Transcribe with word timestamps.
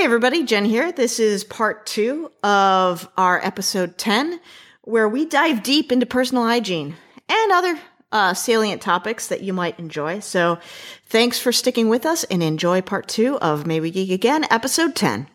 Hey, 0.00 0.06
everybody, 0.06 0.44
Jen 0.44 0.64
here. 0.64 0.92
This 0.92 1.20
is 1.20 1.44
part 1.44 1.84
two 1.84 2.32
of 2.42 3.06
our 3.18 3.38
episode 3.44 3.98
10, 3.98 4.40
where 4.80 5.06
we 5.06 5.26
dive 5.26 5.62
deep 5.62 5.92
into 5.92 6.06
personal 6.06 6.44
hygiene 6.44 6.96
and 7.28 7.52
other 7.52 7.78
uh, 8.10 8.32
salient 8.32 8.80
topics 8.80 9.26
that 9.26 9.42
you 9.42 9.52
might 9.52 9.78
enjoy. 9.78 10.20
So, 10.20 10.58
thanks 11.04 11.38
for 11.38 11.52
sticking 11.52 11.90
with 11.90 12.06
us 12.06 12.24
and 12.24 12.42
enjoy 12.42 12.80
part 12.80 13.08
two 13.08 13.36
of 13.40 13.66
May 13.66 13.78
We 13.78 13.90
Geek 13.90 14.10
Again, 14.10 14.46
episode 14.50 14.96
10. 14.96 15.26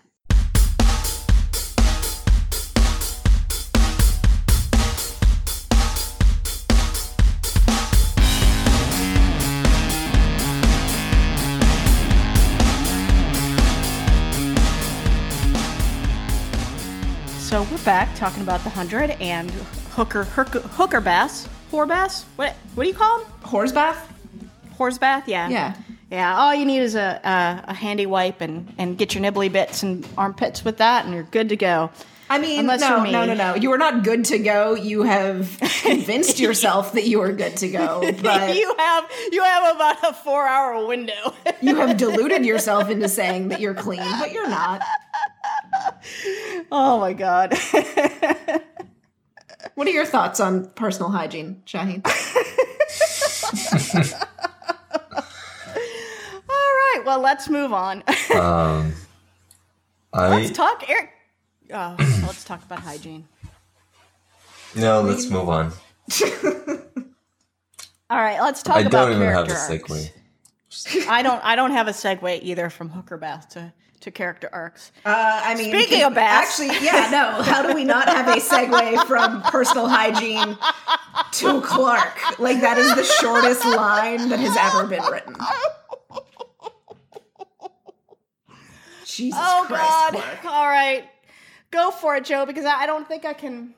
So 17.56 17.64
we're 17.72 17.78
back 17.86 18.14
talking 18.18 18.44
about 18.44 18.62
the 18.66 18.70
hundred 18.70 19.12
and 19.12 19.50
hooker 19.94 20.26
hooker, 20.26 20.60
hooker 20.60 21.00
bass, 21.00 21.48
whore 21.72 21.88
bass. 21.88 22.26
What 22.36 22.52
what 22.74 22.84
do 22.84 22.90
you 22.90 22.94
call 22.94 23.20
them? 23.20 23.32
Horse 23.44 23.72
bath? 23.72 24.12
Horse 24.74 24.98
bath? 24.98 25.30
Yeah. 25.30 25.48
Yeah. 25.48 25.74
Yeah. 26.12 26.38
All 26.38 26.54
you 26.54 26.66
need 26.66 26.80
is 26.80 26.96
a, 26.96 27.22
a, 27.24 27.72
a 27.72 27.74
handy 27.74 28.08
wipe 28.08 28.42
and, 28.42 28.74
and 28.78 28.98
get 28.98 29.16
your 29.16 29.24
nibbly 29.24 29.50
bits 29.50 29.84
and 29.84 30.06
armpits 30.18 30.66
with 30.66 30.80
that, 30.80 31.06
and 31.06 31.14
you're 31.14 31.24
good 31.24 31.48
to 31.48 31.56
go. 31.56 31.92
I 32.30 32.40
mean, 32.40 32.60
Unless 32.60 32.82
no, 32.82 33.02
me. 33.02 33.12
no, 33.12 33.24
no, 33.24 33.36
no. 33.36 33.56
You 33.56 33.72
are 33.72 33.78
not 33.78 34.04
good 34.04 34.26
to 34.26 34.40
go. 34.40 34.74
You 34.74 35.04
have 35.04 35.58
convinced 35.84 36.40
yourself 36.40 36.92
that 36.94 37.06
you 37.06 37.22
are 37.22 37.32
good 37.32 37.56
to 37.58 37.70
go, 37.70 38.02
but 38.22 38.58
you 38.58 38.76
have 38.78 39.10
you 39.32 39.44
have 39.44 39.76
about 39.76 40.04
a 40.04 40.12
four 40.12 40.46
hour 40.46 40.86
window. 40.86 41.34
you 41.62 41.76
have 41.76 41.96
deluded 41.96 42.46
yourself 42.46 42.90
into 42.90 43.08
saying 43.08 43.48
that 43.48 43.62
you're 43.62 43.76
clean, 43.76 44.04
but 44.20 44.34
you're 44.34 44.50
not. 44.50 44.82
Oh 46.72 47.00
my 47.00 47.14
god. 47.14 47.54
What 49.76 49.88
are 49.88 49.92
your 49.92 50.06
thoughts 50.06 50.40
on 50.40 50.68
personal 50.72 51.10
hygiene, 51.12 51.62
Shahin? 51.66 52.02
All 52.06 52.12
right. 56.50 57.02
Well, 57.06 57.20
let's 57.20 57.50
move 57.50 57.74
on. 57.74 58.04
Um, 58.34 58.94
I 60.14 60.30
let's 60.30 60.52
talk, 60.52 60.90
Eric. 60.90 61.12
Oh, 61.74 61.96
let's 62.26 62.44
talk 62.44 62.64
about 62.64 62.80
hygiene. 62.80 63.28
no. 64.76 65.02
Let's 65.02 65.30
move 65.30 65.50
on. 65.50 65.74
All 68.10 68.22
right. 68.22 68.40
Let's 68.40 68.64
talk 68.64 68.78
I 68.78 68.82
about 68.82 69.08
don't 69.08 69.14
even 69.16 69.28
have 69.30 69.48
a 69.48 69.52
segue. 69.52 70.12
I 71.08 71.22
don't. 71.22 71.44
I 71.44 71.56
don't 71.56 71.72
have 71.72 71.88
a 71.88 71.92
segue 71.92 72.42
either 72.44 72.70
from 72.70 72.90
hooker 72.90 73.18
bath 73.18 73.50
to 73.50 73.74
to 74.06 74.12
character 74.12 74.48
arcs. 74.54 74.92
Uh, 75.04 75.10
I 75.44 75.56
mean, 75.56 75.72
Speaking 75.72 76.04
of 76.04 76.14
baths. 76.14 76.60
actually, 76.60 76.86
yeah, 76.86 77.10
no. 77.12 77.42
How 77.44 77.62
do 77.68 77.74
we 77.74 77.84
not 77.84 78.08
have 78.08 78.28
a 78.28 78.40
segue 78.40 79.06
from 79.06 79.42
personal 79.44 79.88
hygiene 79.88 80.58
to 81.34 81.62
Clarke? 81.62 82.40
Like 82.40 82.62
that 82.62 82.78
is 82.78 82.94
the 82.96 83.04
shortest 83.04 83.66
line 83.66 84.30
that 84.30 84.40
has 84.40 84.56
ever 84.58 84.88
been 84.88 85.04
written. 85.12 85.36
Jesus 89.06 89.40
Oh 89.42 89.64
Christ, 89.68 89.90
God! 89.90 90.14
Clarke. 90.14 90.46
All 90.46 90.68
right, 90.68 91.06
go 91.72 91.90
for 91.92 92.16
it, 92.18 92.26
Jo, 92.26 92.46
because 92.46 92.66
I, 92.66 92.86
don't 92.86 93.08
think 93.08 93.26
I 93.26 93.34
can. 93.34 93.74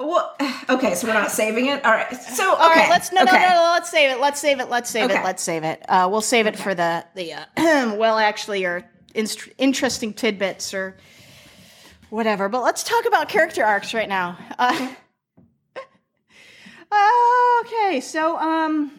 Well, 0.00 0.34
okay, 0.68 0.94
so 0.94 1.06
we're 1.06 1.14
not 1.14 1.30
saving 1.30 1.66
it. 1.66 1.84
All 1.84 1.92
right. 1.92 2.14
So, 2.14 2.52
okay. 2.54 2.62
All 2.62 2.68
right, 2.70 2.90
let's 2.90 3.12
no, 3.12 3.22
okay. 3.22 3.32
no, 3.32 3.38
no, 3.38 3.48
no. 3.54 3.70
Let's 3.72 3.90
save 3.90 4.10
it. 4.10 4.20
Let's 4.20 4.40
save 4.40 4.60
it. 4.60 4.68
Let's 4.68 4.90
save 4.90 5.04
Okay. 5.10 5.20
it. 5.20 5.24
Let's 5.24 5.42
save 5.42 5.64
it. 5.64 5.82
Uh, 5.88 6.08
we'll 6.10 6.20
save 6.20 6.46
it 6.46 6.56
for 6.58 6.74
the 6.74 7.04
the 7.14 7.34
uh, 7.34 7.44
well, 7.96 8.18
actually, 8.18 8.64
or 8.64 8.84
inst- 9.16 9.48
interesting 9.58 10.12
tidbits 10.12 10.72
or 10.74 10.96
whatever. 12.10 12.48
But 12.48 12.62
let's 12.62 12.82
talk 12.82 13.04
about 13.06 13.28
character 13.28 13.64
arcs 13.64 13.92
right 13.94 14.08
now. 14.08 14.38
Uh, 14.58 14.92
okay, 17.62 18.00
so 18.00 18.36
um, 18.38 18.90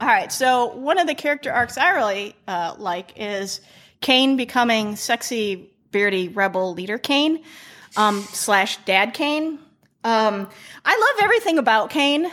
all 0.00 0.08
right. 0.08 0.30
So 0.32 0.74
one 0.76 0.98
of 0.98 1.06
the 1.06 1.14
character 1.14 1.52
arcs 1.52 1.78
I 1.78 1.90
really 1.90 2.36
uh, 2.46 2.74
like 2.78 3.12
is 3.16 3.60
Kane 4.00 4.36
becoming 4.36 4.96
sexy, 4.96 5.70
beardy 5.90 6.28
rebel 6.28 6.72
leader 6.74 6.98
Kane 6.98 7.42
um, 7.96 8.20
slash 8.20 8.76
Dad 8.84 9.14
Kane. 9.14 9.58
Um, 10.04 10.48
I 10.84 10.96
love 10.96 11.22
everything 11.24 11.58
about 11.58 11.90
Kane. 11.90 12.26
Uh, 12.26 12.30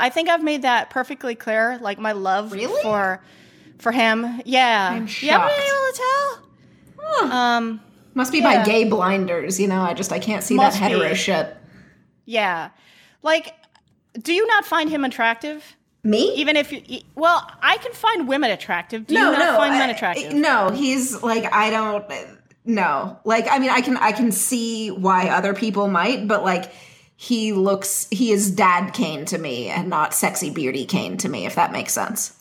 I 0.00 0.10
think 0.10 0.28
I've 0.28 0.42
made 0.42 0.62
that 0.62 0.90
perfectly 0.90 1.34
clear. 1.34 1.78
Like 1.80 1.98
my 1.98 2.12
love 2.12 2.52
Really? 2.52 2.82
for 2.82 3.22
for 3.80 3.92
him. 3.92 4.40
Yeah, 4.44 4.90
I'm 4.92 4.98
been 5.00 5.06
shocked. 5.06 5.52
able 5.52 5.92
to 5.92 6.02
tell. 7.22 7.32
Um, 7.32 7.80
Must 8.14 8.32
be 8.32 8.38
Yeah. 8.38 8.58
by 8.60 8.64
gay 8.64 8.84
blinders, 8.84 9.58
you 9.60 9.66
know. 9.68 9.80
I 9.82 9.94
just 9.94 10.12
I 10.12 10.18
can't 10.18 10.42
see 10.42 10.54
Must 10.54 10.78
that 10.78 10.90
hetero 10.90 11.08
be. 11.10 11.14
shit. 11.14 11.56
yeah, 12.24 12.70
like, 13.22 13.54
do 14.20 14.32
you 14.32 14.46
not 14.46 14.64
find 14.64 14.90
him 14.90 15.04
attractive? 15.04 15.76
Me? 16.02 16.34
Even 16.36 16.56
if 16.56 16.72
you, 16.72 17.00
well, 17.14 17.46
I 17.62 17.76
can 17.76 17.92
find 17.92 18.26
women 18.26 18.50
attractive. 18.50 19.06
Do 19.06 19.14
no, 19.14 19.32
you 19.32 19.38
not 19.38 19.52
no. 19.52 19.56
find 19.56 19.74
men 19.74 19.90
I- 19.90 19.92
attractive? 19.92 20.32
No, 20.32 20.70
he's 20.70 21.22
like 21.22 21.52
I 21.52 21.70
don't. 21.70 22.04
No, 22.64 23.18
like 23.24 23.46
I 23.50 23.58
mean, 23.58 23.70
I 23.70 23.80
can 23.80 23.96
I 23.96 24.12
can 24.12 24.32
see 24.32 24.90
why 24.90 25.28
other 25.28 25.54
people 25.54 25.88
might, 25.88 26.26
but 26.28 26.42
like 26.44 26.70
he 27.16 27.52
looks, 27.52 28.06
he 28.10 28.32
is 28.32 28.50
Dad 28.50 28.92
Kane 28.94 29.24
to 29.26 29.36
me, 29.38 29.68
and 29.68 29.88
not 29.88 30.14
sexy 30.14 30.48
beardy 30.50 30.86
Kane 30.86 31.16
to 31.18 31.28
me. 31.28 31.44
If 31.46 31.54
that 31.56 31.70
makes 31.72 31.92
sense. 31.92 32.34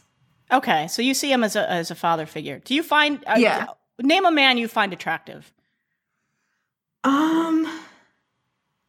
Okay, 0.51 0.87
so 0.87 1.01
you 1.01 1.13
see 1.13 1.31
him 1.31 1.43
as 1.43 1.55
a 1.55 1.69
as 1.69 1.91
a 1.91 1.95
father 1.95 2.25
figure. 2.25 2.59
Do 2.63 2.73
you 2.73 2.83
find? 2.83 3.23
Uh, 3.27 3.35
Yeah. 3.37 3.67
Name 4.01 4.25
a 4.25 4.31
man 4.31 4.57
you 4.57 4.67
find 4.67 4.93
attractive. 4.93 5.51
Um. 7.03 7.67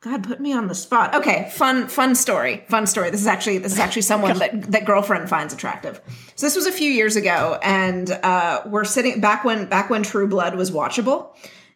God, 0.02 0.24
put 0.24 0.40
me 0.40 0.54
on 0.54 0.66
the 0.66 0.74
spot. 0.74 1.14
Okay, 1.14 1.50
fun, 1.52 1.86
fun 1.86 2.14
story. 2.14 2.64
Fun 2.70 2.86
story. 2.86 3.10
This 3.10 3.20
is 3.20 3.26
actually 3.26 3.58
this 3.58 3.72
is 3.72 3.78
actually 3.78 4.00
someone 4.02 4.38
that 4.38 4.62
that 4.72 4.86
girlfriend 4.86 5.28
finds 5.28 5.52
attractive. 5.52 6.00
So 6.36 6.46
this 6.46 6.56
was 6.56 6.64
a 6.64 6.72
few 6.72 6.90
years 6.90 7.16
ago, 7.16 7.58
and 7.62 8.10
uh, 8.10 8.62
we're 8.64 8.84
sitting 8.84 9.20
back 9.20 9.44
when 9.44 9.66
back 9.66 9.90
when 9.90 10.02
True 10.02 10.26
Blood 10.26 10.54
was 10.54 10.70
watchable, 10.70 11.34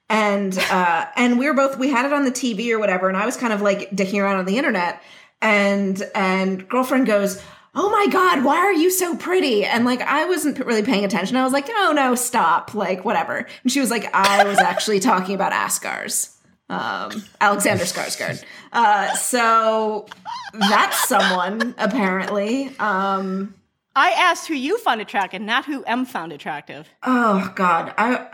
and 0.08 0.56
uh, 0.70 1.04
and 1.16 1.38
we 1.38 1.46
were 1.46 1.52
both 1.52 1.76
we 1.78 1.90
had 1.90 2.06
it 2.06 2.14
on 2.14 2.24
the 2.24 2.30
TV 2.32 2.70
or 2.70 2.78
whatever, 2.78 3.08
and 3.08 3.16
I 3.18 3.26
was 3.26 3.36
kind 3.36 3.52
of 3.52 3.60
like 3.60 3.90
dicking 3.90 4.22
around 4.22 4.36
on 4.36 4.46
the 4.46 4.56
internet, 4.56 5.02
and 5.42 6.02
and 6.14 6.66
girlfriend 6.66 7.04
goes. 7.06 7.42
Oh 7.74 7.90
my 7.90 8.06
God, 8.12 8.44
why 8.44 8.58
are 8.58 8.72
you 8.72 8.90
so 8.90 9.16
pretty? 9.16 9.64
And 9.64 9.84
like, 9.84 10.00
I 10.00 10.26
wasn't 10.26 10.58
really 10.60 10.82
paying 10.82 11.04
attention. 11.04 11.36
I 11.36 11.44
was 11.44 11.52
like, 11.52 11.66
oh 11.68 11.92
no, 11.94 12.14
stop. 12.14 12.74
Like, 12.74 13.04
whatever. 13.04 13.46
And 13.62 13.72
she 13.72 13.80
was 13.80 13.90
like, 13.90 14.08
I 14.14 14.44
was 14.44 14.58
actually 14.58 15.00
talking 15.00 15.34
about 15.34 15.52
Ascars 15.52 16.34
um, 16.68 17.24
Alexander 17.40 17.84
Skarsgård. 17.84 18.42
Uh, 18.72 19.14
so 19.14 20.06
that's 20.52 21.08
someone 21.08 21.74
apparently. 21.78 22.76
Um, 22.78 23.54
I 23.94 24.10
asked 24.10 24.48
who 24.48 24.54
you 24.54 24.78
found 24.78 25.00
attractive, 25.00 25.42
not 25.42 25.66
who 25.66 25.84
M 25.84 26.04
found 26.04 26.32
attractive. 26.32 26.88
oh 27.02 27.52
God, 27.54 27.94
I 27.96 28.26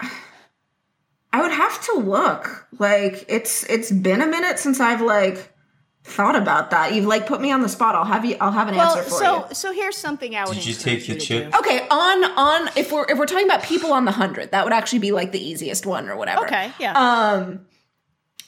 I 1.32 1.42
would 1.42 1.52
have 1.52 1.82
to 1.86 1.94
look. 1.94 2.66
Like 2.78 3.24
it's 3.28 3.64
it's 3.64 3.90
been 3.90 4.20
a 4.20 4.26
minute 4.26 4.58
since 4.58 4.80
I've 4.80 5.02
like 5.02 5.52
thought 6.04 6.34
about 6.36 6.70
that. 6.70 6.94
You've 6.94 7.06
like 7.06 7.26
put 7.26 7.40
me 7.40 7.50
on 7.52 7.60
the 7.60 7.68
spot. 7.68 7.94
I'll 7.94 8.04
have 8.04 8.24
you. 8.24 8.36
I'll 8.40 8.52
have 8.52 8.68
an 8.68 8.76
Well, 8.76 8.96
answer 8.96 9.02
for 9.04 9.10
so 9.18 9.36
you. 9.36 9.42
so 9.48 9.54
so 9.54 9.72
here's 9.72 9.96
something 9.96 10.34
I 10.34 10.44
would. 10.46 10.54
Did 10.54 10.66
you 10.66 10.74
take 10.74 11.06
your 11.08 11.18
to 11.18 11.24
chip? 11.24 11.54
Okay, 11.58 11.86
on 11.90 12.24
on 12.24 12.70
if 12.76 12.90
we're 12.92 13.04
if 13.08 13.18
we're 13.18 13.26
talking 13.26 13.46
about 13.46 13.62
people 13.62 13.92
on 13.92 14.04
the 14.04 14.12
hundred, 14.12 14.50
that 14.52 14.64
would 14.64 14.72
actually 14.72 15.00
be 15.00 15.12
like 15.12 15.32
the 15.32 15.40
easiest 15.42 15.86
one 15.86 16.08
or 16.08 16.16
whatever. 16.16 16.44
Okay, 16.46 16.72
yeah. 16.78 16.92
Um, 16.92 17.66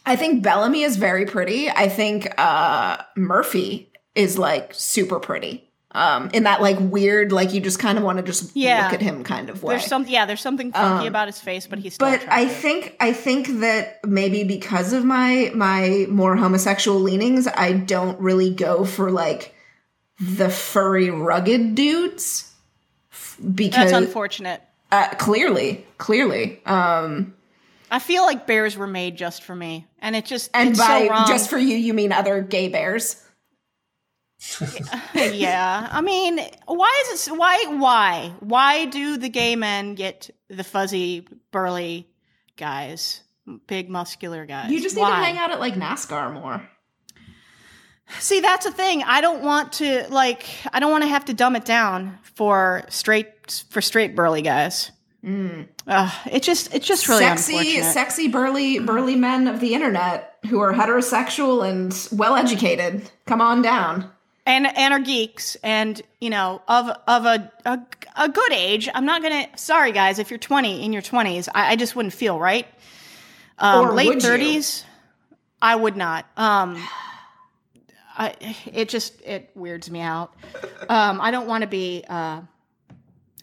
I 0.05 0.17
think 0.17 0.43
Bellamy 0.43 0.83
is 0.83 0.97
very 0.97 1.27
pretty. 1.27 1.69
I 1.71 1.89
think 1.89 2.29
uh 2.39 2.99
Murphy 3.17 3.93
is 4.15 4.39
like 4.39 4.73
super 4.75 5.21
pretty. 5.21 5.71
Um, 5.95 6.31
in 6.33 6.45
that 6.45 6.63
like 6.63 6.79
weird, 6.81 7.33
like 7.33 7.53
you 7.53 7.61
just 7.61 7.79
kind 7.79 7.99
of 7.99 8.05
want 8.05 8.17
to 8.17 8.23
just 8.23 8.57
Yeah. 8.57 8.85
look 8.85 8.95
at 8.95 9.03
him 9.03 9.25
kind 9.25 9.51
of 9.51 9.63
way. 9.63 9.75
there's 9.75 9.87
some 9.87 10.07
yeah, 10.09 10.25
there's 10.25 10.41
something 10.41 10.73
funky 10.73 11.07
about 11.07 11.29
his 11.29 11.39
face, 11.39 11.67
but 11.67 11.79
he's 11.81 11.95
still 11.95 12.09
Um, 12.09 12.19
but 12.19 12.33
I 12.33 12.47
think 12.47 12.97
I 12.99 13.13
think 13.13 13.61
that 13.61 14.01
maybe 14.07 14.43
because 14.45 14.95
of 14.95 15.05
my 15.05 15.51
my 15.55 16.07
more 16.09 16.35
homosexual 16.37 16.99
leanings, 16.99 17.47
I 17.47 17.73
don't 17.73 18.19
really 18.21 18.55
go 18.55 18.85
for 18.87 19.11
like 19.11 19.55
the 20.19 20.49
furry 20.49 21.11
rugged 21.11 21.75
dudes. 21.75 22.49
Because 23.55 23.91
that's 23.91 23.93
unfortunate. 23.93 24.63
uh, 24.93 25.09
clearly, 25.19 25.85
clearly, 25.99 26.61
um, 26.65 27.35
I 27.91 27.99
feel 27.99 28.23
like 28.23 28.47
bears 28.47 28.77
were 28.77 28.87
made 28.87 29.17
just 29.17 29.43
for 29.43 29.55
me, 29.55 29.87
and 30.01 30.15
it 30.17 30.25
just 30.25 30.51
and 30.55 30.77
by 30.77 31.09
so 31.09 31.33
just 31.33 31.51
for 31.51 31.59
you, 31.59 31.77
you 31.77 31.93
mean 31.93 32.13
other 32.13 32.41
gay 32.41 32.69
bears. 32.69 33.17
Yeah. 35.15 35.89
I 35.93 36.01
mean, 36.01 36.41
why 36.67 37.05
is 37.07 37.29
it? 37.29 37.37
Why? 37.37 37.65
Why? 37.69 38.33
Why 38.41 38.87
do 38.87 39.17
the 39.17 39.29
gay 39.29 39.57
men 39.57 39.95
get 39.95 40.31
the 40.49 40.65
fuzzy, 40.65 41.27
burly 41.51 42.09
guys, 42.57 43.23
big 43.67 43.89
muscular 43.89 44.47
guys? 44.47 44.71
You 44.71 44.81
just 44.81 44.97
need 44.97 45.03
why? 45.03 45.11
to 45.11 45.17
hang 45.17 45.39
out 45.39 45.51
at 45.51 45.61
like 45.61 45.75
NASCAR 45.75 46.33
more. 46.33 46.69
See, 48.19 48.41
that's 48.41 48.67
the 48.67 48.73
thing. 48.73 49.03
I 49.05 49.21
don't 49.21 49.43
want 49.43 49.75
to 49.75 50.07
like. 50.11 50.47
I 50.73 50.81
don't 50.81 50.91
want 50.91 51.05
to 51.05 51.09
have 51.09 51.25
to 51.27 51.35
dumb 51.35 51.57
it 51.57 51.65
down 51.65 52.19
for 52.23 52.85
straight 52.89 53.65
for 53.71 53.81
straight 53.81 54.15
burly 54.15 54.43
guys. 54.43 54.91
Uh, 55.87 56.11
it 56.31 56.43
just 56.43 56.75
it's 56.75 56.87
just 56.87 57.09
really 57.09 57.23
sexy, 57.23 57.81
sexy, 57.81 58.29
burly, 58.29 58.81
burly 58.81 59.15
men 59.15 59.47
of 59.47 59.61
the 59.61 59.73
internet 59.73 60.37
who 60.49 60.59
are 60.59 60.73
heterosexual 60.73 61.69
and 61.69 62.09
well 62.19 62.35
educated. 62.35 63.09
Come 63.27 63.41
on 63.41 63.63
down. 63.63 64.11
And 64.47 64.67
and 64.67 64.93
are 64.95 65.01
geeks 65.01 65.57
and 65.63 66.01
you 66.21 66.31
know 66.31 66.63
of 66.69 66.89
of 67.07 67.25
a, 67.27 67.53
a 67.65 67.79
a 68.17 68.29
good 68.29 68.53
age. 68.53 68.89
I'm 68.95 69.05
not 69.07 69.23
gonna 69.23 69.47
sorry 69.57 69.93
guys 69.93 70.19
if 70.19 70.31
you're 70.31 70.39
20 70.39 70.85
in 70.85 70.93
your 70.93 71.03
20s 71.03 71.49
i, 71.55 71.73
I 71.73 71.77
just 71.77 71.95
wouldn't 71.97 72.15
feel 72.15 72.39
right. 72.39 72.67
Um, 73.59 73.87
Or 73.89 73.93
late 73.93 74.09
would 74.09 74.23
you? 74.23 74.29
30s 74.29 74.85
i 75.61 75.75
would 75.77 75.97
not. 75.97 76.27
Um 76.37 76.83
I, 78.15 78.35
it 78.67 78.89
just 78.91 79.21
it 79.23 79.51
weirds 79.55 79.91
me 79.91 80.01
out. 80.01 80.35
Um 80.89 81.21
i 81.21 81.31
don't 81.31 81.47
want 81.47 81.63
to 81.63 81.69
be 81.69 82.05
uh 82.09 82.41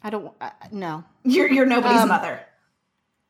i 0.03 0.09
don't 0.09 0.31
uh, 0.39 0.49
no. 0.71 1.03
You're 1.23 1.49
you're 1.51 1.65
nobody's 1.65 2.01
Um, 2.01 2.09
mother. 2.09 2.41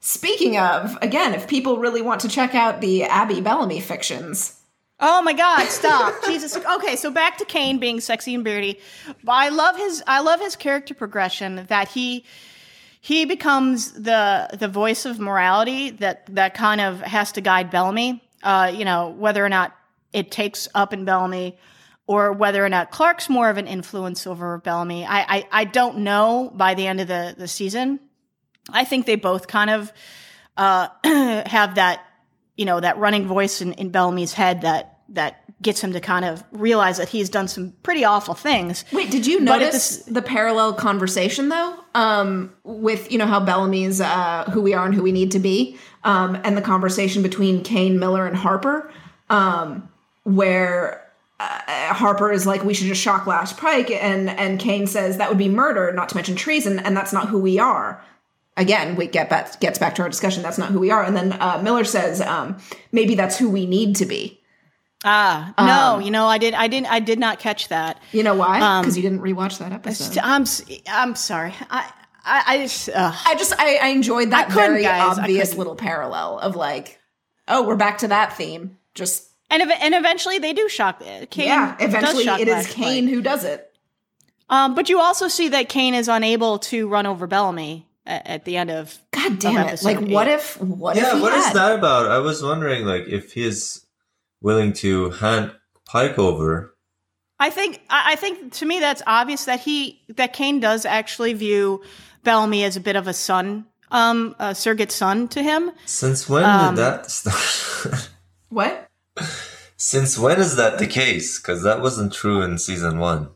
Speaking 0.01 0.57
of, 0.57 0.97
again, 1.01 1.33
if 1.33 1.47
people 1.47 1.77
really 1.77 2.01
want 2.01 2.21
to 2.21 2.29
check 2.29 2.55
out 2.55 2.79
the 2.79 3.03
Abby 3.03 3.41
Bellamy 3.41 3.81
fictions, 3.81 4.58
Oh 5.01 5.21
my 5.21 5.33
God! 5.33 5.65
Stop, 5.67 6.13
Jesus. 6.25 6.57
Okay, 6.57 6.95
so 6.95 7.09
back 7.09 7.37
to 7.37 7.45
Kane 7.45 7.79
being 7.79 8.01
sexy 8.01 8.35
and 8.35 8.43
beardy. 8.43 8.79
I 9.27 9.49
love 9.49 9.77
his. 9.77 10.03
I 10.05 10.19
love 10.21 10.41
his 10.41 10.55
character 10.55 10.93
progression. 10.93 11.65
That 11.67 11.87
he 11.87 12.25
he 12.99 13.25
becomes 13.25 13.93
the 13.93 14.49
the 14.57 14.67
voice 14.67 15.05
of 15.05 15.19
morality 15.19 15.91
that 15.91 16.25
that 16.35 16.53
kind 16.53 16.81
of 16.81 17.01
has 17.01 17.31
to 17.33 17.41
guide 17.41 17.69
Bellamy. 17.69 18.21
Uh, 18.43 18.71
you 18.75 18.83
know 18.83 19.09
whether 19.09 19.43
or 19.43 19.49
not 19.49 19.75
it 20.11 20.31
takes 20.31 20.67
up 20.75 20.91
in 20.91 21.05
Bellamy, 21.05 21.57
or 22.05 22.33
whether 22.33 22.63
or 22.63 22.69
not 22.69 22.91
Clarke's 22.91 23.29
more 23.29 23.49
of 23.49 23.57
an 23.57 23.67
influence 23.67 24.27
over 24.27 24.57
Bellamy. 24.57 25.05
I 25.05 25.19
I, 25.19 25.47
I 25.51 25.63
don't 25.63 25.99
know 25.99 26.51
by 26.53 26.73
the 26.73 26.87
end 26.87 26.99
of 26.99 27.07
the 27.07 27.35
the 27.37 27.47
season. 27.47 28.01
I 28.71 28.83
think 28.83 29.05
they 29.05 29.15
both 29.15 29.47
kind 29.47 29.69
of 29.69 29.93
uh, 30.57 30.89
have 31.03 31.75
that 31.75 32.05
you 32.57 32.65
know 32.65 32.79
that 32.81 32.97
running 32.97 33.25
voice 33.25 33.61
in, 33.61 33.71
in 33.73 33.89
Bellamy's 33.89 34.33
head 34.33 34.63
that 34.63 34.88
that 35.13 35.43
gets 35.61 35.83
him 35.83 35.91
to 35.91 35.99
kind 35.99 36.25
of 36.25 36.43
realize 36.51 36.97
that 36.97 37.09
he's 37.09 37.29
done 37.29 37.47
some 37.47 37.73
pretty 37.83 38.05
awful 38.05 38.33
things. 38.33 38.85
Wait, 38.91 39.11
did 39.11 39.27
you 39.27 39.39
notice 39.39 39.97
the 40.03 40.21
parallel 40.21 40.73
conversation 40.73 41.49
though? 41.49 41.75
Um, 41.95 42.53
with 42.63 43.11
you 43.11 43.17
know 43.17 43.25
how 43.25 43.39
Bellamy's 43.39 43.99
uh, 43.99 44.49
who 44.53 44.61
we 44.61 44.73
are 44.73 44.85
and 44.85 44.95
who 44.95 45.03
we 45.03 45.11
need 45.11 45.31
to 45.31 45.39
be, 45.39 45.77
um, 46.03 46.39
and 46.43 46.55
the 46.55 46.61
conversation 46.61 47.21
between 47.21 47.63
Kane, 47.63 47.99
Miller, 47.99 48.25
and 48.25 48.35
Harper, 48.35 48.91
um, 49.29 49.89
where 50.23 51.05
uh, 51.39 51.93
Harper 51.93 52.31
is 52.31 52.45
like, 52.45 52.63
"We 52.63 52.73
should 52.73 52.87
just 52.87 53.01
shock 53.01 53.27
Lash 53.27 53.55
Pike," 53.57 53.91
and 53.91 54.29
and 54.29 54.59
Kane 54.59 54.87
says 54.87 55.17
that 55.17 55.29
would 55.29 55.37
be 55.37 55.49
murder, 55.49 55.91
not 55.91 56.09
to 56.09 56.15
mention 56.15 56.35
treason, 56.35 56.79
and 56.79 56.95
that's 56.95 57.11
not 57.11 57.27
who 57.27 57.39
we 57.39 57.59
are. 57.59 58.03
Again, 58.55 58.95
we 58.95 59.07
get 59.07 59.29
back 59.29 59.59
gets 59.59 59.79
back 59.79 59.95
to 59.95 60.03
our 60.03 60.09
discussion. 60.09 60.43
That's 60.43 60.57
not 60.57 60.69
who 60.69 60.79
we 60.79 60.91
are. 60.91 61.03
And 61.03 61.15
then 61.15 61.33
uh, 61.33 61.61
Miller 61.63 61.83
says, 61.83 62.21
um, 62.21 62.57
"Maybe 62.91 63.15
that's 63.15 63.37
who 63.37 63.49
we 63.49 63.65
need 63.65 63.95
to 63.97 64.05
be." 64.05 64.38
Ah, 65.05 65.53
no, 65.57 66.03
you 66.03 66.11
know, 66.11 66.27
I 66.27 66.37
did, 66.37 66.53
I 66.53 66.67
didn't, 66.67 66.91
I 66.91 66.99
did 66.99 67.19
not 67.19 67.39
catch 67.39 67.69
that. 67.69 68.01
You 68.11 68.23
know 68.23 68.35
why? 68.35 68.59
Um, 68.59 68.81
Because 68.81 68.97
you 68.97 69.01
didn't 69.03 69.21
rewatch 69.21 69.57
that 69.59 69.71
episode. 69.71 70.17
I'm, 70.17 70.41
s- 70.41 70.61
I'm 70.89 71.15
sorry. 71.15 71.53
I, 71.69 71.89
I, 72.25 72.43
I 72.47 72.57
just, 72.57 72.89
uh, 72.89 73.11
I 73.25 73.35
just 73.35 73.53
I, 73.57 73.75
I 73.77 73.87
enjoyed 73.89 74.31
that 74.31 74.47
couldn't, 74.49 74.71
very 74.71 74.83
guys. 74.83 75.17
Obvious 75.17 75.55
little 75.55 75.75
parallel 75.75 76.39
of 76.39 76.55
like, 76.57 76.99
oh, 77.47 77.65
we're 77.65 77.77
back 77.77 77.99
to 77.99 78.09
that 78.09 78.35
theme. 78.35 78.77
Just 78.93 79.29
and 79.49 79.61
ev- 79.61 79.71
and 79.81 79.95
eventually 79.95 80.37
they 80.37 80.51
do 80.53 80.67
shock. 80.67 81.01
uh, 81.01 81.25
Kane 81.29 81.47
yeah, 81.47 81.75
eventually 81.79 82.25
shock 82.25 82.39
it 82.41 82.47
is 82.49 82.53
Lash 82.53 82.73
Kane 82.73 83.05
Pike. 83.05 83.13
who 83.13 83.21
does 83.21 83.45
it. 83.45 83.65
Um, 84.49 84.75
but 84.75 84.89
you 84.89 84.99
also 84.99 85.27
see 85.29 85.47
that 85.49 85.69
Kane 85.69 85.93
is 85.93 86.07
unable 86.09 86.59
to 86.59 86.87
run 86.89 87.05
over 87.05 87.25
Bellamy 87.25 87.87
at, 88.05 88.27
at 88.27 88.45
the 88.45 88.57
end 88.57 88.69
of. 88.69 88.97
God 89.11 89.39
damn 89.39 89.55
Of 89.57 89.61
it! 89.61 89.67
episode 89.69 89.85
Like, 90.01 90.09
what 90.09 90.27
if 90.27 90.59
what 90.61 90.97
if 90.97 91.03
Yeah, 91.03 91.15
he 91.15 91.21
what 91.21 91.33
is 91.33 91.45
had? 91.45 91.55
that 91.55 91.79
about? 91.79 92.07
I 92.11 92.17
was 92.17 92.43
wondering, 92.43 92.85
like, 92.85 93.07
if 93.07 93.31
he's 93.33 93.85
willing 94.41 94.73
to 94.73 95.09
hand 95.11 95.51
Pike 95.85 96.17
over. 96.19 96.75
I 97.39 97.49
think 97.49 97.81
I 97.89 98.13
I 98.13 98.15
think 98.15 98.53
to 98.53 98.65
me 98.65 98.79
that's 98.79 99.01
obvious 99.07 99.45
that 99.45 99.59
he 99.61 100.01
that 100.15 100.33
Kane 100.33 100.59
does 100.59 100.85
actually 100.85 101.33
view 101.33 101.81
Bellamy 102.23 102.63
as 102.63 102.75
a 102.75 102.81
bit 102.81 102.95
of 102.95 103.07
a 103.07 103.13
son, 103.13 103.65
um, 103.91 104.35
a 104.39 104.53
surrogate 104.53 104.91
son 104.91 105.27
to 105.29 105.41
him. 105.41 105.71
Since 105.85 106.27
when 106.29 106.43
Um, 106.43 106.75
did 106.75 106.81
that 106.83 107.09
start? 107.11 108.09
What? 108.49 108.89
Since 109.77 110.17
when 110.17 110.39
is 110.39 110.55
that 110.55 110.79
the 110.79 110.87
case? 110.87 111.39
Because 111.39 111.63
that 111.63 111.81
wasn't 111.81 112.11
true 112.11 112.41
in 112.41 112.57
season 112.57 112.97
one. 112.99 113.29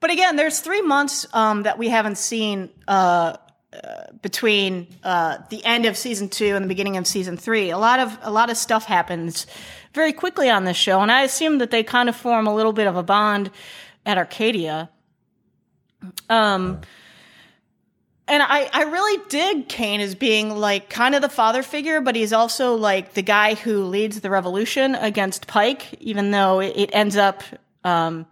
But 0.00 0.10
again, 0.10 0.36
there's 0.36 0.60
three 0.60 0.80
months 0.80 1.26
um, 1.34 1.64
that 1.64 1.76
we 1.78 1.88
haven't 1.90 2.16
seen 2.18 2.70
uh, 2.88 3.36
uh, 3.72 4.04
between 4.22 4.86
uh, 5.04 5.38
the 5.50 5.62
end 5.64 5.84
of 5.84 5.96
season 5.96 6.28
two 6.30 6.56
and 6.56 6.64
the 6.64 6.68
beginning 6.68 6.96
of 6.96 7.06
season 7.06 7.36
three. 7.36 7.68
A 7.70 7.78
lot 7.78 8.00
of 8.00 8.18
a 8.22 8.30
lot 8.30 8.48
of 8.50 8.56
stuff 8.56 8.84
happens 8.86 9.46
very 9.94 10.12
quickly 10.12 10.50
on 10.50 10.64
this 10.64 10.76
show, 10.76 11.00
and 11.00 11.10
I 11.10 11.22
assume 11.22 11.58
that 11.58 11.70
they 11.70 11.82
kind 11.82 12.08
of 12.08 12.16
form 12.16 12.46
a 12.46 12.54
little 12.54 12.72
bit 12.72 12.86
of 12.86 12.96
a 12.96 13.02
bond 13.02 13.50
at 14.04 14.18
Arkadia. 14.18 14.88
Um, 16.28 16.80
and 18.28 18.42
I, 18.42 18.68
I 18.72 18.82
really 18.82 19.22
dig 19.28 19.68
Kane 19.68 20.00
as 20.00 20.14
being 20.14 20.50
like 20.50 20.90
kind 20.90 21.14
of 21.14 21.22
the 21.22 21.30
father 21.30 21.62
figure, 21.62 22.00
but 22.00 22.14
he's 22.14 22.32
also 22.32 22.74
like 22.74 23.14
the 23.14 23.22
guy 23.22 23.54
who 23.54 23.84
leads 23.84 24.20
the 24.20 24.28
revolution 24.30 24.94
against 24.94 25.46
Pike, 25.46 25.94
even 26.00 26.30
though 26.30 26.60
it, 26.60 26.90
ends 26.92 27.16
up, 27.16 27.42
um, 27.84 28.26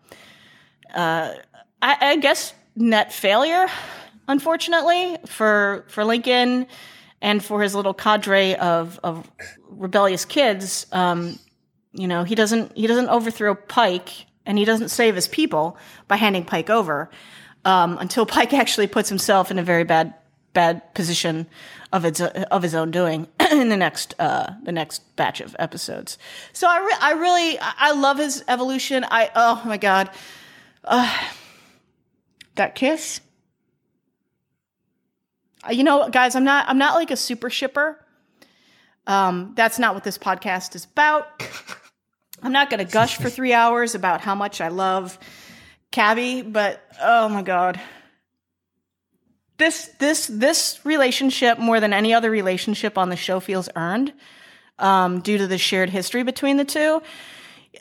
uh, 0.94 1.32
I, 1.80 1.96
I 2.00 2.16
guess, 2.16 2.52
net 2.76 3.12
failure, 3.12 3.66
unfortunately, 4.28 5.16
for 5.26 5.84
for 5.88 6.04
Lincoln 6.04 6.66
and 7.22 7.42
for 7.42 7.62
his 7.62 7.74
little 7.74 7.94
cadre 7.94 8.54
of 8.56 9.00
of 9.02 9.30
rebellious 9.70 10.26
kids. 10.26 10.86
Um, 10.92 11.38
you 11.96 12.06
know, 12.06 12.24
he 12.24 12.34
doesn't 12.34 12.76
he 12.76 12.86
doesn't 12.86 13.08
overthrow 13.08 13.54
Pike, 13.54 14.26
and 14.44 14.58
he 14.58 14.64
doesn't 14.64 14.88
save 14.90 15.14
his 15.14 15.28
people 15.28 15.76
by 16.08 16.16
handing 16.16 16.44
Pike 16.44 16.70
over 16.70 17.10
um, 17.64 17.98
until 17.98 18.26
Pike 18.36 18.52
actually 18.54 18.86
puts 18.86 19.08
himself 19.08 19.50
in 19.50 19.58
a 19.58 19.62
very 19.62 19.84
bad 19.84 20.14
bad 20.52 20.94
position 20.94 21.46
of 21.92 22.04
its 22.04 22.20
of 22.20 22.62
his 22.62 22.74
own 22.74 22.90
doing 22.90 23.28
in 23.50 23.68
the 23.68 23.76
next 23.76 24.14
uh, 24.18 24.52
the 24.62 24.72
next 24.72 25.02
batch 25.16 25.40
of 25.40 25.54
episodes. 25.58 26.18
So 26.52 26.68
I 26.68 26.78
re- 26.80 26.98
I 27.00 27.12
really 27.12 27.58
I 27.60 27.92
love 27.92 28.18
his 28.18 28.44
evolution. 28.48 29.04
I 29.10 29.30
oh 29.34 29.62
my 29.64 29.76
god, 29.76 30.10
uh, 30.84 31.12
that 32.54 32.74
kiss. 32.74 33.20
Uh, 35.66 35.72
You 35.72 35.84
know, 35.84 36.08
guys, 36.08 36.34
I'm 36.34 36.44
not 36.44 36.68
I'm 36.68 36.78
not 36.78 36.94
like 36.94 37.10
a 37.10 37.16
super 37.16 37.50
shipper. 37.50 38.02
Um, 39.06 39.52
that's 39.54 39.78
not 39.78 39.94
what 39.94 40.02
this 40.04 40.18
podcast 40.18 40.74
is 40.74 40.84
about. 40.84 41.42
I'm 42.42 42.52
not 42.52 42.70
going 42.70 42.84
to 42.84 42.90
gush 42.90 43.16
for 43.16 43.30
three 43.30 43.52
hours 43.52 43.94
about 43.94 44.20
how 44.20 44.34
much 44.34 44.60
I 44.60 44.68
love 44.68 45.18
Kabby, 45.90 46.42
but 46.42 46.82
oh 47.00 47.28
my 47.28 47.42
god, 47.42 47.80
this 49.58 49.86
this 49.98 50.26
this 50.26 50.80
relationship 50.84 51.58
more 51.58 51.80
than 51.80 51.92
any 51.92 52.12
other 52.12 52.30
relationship 52.30 52.98
on 52.98 53.08
the 53.08 53.16
show 53.16 53.40
feels 53.40 53.68
earned 53.74 54.12
um, 54.78 55.20
due 55.20 55.38
to 55.38 55.46
the 55.46 55.58
shared 55.58 55.90
history 55.90 56.22
between 56.22 56.56
the 56.56 56.64
two. 56.64 57.02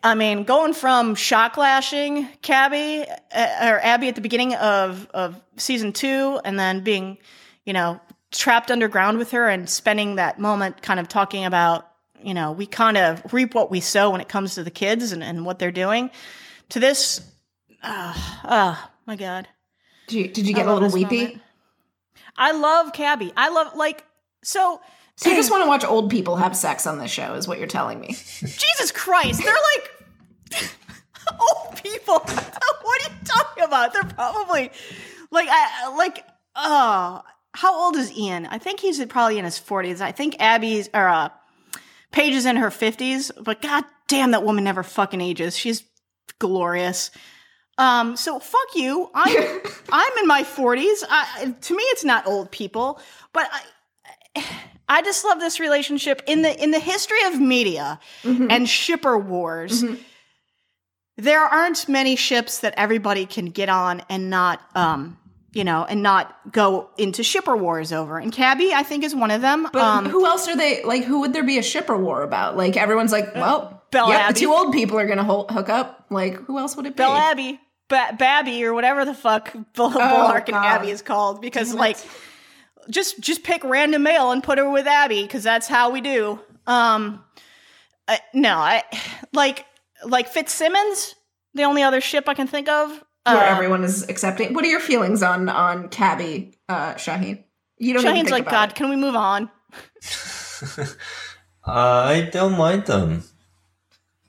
I 0.04 0.16
mean, 0.16 0.44
going 0.44 0.74
from 0.74 1.16
shock 1.16 1.58
lashing 1.58 2.28
Kabby 2.42 3.06
uh, 3.34 3.70
or 3.70 3.80
Abby 3.80 4.08
at 4.08 4.16
the 4.16 4.22
beginning 4.22 4.56
of 4.56 5.10
of 5.14 5.40
season 5.58 5.94
two, 5.94 6.40
and 6.46 6.60
then 6.60 6.84
being, 6.84 7.18
you 7.66 7.74
know, 7.74 8.00
trapped 8.32 8.72
underground 8.72 9.18
with 9.18 9.32
her 9.32 9.48
and 9.48 9.70
spending 9.70 10.16
that 10.16 10.40
moment 10.40 10.82
kind 10.82 11.00
of 11.00 11.08
talking 11.08 11.46
about, 11.46 11.88
you 12.26 12.34
know, 12.34 12.52
we 12.52 12.66
kind 12.66 12.98
of 12.98 13.22
reap 13.32 13.54
what 13.54 13.70
we 13.70 13.80
sow 13.80 14.10
when 14.10 14.20
it 14.20 14.28
comes 14.28 14.56
to 14.56 14.64
the 14.64 14.72
kids 14.72 15.12
and, 15.12 15.24
and 15.24 15.46
what 15.46 15.60
they're 15.60 15.72
doing. 15.72 16.10
To 16.70 16.80
this, 16.80 17.22
ah, 17.84 18.42
oh 18.44 18.92
my 19.06 19.16
god, 19.16 19.48
Did 20.08 20.16
you 20.18 20.28
did 20.30 20.48
you 20.48 20.56
get 20.56 20.68
a 20.68 20.74
little 20.74 20.90
weepy? 20.90 21.24
moment. 21.26 21.42
I 22.36 22.52
love 22.52 22.94
Kabby. 22.94 23.32
I 23.38 23.50
love 23.50 23.76
like 23.76 24.04
so. 24.44 24.82
So 25.18 25.30
you 25.30 25.36
just 25.36 25.52
want 25.52 25.64
to 25.64 25.68
watch 25.68 25.86
old 25.86 26.10
people 26.10 26.36
have 26.36 26.58
sex 26.58 26.88
on 26.88 26.98
this 26.98 27.12
show, 27.12 27.36
is 27.36 27.48
what 27.48 27.60
you're 27.60 27.68
telling 27.68 28.00
me. 28.02 28.08
Jesus 28.40 28.92
Christ, 28.92 29.42
they're 29.44 29.54
like 29.54 30.62
old 31.40 31.78
people. 31.82 32.16
what 32.20 33.02
are 33.02 33.10
you 33.10 33.16
talking 33.24 33.64
about? 33.64 33.94
They're 33.94 34.04
probably 34.04 34.72
like 35.30 35.48
I 35.50 35.96
like 35.96 36.26
oh, 36.56 37.22
how 37.54 37.80
old 37.86 37.96
is 37.96 38.12
Ian? 38.18 38.48
I 38.48 38.58
think 38.58 38.80
he's 38.80 39.04
probably 39.06 39.38
in 39.38 39.46
his 39.46 39.60
forties. 39.60 40.02
I 40.02 40.12
think 40.12 40.38
Abby's 40.40 40.90
or 40.92 41.08
uh, 41.08 41.30
Paige 42.16 42.34
is 42.34 42.46
in 42.46 42.56
her 42.56 42.72
fifties. 42.72 43.30
But 43.40 43.62
god 43.62 43.84
damn, 44.08 44.32
that 44.32 44.44
woman 44.44 44.64
never 44.64 44.84
fucking 44.84 45.20
ages. 45.20 45.58
She's 45.58 45.84
glorious. 46.40 47.12
Um, 47.78 48.16
so 48.16 48.40
fuck 48.40 48.68
you. 48.74 49.10
I'm 49.14 49.62
I'm 49.92 50.18
in 50.20 50.28
my 50.28 50.46
forties. 50.46 51.02
To 51.02 51.76
me, 51.76 51.84
it's 51.84 52.06
not 52.06 52.26
old 52.26 52.52
people, 52.52 53.00
but 53.34 53.50
I. 53.52 54.44
I 54.88 55.02
just 55.02 55.26
love 55.26 55.40
this 55.40 55.60
relationship 55.60 56.22
in 56.28 56.44
the 56.44 56.64
in 56.64 56.70
the 56.70 56.80
history 56.80 57.18
of 57.26 57.42
media 57.42 58.00
and 58.24 58.70
shipper 58.70 59.18
wars. 59.18 59.84
There 61.18 61.42
aren't 61.42 61.90
many 61.90 62.16
ships 62.16 62.60
that 62.60 62.76
everybody 62.78 63.26
can 63.26 63.48
get 63.48 63.68
on 63.68 64.04
and 64.10 64.30
not 64.30 64.62
um 64.76 65.18
you 65.56 65.64
know, 65.64 65.86
and 65.86 66.04
not 66.04 66.52
go 66.52 66.90
into 66.98 67.24
shipper 67.24 67.56
wars 67.56 67.94
over. 67.94 68.20
And 68.20 68.32
Kabby, 68.32 68.74
I 68.74 68.84
think, 68.84 69.06
is 69.06 69.16
one 69.16 69.32
of 69.32 69.42
them. 69.42 69.68
But 69.72 69.82
um, 69.82 70.06
who 70.06 70.26
else 70.26 70.48
are 70.50 70.56
they? 70.58 70.84
Like, 70.84 71.06
who 71.06 71.22
would 71.22 71.32
there 71.32 71.46
be 71.46 71.58
a 71.58 71.64
shipper 71.64 71.98
war 71.98 72.22
about? 72.24 72.58
Like, 72.58 72.76
everyone's 72.76 73.14
like, 73.14 73.34
well, 73.34 73.82
Bell 73.90 74.10
yep, 74.10 74.20
Abbey. 74.20 74.34
the 74.34 74.40
two 74.42 74.52
old 74.54 74.74
people 74.74 75.00
are 75.00 75.08
gonna 75.08 75.24
ho- 75.24 75.48
hook 75.50 75.70
up. 75.70 76.06
Like, 76.10 76.36
who 76.44 76.60
else 76.60 76.76
would 76.76 76.86
it 76.86 76.90
be? 76.96 76.98
Bell 76.98 77.16
Abbey, 77.16 77.58
ba- 77.88 78.16
Babby, 78.20 78.66
or 78.66 78.74
whatever 78.74 79.06
the 79.06 79.14
fuck 79.14 79.54
Bull- 79.74 79.92
Bullark 79.92 80.50
and 80.50 80.58
Abby 80.58 80.90
is 80.90 81.02
called, 81.02 81.42
because 81.42 81.74
like, 81.74 81.98
just 82.90 83.22
just 83.22 83.44
pick 83.44 83.64
random 83.64 84.04
male 84.04 84.32
and 84.32 84.44
put 84.44 84.58
her 84.58 84.70
with 84.70 84.88
Abby, 84.88 85.22
because 85.22 85.44
that's 85.44 85.68
how 85.70 85.90
we 85.90 86.02
do. 86.02 86.38
Um, 86.68 87.24
uh, 88.10 88.18
no, 88.34 88.58
I 88.58 88.84
like 89.32 89.66
like 90.06 90.28
Fitzsimmons, 90.28 91.16
the 91.54 91.64
only 91.64 91.82
other 91.82 92.02
ship 92.02 92.28
I 92.28 92.34
can 92.34 92.48
think 92.48 92.68
of. 92.68 93.05
Where 93.26 93.38
Uh, 93.38 93.56
everyone 93.56 93.84
is 93.84 94.08
accepting. 94.08 94.54
What 94.54 94.64
are 94.66 94.70
your 94.70 94.80
feelings 94.80 95.24
on 95.24 95.50
on 95.50 95.90
Kabby, 95.90 96.54
uh, 96.70 96.96
Shahin? 96.96 97.44
You 97.78 97.94
don't. 97.94 98.04
Shahin's 98.04 98.30
like, 98.30 98.48
God, 98.48 98.70
it. 98.70 98.76
can 98.76 98.90
we 98.90 98.96
move 98.96 99.16
on? 99.16 99.50
I 101.66 102.30
don't 102.32 102.56
mind 102.56 102.86
them, 102.86 103.24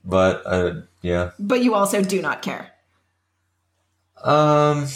but 0.02 0.42
uh, 0.46 0.80
yeah. 1.02 1.32
but 1.38 1.62
you 1.62 1.74
also 1.74 2.02
do 2.02 2.22
not 2.22 2.40
care. 2.40 2.72
Um. 4.24 4.86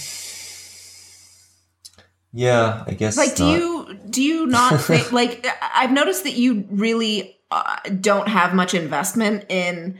Yeah, 2.32 2.84
I 2.86 2.92
guess. 2.92 3.18
Like, 3.18 3.34
do 3.36 3.44
not. 3.44 3.58
you 3.58 3.98
do 4.08 4.22
you 4.22 4.46
not 4.46 4.80
think? 4.88 5.12
like, 5.12 5.46
I've 5.74 5.92
noticed 5.92 6.24
that 6.24 6.34
you 6.34 6.66
really 6.70 7.36
uh, 7.50 7.76
don't 8.00 8.28
have 8.28 8.54
much 8.54 8.72
investment 8.72 9.44
in 9.50 9.98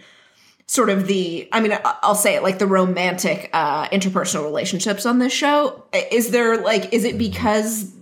sort 0.70 0.88
of 0.88 1.08
the 1.08 1.48
i 1.50 1.58
mean 1.58 1.76
i'll 1.84 2.14
say 2.14 2.36
it 2.36 2.44
like 2.44 2.60
the 2.60 2.66
romantic 2.66 3.50
uh 3.52 3.88
interpersonal 3.88 4.44
relationships 4.44 5.04
on 5.04 5.18
this 5.18 5.32
show. 5.32 5.82
Is 6.12 6.30
there 6.30 6.58
like 6.58 6.92
is 6.92 7.02
it 7.02 7.18
because 7.18 7.92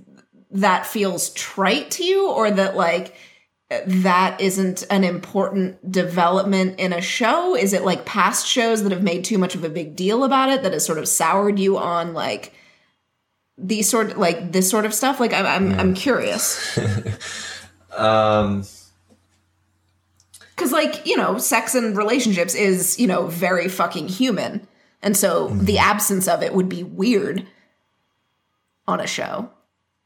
that 0.50 0.86
feels 0.86 1.30
trite 1.30 1.90
to 1.92 2.04
you 2.04 2.30
or 2.30 2.50
that 2.50 2.76
like 2.76 3.14
that 3.86 4.38
isn't 4.38 4.84
an 4.90 5.02
important 5.02 5.90
development 5.90 6.78
in 6.78 6.92
a 6.92 7.00
show? 7.00 7.56
Is 7.56 7.72
it 7.72 7.84
like 7.84 8.04
past 8.04 8.46
shows 8.46 8.82
that 8.82 8.92
have 8.92 9.02
made 9.02 9.24
too 9.24 9.38
much 9.38 9.54
of 9.54 9.64
a 9.64 9.70
big 9.70 9.96
deal 9.96 10.22
about 10.22 10.50
it 10.50 10.62
that 10.62 10.74
has 10.74 10.84
sort 10.84 10.98
of 10.98 11.08
soured 11.08 11.58
you 11.58 11.78
on 11.78 12.12
like 12.12 12.52
these 13.56 13.88
sort 13.88 14.18
like 14.18 14.52
this 14.52 14.68
sort 14.68 14.84
of 14.84 14.92
stuff? 14.92 15.20
Like 15.20 15.32
i'm 15.32 15.46
i'm, 15.46 15.80
I'm 15.80 15.94
curious. 15.94 16.78
Um. 17.96 18.64
Because 20.58 20.72
like 20.72 21.06
you 21.06 21.16
know 21.16 21.38
sex 21.38 21.74
and 21.76 21.96
relationships 21.96 22.54
is 22.54 22.98
you 22.98 23.06
know 23.06 23.26
very 23.28 23.68
fucking 23.68 24.08
human 24.08 24.66
and 25.02 25.16
so 25.16 25.48
Mm-hmm. 25.48 25.64
the 25.64 25.78
absence 25.78 26.26
of 26.26 26.42
it 26.42 26.52
would 26.52 26.68
be 26.68 26.82
weird 26.82 27.46
on 28.88 29.00
a 29.00 29.06
show 29.06 29.48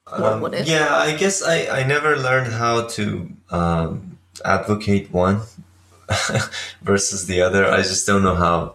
or 0.06 0.38
would 0.38 0.52
it 0.54 0.60
Um, 0.60 0.66
Yeah, 0.66 0.94
I 0.94 1.16
guess 1.16 1.42
I, 1.42 1.80
I 1.80 1.84
never 1.84 2.16
learned 2.16 2.52
how 2.52 2.86
to 2.88 3.28
um, 3.50 4.18
advocate 4.44 5.10
one 5.12 5.40
versus 6.82 7.26
the 7.26 7.40
other. 7.40 7.66
I 7.66 7.78
just 7.82 8.06
don't 8.06 8.22
know 8.22 8.34
how 8.34 8.74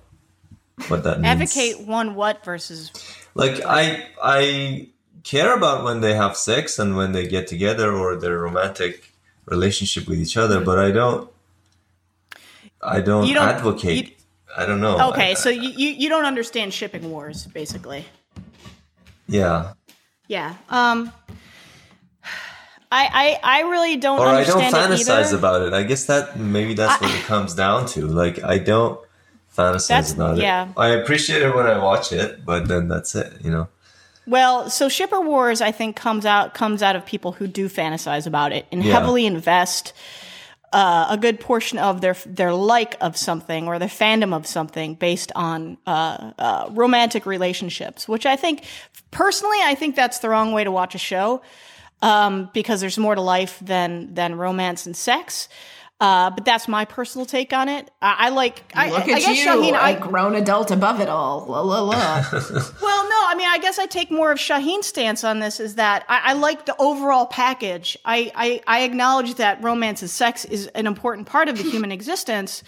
what 0.88 1.04
that 1.04 1.20
means. 1.20 1.28
Advocate 1.28 1.82
one 1.88 2.16
what 2.16 2.44
versus 2.44 2.92
Like 3.36 3.62
I 3.66 4.08
I 4.24 4.88
care 5.24 5.54
about 5.56 5.84
when 5.84 6.02
they 6.02 6.16
have 6.16 6.38
sex 6.38 6.80
and 6.80 6.96
when 6.96 7.12
they 7.12 7.28
get 7.28 7.46
together 7.48 7.92
or 7.92 8.16
their 8.16 8.38
romantic 8.40 9.12
relationship 9.46 10.08
with 10.08 10.20
each 10.20 10.38
other, 10.38 10.60
but 10.62 10.80
I 10.80 10.92
don't 10.92 11.30
I 12.88 13.02
don't, 13.02 13.28
You 13.28 13.34
don't- 13.36 13.50
advocate. 13.50 14.06
you- 14.10 14.14
I 14.58 14.66
don't 14.66 14.80
know. 14.82 15.10
okay. 15.12 15.32
I- 15.32 15.34
so 15.36 15.50
you, 15.50 15.70
you 15.70 16.10
don't 16.10 16.26
understand 16.26 16.74
shipping 16.74 17.12
wars, 17.12 17.46
basically. 17.48 18.06
yeah. 19.28 19.74
Yeah. 20.28 20.56
Um. 20.70 21.12
I 22.90 23.40
I 23.44 23.58
I 23.60 23.62
really 23.70 23.98
don't 23.98 24.20
Or 24.20 24.28
I 24.28 24.44
don't 24.46 24.62
fantasize 24.62 25.28
either. 25.28 25.38
about 25.38 25.62
it. 25.62 25.74
I 25.74 25.84
guess 25.84 26.06
that 26.06 26.40
maybe 26.40 26.74
that's 26.74 27.02
what 27.02 27.14
it 27.14 27.22
comes 27.26 27.54
down 27.54 27.86
to. 27.88 28.08
Like 28.08 28.42
I 28.44 28.58
don't 28.60 29.00
fantasize 29.56 29.88
That's- 29.88 30.14
about 30.14 30.38
yeah. 30.38 30.66
it. 30.70 30.74
I 30.78 30.90
appreciate 30.90 31.42
it 31.42 31.54
when 31.56 31.68
I 31.68 31.78
watch 31.80 32.12
it, 32.14 32.46
but 32.46 32.68
then 32.68 32.88
that's 32.88 33.14
it, 33.16 33.34
you 33.44 33.52
know. 33.52 33.68
Well, 34.26 34.70
so 34.70 34.88
shipper 34.90 35.20
wars, 35.22 35.62
I 35.62 35.72
think, 35.72 35.96
comes 35.96 36.26
out 36.26 36.54
comes 36.54 36.82
out 36.82 36.96
of 36.96 37.06
people 37.06 37.34
who 37.34 37.48
do 37.48 37.68
fantasize 37.70 38.26
about 38.28 38.52
it 38.54 38.66
and 38.72 38.84
Yeah. 38.84 38.94
heavily 38.94 39.26
invest 39.26 39.92
uh, 40.74 41.08
a 41.10 41.18
good 41.18 41.40
portion 41.40 41.80
of 41.80 42.02
their 42.02 42.16
their 42.26 42.54
like 42.54 42.96
of 43.00 43.16
something 43.16 43.68
or 43.68 43.80
their 43.80 43.88
fandom 43.88 44.34
of 44.34 44.46
something 44.46 44.96
based 44.96 45.32
on 45.36 45.78
uh, 45.88 46.32
uh, 46.38 46.70
romantic 46.72 47.26
relationships. 47.26 48.08
Which 48.08 48.26
I 48.26 48.36
think, 48.36 48.64
personally, 49.12 49.58
I 49.64 49.76
think 49.76 49.96
that's 49.96 50.20
the 50.20 50.30
wrong 50.30 50.52
way 50.52 50.64
to 50.64 50.72
watch 50.72 50.96
a 50.96 51.00
show 51.00 51.42
um, 52.02 52.50
because 52.54 52.82
there's 52.82 52.98
more 52.98 53.16
to 53.16 53.22
life 53.22 53.60
than 53.62 54.14
than 54.14 54.36
romance 54.36 54.86
and 54.86 54.96
sex. 54.96 55.48
Uh, 56.00 56.30
but 56.30 56.46
that's 56.46 56.68
my 56.68 56.86
personal 56.86 57.26
take 57.26 57.54
on 57.54 57.70
it. 57.70 57.90
I, 58.04 58.28
I 58.28 58.30
like. 58.30 58.64
I, 58.76 58.92
look 58.92 59.00
I 59.00 59.14
at 59.14 59.20
guess, 59.20 59.28
you 59.30 59.36
Shahin, 59.36 59.74
a 59.74 59.78
I, 59.80 59.94
grown 59.96 60.36
adult 60.36 60.70
above 60.70 61.00
it 61.00 61.10
all 61.10 61.46
la 61.48 61.62
la 61.62 61.82
la 61.82 62.24
well, 62.32 63.10
no, 63.10 63.20
I 63.28 63.34
mean, 63.36 63.48
I 63.50 63.58
guess 63.60 63.80
I 63.80 63.88
take 63.88 64.12
more 64.12 64.32
of 64.32 64.40
Shahin's 64.40 64.86
stance 64.86 65.24
on 65.24 65.40
this 65.40 65.60
is 65.60 65.74
that 65.76 66.06
I, 66.08 66.22
I 66.26 66.34
like 66.34 66.68
the 66.68 66.76
overall 66.78 67.26
package. 67.26 67.98
I, 68.06 68.32
I, 68.36 68.62
I 68.68 68.84
acknowledge 68.84 69.36
that 69.36 69.64
romance 69.64 70.04
and 70.04 70.12
sex 70.12 70.46
is 70.46 70.68
an 70.68 70.86
important 70.86 71.26
part 71.26 71.50
of 71.50 71.58
the 71.58 71.64
human 71.64 71.92
existence, 71.92 72.62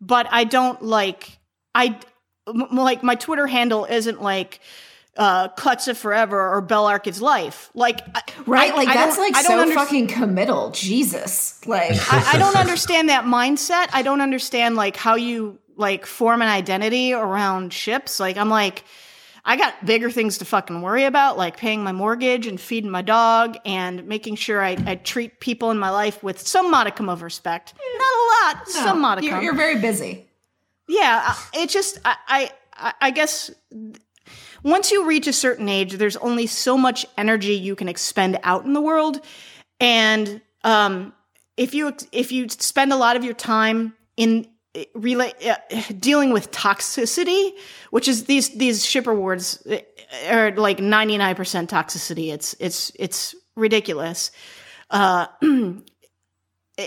but 0.00 0.26
I 0.32 0.42
don't 0.42 0.82
like, 0.82 1.38
I, 1.76 2.00
m- 2.48 2.66
like, 2.72 3.04
my 3.04 3.14
Twitter 3.14 3.46
handle 3.46 3.84
isn't 3.84 4.20
like, 4.20 4.58
uh, 5.16 5.48
Clexa 5.50 5.94
forever 5.94 6.54
or 6.54 6.62
Bellarke 6.62 7.06
is 7.06 7.20
life. 7.20 7.70
Like, 7.74 8.00
I- 8.14 8.22
right 8.46 8.72
I- 8.72 8.76
like 8.76 8.88
I 8.88 8.94
that's 8.94 9.16
don't- 9.16 9.24
like 9.24 9.36
I 9.36 9.42
don't 9.42 9.50
so 9.50 9.60
under- 9.60 9.74
fucking 9.74 10.06
committal 10.06 10.70
jesus 10.70 11.60
like 11.66 11.92
I, 12.12 12.32
I 12.34 12.38
don't 12.38 12.56
understand 12.64 13.08
that 13.10 13.24
mindset. 13.24 13.88
I 13.92 14.02
don't 14.02 14.20
understand 14.22 14.76
like 14.76 14.96
how 14.96 15.16
you 15.16 15.58
like 15.76 16.06
form 16.06 16.40
an 16.42 16.48
identity 16.48 17.12
around 17.12 17.72
ships. 17.72 18.20
Like 18.20 18.36
I'm 18.36 18.48
like, 18.50 18.84
I 19.44 19.56
got 19.56 19.84
bigger 19.84 20.10
things 20.10 20.38
to 20.38 20.44
fucking 20.44 20.82
worry 20.82 21.04
about, 21.04 21.36
like 21.36 21.56
paying 21.56 21.82
my 21.82 21.90
mortgage 21.92 22.46
and 22.46 22.60
feeding 22.60 22.90
my 22.90 23.02
dog 23.02 23.56
and 23.64 24.06
making 24.06 24.36
sure 24.36 24.62
I, 24.62 24.76
I 24.86 24.94
treat 24.94 25.40
people 25.40 25.70
in 25.72 25.78
my 25.78 25.90
life 25.90 26.22
with 26.22 26.38
some 26.46 26.70
modicum 26.70 27.08
of 27.08 27.22
respect. 27.22 27.74
Not 27.98 28.04
a 28.04 28.24
lot, 28.56 28.68
some 28.68 29.00
modicum. 29.00 29.30
you're, 29.30 29.42
you're 29.42 29.54
very 29.56 29.80
busy 29.80 30.26
Yeah, 30.88 31.34
it 31.54 31.68
just 31.70 31.98
I, 32.04 32.16
I 32.28 32.50
I- 32.74 32.94
I 33.00 33.10
guess 33.10 33.50
once 34.62 34.90
you 34.90 35.06
reach 35.06 35.26
a 35.26 35.32
certain 35.32 35.68
age, 35.68 35.94
there's 35.94 36.16
only 36.18 36.46
so 36.46 36.76
much 36.76 37.06
energy 37.16 37.54
you 37.54 37.74
can 37.74 37.88
expend 37.88 38.38
out 38.42 38.64
in 38.64 38.72
the 38.72 38.80
world, 38.80 39.20
and 39.80 40.40
um, 40.64 41.12
if 41.56 41.74
you 41.74 41.94
if 42.12 42.32
you 42.32 42.48
spend 42.48 42.92
a 42.92 42.96
lot 42.96 43.16
of 43.16 43.24
your 43.24 43.34
time 43.34 43.94
in 44.16 44.46
uh, 44.74 44.82
dealing 45.98 46.32
with 46.32 46.50
toxicity, 46.50 47.52
which 47.90 48.08
is 48.08 48.24
these 48.24 48.50
these 48.50 48.84
shipper 48.84 49.14
wards 49.14 49.64
uh, 49.66 49.78
are 50.30 50.52
like 50.52 50.78
99% 50.78 51.36
toxicity. 51.68 52.32
It's 52.32 52.54
it's 52.58 52.92
it's 52.98 53.34
ridiculous. 53.56 54.30
Uh, 54.90 55.26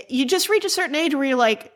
you 0.08 0.26
just 0.26 0.48
reach 0.48 0.64
a 0.64 0.70
certain 0.70 0.96
age 0.96 1.14
where 1.14 1.24
you're 1.24 1.36
like, 1.36 1.72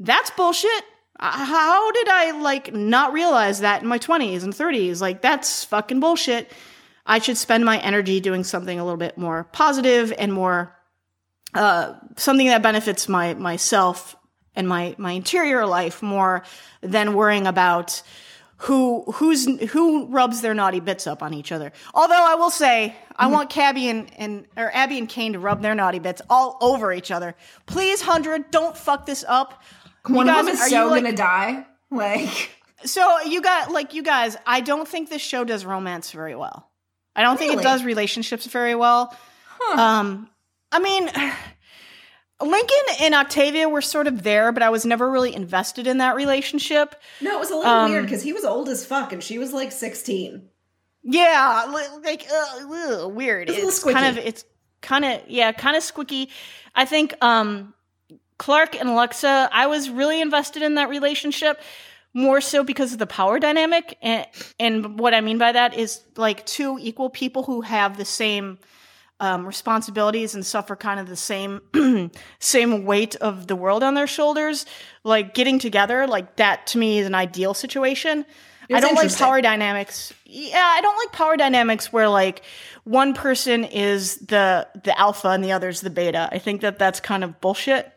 that's 0.00 0.30
bullshit. 0.30 0.84
Uh, 1.18 1.44
How 1.44 1.92
did 1.92 2.08
I 2.08 2.30
like 2.40 2.72
not 2.74 3.12
realize 3.12 3.60
that 3.60 3.82
in 3.82 3.88
my 3.88 3.98
20s 3.98 4.42
and 4.42 4.52
30s? 4.52 5.00
Like 5.00 5.22
that's 5.22 5.64
fucking 5.64 6.00
bullshit. 6.00 6.50
I 7.06 7.18
should 7.18 7.36
spend 7.36 7.64
my 7.64 7.78
energy 7.78 8.20
doing 8.20 8.44
something 8.44 8.78
a 8.78 8.84
little 8.84 8.96
bit 8.98 9.18
more 9.18 9.44
positive 9.52 10.12
and 10.18 10.32
more 10.32 10.74
uh, 11.54 11.94
something 12.16 12.48
that 12.48 12.62
benefits 12.62 13.08
my 13.08 13.34
myself 13.34 14.16
and 14.56 14.68
my 14.68 14.94
my 14.98 15.12
interior 15.12 15.66
life 15.66 16.02
more 16.02 16.42
than 16.80 17.14
worrying 17.14 17.46
about 17.46 18.02
who 18.56 19.02
who's 19.12 19.46
who 19.70 20.06
rubs 20.06 20.40
their 20.40 20.54
naughty 20.54 20.80
bits 20.80 21.06
up 21.06 21.22
on 21.22 21.34
each 21.34 21.52
other. 21.52 21.72
Although 21.92 22.24
I 22.24 22.34
will 22.36 22.50
say, 22.50 22.96
I 23.16 23.26
want 23.26 23.50
Kabby 23.50 23.88
and, 23.88 24.10
and 24.16 24.46
or 24.56 24.74
Abby 24.74 24.98
and 24.98 25.08
Kane 25.08 25.34
to 25.34 25.38
rub 25.38 25.60
their 25.62 25.74
naughty 25.74 25.98
bits 25.98 26.22
all 26.30 26.56
over 26.60 26.92
each 26.92 27.10
other. 27.10 27.34
Please, 27.66 28.00
hundred, 28.00 28.50
don't 28.50 28.76
fuck 28.76 29.06
this 29.06 29.24
up. 29.28 29.62
One 30.06 30.26
guys- 30.26 30.40
of 30.40 30.46
them 30.46 30.54
is 30.54 30.70
so 30.70 30.86
like- 30.88 31.02
gonna 31.04 31.16
die 31.16 31.66
like 31.90 32.50
So 32.84 33.20
you 33.22 33.40
got 33.40 33.70
like 33.70 33.94
you 33.94 34.02
guys, 34.02 34.36
I 34.46 34.60
don't 34.60 34.86
think 34.88 35.08
this 35.10 35.22
show 35.22 35.44
does 35.44 35.64
romance 35.64 36.10
very 36.10 36.34
well. 36.34 36.70
I 37.16 37.22
don't 37.22 37.38
think 37.38 37.52
it 37.58 37.62
does 37.62 37.84
relationships 37.84 38.46
very 38.46 38.74
well. 38.74 39.16
Um 39.76 40.28
I 40.72 40.78
mean 40.80 41.10
Lincoln 42.40 42.76
and 43.00 43.14
Octavia 43.14 43.68
were 43.68 43.80
sort 43.80 44.06
of 44.06 44.22
there, 44.24 44.50
but 44.52 44.62
I 44.62 44.68
was 44.68 44.84
never 44.84 45.10
really 45.10 45.34
invested 45.34 45.86
in 45.86 45.98
that 45.98 46.16
relationship. 46.16 46.96
no 47.20 47.36
it 47.36 47.40
was 47.40 47.50
a 47.50 47.56
little 47.56 47.70
Um, 47.70 47.90
weird 47.90 48.04
because 48.04 48.22
he 48.22 48.32
was 48.32 48.44
old 48.44 48.68
as 48.68 48.84
fuck 48.84 49.12
and 49.12 49.22
she 49.22 49.38
was 49.38 49.52
like 49.52 49.70
16 49.72 50.48
Yeah, 51.04 51.66
like 52.02 52.26
uh, 52.30 53.08
weird. 53.08 53.48
It's 53.50 53.58
It's, 53.58 53.84
kind 53.84 54.06
of 54.06 54.18
it's 54.24 54.44
kind 54.82 55.04
of 55.04 55.20
yeah, 55.28 55.52
kind 55.52 55.76
of 55.76 55.82
squicky. 55.82 56.28
I 56.74 56.84
think 56.84 57.14
um 57.22 57.72
Clarke 58.38 58.74
and 58.76 58.88
Alexa, 58.88 59.48
I 59.52 59.66
was 59.66 59.90
really 59.90 60.20
invested 60.20 60.62
in 60.62 60.74
that 60.74 60.88
relationship, 60.88 61.60
more 62.12 62.40
so 62.40 62.64
because 62.64 62.92
of 62.92 62.98
the 62.98 63.06
power 63.06 63.38
dynamic. 63.38 63.96
And, 64.02 64.26
and 64.58 64.98
what 64.98 65.14
I 65.14 65.20
mean 65.20 65.38
by 65.38 65.52
that 65.52 65.74
is 65.74 66.02
like 66.16 66.44
two 66.46 66.78
equal 66.80 67.10
people 67.10 67.44
who 67.44 67.60
have 67.62 67.96
the 67.96 68.04
same 68.04 68.58
um, 69.20 69.46
responsibilities 69.46 70.34
and 70.34 70.44
suffer 70.44 70.76
kind 70.76 70.98
of 70.98 71.08
the 71.08 71.16
same 71.16 71.60
same 72.40 72.84
weight 72.84 73.14
of 73.16 73.46
the 73.46 73.56
world 73.56 73.82
on 73.82 73.94
their 73.94 74.06
shoulders. 74.06 74.66
Like 75.04 75.34
getting 75.34 75.58
together, 75.58 76.06
like 76.06 76.36
that 76.36 76.66
to 76.68 76.78
me 76.78 76.98
is 76.98 77.06
an 77.06 77.14
ideal 77.14 77.54
situation. 77.54 78.26
I 78.72 78.80
don't 78.80 78.94
like 78.94 79.16
power 79.16 79.40
dynamics. 79.40 80.12
Yeah, 80.24 80.62
I 80.64 80.80
don't 80.80 80.96
like 80.96 81.12
power 81.12 81.36
dynamics 81.36 81.92
where 81.92 82.08
like 82.08 82.42
one 82.84 83.14
person 83.14 83.64
is 83.64 84.16
the 84.16 84.68
the 84.82 84.98
alpha 84.98 85.28
and 85.28 85.44
the 85.44 85.52
other's 85.52 85.80
the 85.80 85.90
beta. 85.90 86.28
I 86.32 86.38
think 86.38 86.62
that 86.62 86.78
that's 86.78 87.00
kind 87.00 87.24
of 87.24 87.40
bullshit. 87.40 87.93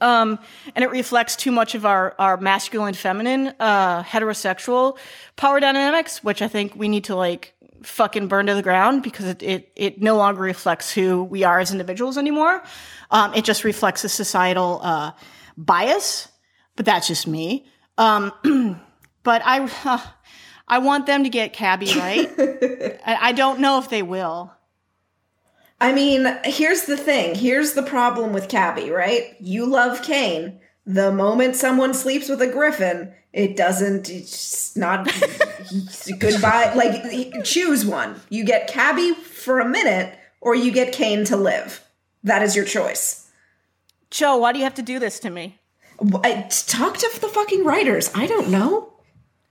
Um, 0.00 0.38
and 0.74 0.84
it 0.84 0.90
reflects 0.90 1.36
too 1.36 1.52
much 1.52 1.74
of 1.74 1.84
our, 1.84 2.14
our 2.18 2.36
masculine, 2.36 2.94
feminine, 2.94 3.54
uh, 3.60 4.02
heterosexual 4.02 4.98
power 5.36 5.60
dynamics, 5.60 6.24
which 6.24 6.42
I 6.42 6.48
think 6.48 6.74
we 6.74 6.88
need 6.88 7.04
to 7.04 7.16
like 7.16 7.54
fucking 7.82 8.28
burn 8.28 8.46
to 8.46 8.54
the 8.54 8.62
ground 8.62 9.02
because 9.02 9.26
it, 9.26 9.42
it, 9.42 9.72
it 9.76 10.00
no 10.00 10.16
longer 10.16 10.40
reflects 10.42 10.92
who 10.92 11.24
we 11.24 11.44
are 11.44 11.60
as 11.60 11.72
individuals 11.72 12.18
anymore. 12.18 12.62
Um, 13.10 13.34
it 13.34 13.44
just 13.44 13.64
reflects 13.64 14.04
a 14.04 14.08
societal, 14.08 14.80
uh, 14.82 15.12
bias, 15.56 16.28
but 16.76 16.86
that's 16.86 17.06
just 17.06 17.26
me. 17.26 17.66
Um, 17.98 18.32
but 19.22 19.42
I, 19.44 19.68
uh, 19.84 20.00
I 20.66 20.78
want 20.78 21.06
them 21.06 21.24
to 21.24 21.30
get 21.30 21.52
Kabby 21.52 21.92
right. 21.96 22.30
I, 23.04 23.18
I 23.20 23.32
don't 23.32 23.60
know 23.60 23.78
if 23.78 23.88
they 23.90 24.02
will. 24.02 24.52
I 25.80 25.92
mean, 25.92 26.26
here's 26.44 26.82
the 26.82 26.96
thing. 26.96 27.34
Here's 27.34 27.72
the 27.72 27.82
problem 27.82 28.32
with 28.32 28.48
Kabby, 28.48 28.90
right? 28.90 29.34
You 29.40 29.66
love 29.66 30.02
Kane. 30.02 30.60
The 30.84 31.10
moment 31.12 31.56
someone 31.56 31.94
sleeps 31.94 32.28
with 32.28 32.42
a 32.42 32.46
griffin, 32.46 33.14
it 33.32 33.56
doesn't, 33.56 34.10
it's 34.10 34.76
not 34.76 35.06
goodbye. 36.18 36.74
Like, 36.74 37.44
choose 37.44 37.86
one. 37.86 38.20
You 38.28 38.44
get 38.44 38.68
Kabby 38.68 39.14
for 39.14 39.60
a 39.60 39.68
minute, 39.68 40.18
or 40.40 40.54
you 40.54 40.70
get 40.70 40.92
Kane 40.92 41.24
to 41.26 41.36
live. 41.36 41.82
That 42.24 42.42
is 42.42 42.54
your 42.54 42.64
choice. 42.64 43.30
Jo, 44.10 44.36
why 44.36 44.52
do 44.52 44.58
you 44.58 44.64
have 44.64 44.74
to 44.74 44.82
do 44.82 44.98
this 44.98 45.20
to 45.20 45.30
me? 45.30 45.58
I, 46.24 46.46
talk 46.66 46.96
to 46.98 47.10
the 47.20 47.28
fucking 47.28 47.64
writers. 47.64 48.10
I 48.14 48.26
don't 48.26 48.48
know. 48.48 48.92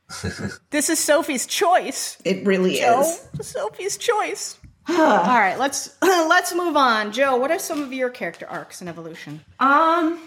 this 0.71 0.89
is 0.89 0.99
Sophie's 0.99 1.45
choice. 1.45 2.17
It 2.25 2.45
really 2.45 2.77
Jo, 2.77 3.01
is. 3.01 3.47
Sophie's 3.47 3.97
choice. 3.97 4.57
All 4.89 5.39
right, 5.39 5.57
let's 5.59 5.95
let's 6.01 6.53
move 6.53 6.75
on. 6.75 7.11
Jo, 7.11 7.35
what 7.37 7.51
are 7.51 7.59
some 7.59 7.81
of 7.81 7.93
your 7.93 8.09
character 8.09 8.47
arcs 8.47 8.81
and 8.81 8.89
evolution? 8.89 9.43
Um, 9.59 10.19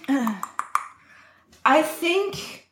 I 1.65 1.83
think 1.83 2.69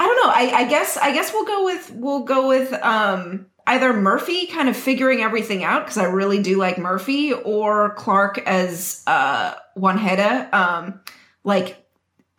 I 0.00 0.06
don't 0.06 0.16
know. 0.16 0.32
I, 0.32 0.62
I 0.62 0.68
guess 0.68 0.96
I 0.96 1.12
guess 1.12 1.32
we'll 1.32 1.44
go 1.44 1.64
with 1.64 1.90
we'll 1.94 2.24
go 2.24 2.48
with 2.48 2.72
um 2.72 3.46
either 3.66 3.92
Murphy 3.92 4.46
kind 4.46 4.68
of 4.68 4.76
figuring 4.76 5.20
everything 5.20 5.62
out 5.62 5.84
because 5.84 5.98
I 5.98 6.04
really 6.04 6.42
do 6.42 6.58
like 6.58 6.76
Murphy, 6.76 7.32
or 7.32 7.94
Clarke 7.94 8.38
as 8.38 9.02
uh 9.06 9.54
Wanheda, 9.76 10.52
um, 10.52 11.00
like 11.44 11.86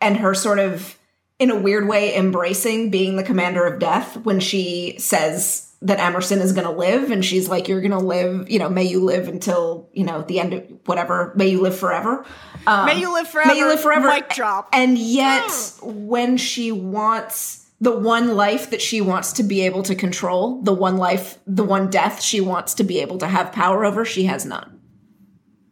and 0.00 0.18
her 0.18 0.34
sort 0.34 0.58
of 0.58 0.98
in 1.38 1.50
a 1.50 1.56
weird 1.56 1.88
way 1.88 2.14
embracing 2.14 2.90
being 2.90 3.16
the 3.16 3.22
commander 3.22 3.64
of 3.64 3.80
death 3.80 4.18
when 4.18 4.40
she 4.40 4.96
says 4.98 5.73
that 5.84 6.00
Emerson 6.00 6.40
is 6.40 6.52
going 6.52 6.66
to 6.66 6.72
live 6.72 7.10
and 7.10 7.24
she's 7.24 7.48
like 7.48 7.68
you're 7.68 7.80
going 7.80 7.90
to 7.92 7.98
live 7.98 8.50
you 8.50 8.58
know 8.58 8.68
may 8.68 8.84
you 8.84 9.04
live 9.04 9.28
until 9.28 9.88
you 9.92 10.04
know 10.04 10.22
the 10.22 10.40
end 10.40 10.54
of 10.54 10.64
whatever 10.86 11.32
may 11.36 11.46
you 11.48 11.60
live 11.60 11.76
forever 11.76 12.26
um, 12.66 12.86
may 12.86 12.98
you 12.98 13.12
live 13.12 13.28
forever 13.28 13.52
may 13.52 13.58
you 13.58 13.66
live 13.66 13.80
forever 13.80 14.08
mic 14.08 14.28
drop 14.30 14.68
and 14.72 14.98
yet 14.98 15.50
when 15.82 16.36
she 16.36 16.72
wants 16.72 17.70
the 17.80 17.96
one 17.96 18.34
life 18.34 18.70
that 18.70 18.80
she 18.80 19.00
wants 19.00 19.32
to 19.34 19.42
be 19.42 19.60
able 19.60 19.82
to 19.82 19.94
control 19.94 20.60
the 20.62 20.72
one 20.72 20.96
life 20.96 21.38
the 21.46 21.64
one 21.64 21.90
death 21.90 22.20
she 22.20 22.40
wants 22.40 22.74
to 22.74 22.82
be 22.82 23.00
able 23.00 23.18
to 23.18 23.26
have 23.26 23.52
power 23.52 23.84
over 23.84 24.04
she 24.04 24.24
has 24.24 24.46
none 24.46 24.80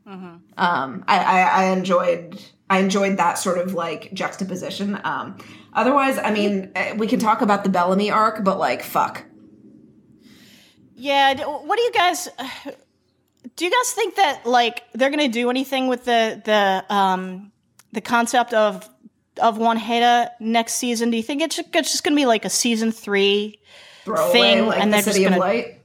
mm-hmm. 0.06 0.36
um 0.58 1.04
I, 1.08 1.18
I 1.18 1.40
i 1.40 1.64
enjoyed 1.66 2.38
I 2.70 2.78
enjoyed 2.78 3.18
that 3.18 3.34
sort 3.34 3.58
of 3.58 3.74
like 3.74 4.14
juxtaposition. 4.14 4.98
Um, 5.04 5.36
otherwise, 5.74 6.16
I 6.16 6.30
mean, 6.30 6.72
eh, 6.74 6.94
we 6.94 7.06
can 7.06 7.20
talk 7.20 7.42
about 7.42 7.64
the 7.64 7.68
Bellamy 7.68 8.10
arc, 8.10 8.42
but 8.44 8.58
like, 8.58 8.82
fuck. 8.82 9.24
Yeah. 10.94 11.44
What 11.44 11.76
do 11.76 11.82
you 11.82 11.92
guys? 11.92 12.28
Do 13.56 13.66
you 13.66 13.70
guys 13.70 13.92
think 13.92 14.14
that 14.16 14.46
like 14.46 14.84
they're 14.94 15.10
gonna 15.10 15.28
do 15.28 15.50
anything 15.50 15.88
with 15.88 16.04
the 16.04 16.40
the 16.42 16.94
um 16.94 17.52
the 17.92 18.00
concept 18.00 18.54
of 18.54 18.88
of 19.40 19.58
Wanheda 19.58 20.30
next 20.40 20.74
season? 20.74 21.10
Do 21.10 21.16
you 21.16 21.22
think 21.22 21.42
it's 21.42 21.56
just, 21.56 21.68
it's 21.74 21.90
just 21.90 22.04
gonna 22.04 22.16
be 22.16 22.24
like 22.24 22.44
a 22.44 22.50
season 22.50 22.92
three 22.92 23.58
thing, 24.30 24.66
like 24.66 24.80
and 24.80 24.90
the 24.90 24.96
they're 24.96 25.02
City 25.02 25.24
just 25.24 25.30
gonna? 25.30 25.38
Light? 25.38 25.80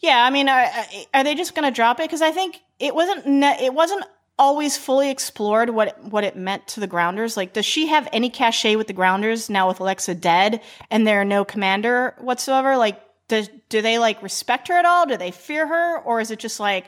Yeah, 0.00 0.24
I 0.24 0.30
mean, 0.30 0.48
are, 0.48 0.66
are 1.14 1.22
they 1.22 1.34
just 1.34 1.54
gonna 1.54 1.70
drop 1.70 2.00
it? 2.00 2.04
Because 2.04 2.22
I 2.22 2.30
think 2.30 2.60
it 2.78 2.94
wasn't 2.94 3.26
ne- 3.26 3.64
it 3.64 3.74
wasn't 3.74 4.04
always 4.38 4.76
fully 4.76 5.10
explored 5.10 5.70
what 5.70 6.02
what 6.04 6.22
it 6.22 6.36
meant 6.36 6.66
to 6.68 6.78
the 6.78 6.86
grounders 6.86 7.36
like 7.36 7.52
does 7.52 7.66
she 7.66 7.88
have 7.88 8.08
any 8.12 8.30
cachet 8.30 8.76
with 8.76 8.86
the 8.86 8.92
grounders 8.92 9.50
now 9.50 9.66
with 9.66 9.80
alexa 9.80 10.14
dead 10.14 10.60
and 10.90 11.04
there 11.04 11.20
are 11.20 11.24
no 11.24 11.44
commander 11.44 12.14
whatsoever 12.18 12.76
like 12.76 13.00
does 13.28 13.48
do 13.68 13.80
they 13.82 13.98
like 13.98 14.22
respect 14.22 14.68
her 14.68 14.74
at 14.74 14.84
all 14.84 15.06
do 15.06 15.16
they 15.16 15.30
fear 15.30 15.66
her 15.66 15.98
or 16.00 16.20
is 16.20 16.30
it 16.30 16.38
just 16.38 16.58
like 16.60 16.86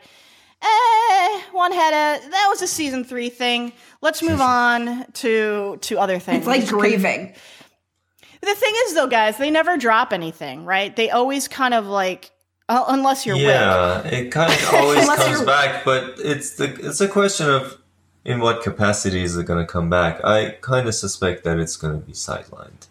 eh 0.62 1.40
Wanheda 1.52 2.30
that 2.30 2.46
was 2.50 2.62
a 2.62 2.66
season 2.66 3.04
three 3.04 3.28
thing 3.30 3.72
let's 4.02 4.22
move 4.22 4.40
on 4.62 5.04
to 5.14 5.78
to 5.82 5.98
other 5.98 6.18
things 6.18 6.38
It's 6.38 6.46
like 6.46 6.66
grieving. 6.68 7.34
the 8.40 8.54
thing 8.54 8.72
is 8.86 8.94
though 8.94 9.06
guys 9.06 9.38
they 9.38 9.50
never 9.50 9.76
drop 9.76 10.12
anything 10.12 10.64
right 10.64 10.94
they 10.96 11.10
always 11.10 11.48
kind 11.48 11.74
of 11.74 11.86
like 11.86 12.30
uh, 12.68 12.84
unless 12.86 13.26
you're 13.26 13.34
Wick. 13.34 13.46
Yeah, 13.46 14.06
it 14.06 14.30
kind 14.30 14.52
of 14.52 14.74
always 14.74 15.04
comes 15.16 15.28
you're- 15.28 15.44
back, 15.44 15.84
but 15.84 16.14
it's 16.20 16.54
the 16.54 16.72
it's 16.86 17.00
a 17.00 17.08
question 17.08 17.50
of 17.50 17.78
in 18.24 18.38
what 18.38 18.62
capacity 18.62 19.24
is 19.24 19.36
it 19.36 19.44
going 19.46 19.58
to 19.58 19.66
come 19.66 19.90
back. 19.90 20.24
I 20.24 20.50
kind 20.60 20.86
of 20.86 20.94
suspect 20.94 21.42
that 21.42 21.58
it's 21.58 21.74
going 21.76 21.98
to 21.98 22.06
be 22.06 22.12
sidelined. 22.12 22.86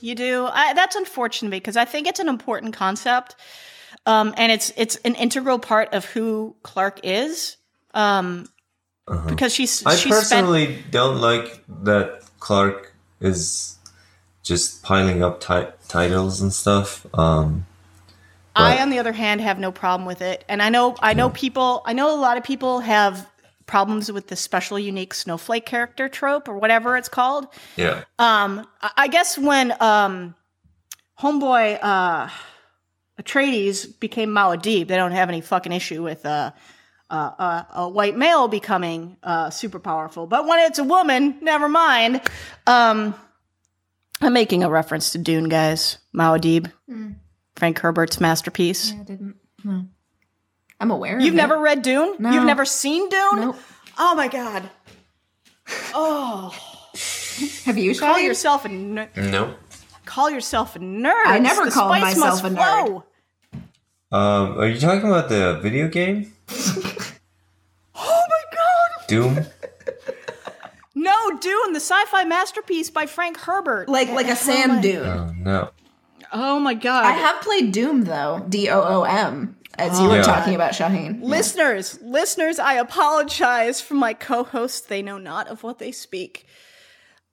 You 0.00 0.14
do. 0.14 0.46
I, 0.46 0.74
that's 0.74 0.96
unfortunate 0.96 1.50
because 1.50 1.76
I 1.76 1.84
think 1.84 2.06
it's 2.06 2.20
an 2.20 2.28
important 2.28 2.74
concept, 2.74 3.36
um, 4.06 4.34
and 4.36 4.52
it's 4.52 4.72
it's 4.76 4.96
an 5.04 5.14
integral 5.14 5.58
part 5.58 5.92
of 5.92 6.04
who 6.04 6.54
Clarke 6.62 7.00
is. 7.02 7.56
Um, 7.94 8.48
Because 9.26 9.54
she's 9.54 9.84
Uh-huh. 9.84 9.94
I 9.94 9.96
she 9.96 10.10
spent 10.10 10.46
personally 10.46 10.84
don't 10.90 11.20
like 11.20 11.64
that 11.84 12.22
Clarke 12.38 12.92
is 13.20 13.76
just 14.42 14.82
piling 14.82 15.22
up 15.22 15.40
ti- 15.40 15.72
titles 15.88 16.40
and 16.40 16.52
stuff. 16.52 17.06
Um, 17.14 17.66
I, 18.54 18.82
on 18.82 18.90
the 18.90 18.98
other 18.98 19.12
hand, 19.12 19.40
have 19.40 19.58
no 19.58 19.70
problem 19.70 20.06
with 20.06 20.20
it, 20.20 20.44
and 20.48 20.62
I 20.62 20.68
know 20.68 20.96
I 21.00 21.14
know 21.14 21.30
people. 21.30 21.82
I 21.86 21.92
know 21.92 22.14
a 22.14 22.20
lot 22.20 22.36
of 22.36 22.44
people 22.44 22.80
have 22.80 23.28
problems 23.68 24.10
with 24.10 24.26
the 24.26 24.34
special, 24.34 24.78
unique 24.78 25.14
snowflake 25.14 25.64
character 25.66 26.08
trope 26.08 26.48
or 26.48 26.58
whatever 26.58 26.96
it's 26.96 27.08
called. 27.08 27.46
yeah, 27.76 28.02
Um, 28.18 28.66
I 28.82 28.90
I 28.96 29.08
guess 29.08 29.38
when 29.38 29.72
um, 29.80 30.34
homeboy 31.20 31.78
uh, 31.80 32.28
Atreides 33.20 34.00
became 34.00 34.30
Muad'Dib, 34.30 34.88
they 34.88 34.96
don't 34.96 35.12
have 35.12 35.28
any 35.28 35.40
fucking 35.40 35.72
issue 35.72 36.02
with 36.02 36.24
uh, 36.26 36.50
uh, 37.10 37.14
uh, 37.38 37.62
a 37.74 37.88
white 37.88 38.16
male 38.16 38.48
becoming 38.48 39.16
uh, 39.22 39.50
super 39.50 39.78
powerful. 39.78 40.26
But 40.26 40.46
when 40.46 40.58
it's 40.60 40.78
a 40.78 40.84
woman, 40.84 41.38
never 41.40 41.68
mind. 41.68 42.20
Um, 42.66 43.14
I'm 44.20 44.32
making 44.32 44.64
a 44.64 44.70
reference 44.70 45.12
to 45.12 45.18
Dune, 45.18 45.48
guys. 45.48 45.98
Muad'Dib, 46.14 46.72
Frank 47.56 47.78
Herbert's 47.78 48.20
masterpiece. 48.20 48.92
I 48.92 49.02
didn't. 49.04 49.36
No. 49.64 49.84
I'm 50.80 50.90
aware. 50.90 51.16
Of. 51.16 51.22
You've 51.22 51.34
of 51.34 51.38
it. 51.38 51.42
never 51.42 51.58
read 51.58 51.82
Dune? 51.82 52.14
No. 52.18 52.30
You've 52.30 52.44
never 52.44 52.64
seen 52.64 53.08
Dune? 53.08 53.36
Nope. 53.40 53.56
Oh 53.98 54.14
my 54.14 54.28
god. 54.28 54.70
Oh, 55.94 56.54
Have 57.64 57.76
you, 57.76 57.94
call 57.98 58.18
yourself 58.18 58.64
a 58.64 58.68
ner- 58.68 59.10
no. 59.16 59.54
call 60.06 60.30
yourself 60.30 60.76
a 60.76 60.78
nerd. 60.78 61.26
I 61.26 61.38
never 61.38 61.66
The 61.66 61.70
called 61.70 61.90
myself 61.90 62.42
must 62.42 62.44
a 62.44 62.48
nerd. 62.56 62.86
flow. 62.86 63.04
Um, 64.10 64.58
are 64.58 64.66
you 64.66 64.80
talking 64.80 65.06
about 65.10 65.28
the 65.28 65.58
video 65.62 65.88
game 65.88 66.32
Oh 67.94 68.24
my 68.28 68.56
god. 68.56 69.08
Doom? 69.08 69.46
No, 70.94 71.14
Dune, 71.38 71.72
the 71.74 71.80
sci-fi 71.80 72.24
masterpiece 72.24 72.88
by 72.90 73.04
Frank 73.06 73.36
Herbert. 73.36 73.88
like 73.90 74.08
like 74.08 74.28
a 74.28 74.36
sand 74.36 74.82
dune. 74.82 75.06
Oh 75.06 75.32
no. 75.36 75.70
oh 76.32 76.58
my 76.58 76.72
god. 76.74 77.04
I 77.04 77.12
have 77.12 77.42
played 77.42 77.72
Doom 77.72 78.04
though. 78.04 78.44
D 78.48 78.68
O 78.70 78.80
O 78.82 79.02
M. 79.02 79.56
As 79.78 80.00
you 80.00 80.08
were 80.08 80.16
Yeah. 80.16 80.22
talking 80.22 80.54
about, 80.54 80.74
Shahin. 80.74 81.20
listeners, 81.22 81.98
listeners, 82.02 82.58
I 82.58 82.74
apologize 82.74 83.80
for 83.80 83.94
my 83.94 84.12
co-hosts. 84.14 84.80
They 84.80 85.02
know 85.02 85.18
not 85.18 85.48
of 85.48 85.62
what 85.62 85.78
they 85.78 85.92
speak. 85.92 86.46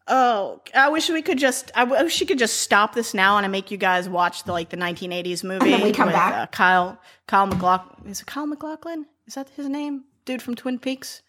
Oh, 0.07 0.61
I 0.75 0.89
wish 0.89 1.09
we 1.09 1.23
could 1.23 1.39
just. 1.39 1.71
I 1.73 1.83
wish 1.83 2.21
you 2.21 2.27
could 2.27 2.37
just 2.37 2.59
stop 2.61 2.93
this 2.93 3.15
now 3.15 3.37
and 3.37 3.45
I 3.45 3.49
make 3.49 3.71
you 3.71 3.77
guys 3.77 4.07
watch 4.07 4.43
the 4.43 4.51
like 4.51 4.69
the 4.69 4.77
1980s 4.77 5.43
movie 5.43 5.71
then 5.71 5.81
we 5.81 5.91
come 5.91 6.05
with 6.07 6.15
back? 6.15 6.33
Uh, 6.35 6.45
Kyle 6.47 7.01
Kyle 7.27 7.47
MacLachlan. 7.47 8.07
Is 8.11 8.21
it 8.21 8.27
Kyle 8.27 8.45
MacLachlan? 8.45 9.07
Is 9.25 9.33
that 9.33 9.49
his 9.55 9.67
name? 9.67 10.03
Dude 10.25 10.43
from 10.43 10.53
Twin 10.53 10.77
Peaks. 10.77 11.23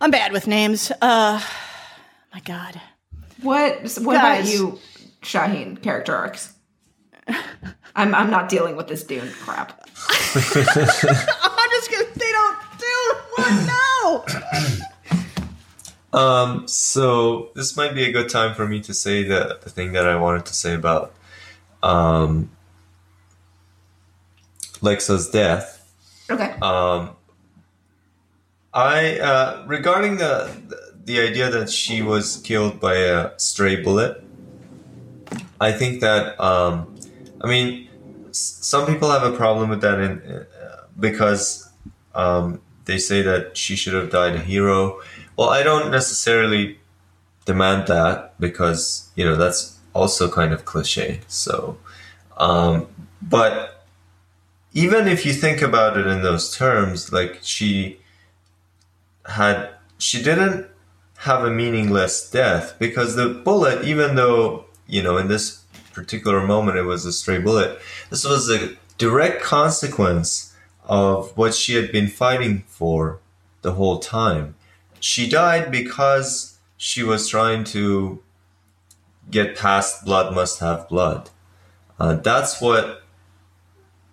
I'm 0.00 0.10
bad 0.10 0.32
with 0.32 0.46
names. 0.46 0.92
Uh, 1.00 1.40
my 2.34 2.40
God. 2.40 2.78
What 3.40 3.80
what 4.02 4.14
Guys. 4.16 4.52
about 4.52 4.52
you, 4.52 4.78
Shahin? 5.22 5.78
Character 5.78 6.14
arcs. 6.14 6.52
I'm 7.98 8.14
I'm 8.14 8.30
not 8.30 8.48
dealing 8.48 8.76
with 8.76 8.88
this 8.88 9.02
Dune 9.04 9.28
crap. 9.40 9.72
I'm 10.34 11.70
just 11.70 11.90
gonna. 11.90 12.04
They 12.14 12.32
don't 12.32 12.56
do 12.78 13.14
one. 13.36 13.66
No. 13.66 14.24
Um, 16.10 16.66
so 16.66 17.50
this 17.54 17.76
might 17.76 17.94
be 17.94 18.04
a 18.04 18.10
good 18.10 18.30
time 18.30 18.54
for 18.54 18.66
me 18.66 18.80
to 18.80 18.94
say 18.94 19.24
the, 19.24 19.58
the 19.62 19.68
thing 19.68 19.92
that 19.92 20.06
I 20.08 20.16
wanted 20.16 20.46
to 20.46 20.54
say 20.54 20.74
about 20.74 21.14
um, 21.82 22.50
Lexa's 24.80 25.28
death. 25.28 25.92
Okay. 26.30 26.54
Um, 26.62 27.10
I 28.72 29.18
uh, 29.18 29.64
regarding 29.66 30.16
the 30.16 30.50
the 31.04 31.20
idea 31.20 31.50
that 31.50 31.68
she 31.70 32.00
was 32.00 32.38
killed 32.38 32.80
by 32.80 32.94
a 32.96 33.38
stray 33.38 33.76
bullet. 33.82 34.22
I 35.60 35.72
think 35.72 36.00
that 36.00 36.40
um, 36.40 36.94
I 37.42 37.48
mean 37.48 37.87
s- 37.87 37.87
some 38.32 38.86
people 38.86 39.10
have 39.10 39.22
a 39.22 39.36
problem 39.36 39.70
with 39.70 39.80
that 39.80 40.00
in, 40.00 40.20
uh, 40.20 40.84
because 40.98 41.68
um, 42.14 42.60
they 42.84 42.98
say 42.98 43.22
that 43.22 43.56
she 43.56 43.76
should 43.76 43.94
have 43.94 44.10
died 44.10 44.34
a 44.34 44.40
hero. 44.40 45.00
Well, 45.36 45.50
I 45.50 45.62
don't 45.62 45.90
necessarily 45.90 46.78
demand 47.44 47.86
that 47.88 48.38
because 48.40 49.10
you 49.14 49.24
know 49.24 49.36
that's 49.36 49.78
also 49.94 50.30
kind 50.30 50.52
of 50.52 50.64
cliche. 50.64 51.20
So, 51.28 51.78
um, 52.36 52.86
but 53.22 53.84
even 54.72 55.08
if 55.08 55.24
you 55.26 55.32
think 55.32 55.62
about 55.62 55.96
it 55.96 56.06
in 56.06 56.22
those 56.22 56.56
terms, 56.56 57.12
like 57.12 57.40
she 57.42 57.98
had, 59.26 59.70
she 59.98 60.22
didn't 60.22 60.66
have 61.18 61.42
a 61.42 61.50
meaningless 61.50 62.30
death 62.30 62.76
because 62.78 63.16
the 63.16 63.28
bullet, 63.28 63.84
even 63.84 64.14
though, 64.14 64.66
you 64.86 65.02
know, 65.02 65.16
in 65.16 65.28
this 65.28 65.64
particular 65.98 66.46
moment 66.46 66.78
it 66.78 66.82
was 66.82 67.04
a 67.04 67.12
stray 67.12 67.38
bullet, 67.38 67.80
this 68.10 68.24
was 68.24 68.48
a 68.48 68.76
direct 68.98 69.42
consequence 69.42 70.54
of 70.84 71.36
what 71.36 71.54
she 71.54 71.74
had 71.74 71.90
been 71.92 72.08
fighting 72.08 72.64
for 72.66 73.18
the 73.62 73.72
whole 73.72 73.98
time. 73.98 74.54
She 75.00 75.28
died 75.28 75.70
because 75.70 76.58
she 76.76 77.02
was 77.02 77.28
trying 77.28 77.64
to 77.64 78.22
get 79.30 79.56
past 79.56 80.04
blood 80.04 80.34
must 80.34 80.60
have 80.60 80.88
blood. 80.88 81.30
Uh, 81.98 82.14
that's 82.14 82.60
what 82.60 83.02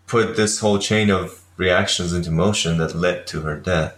put 0.07 0.35
this 0.35 0.59
whole 0.59 0.79
chain 0.79 1.09
of 1.09 1.41
reactions 1.57 2.11
into 2.13 2.31
motion 2.31 2.77
that 2.79 2.95
led 2.95 3.25
to 3.27 3.41
her 3.41 3.55
death. 3.55 3.95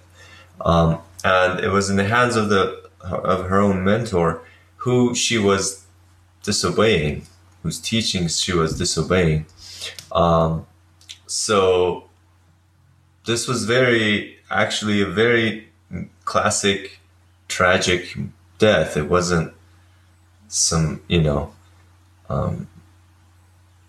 Um, 0.62 1.00
and 1.24 1.60
it 1.60 1.70
was 1.70 1.90
in 1.90 1.96
the 1.96 2.06
hands 2.06 2.36
of 2.36 2.50
the 2.50 2.88
of 3.02 3.46
her 3.46 3.60
own 3.60 3.84
mentor, 3.84 4.42
who 4.78 5.16
she 5.16 5.38
was 5.38 5.86
disobeying, 6.44 7.26
whose 7.68 7.82
teachings 7.82 8.40
she 8.40 8.54
was 8.54 8.78
disobeying. 8.78 9.46
Um, 10.14 10.66
so 11.26 12.06
this 13.26 13.46
was 13.46 13.66
very, 13.66 14.38
actually, 14.50 15.02
a 15.02 15.06
very 15.06 15.68
classic, 16.24 17.00
tragic 17.50 18.18
death. 18.58 18.96
It 18.96 19.10
wasn't 19.10 19.52
some, 20.48 21.02
you 21.10 21.22
know, 21.22 21.52
um, 22.30 22.70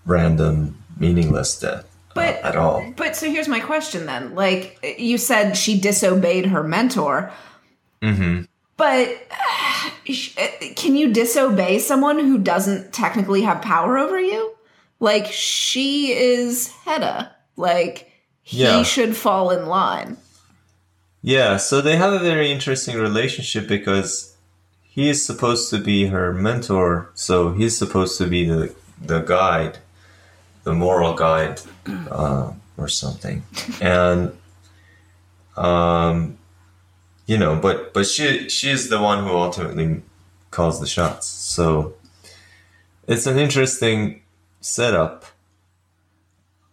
random, 0.07 0.77
meaningless 0.99 1.61
death 1.61 1.85
uh, 1.85 2.14
But- 2.17 2.37
at 2.43 2.57
all. 2.57 2.83
But 2.97 3.14
so 3.14 3.31
here's 3.31 3.47
my 3.47 3.61
question 3.61 4.07
then. 4.07 4.35
Like 4.35 4.97
you 4.99 5.19
said, 5.19 5.57
she 5.57 5.79
disobeyed 5.79 6.47
her 6.47 6.64
mentor. 6.64 7.31
hmm 8.03 8.41
But 8.77 9.07
can 10.77 10.97
you 10.97 11.12
disobey 11.12 11.79
someone 11.79 12.18
who 12.18 12.38
doesn't 12.38 12.92
technically 12.92 13.42
have 13.42 13.61
power 13.62 13.99
over 13.99 14.18
you? 14.21 14.55
Like 15.01 15.27
she 15.27 16.12
is 16.12 16.73
Heda. 16.85 17.31
Like 17.57 18.11
he 18.42 18.62
Yeah. 18.62 18.83
should 18.83 19.16
fall 19.16 19.51
in 19.51 19.66
line. 19.66 20.16
Yeah, 21.23 21.57
so 21.57 21.81
they 21.81 21.97
have 21.97 22.12
a 22.12 22.18
very 22.21 22.51
interesting 22.53 22.97
relationship 22.97 23.66
because 23.68 24.35
he 24.83 25.09
is 25.09 25.25
supposed 25.25 25.68
to 25.71 25.79
be 25.79 26.07
her 26.07 26.33
mentor, 26.33 27.11
so 27.14 27.53
he's 27.53 27.77
supposed 27.77 28.16
to 28.18 28.27
be 28.27 28.44
the 28.49 28.75
the 29.01 29.21
guide, 29.21 29.79
the 30.64 30.73
moral 30.73 31.14
guide, 31.14 31.61
uh, 32.11 32.53
or 32.77 32.88
something, 32.88 33.42
and 33.81 34.33
um, 35.57 36.38
you 37.29 37.37
know, 37.38 37.55
but 37.57 37.93
but 37.95 38.07
she 38.07 38.49
she 38.49 38.71
is 38.71 38.88
the 38.88 39.01
one 39.01 39.23
who 39.23 39.31
ultimately 39.37 40.03
calls 40.51 40.81
the 40.81 40.87
shots. 40.87 41.27
So 41.29 41.95
it's 43.07 43.27
an 43.27 43.38
interesting 43.38 44.23
setup. 44.61 45.27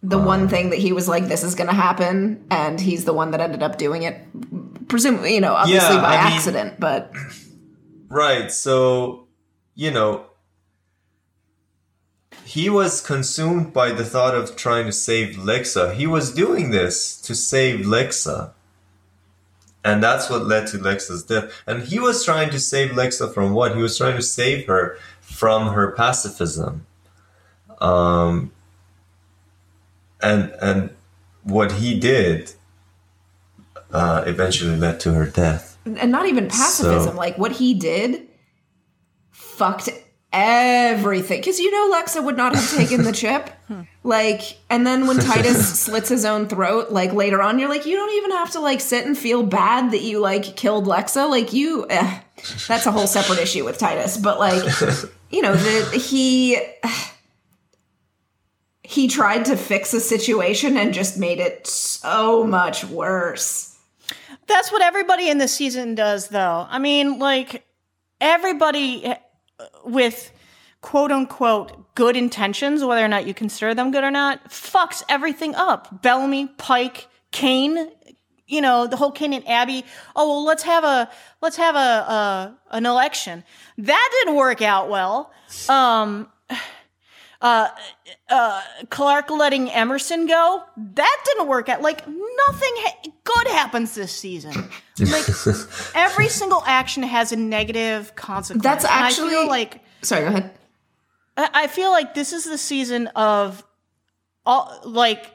The 0.02 0.18
one 0.18 0.42
um, 0.42 0.48
thing 0.48 0.70
that 0.70 0.78
he 0.78 0.92
was 0.92 1.08
like, 1.08 1.28
"This 1.28 1.44
is 1.44 1.54
going 1.54 1.68
to 1.68 1.74
happen," 1.74 2.44
and 2.50 2.80
he's 2.80 3.04
the 3.04 3.12
one 3.12 3.30
that 3.32 3.40
ended 3.40 3.62
up 3.62 3.76
doing 3.76 4.02
it. 4.02 4.16
Presumably, 4.88 5.34
you 5.34 5.40
know, 5.40 5.54
obviously 5.54 5.94
Yeah, 5.96 6.00
by 6.00 6.16
I 6.16 6.24
mean- 6.24 6.32
accident, 6.32 6.80
but 6.80 7.12
Right. 8.08 8.50
So, 8.52 9.26
you 9.74 9.90
know, 9.90 10.26
he 12.44 12.70
was 12.70 13.00
consumed 13.00 13.72
by 13.72 13.90
the 13.90 14.04
thought 14.04 14.34
of 14.34 14.56
trying 14.56 14.86
to 14.86 14.92
save 14.92 15.34
Lexa. 15.36 15.92
He 15.94 16.06
was 16.06 16.32
doing 16.32 16.70
this 16.70 17.20
to 17.22 17.34
save 17.34 17.80
Lexa. 17.84 18.52
And 19.86 20.02
that's 20.02 20.28
what 20.28 20.46
led 20.46 20.66
to 20.68 20.78
Lexa's 20.78 21.22
death. 21.22 21.46
And 21.66 21.82
he 21.90 21.98
was 22.00 22.24
trying 22.24 22.50
to 22.50 22.58
save 22.58 22.90
Lexa 22.90 23.32
from 23.32 23.52
what? 23.54 23.76
He 23.76 23.80
was 23.82 23.96
trying 23.96 24.16
to 24.16 24.22
save 24.22 24.66
her 24.66 24.98
from 25.20 25.68
her 25.74 25.92
pacifism. 25.92 26.84
Um, 27.80 28.50
and 30.20 30.50
and 30.60 30.90
what 31.44 31.70
he 31.72 31.98
did 32.00 32.52
uh, 33.92 34.24
eventually 34.26 34.76
led 34.76 34.98
to 35.00 35.12
her 35.12 35.26
death. 35.26 35.76
and 35.84 36.10
not 36.10 36.26
even 36.26 36.48
pacifism. 36.48 37.12
So- 37.12 37.16
Like 37.24 37.38
what 37.38 37.52
he 37.52 37.72
did 37.74 38.26
fucked 39.30 39.88
everything. 40.36 41.40
Because 41.40 41.58
you 41.58 41.70
know 41.70 41.96
Lexa 41.96 42.22
would 42.22 42.36
not 42.36 42.54
have 42.54 42.70
taken 42.70 43.02
the 43.02 43.12
chip. 43.12 43.50
Like, 44.04 44.58
and 44.70 44.86
then 44.86 45.08
when 45.08 45.18
Titus 45.20 45.80
slits 45.80 46.08
his 46.08 46.24
own 46.24 46.46
throat, 46.46 46.92
like 46.92 47.12
later 47.12 47.42
on, 47.42 47.58
you're 47.58 47.68
like, 47.68 47.86
you 47.86 47.96
don't 47.96 48.12
even 48.12 48.30
have 48.30 48.52
to 48.52 48.60
like 48.60 48.80
sit 48.80 49.04
and 49.04 49.18
feel 49.18 49.42
bad 49.42 49.90
that 49.90 50.02
you 50.02 50.20
like 50.20 50.54
killed 50.54 50.86
Lexa. 50.86 51.28
Like 51.28 51.52
you, 51.52 51.86
eh, 51.90 52.20
that's 52.68 52.86
a 52.86 52.92
whole 52.92 53.08
separate 53.08 53.40
issue 53.40 53.64
with 53.64 53.78
Titus. 53.78 54.16
But 54.16 54.38
like, 54.38 54.62
you 55.30 55.42
know, 55.42 55.56
the 55.56 55.98
he. 55.98 56.56
He 58.84 59.08
tried 59.08 59.46
to 59.46 59.56
fix 59.56 59.92
a 59.92 59.98
situation 59.98 60.76
and 60.76 60.94
just 60.94 61.18
made 61.18 61.40
it 61.40 61.66
so 61.66 62.44
much 62.44 62.84
worse. 62.84 63.76
That's 64.46 64.70
what 64.70 64.80
everybody 64.80 65.28
in 65.28 65.38
this 65.38 65.52
season 65.52 65.96
does, 65.96 66.28
though. 66.28 66.68
I 66.70 66.78
mean, 66.78 67.18
like, 67.18 67.66
everybody 68.20 69.12
with 69.84 70.32
quote 70.80 71.10
unquote 71.10 71.94
good 71.94 72.16
intentions, 72.16 72.84
whether 72.84 73.04
or 73.04 73.08
not 73.08 73.26
you 73.26 73.34
consider 73.34 73.74
them 73.74 73.90
good 73.90 74.04
or 74.04 74.10
not, 74.10 74.50
fucks 74.50 75.02
everything 75.08 75.54
up. 75.54 76.02
Bellamy, 76.02 76.46
Pike, 76.46 77.08
Kane, 77.32 77.90
you 78.46 78.60
know, 78.60 78.86
the 78.86 78.96
whole 78.96 79.10
Kane 79.10 79.32
and 79.32 79.46
Abby. 79.48 79.84
Oh, 80.14 80.28
well, 80.28 80.44
let's 80.44 80.62
have 80.62 80.84
a, 80.84 81.10
let's 81.40 81.56
have 81.56 81.74
a, 81.74 81.78
a 81.78 82.58
an 82.70 82.86
election. 82.86 83.42
That 83.78 84.08
didn't 84.20 84.36
work 84.36 84.62
out 84.62 84.88
well. 84.88 85.32
Um, 85.68 86.28
uh, 87.40 87.68
uh, 88.28 88.62
Clarke 88.90 89.30
letting 89.30 89.70
Emerson 89.70 90.26
go, 90.26 90.62
that 90.94 91.22
didn't 91.26 91.48
work 91.48 91.68
out. 91.68 91.82
Like 91.82 92.06
nothing 92.06 92.72
ha- 92.76 93.10
good 93.24 93.48
happens 93.48 93.94
this 93.94 94.12
season. 94.12 94.52
Like 94.98 95.26
every 95.94 96.28
single 96.28 96.62
action 96.64 97.02
has 97.02 97.30
a 97.30 97.36
negative 97.36 98.14
consequence. 98.16 98.62
That's 98.62 98.84
And 98.86 98.94
I 98.94 99.06
actually- 99.08 99.28
feel 99.30 99.46
like 99.46 99.80
Sorry, 100.02 100.22
go 100.22 100.28
ahead. 100.28 100.50
I 101.36 101.50
I 101.52 101.66
feel 101.66 101.90
like 101.90 102.14
this 102.14 102.32
is 102.32 102.44
the 102.44 102.56
season 102.56 103.08
of 103.08 103.62
all 104.46 104.80
like 104.84 105.32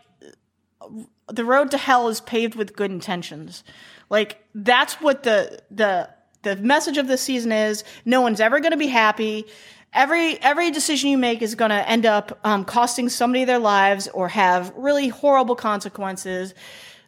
the 1.27 1.45
road 1.45 1.69
to 1.71 1.77
hell 1.77 2.07
is 2.07 2.21
paved 2.21 2.55
with 2.55 2.75
good 2.75 2.89
intentions. 2.91 3.63
Like 4.09 4.43
that's 4.55 4.95
what 4.99 5.21
the 5.23 5.61
the 5.69 6.09
the 6.41 6.55
message 6.55 6.97
of 6.97 7.07
this 7.07 7.21
season 7.21 7.51
is. 7.51 7.83
No 8.03 8.21
one's 8.21 8.39
ever 8.39 8.59
going 8.59 8.71
to 8.71 8.77
be 8.77 8.87
happy. 8.87 9.45
Every 9.93 10.41
every 10.41 10.71
decision 10.71 11.10
you 11.10 11.17
make 11.17 11.41
is 11.41 11.56
going 11.56 11.71
to 11.71 11.89
end 11.89 12.06
up 12.06 12.39
um, 12.43 12.63
costing 12.63 13.10
somebody 13.10 13.43
their 13.43 13.60
lives 13.60 14.08
or 14.08 14.30
have 14.30 14.73
really 14.75 15.10
horrible 15.10 15.56
consequences. 15.56 16.54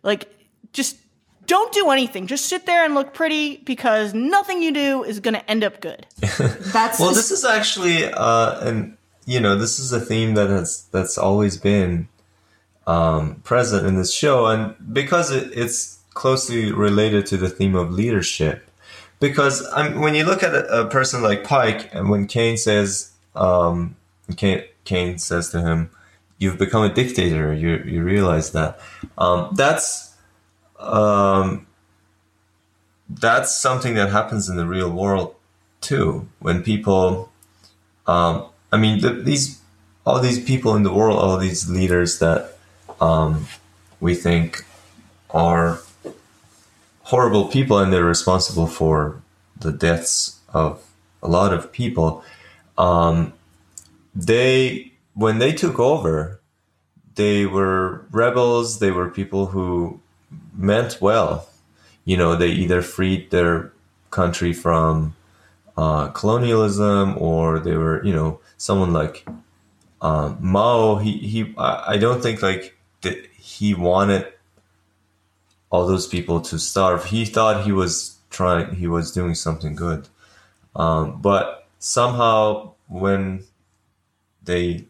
Like 0.03 0.29
just 0.73 0.97
don't 1.45 1.73
do 1.73 1.89
anything. 1.89 2.27
Just 2.27 2.45
sit 2.45 2.65
there 2.65 2.85
and 2.85 2.93
look 2.95 3.13
pretty 3.13 3.57
because 3.57 4.13
nothing 4.13 4.61
you 4.61 4.71
do 4.71 5.03
is 5.03 5.19
going 5.19 5.33
to 5.33 5.49
end 5.49 5.63
up 5.63 5.81
good. 5.81 6.05
That's 6.19 6.99
Well, 6.99 7.13
this 7.13 7.31
is 7.31 7.45
actually, 7.45 8.05
uh, 8.05 8.67
and 8.67 8.97
you 9.25 9.39
know, 9.39 9.57
this 9.57 9.79
is 9.79 9.91
a 9.91 9.99
theme 9.99 10.35
that 10.35 10.49
has 10.49 10.87
that's 10.91 11.17
always 11.17 11.57
been 11.57 12.07
um, 12.87 13.35
present 13.43 13.85
in 13.85 13.95
this 13.95 14.13
show, 14.13 14.47
and 14.47 14.75
because 14.93 15.31
it, 15.31 15.51
it's 15.57 15.99
closely 16.13 16.71
related 16.71 17.25
to 17.27 17.37
the 17.37 17.49
theme 17.49 17.75
of 17.75 17.91
leadership. 17.91 18.69
Because 19.23 19.65
um, 19.71 20.01
when 20.01 20.15
you 20.15 20.25
look 20.25 20.43
at 20.43 20.53
a, 20.53 20.81
a, 20.81 20.85
person 20.89 21.23
like 21.23 21.45
Pike, 21.45 21.89
and 21.95 22.09
when 22.09 22.27
Cain 22.27 22.57
says, 22.57 23.13
um, 23.35 23.95
Cain, 24.35 24.63
Cain 24.83 25.17
says 25.17 25.49
to 25.51 25.61
him, 25.61 25.89
"You've 26.39 26.57
become 26.57 26.83
a 26.83 26.93
dictator," 26.93 27.53
you 27.53 27.81
you 27.85 28.03
realize 28.03 28.51
that 28.51 28.81
um, 29.17 29.53
that's 29.55 30.13
um, 30.77 31.65
that's 33.07 33.57
something 33.57 33.93
that 33.95 34.09
happens 34.09 34.49
in 34.49 34.57
the 34.57 34.65
real 34.65 34.91
world 34.91 35.35
too. 35.79 36.27
When 36.39 36.61
people, 36.61 37.31
um, 38.05 38.47
I 38.73 38.77
mean, 38.77 38.99
the, 38.99 39.13
these 39.13 39.61
all 40.05 40.19
these 40.19 40.43
people 40.43 40.75
in 40.75 40.83
the 40.83 40.91
world, 40.91 41.17
all 41.17 41.37
these 41.37 41.69
leaders 41.69 42.19
that 42.19 42.57
we 44.01 44.15
think 44.15 44.65
are 45.29 45.79
horrible 47.03 47.47
people 47.47 47.77
and 47.77 47.91
they're 47.91 48.03
responsible 48.03 48.67
for 48.67 49.21
the 49.59 49.71
deaths 49.71 50.39
of 50.53 50.83
a 51.21 51.27
lot 51.27 51.53
of 51.53 51.71
people. 51.71 52.23
Um, 52.77 53.33
they, 54.15 54.91
when 55.13 55.39
they 55.39 55.53
took 55.53 55.79
over, 55.79 56.39
they 57.15 57.45
were 57.45 58.05
rebels. 58.11 58.79
They 58.79 58.91
were 58.91 59.09
people 59.09 59.47
who 59.47 59.99
meant 60.55 60.99
well. 61.01 61.47
You 62.05 62.17
know, 62.17 62.35
they 62.35 62.49
either 62.49 62.81
freed 62.81 63.31
their 63.31 63.71
country 64.09 64.53
from 64.53 65.15
uh, 65.77 66.07
colonialism 66.09 67.15
or 67.17 67.59
they 67.59 67.75
were, 67.75 68.03
you 68.05 68.13
know, 68.13 68.39
someone 68.57 68.93
like 68.93 69.27
um, 70.01 70.37
Mao. 70.39 70.97
He, 70.97 71.17
he, 71.17 71.53
I 71.57 71.97
don't 71.97 72.21
think 72.21 72.41
like 72.41 72.77
that 73.01 73.25
he 73.37 73.73
wanted 73.73 74.32
all 75.73 75.87
those 75.87 76.05
people 76.05 76.39
to 76.39 76.59
starve. 76.59 77.05
He 77.05 77.25
thought 77.25 77.65
he 77.65 77.71
was 77.71 78.17
trying, 78.29 78.75
he 78.75 78.85
was 78.85 79.11
doing 79.11 79.33
something 79.33 79.73
good. 79.73 80.07
Um, 80.75 81.19
but 81.19 81.67
somehow, 81.79 82.73
when 82.87 83.43
they 84.43 84.85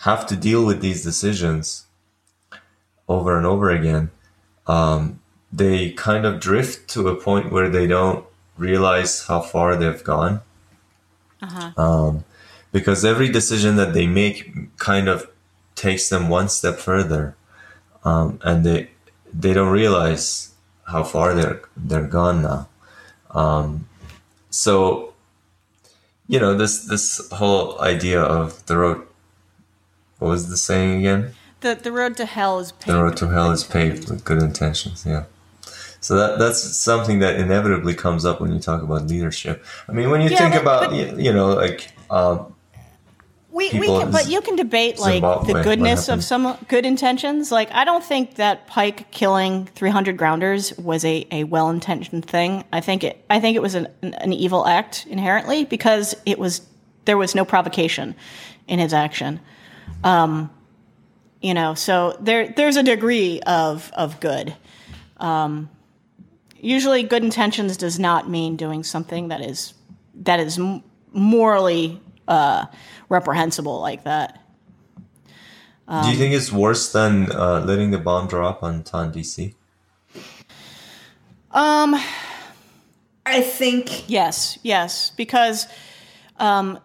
have 0.00 0.26
to 0.26 0.34
deal 0.34 0.66
with 0.66 0.80
these 0.80 1.04
decisions 1.04 1.86
over 3.08 3.36
and 3.36 3.46
over 3.46 3.70
again, 3.70 4.10
um, 4.66 5.20
they 5.52 5.92
kind 5.92 6.26
of 6.26 6.40
drift 6.40 6.90
to 6.90 7.06
a 7.06 7.14
point 7.14 7.52
where 7.52 7.68
they 7.68 7.86
don't 7.86 8.24
realize 8.56 9.26
how 9.28 9.40
far 9.40 9.76
they've 9.76 10.02
gone. 10.02 10.40
Uh-huh. 11.40 11.80
Um, 11.80 12.24
because 12.72 13.04
every 13.04 13.28
decision 13.28 13.76
that 13.76 13.94
they 13.94 14.08
make 14.08 14.76
kind 14.78 15.08
of 15.08 15.30
takes 15.76 16.08
them 16.08 16.28
one 16.28 16.48
step 16.48 16.78
further, 16.78 17.36
um, 18.02 18.40
and 18.42 18.66
they 18.66 18.90
they 19.32 19.52
don't 19.52 19.72
realize 19.72 20.52
how 20.86 21.04
far 21.04 21.34
they're 21.34 21.60
they're 21.76 22.06
gone 22.06 22.42
now. 22.42 22.68
Um, 23.30 23.88
so, 24.50 25.14
you 26.26 26.40
know 26.40 26.56
this 26.56 26.84
this 26.86 27.30
whole 27.32 27.80
idea 27.80 28.20
of 28.20 28.64
the 28.66 28.76
road. 28.76 29.06
What 30.18 30.28
was 30.28 30.48
the 30.48 30.56
saying 30.56 31.00
again? 31.00 31.34
The 31.60 31.74
the 31.74 31.92
road 31.92 32.16
to 32.16 32.26
hell 32.26 32.58
is 32.58 32.72
paved. 32.72 32.88
The 32.88 33.02
road 33.02 33.16
to 33.18 33.28
hell 33.28 33.50
is 33.50 33.64
paved 33.64 34.10
with 34.10 34.24
good 34.24 34.42
intentions. 34.42 35.04
Yeah. 35.06 35.24
So 36.00 36.16
that 36.16 36.38
that's 36.38 36.62
something 36.76 37.18
that 37.18 37.38
inevitably 37.38 37.94
comes 37.94 38.24
up 38.24 38.40
when 38.40 38.52
you 38.52 38.58
talk 38.58 38.82
about 38.82 39.06
leadership. 39.06 39.62
I 39.88 39.92
mean, 39.92 40.10
when 40.10 40.22
you 40.22 40.30
yeah, 40.30 40.38
think 40.38 40.54
but, 40.54 40.62
about 40.62 40.90
but, 40.90 40.96
you, 40.96 41.24
you, 41.24 41.32
know 41.32 41.54
like 41.54 41.92
um, 42.10 42.54
we, 43.52 43.70
we 43.72 43.86
can, 43.86 44.10
but 44.12 44.28
you 44.28 44.40
can 44.40 44.56
debate 44.56 44.98
like 44.98 45.14
Zimbabwe, 45.14 45.52
the 45.52 45.62
goodness 45.62 46.08
of 46.08 46.22
some 46.22 46.56
good 46.68 46.86
intentions. 46.86 47.50
Like 47.50 47.72
I 47.72 47.84
don't 47.84 48.04
think 48.04 48.36
that 48.36 48.66
Pike 48.66 49.10
killing 49.10 49.66
300 49.66 50.16
grounders 50.16 50.76
was 50.78 51.04
a, 51.04 51.26
a 51.30 51.44
well 51.44 51.68
intentioned 51.68 52.24
thing. 52.24 52.64
I 52.72 52.80
think 52.80 53.02
it 53.02 53.24
I 53.28 53.40
think 53.40 53.56
it 53.56 53.62
was 53.62 53.74
an, 53.74 53.88
an 54.02 54.32
evil 54.32 54.66
act 54.66 55.06
inherently 55.08 55.64
because 55.64 56.14
it 56.24 56.38
was 56.38 56.60
there 57.06 57.18
was 57.18 57.34
no 57.34 57.44
provocation 57.44 58.14
in 58.68 58.78
his 58.78 58.94
action. 58.94 59.40
Um, 60.04 60.50
you 61.40 61.54
know, 61.54 61.74
so 61.74 62.16
there 62.20 62.48
there's 62.48 62.76
a 62.76 62.82
degree 62.82 63.40
of 63.40 63.90
of 63.94 64.20
good. 64.20 64.54
Um, 65.16 65.70
usually, 66.56 67.02
good 67.02 67.24
intentions 67.24 67.76
does 67.76 67.98
not 67.98 68.28
mean 68.28 68.56
doing 68.56 68.84
something 68.84 69.28
that 69.28 69.40
is 69.40 69.74
that 70.14 70.38
is 70.38 70.58
morally 71.12 72.00
uh, 72.30 72.66
reprehensible 73.08 73.80
like 73.80 74.04
that. 74.04 74.40
Um, 75.86 76.04
Do 76.04 76.12
you 76.12 76.16
think 76.16 76.32
it's 76.32 76.52
worse 76.52 76.92
than 76.92 77.30
uh, 77.32 77.64
letting 77.66 77.90
the 77.90 77.98
bomb 77.98 78.28
drop 78.28 78.62
on 78.62 78.84
Ton 78.84 79.12
DC? 79.12 79.54
Um, 81.50 82.00
I 83.26 83.40
think 83.42 84.08
yes, 84.08 84.58
yes, 84.62 85.10
because 85.10 85.66
um, 86.38 86.78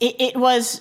it, 0.00 0.16
it 0.18 0.36
was. 0.36 0.80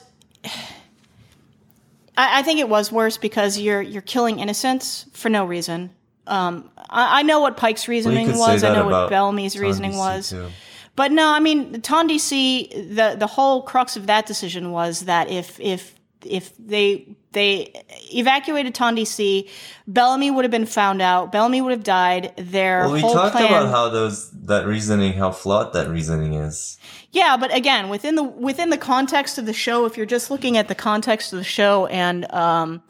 I, 2.18 2.40
I, 2.40 2.44
think 2.44 2.62
it 2.62 2.70
was 2.70 2.90
worse 2.90 3.18
because 3.18 3.60
you're 3.60 3.82
you're 3.82 4.02
killing 4.02 4.40
innocents 4.40 5.06
for 5.12 5.28
no 5.28 5.44
reason. 5.44 5.90
Um, 6.26 6.72
I, 6.90 7.20
I, 7.20 7.24
know 7.24 7.42
what 7.42 7.58
Pike's 7.58 7.90
reasoning 7.90 8.28
well, 8.30 8.54
was. 8.54 8.64
I 8.64 8.74
know 8.74 8.88
what 8.88 9.10
Bellamy's 9.10 9.60
reasoning 9.60 9.98
was. 9.98 10.30
Too. 10.30 10.48
But 10.96 11.12
no, 11.12 11.28
I 11.28 11.40
mean, 11.40 11.82
Ton 11.82 12.08
DC, 12.08 12.96
the 12.96 13.16
the 13.18 13.28
whole 13.28 13.62
crux 13.62 13.98
of 13.98 14.08
that 14.08 14.26
decision 14.26 14.72
was 14.72 15.02
that 15.02 15.30
if 15.30 15.60
if 15.60 15.96
if 16.26 16.56
they 16.58 17.16
they 17.32 17.84
evacuated 18.14 18.74
Ton 18.74 18.96
DC, 18.96 19.50
Bellamy 19.88 20.32
would 20.32 20.46
have 20.46 20.52
been 20.52 20.66
found 20.66 21.02
out. 21.02 21.32
Bellamy 21.32 21.62
would 21.62 21.72
have 21.72 21.84
died. 21.84 22.34
Their 22.38 22.82
well, 22.82 22.94
we 22.94 23.02
whole 23.02 23.14
talked 23.14 23.36
plan, 23.36 23.46
about 23.46 23.70
how 23.70 23.90
those 23.90 24.32
that 24.32 24.66
reasoning, 24.66 25.14
how 25.14 25.32
flawed 25.32 25.74
that 25.74 25.90
reasoning 25.90 26.34
is. 26.34 26.78
Yeah, 27.12 27.38
but 27.38 27.54
again, 27.54 27.90
within 27.90 28.16
the 28.16 28.24
within 28.24 28.70
the 28.70 28.78
context 28.78 29.38
of 29.38 29.46
the 29.46 29.54
show, 29.54 29.86
if 29.86 29.98
you're 29.98 30.06
just 30.06 30.32
looking 30.32 30.58
at 30.58 30.68
the 30.68 30.76
context 30.76 31.34
of 31.34 31.40
the 31.40 31.46
show 31.46 31.88
and 31.88 32.32
um, 32.34 32.82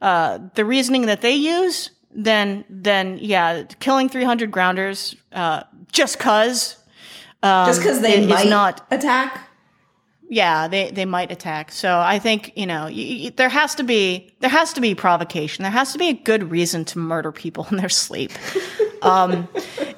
uh, 0.00 0.38
the 0.54 0.64
reasoning 0.64 1.06
that 1.06 1.20
they 1.20 1.34
use, 1.34 1.90
then 2.12 2.64
then 2.68 3.18
yeah, 3.20 3.64
killing 3.80 4.08
300 4.08 4.50
grounders 4.50 5.16
uh, 5.32 5.64
just 5.90 6.18
cause 6.18 6.76
um, 7.42 7.66
Just 7.66 7.80
because 7.80 8.00
they 8.00 8.24
might 8.26 8.48
not 8.48 8.86
attack. 8.90 9.48
Yeah, 10.28 10.66
they, 10.68 10.90
they 10.90 11.04
might 11.04 11.30
attack. 11.30 11.72
So 11.72 11.98
I 11.98 12.18
think 12.18 12.52
you 12.56 12.64
know 12.64 12.86
you, 12.86 13.04
you, 13.04 13.30
there 13.32 13.50
has 13.50 13.74
to 13.74 13.82
be 13.82 14.32
there 14.40 14.48
has 14.48 14.72
to 14.72 14.80
be 14.80 14.94
provocation. 14.94 15.62
There 15.62 15.70
has 15.70 15.92
to 15.92 15.98
be 15.98 16.08
a 16.08 16.14
good 16.14 16.50
reason 16.50 16.86
to 16.86 16.98
murder 16.98 17.32
people 17.32 17.66
in 17.70 17.76
their 17.76 17.90
sleep. 17.90 18.32
um, 19.02 19.46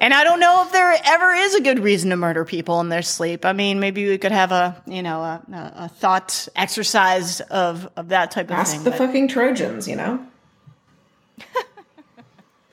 and 0.01 0.13
I 0.13 0.25
don't 0.25 0.41
know 0.41 0.63
if 0.65 0.73
there 0.73 0.93
ever 1.05 1.31
is 1.31 1.55
a 1.55 1.61
good 1.61 1.79
reason 1.79 2.09
to 2.09 2.17
murder 2.17 2.43
people 2.43 2.81
in 2.81 2.89
their 2.89 3.01
sleep. 3.01 3.45
I 3.45 3.53
mean, 3.53 3.79
maybe 3.79 4.09
we 4.09 4.17
could 4.17 4.33
have 4.33 4.51
a 4.51 4.81
you 4.87 5.03
know 5.03 5.21
a, 5.21 5.41
a 5.53 5.87
thought 5.87 6.49
exercise 6.55 7.39
of 7.39 7.87
of 7.95 8.09
that 8.09 8.31
type 8.31 8.47
of 8.47 8.57
Ask 8.57 8.71
thing. 8.71 8.79
Ask 8.79 8.83
the 8.83 8.91
but. 8.91 8.97
fucking 8.97 9.29
Trojans, 9.29 9.87
you 9.87 9.95
know. 9.95 10.25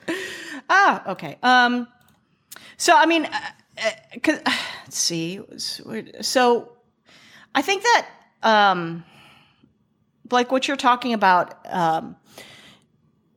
ah, 0.69 1.11
okay. 1.11 1.37
Um, 1.43 1.87
so 2.75 2.93
I 2.93 3.05
mean. 3.05 3.29
Uh, 3.77 3.89
Cause, 4.21 4.39
let's 4.45 4.97
see. 4.97 5.39
So 6.21 6.71
I 7.55 7.61
think 7.61 7.83
that, 7.83 8.07
um, 8.43 9.03
like 10.31 10.51
what 10.51 10.67
you're 10.67 10.77
talking 10.77 11.13
about, 11.13 11.55
um, 11.69 12.15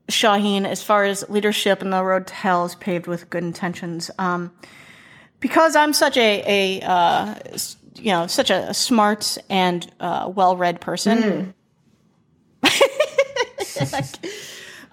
Shahin, 0.08 0.66
as 0.66 0.82
far 0.82 1.04
as 1.04 1.28
leadership 1.28 1.82
and 1.82 1.92
the 1.92 2.02
road 2.02 2.28
to 2.28 2.34
hell 2.34 2.64
is 2.64 2.74
paved 2.76 3.06
with 3.06 3.28
good 3.28 3.42
intentions. 3.42 4.10
Um, 4.18 4.52
because 5.40 5.74
I'm 5.76 5.92
such 5.92 6.16
a, 6.16 6.80
a 6.80 6.86
uh, 6.86 7.34
you 7.94 8.12
know, 8.12 8.26
such 8.26 8.50
a, 8.50 8.72
smart 8.72 9.36
and 9.50 9.90
uh, 10.00 10.30
well-read 10.34 10.80
person. 10.80 11.54
Mm. 12.62 12.72
like, 13.92 14.04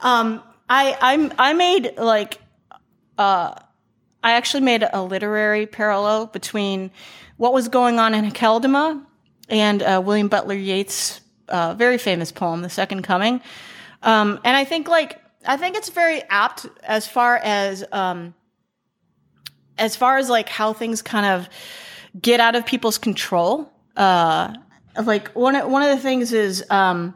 um, 0.01 0.43
I 0.69 0.97
I'm 0.99 1.33
I 1.37 1.53
made 1.53 1.97
like 1.97 2.39
uh 3.17 3.55
I 4.23 4.33
actually 4.33 4.61
made 4.61 4.87
a 4.91 5.03
literary 5.03 5.65
parallel 5.65 6.27
between 6.27 6.91
what 7.37 7.53
was 7.53 7.67
going 7.67 7.99
on 7.99 8.13
in 8.13 8.29
Hakeldama 8.29 9.05
and 9.49 9.83
uh, 9.83 10.01
William 10.03 10.29
Butler 10.29 10.55
Yeats' 10.55 11.21
uh, 11.49 11.73
very 11.73 11.97
famous 11.97 12.31
poem, 12.31 12.61
The 12.61 12.69
Second 12.69 13.03
Coming. 13.03 13.41
Um, 14.01 14.39
and 14.43 14.55
I 14.55 14.63
think 14.63 14.87
like 14.87 15.19
I 15.45 15.57
think 15.57 15.75
it's 15.75 15.89
very 15.89 16.21
apt 16.29 16.67
as 16.83 17.05
far 17.05 17.37
as 17.37 17.83
um, 17.91 18.33
as 19.77 19.95
far 19.95 20.17
as 20.17 20.29
like 20.29 20.49
how 20.49 20.73
things 20.73 21.01
kind 21.01 21.25
of 21.25 21.49
get 22.21 22.39
out 22.39 22.55
of 22.55 22.65
people's 22.65 22.97
control. 22.97 23.69
Uh, 23.95 24.53
like 25.03 25.29
one 25.29 25.55
one 25.69 25.81
of 25.81 25.89
the 25.89 26.01
things 26.01 26.31
is 26.33 26.63
um, 26.69 27.13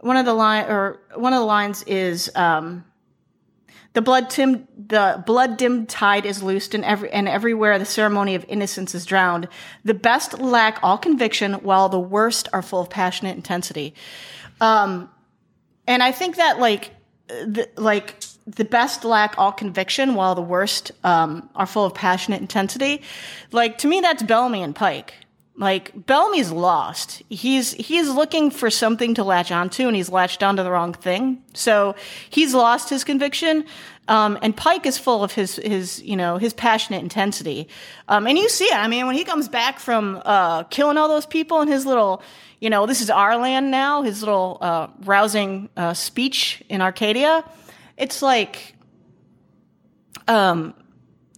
one 0.00 0.16
of 0.16 0.24
the 0.24 0.34
line 0.34 0.64
or 0.64 1.00
one 1.14 1.32
of 1.32 1.38
the 1.38 1.46
lines 1.46 1.82
is 1.84 2.30
um, 2.34 2.84
the 3.92 4.02
blood 4.02 4.30
tim- 4.30 4.68
the 4.76 5.22
blood 5.26 5.56
dimmed 5.56 5.88
tide 5.88 6.24
is 6.24 6.42
loosed 6.42 6.74
and 6.74 6.84
every 6.84 7.10
and 7.10 7.28
everywhere 7.28 7.78
the 7.78 7.84
ceremony 7.84 8.34
of 8.34 8.44
innocence 8.48 8.94
is 8.94 9.04
drowned. 9.04 9.48
The 9.84 9.94
best 9.94 10.38
lack 10.38 10.78
all 10.82 10.98
conviction, 10.98 11.54
while 11.54 11.88
the 11.88 11.98
worst 11.98 12.48
are 12.52 12.62
full 12.62 12.82
of 12.82 12.90
passionate 12.90 13.36
intensity. 13.36 13.94
Um, 14.60 15.10
and 15.86 16.02
I 16.02 16.12
think 16.12 16.36
that 16.36 16.60
like 16.60 16.92
the, 17.28 17.68
like 17.76 18.22
the 18.46 18.64
best 18.64 19.04
lack 19.04 19.36
all 19.38 19.52
conviction, 19.52 20.14
while 20.14 20.34
the 20.34 20.42
worst 20.42 20.92
um, 21.02 21.50
are 21.56 21.66
full 21.66 21.84
of 21.84 21.94
passionate 21.94 22.40
intensity. 22.40 23.02
Like 23.50 23.78
to 23.78 23.88
me, 23.88 24.00
that's 24.00 24.22
Bellamy 24.22 24.62
and 24.62 24.74
Pike. 24.74 25.14
Like 25.60 26.06
Bellamy's 26.06 26.50
lost. 26.50 27.22
He's 27.28 27.72
he's 27.74 28.08
looking 28.08 28.50
for 28.50 28.70
something 28.70 29.12
to 29.16 29.24
latch 29.24 29.52
onto, 29.52 29.86
and 29.86 29.94
he's 29.94 30.08
latched 30.08 30.42
onto 30.42 30.62
the 30.62 30.70
wrong 30.70 30.94
thing. 30.94 31.42
So 31.52 31.96
he's 32.30 32.54
lost 32.54 32.88
his 32.88 33.04
conviction. 33.04 33.66
Um, 34.08 34.38
and 34.40 34.56
Pike 34.56 34.86
is 34.86 34.96
full 34.96 35.22
of 35.22 35.32
his 35.32 35.56
his 35.56 36.02
you 36.02 36.16
know 36.16 36.38
his 36.38 36.54
passionate 36.54 37.02
intensity. 37.02 37.68
Um, 38.08 38.26
and 38.26 38.38
you 38.38 38.48
see 38.48 38.64
it. 38.64 38.74
I 38.74 38.88
mean, 38.88 39.06
when 39.06 39.16
he 39.16 39.22
comes 39.22 39.50
back 39.50 39.78
from 39.78 40.22
uh, 40.24 40.62
killing 40.64 40.96
all 40.96 41.08
those 41.08 41.26
people 41.26 41.60
in 41.60 41.68
his 41.68 41.84
little 41.84 42.22
you 42.60 42.70
know 42.70 42.86
this 42.86 43.02
is 43.02 43.10
our 43.10 43.36
land 43.36 43.70
now. 43.70 44.00
His 44.00 44.22
little 44.22 44.56
uh, 44.62 44.86
rousing 45.04 45.68
uh, 45.76 45.92
speech 45.92 46.62
in 46.70 46.80
Arkadia. 46.80 47.44
It's 47.98 48.22
like 48.22 48.76
um, 50.26 50.72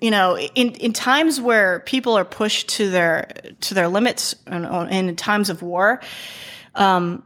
you 0.03 0.11
know, 0.11 0.37
in, 0.37 0.73
in 0.73 0.93
times 0.93 1.41
where 1.41 1.79
people 1.79 2.19
are 2.19 2.25
pushed 2.25 2.69
to 2.71 2.91
their 2.91 3.29
to 3.61 3.73
their 3.73 3.87
limits 3.87 4.35
and, 4.49 4.67
in 4.91 5.15
times 5.15 5.49
of 5.49 5.62
war, 5.62 6.01
um, 6.75 7.23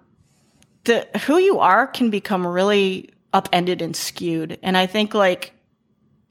the 0.84 1.08
who 1.26 1.38
you 1.38 1.58
are 1.58 1.86
can 1.86 2.10
become 2.10 2.46
really 2.46 3.08
upended 3.32 3.80
and 3.80 3.96
skewed. 3.96 4.58
And 4.62 4.76
I 4.76 4.86
think 4.86 5.14
like, 5.14 5.54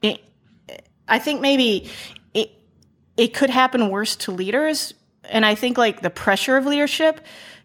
it, 0.02 0.22
I 1.08 1.18
think 1.18 1.40
maybe 1.40 1.90
it 2.32 2.52
it 3.16 3.34
could 3.34 3.50
happen 3.50 3.90
worse 3.90 4.14
to 4.16 4.30
leaders. 4.30 4.94
And 5.24 5.44
I 5.44 5.56
think 5.56 5.76
like 5.76 6.00
the 6.00 6.10
pressure 6.10 6.56
of 6.56 6.64
leadership 6.64 7.20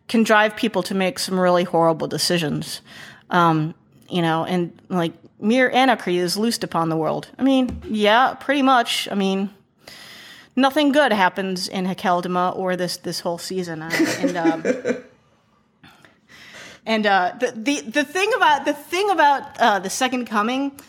can 0.08 0.24
drive 0.24 0.56
people 0.56 0.82
to 0.84 0.96
make 0.96 1.20
some 1.20 1.40
really 1.40 1.66
horrible 1.66 2.08
decisions. 2.08 2.82
Um, 3.30 3.76
you 4.10 4.24
know, 4.24 4.44
and 4.44 4.74
like 4.90 5.14
mere 5.42 5.70
anarchy 5.70 6.18
is 6.18 6.38
loosed 6.38 6.64
upon 6.64 6.90
the 6.90 6.98
world. 6.98 7.30
I 7.38 7.44
mean, 7.44 7.82
yeah, 7.90 8.36
pretty 8.36 8.62
much. 8.62 9.08
I 9.12 9.16
mean, 9.16 9.50
nothing 10.56 10.92
good 10.92 11.12
happens 11.12 11.68
in 11.68 11.86
Hakeldama 11.86 12.56
or 12.56 12.76
this 12.76 12.98
this 12.98 13.20
whole 13.20 13.38
season. 13.38 13.82
And 13.82 14.38
um, 14.38 14.64
and 16.86 17.06
uh, 17.06 17.34
the 17.40 17.52
the 17.56 17.82
the 17.82 18.04
thing 18.04 18.32
about 18.36 18.66
the 18.66 18.74
thing 18.74 19.10
about 19.10 19.60
uh, 19.60 19.80
the 19.80 19.90
second 19.90 20.26
coming. 20.26 20.80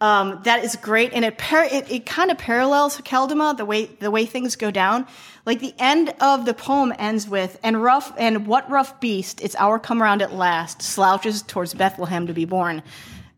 Um, 0.00 0.40
that 0.42 0.64
is 0.64 0.74
great, 0.74 1.12
and 1.12 1.24
it 1.24 1.38
par- 1.38 1.68
it, 1.70 1.88
it 1.88 2.06
kind 2.06 2.32
of 2.32 2.36
parallels 2.36 2.98
Hakeldama 2.98 3.56
the 3.56 3.64
way 3.64 3.84
the 3.86 4.10
way 4.10 4.26
things 4.26 4.56
go 4.56 4.72
down. 4.72 5.06
Like 5.46 5.60
the 5.60 5.74
end 5.78 6.12
of 6.20 6.44
the 6.44 6.54
poem 6.54 6.92
ends 6.98 7.28
with, 7.28 7.56
"And 7.62 7.80
rough 7.80 8.12
and 8.18 8.48
what 8.48 8.68
rough 8.68 8.98
beast? 8.98 9.40
It's 9.40 9.54
our 9.54 9.78
come 9.78 10.02
around 10.02 10.20
at 10.20 10.34
last. 10.34 10.82
Slouches 10.82 11.42
towards 11.42 11.72
Bethlehem 11.74 12.26
to 12.26 12.32
be 12.32 12.44
born." 12.44 12.82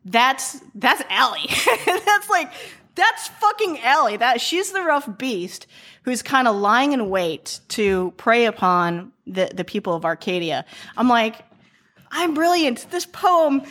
That's 0.05 0.61
that's 0.75 1.03
Allie. 1.09 1.49
that's 1.87 2.29
like 2.29 2.53
that's 2.95 3.29
fucking 3.29 3.81
Allie. 3.81 4.17
That 4.17 4.41
she's 4.41 4.73
the 4.73 4.83
rough 4.83 5.19
beast 5.19 5.67
who's 6.03 6.23
kind 6.23 6.47
of 6.47 6.57
lying 6.57 6.93
in 6.93 7.09
wait 7.09 7.61
to 7.69 8.13
prey 8.17 8.47
upon 8.47 9.13
the 9.27 9.51
the 9.55 9.65
people 9.65 9.95
of 9.95 10.03
Arkadia. 10.03 10.65
I'm 10.97 11.09
like, 11.09 11.43
I'm 12.11 12.35
brilliant. 12.35 12.87
This 12.91 13.07
poem 13.07 13.63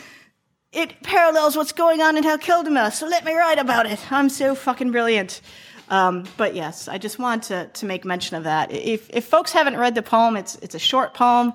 it 0.74 1.02
parallels 1.02 1.56
what's 1.56 1.72
going 1.72 2.02
on 2.02 2.16
in 2.16 2.24
Hakeldama, 2.24 2.92
so 2.92 3.06
let 3.06 3.24
me 3.24 3.32
write 3.32 3.58
about 3.58 3.86
it. 3.86 4.10
I'm 4.10 4.28
so 4.28 4.56
fucking 4.56 4.90
brilliant. 4.90 5.40
Um, 5.88 6.24
but 6.36 6.54
yes, 6.54 6.88
I 6.88 6.98
just 6.98 7.18
want 7.18 7.44
to 7.44 7.68
to 7.68 7.86
make 7.86 8.04
mention 8.04 8.36
of 8.36 8.44
that. 8.44 8.72
If 8.72 9.08
if 9.10 9.24
folks 9.24 9.52
haven't 9.52 9.76
read 9.76 9.94
the 9.94 10.02
poem, 10.02 10.36
it's 10.36 10.56
it's 10.56 10.74
a 10.74 10.78
short 10.78 11.14
poem. 11.14 11.52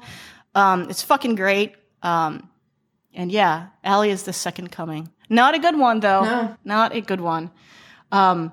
Um, 0.56 0.90
it's 0.90 1.02
fucking 1.02 1.36
great. 1.36 1.76
Um, 2.02 2.50
and 3.14 3.32
yeah, 3.32 3.68
Allie 3.84 4.10
is 4.10 4.24
the 4.24 4.34
second 4.34 4.72
coming. 4.72 5.10
Not 5.30 5.56
a 5.56 5.60
good 5.60 5.78
one 5.78 6.00
though. 6.00 6.24
No. 6.24 6.58
Not 6.64 6.96
a 6.96 7.02
good 7.02 7.22
one. 7.22 7.52
Um, 8.12 8.52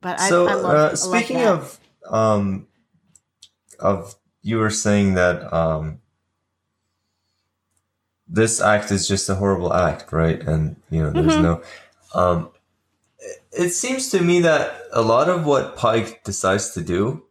but 0.00 0.20
so, 0.20 0.46
I, 0.46 0.52
I 0.52 0.54
love, 0.54 0.74
uh, 0.74 0.96
speaking 0.96 1.38
I 1.38 1.46
of 1.46 1.80
um, 2.08 2.66
of 3.78 4.14
you 4.42 4.58
were 4.58 4.70
saying 4.70 5.14
that 5.14 5.52
um, 5.52 6.00
this 8.26 8.60
act 8.60 8.90
is 8.90 9.08
just 9.08 9.28
a 9.28 9.34
horrible 9.34 9.72
act, 9.72 10.12
right? 10.12 10.40
And 10.40 10.76
you 10.90 11.02
know, 11.02 11.10
there's 11.10 11.32
mm-hmm. 11.32 11.42
no. 11.42 11.62
Um, 12.14 12.50
it 13.52 13.70
seems 13.70 14.10
to 14.10 14.20
me 14.20 14.40
that 14.40 14.80
a 14.92 15.02
lot 15.02 15.28
of 15.28 15.44
what 15.44 15.76
Pike 15.76 16.22
decides 16.24 16.70
to 16.70 16.82
do, 16.82 17.24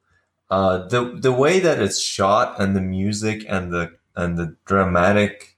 uh, 0.49 0.87
the 0.87 1.17
the 1.19 1.31
way 1.31 1.59
that 1.59 1.79
it's 1.79 2.01
shot 2.01 2.59
and 2.59 2.75
the 2.75 2.81
music 2.81 3.45
and 3.47 3.71
the 3.71 3.93
and 4.15 4.37
the 4.37 4.55
dramatic 4.65 5.56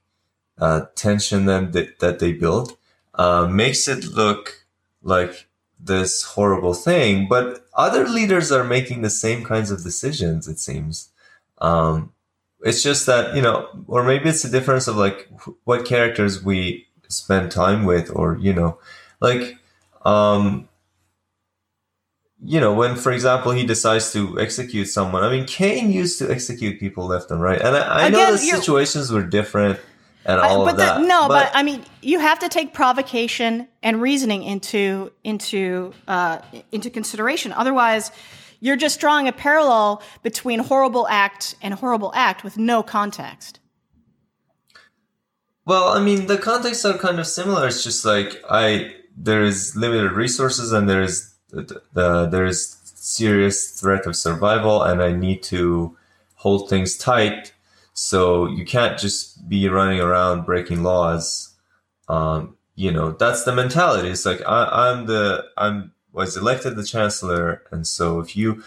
uh, 0.60 0.86
tension 0.94 1.46
that 1.46 1.72
they, 1.72 1.88
that 2.00 2.18
they 2.18 2.32
build 2.32 2.76
uh, 3.14 3.46
makes 3.46 3.88
it 3.88 4.04
look 4.04 4.66
like 5.02 5.48
this 5.78 6.22
horrible 6.22 6.74
thing. 6.74 7.26
But 7.28 7.66
other 7.74 8.06
leaders 8.06 8.52
are 8.52 8.64
making 8.64 9.02
the 9.02 9.10
same 9.10 9.44
kinds 9.44 9.70
of 9.70 9.82
decisions. 9.82 10.46
It 10.46 10.58
seems. 10.58 11.10
Um, 11.58 12.12
it's 12.62 12.82
just 12.82 13.06
that 13.06 13.34
you 13.34 13.42
know, 13.42 13.68
or 13.86 14.04
maybe 14.04 14.28
it's 14.28 14.44
a 14.44 14.50
difference 14.50 14.86
of 14.86 14.96
like 14.96 15.28
what 15.64 15.86
characters 15.86 16.44
we 16.44 16.86
spend 17.08 17.50
time 17.50 17.84
with, 17.84 18.10
or 18.14 18.36
you 18.38 18.52
know, 18.52 18.78
like. 19.20 19.56
Um, 20.04 20.68
you 22.42 22.58
know, 22.58 22.72
when, 22.72 22.96
for 22.96 23.12
example, 23.12 23.52
he 23.52 23.66
decides 23.66 24.14
to 24.14 24.40
execute 24.40 24.88
someone. 24.88 25.22
I 25.22 25.30
mean, 25.30 25.44
Kane 25.44 25.92
used 25.92 26.18
to 26.20 26.30
execute 26.30 26.80
people 26.80 27.04
left 27.04 27.30
and 27.30 27.42
right, 27.42 27.60
and 27.60 27.76
I, 27.76 27.80
I 27.80 28.06
Again, 28.06 28.12
know 28.12 28.32
the 28.32 28.38
situations 28.38 29.12
were 29.12 29.22
different 29.22 29.78
and 30.24 30.40
all 30.40 30.62
I, 30.62 30.64
but 30.64 30.72
of 30.72 30.76
that. 30.78 31.00
No, 31.02 31.28
but, 31.28 31.44
but, 31.44 31.52
I 31.54 31.62
mean, 31.62 31.84
you 32.02 32.18
have 32.18 32.38
to 32.40 32.48
take 32.48 32.74
provocation 32.74 33.68
and 33.82 34.02
reasoning 34.02 34.42
into 34.42 35.12
into 35.24 35.92
uh, 36.08 36.40
into 36.72 36.90
consideration. 36.90 37.52
Otherwise, 37.52 38.10
you're 38.60 38.76
just 38.76 39.00
drawing 39.00 39.28
a 39.28 39.32
parallel 39.32 40.02
between 40.22 40.60
horrible 40.60 41.08
act 41.08 41.54
and 41.62 41.74
horrible 41.74 42.12
act 42.14 42.44
with 42.44 42.58
no 42.58 42.82
context. 42.82 43.60
Well, 45.64 45.88
I 45.88 46.02
mean, 46.02 46.26
the 46.26 46.38
contexts 46.38 46.84
are 46.84 46.98
kind 46.98 47.18
of 47.18 47.26
similar. 47.26 47.66
It's 47.66 47.84
just 47.84 48.04
like 48.04 48.42
I 48.48 48.94
there 49.16 49.42
is 49.42 49.76
limited 49.76 50.12
resources 50.12 50.72
and 50.72 50.88
there 50.88 51.02
is 51.02 51.34
the, 51.48 51.82
the 51.92 52.26
there 52.26 52.44
is 52.44 52.76
serious 52.84 53.80
threat 53.80 54.06
of 54.06 54.16
survival, 54.16 54.82
and 54.82 55.02
I 55.02 55.12
need 55.12 55.42
to 55.44 55.96
hold 56.34 56.68
things 56.68 56.96
tight 56.96 57.52
so 58.00 58.46
you 58.46 58.64
can't 58.64 58.98
just 58.98 59.46
be 59.46 59.68
running 59.68 60.00
around 60.00 60.46
breaking 60.46 60.82
laws. 60.82 61.54
Um, 62.08 62.56
you 62.74 62.90
know, 62.90 63.12
that's 63.12 63.44
the 63.44 63.54
mentality. 63.54 64.08
It's 64.08 64.24
like 64.24 64.40
I, 64.46 64.88
I'm 64.88 65.04
the 65.04 65.44
I'm 65.58 65.92
was 66.10 66.34
elected 66.34 66.76
the 66.76 66.82
chancellor, 66.82 67.62
and 67.70 67.86
so 67.86 68.18
if 68.18 68.34
you 68.34 68.64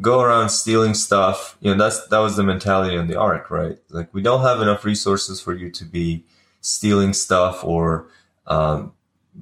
go 0.00 0.20
around 0.20 0.50
stealing 0.50 0.94
stuff, 0.94 1.58
you 1.60 1.72
know, 1.72 1.76
that's 1.76 2.06
that 2.06 2.18
was 2.18 2.36
the 2.36 2.44
mentality 2.44 2.94
in 2.94 3.08
the 3.08 3.16
arc, 3.16 3.50
right? 3.50 3.76
Like 3.90 4.14
we 4.14 4.22
don't 4.22 4.42
have 4.42 4.60
enough 4.62 4.84
resources 4.84 5.40
for 5.40 5.52
you 5.52 5.68
to 5.68 5.84
be 5.84 6.24
stealing 6.60 7.12
stuff 7.12 7.64
or 7.64 8.06
um, 8.46 8.92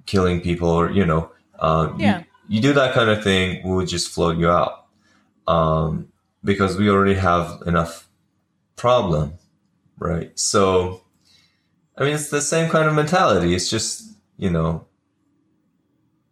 killing 0.06 0.40
people, 0.40 0.70
or 0.70 0.90
you 0.90 1.04
know, 1.04 1.30
um, 1.58 2.00
yeah. 2.00 2.20
you, 2.20 2.24
you 2.48 2.60
do 2.62 2.72
that 2.72 2.94
kind 2.94 3.10
of 3.10 3.22
thing, 3.22 3.60
we 3.62 3.74
would 3.74 3.88
just 3.88 4.08
float 4.08 4.38
you 4.38 4.48
out 4.48 4.86
um, 5.46 6.08
because 6.42 6.78
we 6.78 6.88
already 6.88 7.14
have 7.14 7.62
enough 7.66 8.03
problem, 8.76 9.34
right? 9.98 10.36
So, 10.38 11.02
I 11.96 12.04
mean, 12.04 12.14
it's 12.14 12.30
the 12.30 12.40
same 12.40 12.70
kind 12.70 12.88
of 12.88 12.94
mentality. 12.94 13.54
It's 13.54 13.70
just, 13.70 14.16
you 14.36 14.50
know. 14.50 14.86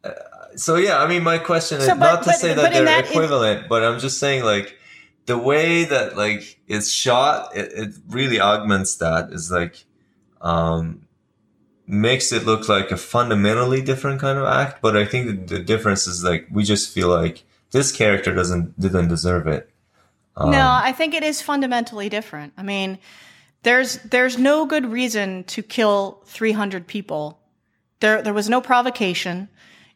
Uh, 0.04 0.10
so 0.56 0.76
yeah, 0.76 0.98
I 0.98 1.06
mean, 1.08 1.22
my 1.22 1.38
question 1.38 1.80
so, 1.80 1.84
is 1.84 1.88
but, 1.90 1.98
not 1.98 2.22
to 2.22 2.30
but, 2.30 2.36
say 2.36 2.54
that 2.54 2.72
they're 2.72 2.84
that 2.84 3.08
equivalent, 3.08 3.68
but 3.68 3.82
I'm 3.84 4.00
just 4.00 4.18
saying 4.18 4.44
like 4.44 4.78
the 5.26 5.38
way 5.38 5.84
that 5.84 6.16
like 6.16 6.60
it's 6.66 6.90
shot, 6.90 7.56
it, 7.56 7.72
it 7.72 7.94
really 8.08 8.40
augments 8.40 8.96
that. 8.96 9.30
Is 9.32 9.50
like, 9.50 9.84
um, 10.40 11.06
makes 11.86 12.32
it 12.32 12.44
look 12.44 12.68
like 12.68 12.90
a 12.90 12.96
fundamentally 12.96 13.82
different 13.82 14.20
kind 14.20 14.38
of 14.38 14.46
act. 14.46 14.82
But 14.82 14.96
I 14.96 15.04
think 15.04 15.48
the 15.48 15.60
difference 15.60 16.06
is 16.06 16.24
like 16.24 16.48
we 16.50 16.64
just 16.64 16.92
feel 16.92 17.08
like 17.08 17.44
this 17.70 17.92
character 17.92 18.34
doesn't 18.34 18.78
didn't 18.78 19.08
deserve 19.08 19.46
it. 19.46 19.71
Um, 20.36 20.50
no, 20.50 20.66
I 20.82 20.92
think 20.92 21.14
it 21.14 21.22
is 21.22 21.42
fundamentally 21.42 22.08
different. 22.08 22.54
I 22.56 22.62
mean, 22.62 22.98
there's 23.62 23.98
there's 23.98 24.38
no 24.38 24.66
good 24.66 24.90
reason 24.90 25.44
to 25.44 25.62
kill 25.62 26.22
300 26.26 26.86
people. 26.86 27.38
There 28.00 28.22
there 28.22 28.34
was 28.34 28.48
no 28.48 28.60
provocation. 28.60 29.48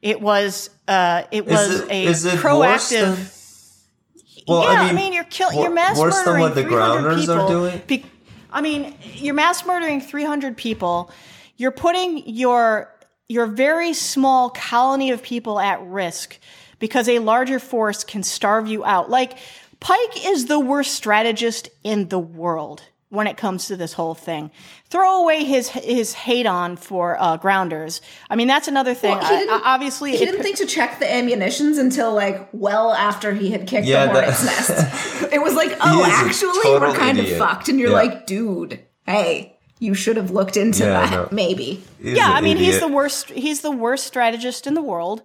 It 0.02 0.20
was 0.20 0.70
uh 0.86 1.22
it 1.30 1.46
was 1.46 1.80
it, 2.24 2.34
a 2.34 2.36
proactive. 2.36 3.32
Well, 4.46 4.62
yeah, 4.62 4.68
I 4.68 4.86
mean, 4.86 4.90
I 4.90 4.92
mean 4.92 5.12
you're 5.12 5.24
killing 5.24 5.58
you're 5.58 5.70
mass 5.70 5.98
worse 5.98 6.14
murdering 6.14 6.34
than 6.34 6.40
what 6.42 6.54
the 6.54 6.64
grounders 6.64 7.22
people. 7.22 7.40
are 7.40 7.48
doing. 7.48 7.82
Be, 7.86 8.04
I 8.52 8.60
mean, 8.60 8.94
you're 9.14 9.34
mass 9.34 9.66
murdering 9.66 10.00
300 10.00 10.56
people. 10.56 11.10
You're 11.56 11.72
putting 11.72 12.28
your 12.28 12.94
your 13.28 13.46
very 13.46 13.92
small 13.92 14.50
colony 14.50 15.10
of 15.10 15.22
people 15.22 15.58
at 15.58 15.82
risk 15.82 16.38
because 16.78 17.08
a 17.08 17.18
larger 17.18 17.58
force 17.58 18.04
can 18.04 18.22
starve 18.22 18.68
you 18.68 18.84
out. 18.84 19.10
Like 19.10 19.38
Pike 19.80 20.26
is 20.26 20.46
the 20.46 20.60
worst 20.60 20.94
strategist 20.94 21.68
in 21.84 22.08
the 22.08 22.18
world. 22.18 22.82
when 23.08 23.28
it 23.28 23.36
comes 23.36 23.66
to 23.68 23.76
this 23.76 23.92
whole 23.92 24.14
thing. 24.16 24.50
Throw 24.90 25.22
away 25.22 25.44
his 25.44 25.68
his 25.68 26.12
hate 26.12 26.44
on 26.44 26.76
for 26.76 27.16
uh, 27.20 27.36
grounders. 27.36 28.00
I 28.28 28.34
mean, 28.34 28.48
that's 28.48 28.66
another 28.66 28.94
thing. 28.94 29.16
Well, 29.16 29.20
he 29.28 29.34
I- 29.34 29.38
didn't- 29.38 29.54
I- 29.64 29.74
obviously, 29.74 30.10
He 30.10 30.22
it- 30.24 30.26
didn't 30.26 30.42
think 30.42 30.56
to 30.56 30.66
check 30.66 30.98
the 30.98 31.10
ammunitions 31.10 31.78
until 31.78 32.12
like 32.12 32.48
well 32.52 32.92
after 32.92 33.32
he 33.32 33.52
had 33.52 33.68
kicked 33.68 33.86
Yeah, 33.86 34.06
the 34.06 34.12
that- 34.12 34.34
hornet's 34.34 34.44
nest. 34.44 35.32
It 35.32 35.40
was 35.40 35.54
like, 35.54 35.76
oh, 35.80 36.04
actually, 36.04 36.58
we're 36.80 36.92
kind 36.94 37.16
idiot. 37.16 37.34
of 37.34 37.38
fucked, 37.38 37.68
and 37.68 37.78
you're 37.78 37.90
Yeah. 37.90 37.96
like, 37.96 38.26
dude, 38.26 38.80
hey, 39.06 39.56
you 39.78 39.94
should 39.94 40.16
have 40.16 40.32
looked 40.32 40.56
into 40.56 40.82
Yeah, 40.84 41.00
that, 41.06 41.10
no. 41.12 41.28
maybe. 41.30 41.84
He's 42.02 42.16
yeah, 42.16 42.30
I 42.32 42.40
mean, 42.40 42.56
he's 42.56 42.80
the 42.80 42.88
worst. 42.88 43.30
He's 43.30 43.60
the 43.60 43.70
worst 43.70 44.04
strategist 44.04 44.66
in 44.66 44.74
the 44.74 44.82
world. 44.82 45.22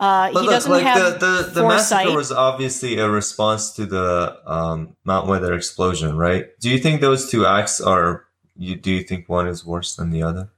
Uh, 0.00 0.30
But 0.32 0.40
he 0.40 0.46
look, 0.46 0.54
doesn't 0.54 0.70
like 0.70 0.84
have 0.84 1.18
the, 1.20 1.26
the, 1.26 1.42
the 1.54 1.60
foresight. 1.62 2.04
massacre 2.06 2.16
was 2.16 2.30
obviously 2.32 2.98
a 2.98 3.08
response 3.10 3.72
to 3.72 3.84
the 3.86 4.38
um, 4.46 4.96
Mount 5.04 5.26
Weather 5.26 5.54
explosion, 5.54 6.16
right? 6.16 6.46
Do 6.60 6.70
you 6.70 6.78
think 6.78 7.00
those 7.00 7.30
two 7.30 7.44
acts 7.46 7.80
are? 7.80 8.24
You 8.56 8.74
do 8.76 8.90
you 8.92 9.02
think 9.02 9.28
one 9.28 9.46
is 9.48 9.64
worse 9.64 9.96
than 9.96 10.10
the 10.10 10.22
other? 10.22 10.50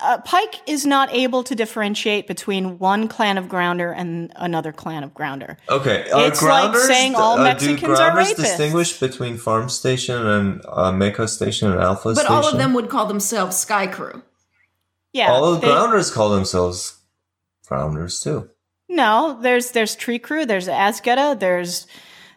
uh, 0.00 0.18
Pike 0.24 0.56
is 0.66 0.84
not 0.84 1.08
able 1.14 1.44
to 1.44 1.54
differentiate 1.54 2.26
between 2.26 2.78
one 2.80 3.06
clan 3.06 3.38
of 3.38 3.48
grounder 3.48 3.92
and 3.92 4.32
another 4.34 4.72
clan 4.72 5.04
of 5.04 5.14
grounder. 5.14 5.56
Okay, 5.68 6.10
are 6.10 6.26
It's 6.26 6.42
like 6.42 6.74
saying 6.76 7.14
all 7.14 7.38
uh, 7.38 7.44
Mexicans 7.44 7.80
do 7.80 7.90
are 7.92 7.96
grounders 8.12 8.32
rapists. 8.34 8.36
distinguish 8.36 8.98
between 8.98 9.36
Farm 9.36 9.68
Station 9.68 10.26
and 10.26 10.60
uh, 10.68 10.90
Mecha 10.90 11.28
Station 11.28 11.70
and 11.70 11.80
Alpha 11.80 12.08
But 12.08 12.16
Station? 12.18 12.32
all 12.34 12.46
of 12.48 12.58
them 12.58 12.74
would 12.74 12.88
call 12.88 13.06
themselves 13.06 13.56
Sky 13.56 13.86
Crew. 13.86 14.22
Yeah, 15.12 15.30
all 15.30 15.44
of 15.54 15.60
the 15.60 15.66
they- 15.68 15.72
grounders 15.72 16.10
call 16.10 16.30
themselves 16.30 16.98
grounders 17.68 18.20
too. 18.20 18.50
No, 18.88 19.38
there's 19.40 19.70
there's 19.72 19.96
Tree 19.96 20.18
Crew, 20.18 20.44
there's 20.46 20.68
Azgeda, 20.68 21.38
there's 21.38 21.86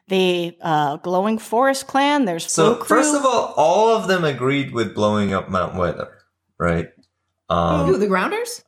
the 0.08 0.58
uh, 0.62 0.98
Glowing 0.98 1.38
Forest 1.38 1.88
Clan, 1.88 2.26
there's 2.26 2.46
Flow 2.54 2.74
So 2.74 2.76
Crew. 2.78 2.86
first 2.98 3.14
of 3.16 3.26
all, 3.26 3.54
all 3.58 3.90
of 3.90 4.08
them 4.08 4.24
agreed 4.24 4.72
with 4.74 4.96
blowing 4.96 5.34
up 5.34 5.50
Mount 5.50 5.76
Weather, 5.76 6.10
right? 6.58 6.88
Um, 7.50 7.88
Who, 7.88 7.98
the 7.98 8.08
Grounders? 8.08 8.64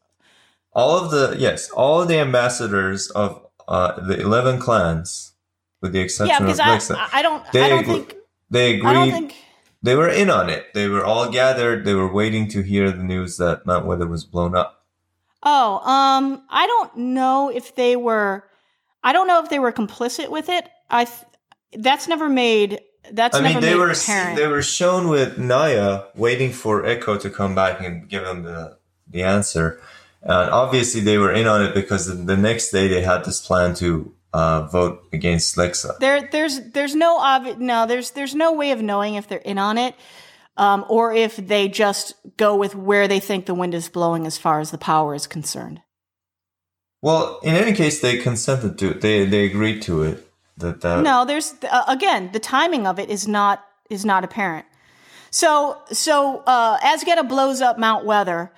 all 0.73 0.97
of 1.03 1.11
the 1.11 1.35
yes, 1.39 1.69
all 1.71 2.01
of 2.01 2.07
the 2.07 2.19
ambassadors 2.19 3.09
of 3.11 3.45
uh, 3.67 3.99
the 4.05 4.19
eleven 4.19 4.59
clans, 4.59 5.33
with 5.81 5.93
the 5.93 5.99
exception 6.01 6.33
yeah, 6.35 6.39
because 6.39 6.59
of 6.59 6.65
I, 6.67 6.77
Lexa, 6.77 6.95
I 6.95 7.19
I 7.19 7.21
don't 7.21 7.51
they 7.53 7.61
I 7.63 7.69
don't 7.69 7.79
agree- 7.79 7.93
think 7.93 8.15
they 8.49 8.81
I 8.81 8.93
don't 8.93 9.07
agreed. 9.07 9.11
think 9.29 9.35
They 9.81 9.95
were 9.95 10.09
in 10.09 10.29
on 10.29 10.49
it. 10.49 10.73
They 10.73 10.87
were 10.89 11.05
all 11.05 11.29
gathered. 11.31 11.85
They 11.85 11.93
were 11.93 12.11
waiting 12.11 12.47
to 12.49 12.61
hear 12.61 12.91
the 12.91 13.03
news 13.03 13.37
that 13.37 13.65
Mount 13.65 13.85
Weather 13.85 14.07
was 14.07 14.25
blown 14.25 14.53
up. 14.55 14.78
Oh, 15.43 15.77
um, 15.79 16.43
I 16.49 16.67
don't 16.67 16.97
know 16.97 17.49
if 17.49 17.75
they 17.75 17.95
were. 17.95 18.43
I 19.03 19.13
don't 19.13 19.27
know 19.27 19.41
if 19.43 19.49
they 19.49 19.59
were 19.59 19.71
complicit 19.71 20.29
with 20.29 20.49
it. 20.49 20.67
I. 20.89 21.05
Th- 21.05 21.25
that's 21.73 22.07
never 22.07 22.27
made. 22.29 22.81
That's 23.11 23.37
I 23.37 23.41
never 23.41 23.61
mean, 23.61 23.61
they 23.61 23.75
were 23.75 23.91
apparent. 23.91 24.37
they 24.37 24.47
were 24.47 24.61
shown 24.63 25.07
with 25.07 25.37
Nia 25.37 26.05
waiting 26.15 26.51
for 26.51 26.85
Echo 26.85 27.17
to 27.17 27.29
come 27.29 27.53
back 27.55 27.79
and 27.79 28.09
give 28.09 28.23
them 28.23 28.43
the 28.43 28.77
the 29.07 29.23
answer, 29.23 29.79
and 30.21 30.49
obviously 30.49 31.01
they 31.01 31.17
were 31.17 31.31
in 31.31 31.47
on 31.47 31.63
it 31.63 31.73
because 31.73 32.07
the, 32.07 32.13
the 32.15 32.37
next 32.37 32.71
day 32.71 32.87
they 32.87 33.01
had 33.01 33.23
this 33.23 33.39
plan 33.39 33.73
to 33.75 34.13
uh, 34.33 34.67
vote 34.67 35.03
against 35.13 35.55
Lexa. 35.55 35.97
there, 35.99 36.27
there's, 36.31 36.59
there's 36.71 36.95
no 36.95 37.19
obvi- 37.19 37.57
No, 37.57 37.85
there's, 37.87 38.11
there's 38.11 38.35
no 38.35 38.53
way 38.53 38.71
of 38.71 38.81
knowing 38.81 39.15
if 39.15 39.27
they're 39.27 39.39
in 39.39 39.57
on 39.57 39.77
it, 39.77 39.95
um, 40.59 40.85
or 40.89 41.13
if 41.13 41.37
they 41.37 41.69
just 41.69 42.13
go 42.37 42.55
with 42.55 42.75
where 42.75 43.07
they 43.07 43.19
think 43.19 43.45
the 43.45 43.55
wind 43.55 43.73
is 43.73 43.87
blowing 43.87 44.27
as 44.27 44.37
far 44.37 44.59
as 44.59 44.71
the 44.71 44.77
power 44.77 45.15
is 45.15 45.25
concerned. 45.25 45.81
Well, 47.01 47.39
in 47.43 47.55
any 47.55 47.73
case, 47.73 48.01
they 48.01 48.17
consented 48.17 48.77
to 48.79 48.91
it. 48.91 49.01
They 49.01 49.25
they 49.25 49.45
agreed 49.45 49.81
to 49.83 50.03
it. 50.03 50.29
That 50.57 50.81
that 50.81 51.01
No, 51.01 51.23
there's 51.23 51.55
uh, 51.63 51.85
again 51.87 52.31
the 52.33 52.39
timing 52.39 52.85
of 52.85 52.99
it 52.99 53.09
is 53.09 53.25
not 53.27 53.65
is 53.89 54.03
not 54.03 54.25
apparent. 54.25 54.65
So 55.31 55.81
so 55.91 56.43
uh, 56.45 56.77
Azgeda 56.79 57.27
blows 57.27 57.61
up 57.61 57.79
Mount 57.79 58.05
Weather, 58.05 58.51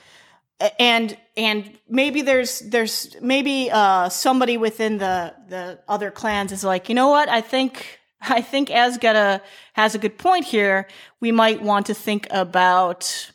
and 0.80 1.16
and 1.38 1.78
maybe 1.88 2.24
there's 2.24 2.62
there's 2.62 3.16
maybe 3.22 3.70
uh, 3.72 4.10
somebody 4.10 4.58
within 4.58 4.98
the 4.98 5.36
the 5.50 5.80
other 5.88 6.10
clans 6.10 6.52
is 6.52 6.64
like 6.64 6.90
you 6.90 6.96
know 6.96 7.10
what 7.10 7.30
I 7.30 7.42
think 7.42 8.01
I 8.30 8.42
think 8.42 8.70
Azgeda 8.70 9.42
has 9.74 9.96
a 9.96 9.98
good 9.98 10.18
point 10.18 10.46
here. 10.46 10.88
We 11.20 11.32
might 11.32 11.62
want 11.62 11.86
to 11.88 11.94
think 11.94 12.28
about 12.32 13.32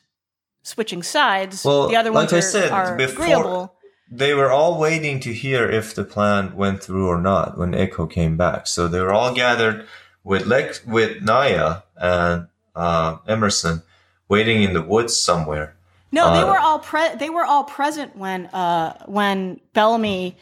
switching 0.63 1.03
sides. 1.03 1.65
Well, 1.65 1.89
the 1.89 1.97
other 1.97 2.11
like 2.11 2.31
ones 2.31 2.33
I 2.33 2.39
are, 2.39 2.43
said, 2.43 2.71
are 2.71 2.97
before- 2.97 3.25
agreeable. 3.25 3.73
they 4.11 4.35
were 4.35 4.51
all 4.51 4.79
waiting 4.79 5.21
to 5.21 5.33
hear 5.33 5.69
if 5.69 5.95
the 5.95 6.05
plan 6.05 6.55
went 6.57 6.83
through 6.83 7.09
or 7.09 7.21
not 7.21 7.59
when 7.59 7.75
Echo 7.75 8.07
came 8.07 8.37
back. 8.37 8.67
So 8.67 8.89
they 8.89 9.01
were 9.01 9.13
all 9.13 9.35
gathered 9.35 9.87
with 10.25 10.47
Lex, 10.47 10.85
with 10.87 11.23
Nia 11.23 11.85
and 11.97 12.49
uh, 12.75 13.19
Emerson, 13.27 13.83
waiting 14.29 14.63
in 14.63 14.75
the 14.75 14.83
woods 14.83 15.17
somewhere. 15.17 15.75
No, 16.13 16.33
they 16.33 16.43
Uh, 16.43 16.47
were 16.53 16.59
all 16.59 16.79
pre- 16.79 17.15
they 17.17 17.31
were 17.31 17.45
all 17.45 17.65
present 17.65 18.17
when 18.17 18.47
uh, 18.47 19.05
when 19.07 19.61
Bellamy 19.73 20.37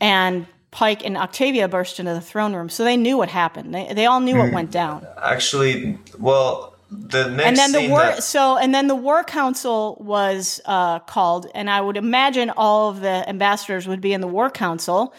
and 0.00 0.46
Pike 0.74 1.04
and 1.06 1.16
Octavia 1.16 1.68
burst 1.68 2.00
into 2.00 2.12
the 2.12 2.20
throne 2.20 2.52
room, 2.56 2.68
so 2.68 2.82
they 2.82 2.96
knew 2.96 3.16
what 3.16 3.28
happened. 3.28 3.72
They 3.74 3.92
they 3.94 4.06
all 4.06 4.20
knew 4.20 4.34
Hmm. 4.34 4.40
what 4.40 4.52
went 4.52 4.70
down. 4.72 5.06
Actually, 5.22 5.98
well, 6.18 6.74
the 6.90 7.28
next 7.30 7.46
And 7.48 7.56
then 7.56 7.72
the 7.72 7.88
war 7.88 8.00
that- 8.00 8.24
so 8.24 8.56
and 8.56 8.74
then 8.74 8.88
the 8.88 8.96
war 9.08 9.22
council 9.22 9.96
was 10.00 10.60
uh, 10.66 10.98
called, 10.98 11.46
and 11.54 11.70
I 11.70 11.80
would 11.80 11.96
imagine 11.96 12.50
all 12.56 12.90
of 12.90 13.00
the 13.00 13.16
ambassadors 13.28 13.86
would 13.86 14.00
be 14.00 14.12
in 14.12 14.20
the 14.20 14.26
war 14.38 14.50
council 14.50 15.14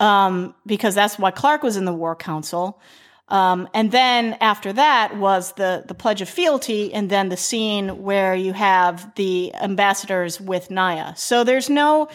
um, 0.00 0.54
because 0.66 0.94
that's 0.94 1.18
why 1.18 1.30
Clarke 1.32 1.62
was 1.64 1.76
in 1.76 1.84
the 1.84 1.92
war 1.92 2.14
council. 2.16 2.80
Um, 3.28 3.68
and 3.74 3.90
then 3.90 4.36
after 4.40 4.72
that 4.74 5.16
was 5.16 5.52
the 5.54 5.82
the 5.88 5.94
pledge 5.94 6.20
of 6.22 6.28
fealty, 6.28 6.92
and 6.94 7.08
then 7.10 7.30
the 7.30 7.36
scene 7.36 8.02
where 8.02 8.34
you 8.36 8.52
have 8.52 9.12
the 9.16 9.52
ambassadors 9.54 10.40
with 10.40 10.70
Nia. 10.70 11.14
So 11.16 11.42
there's 11.42 11.68
no, 11.70 12.08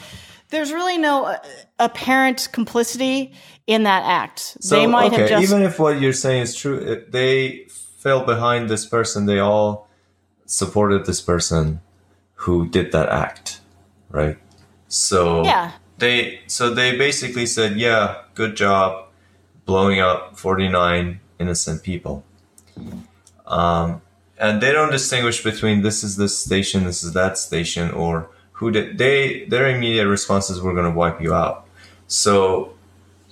there's 0.50 0.72
really 0.72 0.97
no 0.97 1.26
uh, 1.26 1.38
apparent 1.80 2.50
complicity 2.52 3.34
in 3.68 3.84
that 3.84 4.04
act. 4.04 4.58
So, 4.62 4.76
they 4.76 4.88
might 4.88 5.14
okay, 5.14 5.22
have 5.22 5.30
just 5.30 5.43
even 5.43 5.64
if 5.64 5.80
what 5.80 6.02
you're 6.02 6.14
saying 6.14 6.41
is 6.41 6.56
true, 6.56 6.78
if 6.78 7.12
they 7.12 7.68
fell 8.00 8.26
behind 8.26 8.70
this 8.70 8.86
person. 8.86 9.26
They 9.26 9.39
all 9.39 9.88
supported 10.45 11.06
this 11.06 11.22
person 11.22 11.82
who 12.36 12.68
did 12.68 12.91
that 12.93 13.10
act, 13.10 13.60
right? 14.10 14.38
So 14.88 15.43
yeah. 15.43 15.74
they 15.97 16.39
so 16.47 16.74
they 16.74 16.97
basically 16.97 17.45
said, 17.45 17.78
"Yeah, 17.78 18.24
good 18.34 18.56
job 18.56 19.10
blowing 19.66 20.00
up 20.00 20.39
49 20.39 21.20
innocent 21.39 21.84
people." 21.84 22.24
Um, 23.45 24.02
and 24.38 24.62
they 24.62 24.72
don't 24.72 24.91
distinguish 24.91 25.43
between 25.43 25.82
this 25.82 26.04
is 26.04 26.16
this 26.16 26.39
station, 26.39 26.86
this 26.86 27.04
is 27.04 27.14
that 27.14 27.38
station, 27.38 27.91
or 27.91 28.30
who 28.60 28.72
did 28.72 28.97
they. 28.97 29.45
Their 29.45 29.68
immediate 29.70 30.07
responses 30.07 30.62
were 30.62 30.74
going 30.74 30.89
to 30.91 30.97
wipe 30.97 31.22
you 31.22 31.34
out. 31.34 31.66
So, 32.07 32.74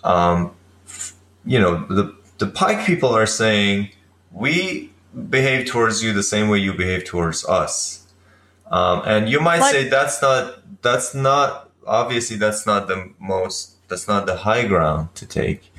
um, 0.03 0.55
you 1.45 1.59
know, 1.59 1.85
the 1.87 2.15
the 2.37 2.47
Pike 2.47 2.85
people 2.85 3.09
are 3.09 3.25
saying 3.25 3.89
we 4.31 4.91
behave 5.29 5.67
towards 5.67 6.03
you 6.03 6.13
the 6.13 6.23
same 6.23 6.47
way 6.49 6.59
you 6.59 6.73
behave 6.73 7.03
towards 7.03 7.43
us. 7.45 8.07
Um, 8.71 9.01
and 9.05 9.29
you 9.29 9.39
might 9.39 9.59
But- 9.59 9.71
say 9.71 9.89
that's 9.89 10.21
not 10.21 10.63
that's 10.81 11.13
not 11.13 11.69
obviously 11.85 12.37
that's 12.37 12.65
not 12.65 12.87
the 12.87 13.11
most 13.19 13.75
that's 13.89 14.07
not 14.07 14.25
the 14.25 14.37
high 14.37 14.65
ground 14.65 15.13
to 15.15 15.25
take. 15.25 15.71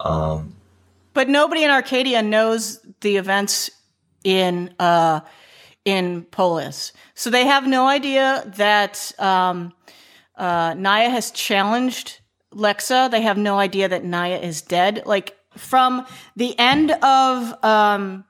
Um, 0.00 0.54
But 1.12 1.28
nobody 1.28 1.62
in 1.64 1.70
Arkadia 1.70 2.22
knows 2.24 2.80
the 3.00 3.16
events 3.16 3.70
in 4.24 4.74
uh, 4.78 5.20
in 5.84 6.24
Polis, 6.30 6.92
so 7.14 7.30
they 7.30 7.46
have 7.46 7.66
no 7.66 7.86
idea 7.86 8.44
that 8.56 9.12
um, 9.18 9.72
uh, 10.36 10.74
Nia 10.74 11.10
has 11.10 11.30
challenged 11.30 12.20
Lexa. 12.52 13.10
They 13.10 13.22
have 13.22 13.38
no 13.38 13.58
idea 13.58 13.88
that 13.88 14.04
Nia 14.04 14.40
is 14.40 14.62
dead. 14.62 15.02
Like 15.06 15.36
from 15.56 16.06
the 16.36 16.58
end 16.58 16.90
of 16.90 17.64
um, 17.64 18.24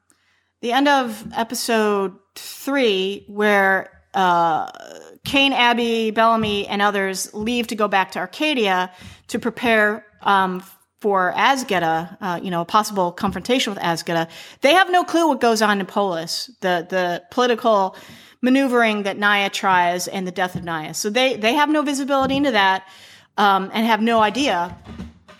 the 0.60 0.72
end 0.72 0.88
of 0.88 1.26
episode 1.34 2.14
three, 2.34 3.24
where 3.28 3.90
uh, 4.12 4.70
Kane, 5.24 5.52
Abby, 5.52 6.10
Bellamy, 6.10 6.66
and 6.66 6.82
others 6.82 7.32
leave 7.34 7.66
to 7.68 7.74
go 7.74 7.88
back 7.88 8.12
to 8.12 8.18
Arkadia 8.18 8.90
to 9.28 9.38
prepare 9.38 10.06
um, 10.22 10.62
for 11.00 11.32
Azgeda, 11.36 12.16
uh, 12.20 12.40
you 12.42 12.50
know, 12.50 12.62
a 12.62 12.64
possible 12.64 13.12
confrontation 13.12 13.74
with 13.74 13.82
Azgeda. 13.82 14.28
They 14.60 14.72
have 14.72 14.90
no 14.90 15.04
clue 15.04 15.28
what 15.28 15.40
goes 15.40 15.60
on 15.60 15.80
in 15.80 15.86
Polis, 15.86 16.50
the 16.60 16.86
the 16.88 17.22
political 17.30 17.96
maneuvering 18.44 19.04
that 19.04 19.18
Nia 19.18 19.48
tries 19.48 20.06
and 20.06 20.26
the 20.26 20.30
death 20.30 20.54
of 20.54 20.62
Nia. 20.64 20.94
So 20.94 21.10
they 21.10 21.36
they 21.36 21.54
have 21.54 21.70
no 21.70 21.82
visibility 21.82 22.36
into 22.36 22.52
that 22.52 22.86
um, 23.38 23.70
and 23.72 23.86
have 23.86 24.02
no 24.02 24.20
idea 24.20 24.76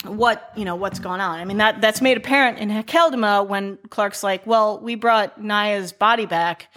what 0.05 0.51
you 0.57 0.65
know 0.65 0.75
what's 0.75 0.99
going 0.99 1.21
on. 1.21 1.39
I 1.39 1.45
mean 1.45 1.59
that 1.59 1.81
that's 1.81 2.01
made 2.01 2.17
apparent 2.17 2.59
in 2.59 2.71
Hakeldama 2.71 3.47
when 3.47 3.79
Clarke's 3.91 4.23
like, 4.23 4.47
"Well, 4.47 4.81
we 4.81 4.95
brought 4.95 5.41
Nia's 5.41 5.93
body 5.93 6.27
back. 6.27 6.69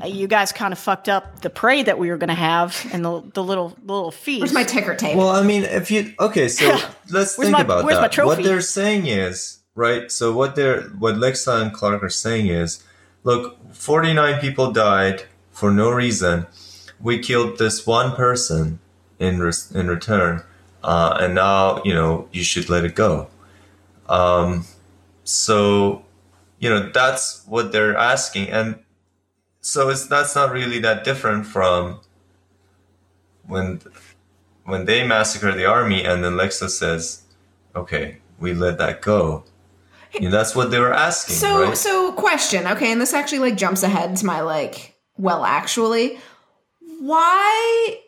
Uh, 0.00 0.06
you 0.06 0.28
guys 0.28 0.52
kind 0.52 0.72
of 0.72 0.78
fucked 0.78 1.08
up 1.08 1.40
the 1.40 1.50
parade 1.50 1.86
that 1.86 1.98
we 1.98 2.10
were 2.10 2.16
going 2.16 2.28
to 2.28 2.34
have 2.34 2.86
and 2.92 3.04
the 3.04 3.22
the 3.34 3.42
little 3.42 3.76
little 3.82 4.10
feast." 4.10 4.40
Where's 4.42 4.52
my 4.52 4.64
ticker 4.64 4.94
tape? 4.94 5.16
Well, 5.16 5.30
I 5.30 5.42
mean, 5.42 5.64
if 5.64 5.90
you 5.90 6.12
okay, 6.20 6.48
so 6.48 6.78
let's 7.10 7.36
think 7.36 7.52
my- 7.52 7.62
about 7.62 7.84
where's 7.84 7.96
my 7.96 8.02
that. 8.02 8.12
trophy? 8.12 8.28
What 8.28 8.44
they're 8.44 8.60
saying 8.60 9.06
is 9.06 9.60
right. 9.74 10.10
So 10.10 10.32
what 10.32 10.56
they're 10.56 10.82
what 10.82 11.16
Lexa 11.16 11.60
and 11.62 11.72
Clarke 11.72 12.02
are 12.02 12.08
saying 12.10 12.46
is 12.48 12.84
look, 13.24 13.58
49 13.74 14.40
people 14.40 14.72
died 14.72 15.24
for 15.60 15.70
no 15.70 15.90
reason. 15.90 16.46
We 16.98 17.18
killed 17.18 17.58
this 17.58 17.86
one 17.86 18.16
person 18.16 18.80
in 19.18 19.34
in 19.74 19.86
return, 19.88 20.42
uh, 20.82 21.18
and 21.20 21.34
now 21.34 21.82
you 21.84 21.94
know 21.94 22.28
you 22.32 22.42
should 22.42 22.68
let 22.68 22.84
it 22.84 22.94
go. 22.94 23.28
Um, 24.08 24.64
so, 25.22 26.04
you 26.58 26.68
know 26.68 26.90
that's 26.90 27.44
what 27.46 27.72
they're 27.72 27.96
asking, 27.96 28.48
and 28.48 28.80
so 29.60 29.90
it's 29.90 30.06
that's 30.06 30.34
not 30.34 30.50
really 30.50 30.80
that 30.80 31.04
different 31.04 31.46
from 31.46 32.00
when 33.46 33.80
when 34.64 34.86
they 34.86 35.06
massacre 35.06 35.52
the 35.52 35.66
army, 35.66 36.02
and 36.04 36.24
then 36.24 36.32
Lexa 36.32 36.68
says, 36.70 37.22
"Okay, 37.76 38.18
we 38.38 38.54
let 38.54 38.78
that 38.78 39.02
go." 39.02 39.44
Know, 40.20 40.28
that's 40.28 40.56
what 40.56 40.72
they 40.72 40.80
were 40.80 40.92
asking. 40.92 41.36
So 41.36 41.62
right? 41.62 41.76
so 41.76 42.12
question, 42.12 42.66
okay, 42.66 42.90
and 42.90 43.00
this 43.00 43.14
actually 43.14 43.38
like 43.38 43.56
jumps 43.56 43.82
ahead 43.84 44.16
to 44.16 44.26
my 44.26 44.40
like 44.40 44.89
well 45.20 45.44
actually 45.44 46.18
why 47.00 47.98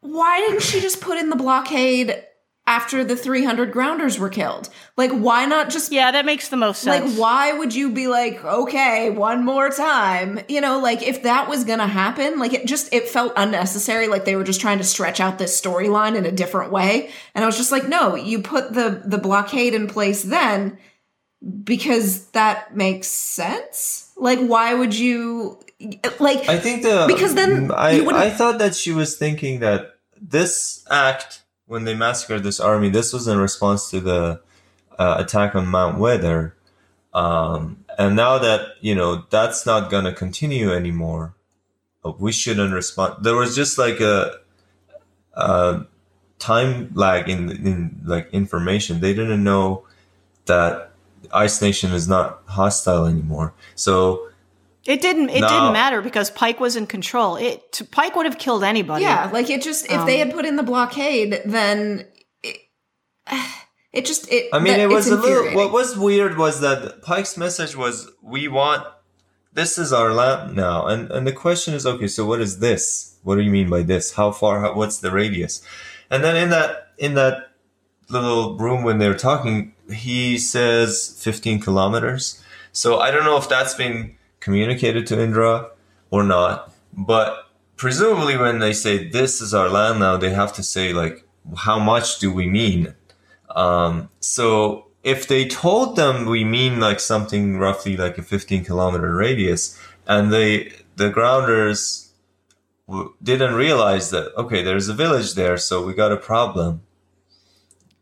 why 0.00 0.40
didn't 0.40 0.62
she 0.62 0.80
just 0.80 1.00
put 1.00 1.18
in 1.18 1.30
the 1.30 1.36
blockade 1.36 2.24
after 2.66 3.02
the 3.04 3.16
300 3.16 3.72
grounders 3.72 4.18
were 4.20 4.28
killed? 4.28 4.68
Like 4.96 5.10
why 5.10 5.46
not 5.46 5.68
just 5.70 5.92
Yeah, 5.92 6.10
that 6.12 6.24
makes 6.24 6.48
the 6.48 6.56
most 6.56 6.82
sense. 6.82 7.12
like 7.12 7.18
why 7.20 7.52
would 7.52 7.74
you 7.74 7.90
be 7.92 8.08
like 8.08 8.44
okay, 8.44 9.10
one 9.10 9.44
more 9.44 9.68
time? 9.70 10.40
You 10.48 10.60
know, 10.60 10.78
like 10.80 11.02
if 11.02 11.22
that 11.24 11.48
was 11.48 11.64
going 11.64 11.78
to 11.80 11.86
happen, 11.86 12.38
like 12.38 12.52
it 12.52 12.66
just 12.66 12.92
it 12.92 13.08
felt 13.08 13.32
unnecessary 13.36 14.08
like 14.08 14.24
they 14.24 14.36
were 14.36 14.44
just 14.44 14.60
trying 14.60 14.78
to 14.78 14.84
stretch 14.84 15.20
out 15.20 15.38
this 15.38 15.60
storyline 15.60 16.16
in 16.16 16.24
a 16.26 16.32
different 16.32 16.72
way. 16.72 17.10
And 17.34 17.44
I 17.44 17.46
was 17.46 17.56
just 17.56 17.72
like, 17.72 17.88
no, 17.88 18.14
you 18.14 18.42
put 18.42 18.72
the 18.72 19.02
the 19.04 19.18
blockade 19.18 19.74
in 19.74 19.86
place 19.86 20.22
then 20.22 20.78
because 21.64 22.26
that 22.28 22.76
makes 22.76 23.08
sense. 23.08 24.01
Like, 24.16 24.40
why 24.40 24.74
would 24.74 24.94
you 24.94 25.58
like? 26.20 26.48
I 26.48 26.58
think 26.58 26.82
the 26.82 27.04
Because 27.06 27.34
then 27.34 27.70
I 27.72 28.00
I 28.06 28.30
thought 28.30 28.58
that 28.58 28.74
she 28.74 28.92
was 28.92 29.16
thinking 29.16 29.60
that 29.60 29.96
this 30.20 30.84
act 30.90 31.42
when 31.66 31.84
they 31.84 31.94
massacred 31.94 32.42
this 32.42 32.60
army, 32.60 32.90
this 32.90 33.12
was 33.12 33.26
in 33.26 33.38
response 33.38 33.90
to 33.90 34.00
the 34.00 34.40
uh, 34.98 35.16
attack 35.18 35.54
on 35.54 35.66
Mount 35.66 35.98
Weather, 35.98 36.54
um, 37.14 37.84
and 37.98 38.14
now 38.14 38.38
that 38.38 38.76
you 38.80 38.94
know 38.94 39.24
that's 39.30 39.66
not 39.66 39.90
gonna 39.90 40.12
continue 40.12 40.70
anymore, 40.70 41.34
we 42.18 42.32
shouldn't 42.32 42.74
respond. 42.74 43.24
There 43.24 43.36
was 43.36 43.56
just 43.56 43.78
like 43.78 44.00
a, 44.00 44.38
a 45.34 45.86
time 46.38 46.90
lag 46.94 47.28
in 47.28 47.50
in 47.50 48.00
like 48.04 48.28
information. 48.32 49.00
They 49.00 49.14
didn't 49.14 49.42
know 49.42 49.84
that 50.46 50.91
Ice 51.32 51.60
Nation 51.62 51.92
is 51.92 52.08
not 52.08 52.42
hostile 52.46 53.06
anymore. 53.06 53.54
So 53.74 54.28
it 54.84 55.00
didn't. 55.00 55.30
It 55.30 55.40
No. 55.40 55.48
didn't 55.48 55.72
matter 55.72 56.02
because 56.02 56.30
Pike 56.30 56.58
was 56.60 56.74
in 56.76 56.86
control. 56.86 57.36
It 57.36 57.72
t- 57.72 57.84
Pike 57.84 58.16
would 58.16 58.26
have 58.26 58.38
killed 58.38 58.64
anybody. 58.64 59.04
yeah, 59.04 59.30
like 59.32 59.48
it 59.50 59.62
just 59.62 59.86
if 59.86 60.04
they 60.06 60.20
um, 60.20 60.28
had 60.28 60.36
put 60.36 60.44
in 60.44 60.56
the 60.56 60.62
blockade, 60.62 61.40
then 61.44 62.06
it, 62.42 62.56
it 63.92 64.04
just 64.06 64.30
it. 64.32 64.48
I 64.52 64.58
mean, 64.58 64.72
that- 64.74 64.80
it 64.80 64.88
was 64.88 65.08
a 65.08 65.16
little. 65.16 65.54
What 65.54 65.72
was 65.72 65.96
weird 65.96 66.36
was 66.38 66.60
that 66.60 67.02
Pike's 67.02 67.36
message 67.36 67.76
was, 67.76 68.10
"We 68.22 68.48
want 68.48 68.84
this 69.52 69.78
is 69.78 69.92
our 69.92 70.12
land 70.12 70.56
now," 70.56 70.86
and 70.86 71.10
and 71.12 71.26
the 71.26 71.32
question 71.32 71.74
is, 71.74 71.86
okay, 71.86 72.08
so 72.08 72.24
what 72.26 72.40
is 72.40 72.58
this? 72.58 73.16
What 73.22 73.36
do 73.36 73.42
you 73.42 73.50
mean 73.52 73.70
by 73.70 73.82
this? 73.82 74.14
How 74.14 74.32
far? 74.32 74.60
How, 74.60 74.74
what's 74.74 74.98
the 74.98 75.10
radius? 75.12 75.62
And 76.10 76.24
then 76.24 76.34
in 76.36 76.50
that 76.50 76.88
in 76.98 77.14
that 77.14 77.50
little 78.08 78.58
room 78.58 78.82
when 78.82 78.98
they 78.98 79.08
were 79.08 79.14
talking, 79.14 79.74
he 79.92 80.38
says 80.38 81.16
15 81.20 81.60
kilometers. 81.60 82.42
So 82.72 82.98
I 82.98 83.10
don't 83.10 83.24
know 83.24 83.36
if 83.36 83.48
that's 83.48 83.74
been 83.74 84.16
communicated 84.40 85.06
to 85.08 85.20
Indra 85.20 85.70
or 86.10 86.22
not, 86.22 86.72
but 86.92 87.48
presumably 87.76 88.36
when 88.36 88.58
they 88.58 88.72
say 88.72 89.08
this 89.08 89.40
is 89.40 89.52
our 89.52 89.68
land 89.68 90.00
now, 90.00 90.16
they 90.16 90.30
have 90.30 90.52
to 90.54 90.62
say 90.62 90.92
like 90.92 91.26
how 91.56 91.78
much 91.78 92.18
do 92.18 92.32
we 92.32 92.48
mean? 92.48 92.94
Um, 93.54 94.08
so 94.20 94.86
if 95.02 95.26
they 95.26 95.46
told 95.46 95.96
them 95.96 96.26
we 96.26 96.44
mean 96.44 96.80
like 96.80 97.00
something 97.00 97.58
roughly 97.58 97.96
like 97.96 98.18
a 98.18 98.22
15 98.22 98.64
kilometer 98.64 99.14
radius, 99.14 99.78
and 100.06 100.32
they 100.32 100.72
the 100.96 101.10
grounders 101.10 102.12
w- 102.88 103.14
didn't 103.22 103.54
realize 103.54 104.10
that 104.10 104.34
okay, 104.36 104.62
there's 104.62 104.88
a 104.88 104.94
village 104.94 105.34
there, 105.34 105.56
so 105.56 105.84
we 105.84 105.94
got 105.94 106.12
a 106.12 106.16
problem. 106.16 106.82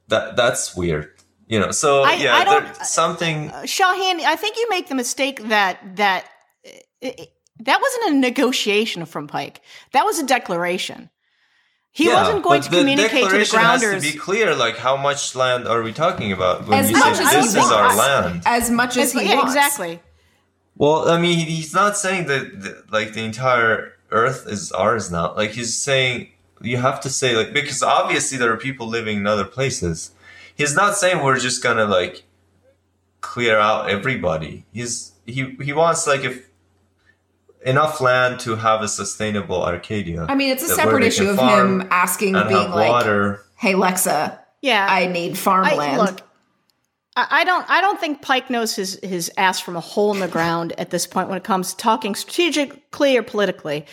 That 0.09 0.37
that's 0.37 0.77
weird, 0.77 1.13
you 1.53 1.59
know. 1.61 1.71
So 1.83 1.89
I- 2.03 2.15
yeah, 2.25 2.37
I 2.41 2.45
don't- 2.49 2.65
there- 2.75 2.85
something. 3.01 3.37
Shahin, 3.77 4.17
I 4.35 4.37
think 4.43 4.53
you 4.61 4.67
make 4.77 4.87
the 4.93 4.95
mistake 5.05 5.37
that 5.55 5.75
that 6.03 6.23
uh, 7.07 7.11
that 7.69 7.79
wasn't 7.85 8.05
a 8.11 8.13
negotiation 8.29 9.01
from 9.13 9.25
Pike. 9.37 9.57
That 9.95 10.05
was 10.09 10.17
a 10.25 10.27
declaration. 10.37 11.11
He 11.93 12.05
Yeah, 12.07 12.15
wasn't 12.23 12.43
going 12.49 12.63
to 12.63 12.71
the 12.71 12.79
communicate 12.79 13.11
to 13.11 13.17
the 13.17 13.21
declaration 13.45 13.59
grounders. 13.59 13.93
Has 13.95 14.03
to 14.07 14.13
be 14.13 14.19
clear, 14.29 14.55
like 14.55 14.77
how 14.89 14.97
much 15.09 15.23
land 15.43 15.63
are 15.73 15.83
we 15.89 15.93
talking 16.05 16.31
about 16.39 16.57
when 16.69 16.79
as 16.79 16.91
you 16.91 16.97
much 17.05 17.17
say 17.17 17.25
as 17.25 17.33
this 17.47 17.55
he 17.55 17.61
is 17.61 17.71
our 17.79 17.83
wants, 17.89 17.99
land? 18.05 18.43
as 18.59 18.71
much 18.81 18.97
as 18.97 19.13
he 19.13 19.23
yeah, 19.29 19.35
wants. 19.39 19.53
exactly. 19.55 19.95
Well, 20.77 20.99
I 21.15 21.17
mean, 21.21 21.39
he's 21.55 21.75
not 21.75 21.93
saying 22.05 22.23
that, 22.33 22.45
that 22.63 22.77
like 22.97 23.13
the 23.17 23.25
entire 23.33 23.77
Earth 24.23 24.47
is 24.55 24.71
ours 24.73 25.11
now. 25.11 25.27
Like 25.41 25.51
he's 25.59 25.77
saying 25.77 26.29
you 26.63 26.77
have 26.89 26.99
to 27.07 27.11
say 27.11 27.31
like 27.41 27.53
because 27.61 27.83
obviously 27.83 28.37
there 28.39 28.53
are 28.53 28.57
people 28.69 28.87
living 28.99 29.17
in 29.23 29.27
other 29.27 29.45
places. 29.59 30.13
He's 30.61 30.75
not 30.75 30.95
saying 30.95 31.25
we're 31.25 31.39
just 31.39 31.63
gonna 31.63 31.87
like 31.87 32.25
clear 33.23 33.59
out 33.59 33.89
everybody. 33.89 34.67
He's 34.73 35.13
he 35.25 35.57
he 35.63 35.73
wants 35.73 36.07
like 36.07 36.23
if 36.23 36.47
enough 37.65 37.99
land 38.03 38.41
to 38.41 38.57
have 38.57 38.83
a 38.83 38.89
sustainable 38.89 39.61
Arkadia. 39.61 40.27
I 40.29 40.35
mean, 40.35 40.51
it's 40.51 40.63
a 40.63 40.69
separate 40.69 41.05
issue 41.05 41.31
of 41.31 41.39
him 41.39 41.89
asking, 41.91 42.35
and 42.35 42.47
being 42.47 42.71
like, 42.71 42.91
water. 42.91 43.43
"Hey, 43.57 43.73
Lexa, 43.73 44.39
Yeah, 44.61 44.87
I 44.87 45.07
need 45.07 45.39
farmland." 45.39 45.81
I, 45.81 45.97
look, 45.97 46.21
I, 47.17 47.27
I 47.31 47.45
don't. 47.45 47.65
I 47.71 47.81
don't 47.81 47.99
think 47.99 48.21
Pike 48.21 48.51
knows 48.51 48.77
his 48.77 49.01
his 49.03 49.33
ass 49.39 49.61
from 49.61 49.77
a 49.77 49.81
hole 49.81 50.13
in 50.13 50.21
the 50.21 50.29
ground 50.29 50.75
at 50.77 50.91
this 50.91 51.07
point 51.07 51.29
when 51.29 51.39
it 51.39 51.45
comes 51.45 51.71
to 51.71 51.77
talking 51.79 52.15
strategically 52.15 53.17
or 53.17 53.23
politically. 53.23 53.87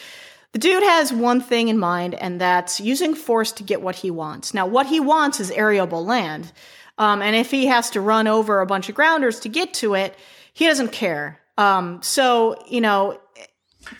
The 0.54 0.60
dude 0.60 0.84
has 0.84 1.14
one 1.14 1.42
thing 1.42 1.68
in 1.68 1.78
mind, 1.78 2.16
and 2.16 2.42
that's 2.42 2.80
using 2.80 3.14
force 3.14 3.52
to 3.54 3.64
get 3.64 3.82
what 3.82 3.96
he 3.96 4.10
wants. 4.10 4.54
Now, 4.54 4.66
what 4.66 4.88
he 4.88 5.00
wants 5.00 5.40
is 5.40 5.52
arable 5.52 6.04
land, 6.06 6.52
um, 6.98 7.22
and 7.22 7.36
if 7.36 7.52
he 7.52 7.68
has 7.68 7.90
to 7.92 8.02
run 8.02 8.28
over 8.28 8.62
a 8.62 8.66
bunch 8.66 8.90
of 8.90 8.96
grounders 8.96 9.40
to 9.42 9.50
get 9.50 9.74
to 9.76 9.94
it, 9.94 10.16
he 10.54 10.66
doesn't 10.66 10.92
care. 10.92 11.40
Um, 11.58 12.02
so, 12.02 12.64
you 12.68 12.82
know, 12.82 13.20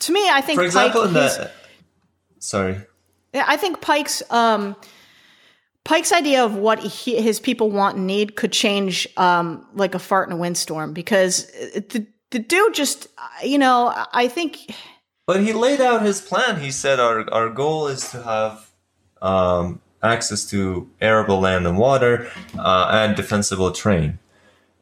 to 0.00 0.12
me, 0.12 0.28
I 0.28 0.40
think 0.40 0.58
For 0.58 0.64
example, 0.64 1.02
Pike, 1.02 1.08
in 1.08 1.14
the 1.14 1.50
sorry. 2.38 2.80
yeah, 3.32 3.44
I 3.46 3.56
think 3.56 3.80
Pike's 3.80 4.22
um, 4.30 4.74
Pike's 5.84 6.12
idea 6.12 6.44
of 6.44 6.54
what 6.54 6.80
he, 6.80 7.20
his 7.20 7.40
people 7.40 7.70
want 7.70 7.96
and 7.96 8.06
need 8.06 8.36
could 8.36 8.52
change 8.52 9.08
um, 9.16 9.66
like 9.74 9.94
a 9.94 9.98
fart 9.98 10.28
in 10.28 10.34
a 10.34 10.36
windstorm 10.36 10.92
because 10.92 11.48
uh, 11.50 11.80
the 11.88 12.06
the 12.30 12.38
dude 12.38 12.74
just 12.74 13.06
uh, 13.16 13.44
you 13.44 13.58
know 13.58 13.92
I 14.12 14.28
think 14.28 14.58
But 15.28 15.42
he 15.42 15.52
laid 15.52 15.82
out 15.82 16.00
his 16.00 16.22
plan. 16.22 16.60
He 16.60 16.70
said 16.72 16.98
our 16.98 17.28
our 17.30 17.50
goal 17.50 17.86
is 17.86 18.08
to 18.12 18.22
have 18.22 18.70
um, 19.20 19.80
access 20.02 20.42
to 20.52 20.88
arable 21.02 21.38
land 21.38 21.66
and 21.66 21.76
water 21.76 22.30
uh, 22.58 22.88
and 22.90 23.14
defensible 23.14 23.70
terrain. 23.70 24.18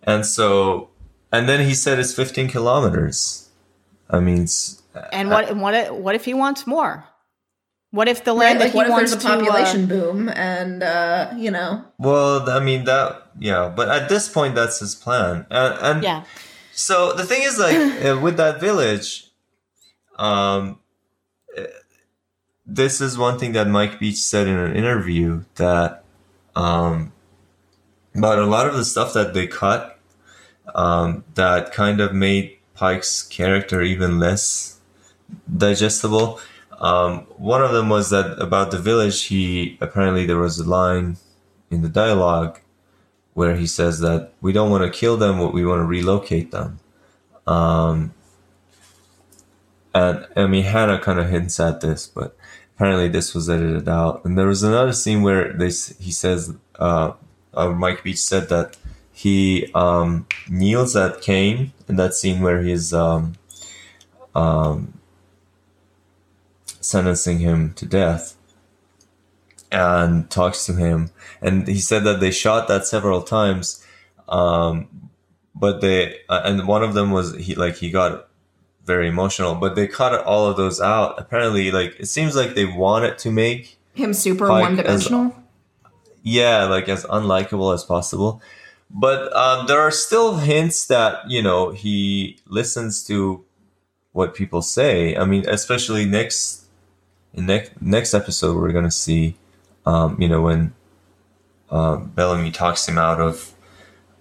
And 0.04 0.24
so, 0.24 0.88
and 1.32 1.48
then 1.48 1.66
he 1.66 1.74
said 1.74 1.98
it's 1.98 2.14
15 2.14 2.46
kilometers. 2.46 3.48
I 4.08 4.20
mean, 4.20 4.46
and 5.12 5.30
what 5.30 5.50
and 5.50 5.60
what 5.60 5.74
if- 5.74 5.90
what 5.90 6.14
if 6.14 6.24
he 6.24 6.32
wants 6.34 6.64
more? 6.64 7.04
What 7.90 8.06
if 8.06 8.22
the 8.22 8.30
Right? 8.30 8.38
land 8.54 8.60
Like, 8.60 8.70
that 8.70 8.76
what 8.76 8.86
he 8.86 8.92
if 8.92 8.96
there's 8.98 9.12
wants 9.14 9.24
a 9.24 9.26
to, 9.26 9.32
uh, 9.32 9.36
population 9.38 9.86
boom 9.86 10.28
and 10.28 10.82
uh, 10.84 11.34
you 11.36 11.50
know? 11.50 11.82
well, 11.98 12.48
I 12.48 12.60
mean 12.60 12.84
that, 12.84 13.34
yeah. 13.40 13.72
But 13.74 13.88
at 13.88 14.08
this 14.08 14.28
point, 14.28 14.54
that's 14.54 14.78
his 14.78 14.94
plan. 14.94 15.46
And, 15.50 15.74
and 15.82 16.02
yeah 16.04 16.22
So 16.74 17.12
the 17.14 17.24
thing 17.24 17.42
is, 17.42 17.58
like 17.58 17.74
uh, 18.06 18.20
with 18.22 18.36
that 18.36 18.60
village, 18.60 19.25
um, 20.16 20.78
uh, 21.56 21.62
this 22.66 23.00
is 23.00 23.16
one 23.16 23.38
thing 23.38 23.52
that 23.52 23.68
Mike 23.68 24.00
Beach 24.00 24.16
said 24.16 24.46
in 24.46 24.56
an 24.56 24.74
interview 24.74 25.44
that, 25.56 26.04
um, 26.54 27.12
about 28.14 28.38
a 28.38 28.46
lot 28.46 28.66
of 28.66 28.76
the 28.76 28.84
stuff 28.84 29.12
that 29.12 29.34
they 29.34 29.46
cut, 29.46 29.98
um, 30.74 31.24
that 31.34 31.72
kind 31.72 32.00
of 32.00 32.12
made 32.12 32.58
Pike's 32.74 33.22
character 33.22 33.82
even 33.82 34.18
less 34.18 34.80
digestible. 35.56 36.40
Um, 36.78 37.20
one 37.36 37.62
of 37.62 37.72
them 37.72 37.88
was 37.88 38.10
that 38.10 38.38
about 38.38 38.70
the 38.70 38.78
village. 38.78 39.24
He 39.24 39.78
apparently 39.80 40.26
there 40.26 40.38
was 40.38 40.58
a 40.58 40.68
line 40.68 41.16
in 41.70 41.82
the 41.82 41.88
dialogue 41.88 42.60
where 43.34 43.56
he 43.56 43.66
says 43.66 44.00
that 44.00 44.32
we 44.40 44.52
don't 44.52 44.70
want 44.70 44.82
to 44.84 44.98
kill 44.98 45.16
them, 45.16 45.38
but 45.38 45.52
we 45.52 45.64
want 45.64 45.80
to 45.80 45.84
relocate 45.84 46.50
them. 46.50 46.78
Um, 47.46 48.14
and 49.96 50.26
I 50.36 50.46
mean, 50.46 50.64
Hannah 50.64 50.98
kind 50.98 51.18
of 51.18 51.30
hints 51.30 51.58
at 51.58 51.80
this, 51.80 52.06
but 52.06 52.36
apparently 52.74 53.08
this 53.08 53.34
was 53.34 53.48
edited 53.48 53.88
out. 53.88 54.24
And 54.24 54.36
there 54.36 54.46
was 54.46 54.62
another 54.62 54.92
scene 54.92 55.22
where 55.22 55.52
they 55.52 55.66
he 55.68 56.12
says, 56.12 56.54
uh, 56.78 57.12
uh, 57.54 57.70
Mike 57.70 58.04
Beach 58.04 58.18
said 58.18 58.48
that 58.50 58.76
he 59.12 59.70
um, 59.74 60.26
kneels 60.48 60.94
at 60.96 61.22
Kane 61.22 61.72
in 61.88 61.96
that 61.96 62.12
scene 62.12 62.42
where 62.42 62.60
he's 62.62 62.92
um, 62.92 63.36
um, 64.34 65.00
sentencing 66.80 67.38
him 67.38 67.72
to 67.74 67.86
death 67.86 68.36
and 69.72 70.30
talks 70.30 70.66
to 70.66 70.74
him. 70.74 71.10
And 71.40 71.66
he 71.66 71.80
said 71.80 72.04
that 72.04 72.20
they 72.20 72.30
shot 72.30 72.68
that 72.68 72.86
several 72.86 73.22
times, 73.22 73.82
um, 74.28 75.10
but 75.54 75.80
they 75.80 76.18
uh, 76.28 76.42
and 76.44 76.68
one 76.68 76.82
of 76.82 76.92
them 76.92 77.10
was 77.10 77.34
he 77.36 77.54
like 77.54 77.76
he 77.76 77.90
got 77.90 78.25
very 78.86 79.08
emotional, 79.08 79.54
but 79.56 79.74
they 79.74 79.86
cut 79.86 80.14
all 80.24 80.46
of 80.46 80.56
those 80.56 80.80
out. 80.80 81.18
Apparently, 81.18 81.70
like 81.70 81.96
it 81.98 82.06
seems 82.06 82.34
like 82.36 82.54
they 82.54 82.64
wanted 82.64 83.18
to 83.18 83.30
make 83.30 83.76
Him 83.94 84.14
super 84.14 84.46
Like, 84.48 84.62
one 84.62 84.76
dimensional. 84.76 85.34
yeah, 86.22 86.64
like 86.64 86.88
as 86.88 87.04
unlikable 87.04 87.74
as 87.74 87.84
possible. 87.84 88.40
But 88.88 89.34
um, 89.34 89.66
there 89.66 89.80
are 89.80 89.90
still 89.90 90.36
hints 90.38 90.86
that 90.86 91.28
you 91.28 91.42
know 91.42 91.70
he 91.72 92.38
listens 92.46 93.04
to 93.08 93.44
what 94.12 94.34
people 94.34 94.62
say. 94.62 95.16
I 95.16 95.24
mean, 95.24 95.44
especially 95.48 96.06
next 96.06 96.66
in 97.34 97.46
next 97.46 97.72
next 97.82 98.14
episode, 98.14 98.56
we're 98.56 98.72
gonna 98.72 98.90
see, 98.90 99.34
um, 99.84 100.16
you 100.22 100.28
know, 100.28 100.40
when 100.42 100.72
um, 101.70 102.12
Bellamy 102.14 102.52
talks 102.52 102.88
him 102.88 102.96
out 102.98 103.20
of 103.20 103.52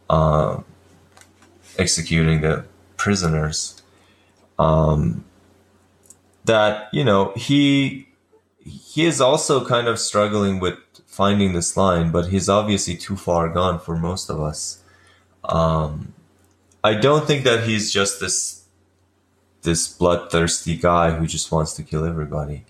uh, 0.10 0.62
executing 1.78 2.42
the 2.42 2.66
prisoners. 2.98 3.75
Um, 4.58 5.26
that 6.46 6.90
you 6.94 7.04
know 7.04 7.34
he 7.36 8.08
he 8.60 9.06
is 9.06 9.20
also 9.20 9.66
kind 9.66 9.88
of 9.88 10.00
struggling 10.00 10.60
with 10.60 10.78
finding 11.06 11.54
this 11.54 11.76
line, 11.78 12.12
but 12.12 12.28
he's 12.28 12.50
obviously 12.50 12.96
too 12.96 13.16
far 13.16 13.50
gone 13.50 13.80
for 13.80 13.96
most 13.96 14.30
of 14.30 14.40
us. 14.40 14.84
Um, 15.44 16.14
I 16.84 16.94
don't 16.94 17.26
think 17.26 17.44
that 17.46 17.64
he's 17.64 17.92
just 17.92 18.20
this 18.20 18.66
this 19.62 19.88
bloodthirsty 19.88 20.76
guy 20.78 21.12
who 21.12 21.26
just 21.26 21.52
wants 21.52 21.74
to 21.74 21.84
kill 21.84 22.06
everybody. 22.06 22.66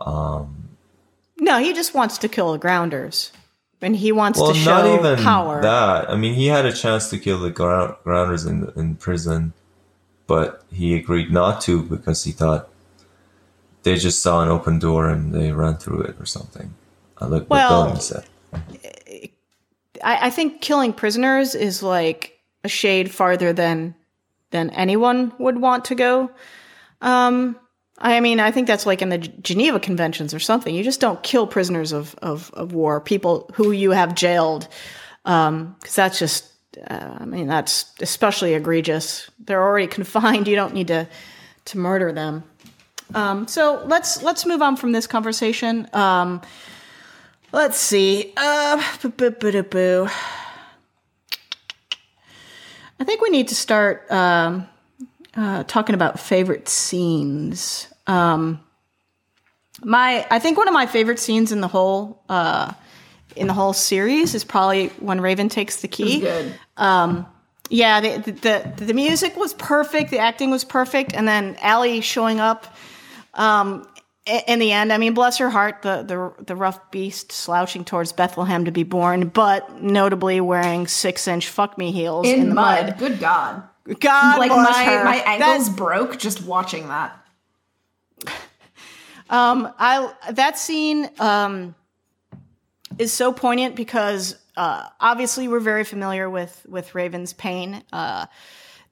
Um, 0.00 0.68
No, 1.38 1.58
he 1.58 1.72
just 1.72 1.94
wants 1.94 2.18
to 2.18 2.28
kill 2.28 2.52
the 2.52 2.58
grounders. 2.58 3.32
And 3.82 3.96
he 3.96 4.12
wants 4.12 4.38
well, 4.38 4.52
to 4.52 4.58
show 4.58 4.82
not 4.82 4.98
even 4.98 5.24
power. 5.24 5.62
that. 5.62 6.10
I 6.10 6.16
mean, 6.16 6.34
he 6.34 6.48
had 6.48 6.66
a 6.66 6.72
chance 6.72 7.08
to 7.10 7.18
kill 7.18 7.38
the 7.38 7.50
ground, 7.50 7.96
grounders 8.04 8.44
in 8.44 8.70
in 8.76 8.96
prison, 8.96 9.54
but 10.30 10.62
he 10.70 10.94
agreed 10.94 11.32
not 11.32 11.60
to 11.60 11.82
because 11.82 12.22
he 12.22 12.30
thought 12.30 12.68
they 13.82 13.96
just 13.96 14.22
saw 14.22 14.44
an 14.44 14.48
open 14.48 14.78
door 14.78 15.08
and 15.08 15.34
they 15.34 15.50
ran 15.50 15.74
through 15.74 16.02
it 16.02 16.14
or 16.20 16.24
something. 16.24 16.72
I 17.18 17.24
like 17.24 17.42
what 17.42 17.50
Well, 17.50 17.82
Bellamy 17.82 18.00
said. 18.00 18.24
I, 20.04 20.28
I 20.28 20.30
think 20.30 20.60
killing 20.60 20.92
prisoners 20.92 21.56
is 21.56 21.82
like 21.82 22.38
a 22.62 22.68
shade 22.68 23.10
farther 23.10 23.52
than 23.52 23.96
than 24.52 24.70
anyone 24.70 25.32
would 25.40 25.58
want 25.58 25.86
to 25.86 25.96
go. 25.96 26.30
Um, 27.00 27.58
I 27.98 28.20
mean, 28.20 28.38
I 28.38 28.52
think 28.52 28.68
that's 28.68 28.86
like 28.86 29.02
in 29.02 29.08
the 29.08 29.18
Geneva 29.18 29.80
Conventions 29.80 30.32
or 30.32 30.38
something. 30.38 30.72
You 30.72 30.84
just 30.84 31.00
don't 31.00 31.20
kill 31.24 31.48
prisoners 31.48 31.90
of 31.90 32.14
of, 32.22 32.52
of 32.54 32.72
war, 32.72 33.00
people 33.00 33.50
who 33.54 33.72
you 33.72 33.90
have 33.90 34.14
jailed, 34.14 34.68
because 35.24 35.96
that's 35.96 36.20
just. 36.20 36.49
Uh, 36.78 37.18
I 37.20 37.24
mean, 37.24 37.46
that's 37.46 37.92
especially 38.00 38.54
egregious. 38.54 39.30
They're 39.38 39.62
already 39.62 39.86
confined. 39.98 40.48
You 40.48 40.56
don't 40.56 40.74
need 40.74 40.88
to 40.88 41.08
to 41.66 41.78
murder 41.78 42.12
them. 42.12 42.44
Um, 43.14 43.48
so 43.48 43.82
let's 43.86 44.22
let's 44.22 44.46
move 44.46 44.62
on 44.62 44.76
from 44.76 44.92
this 44.92 45.06
conversation. 45.06 45.88
Um, 45.92 46.42
let's 47.52 47.78
see. 47.78 48.32
Uh. 48.36 48.82
I 53.00 53.04
think 53.04 53.22
we 53.22 53.30
need 53.30 53.48
to 53.48 53.54
start 53.54 54.10
um, 54.10 54.68
uh, 55.34 55.64
talking 55.64 55.94
about 55.94 56.20
favorite 56.20 56.68
scenes. 56.68 57.88
Um, 58.06 58.60
my, 59.82 60.26
I 60.30 60.38
think 60.38 60.58
one 60.58 60.68
of 60.68 60.74
my 60.74 60.86
favorite 60.86 61.18
scenes 61.18 61.50
in 61.50 61.62
the 61.62 61.68
whole 61.68 62.22
uh, 62.28 62.74
in 63.36 63.46
the 63.46 63.52
whole 63.54 63.72
series 63.72 64.34
is 64.34 64.44
probably 64.44 64.88
when 65.00 65.20
Raven 65.20 65.48
takes 65.48 65.80
the 65.80 65.88
key. 65.88 66.20
Good. 66.20 66.54
Yeah, 67.72 68.00
the, 68.00 68.32
the 68.32 68.84
the 68.84 68.94
music 68.94 69.36
was 69.36 69.54
perfect, 69.54 70.10
the 70.10 70.18
acting 70.18 70.50
was 70.50 70.64
perfect, 70.64 71.14
and 71.14 71.28
then 71.28 71.56
Allie 71.60 72.00
showing 72.00 72.40
up 72.40 72.66
um, 73.34 73.86
in 74.48 74.58
the 74.58 74.72
end. 74.72 74.92
I 74.92 74.98
mean, 74.98 75.14
bless 75.14 75.38
her 75.38 75.48
heart, 75.50 75.82
the 75.82 76.02
the 76.02 76.44
the 76.46 76.56
rough 76.56 76.90
beast 76.90 77.30
slouching 77.30 77.84
towards 77.84 78.12
Bethlehem 78.12 78.64
to 78.64 78.72
be 78.72 78.82
born, 78.82 79.28
but 79.28 79.80
notably 79.80 80.40
wearing 80.40 80.88
six 80.88 81.28
inch 81.28 81.48
fuck 81.48 81.78
me 81.78 81.92
heels 81.92 82.26
in, 82.26 82.40
In, 82.40 82.48
the 82.48 82.54
mud. 82.56 82.86
mud. 82.86 82.98
Good 82.98 83.20
God. 83.20 83.62
God 84.00 84.38
like 84.40 84.50
my 84.50 84.84
her. 84.84 85.04
my 85.04 85.16
ankles 85.18 85.68
That- 85.68 85.76
broke 85.76 86.18
just 86.18 86.42
watching 86.42 86.88
that. 86.88 87.16
Um, 89.30 89.72
I 89.78 90.12
that 90.32 90.58
scene 90.58 91.08
um, 91.20 91.76
is 92.98 93.12
so 93.12 93.32
poignant 93.32 93.76
because 93.76 94.36
uh, 94.56 94.86
obviously 95.00 95.48
we're 95.48 95.60
very 95.60 95.84
familiar 95.84 96.28
with 96.28 96.66
with 96.68 96.94
Raven's 96.94 97.32
pain. 97.32 97.82
Uh, 97.92 98.26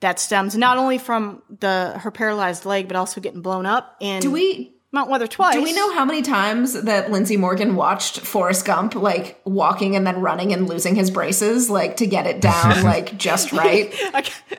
that 0.00 0.20
stems 0.20 0.56
not 0.56 0.78
only 0.78 0.98
from 0.98 1.42
the 1.60 1.98
her 1.98 2.10
paralyzed 2.10 2.64
leg, 2.64 2.86
but 2.86 2.96
also 2.96 3.20
getting 3.20 3.42
blown 3.42 3.66
up 3.66 3.96
in 4.00 4.20
Do 4.20 4.30
we 4.30 4.72
Mount 4.92 5.10
Weather 5.10 5.26
twice. 5.26 5.54
do 5.54 5.62
we 5.62 5.74
know 5.74 5.92
how 5.92 6.04
many 6.04 6.22
times 6.22 6.72
that 6.84 7.10
Lindsey 7.10 7.36
Morgan 7.36 7.76
watched 7.76 8.20
Forrest 8.20 8.64
Gump 8.64 8.94
like 8.94 9.40
walking 9.44 9.96
and 9.96 10.06
then 10.06 10.20
running 10.22 10.52
and 10.52 10.66
losing 10.68 10.94
his 10.94 11.10
braces 11.10 11.68
like 11.68 11.98
to 11.98 12.06
get 12.06 12.26
it 12.26 12.40
down 12.40 12.82
like 12.84 13.18
just 13.18 13.52
right? 13.52 13.92
I, 14.14 14.20
uh, 14.52 14.54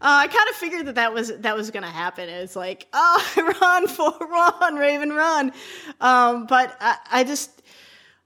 I 0.00 0.26
kind 0.26 0.48
of 0.50 0.56
figured 0.56 0.86
that 0.86 0.96
that 0.96 1.14
was 1.14 1.34
that 1.38 1.56
was 1.56 1.70
going 1.70 1.84
to 1.84 1.88
happen. 1.88 2.28
It's 2.28 2.56
like, 2.56 2.86
oh, 2.92 3.54
run 3.62 3.86
for 3.86 4.12
run, 4.20 4.74
Raven, 4.74 5.10
run. 5.10 5.52
Um, 6.00 6.46
but 6.46 6.76
I, 6.80 6.96
I 7.10 7.24
just 7.24 7.61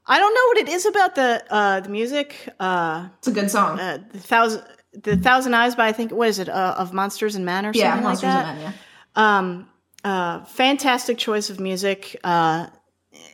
I 0.08 0.18
don't 0.18 0.34
know 0.34 0.46
what 0.48 0.58
it 0.58 0.68
is 0.68 0.86
about 0.86 1.14
the 1.14 1.42
uh, 1.50 1.80
the 1.80 1.88
music. 1.88 2.48
Uh, 2.60 3.08
It's 3.18 3.28
a 3.28 3.32
good 3.32 3.50
song. 3.50 3.80
uh, 3.80 3.98
the 4.12 4.18
thousand 4.20 4.62
the 5.02 5.16
thousand 5.16 5.54
eyes 5.54 5.74
by 5.74 5.88
I 5.88 5.92
think 5.92 6.12
what 6.12 6.28
is 6.28 6.38
it 6.38 6.48
uh, 6.48 6.74
of 6.78 6.92
Monsters 6.92 7.34
and 7.36 7.44
Men 7.44 7.66
or 7.66 7.72
something 7.72 7.80
yeah, 7.82 7.94
like 7.94 8.02
Monsters 8.04 8.30
that. 8.30 8.46
and 8.46 8.58
Men, 8.62 8.72
yeah. 9.16 9.38
Um, 9.38 9.68
uh, 10.04 10.44
fantastic 10.44 11.18
choice 11.18 11.50
of 11.50 11.58
music. 11.60 12.16
Uh, 12.22 12.66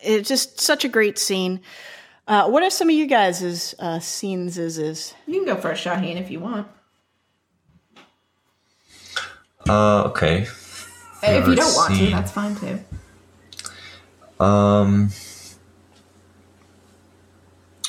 it's 0.03 0.29
just 0.29 0.61
such 0.61 0.85
a 0.85 0.89
great 0.89 1.18
scene. 1.18 1.61
Uh, 2.27 2.49
what 2.49 2.62
are 2.62 2.70
some 2.70 2.89
of 2.89 2.95
you 2.95 3.07
guys' 3.07 3.75
uh, 3.79 3.99
scenes? 4.01 4.57
Is 4.57 4.79
is 4.79 5.14
You 5.27 5.35
can 5.45 5.55
go 5.55 5.61
first, 5.61 5.83
Shahin, 5.83 6.16
if 6.16 6.31
you 6.31 6.41
want. 6.41 6.66
Uh, 9.68 10.05
okay. 10.05 10.47
if 11.23 11.47
you 11.47 11.55
don't 11.55 11.75
want 11.75 11.95
to, 11.97 12.07
that's 12.11 12.33
fine 12.33 12.57
too. 12.57 12.81
Um. 14.43 15.11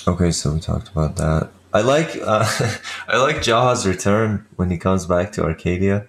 Okay, 0.07 0.31
so 0.31 0.53
we 0.53 0.59
talked 0.59 0.89
about 0.89 1.15
that. 1.17 1.49
I 1.73 1.81
like 1.81 2.15
uh, 2.21 2.45
I 3.07 3.17
like 3.17 3.37
Jaha's 3.37 3.85
return 3.87 4.45
when 4.57 4.69
he 4.69 4.77
comes 4.77 5.05
back 5.05 5.31
to 5.33 5.41
Arkadia. 5.41 6.07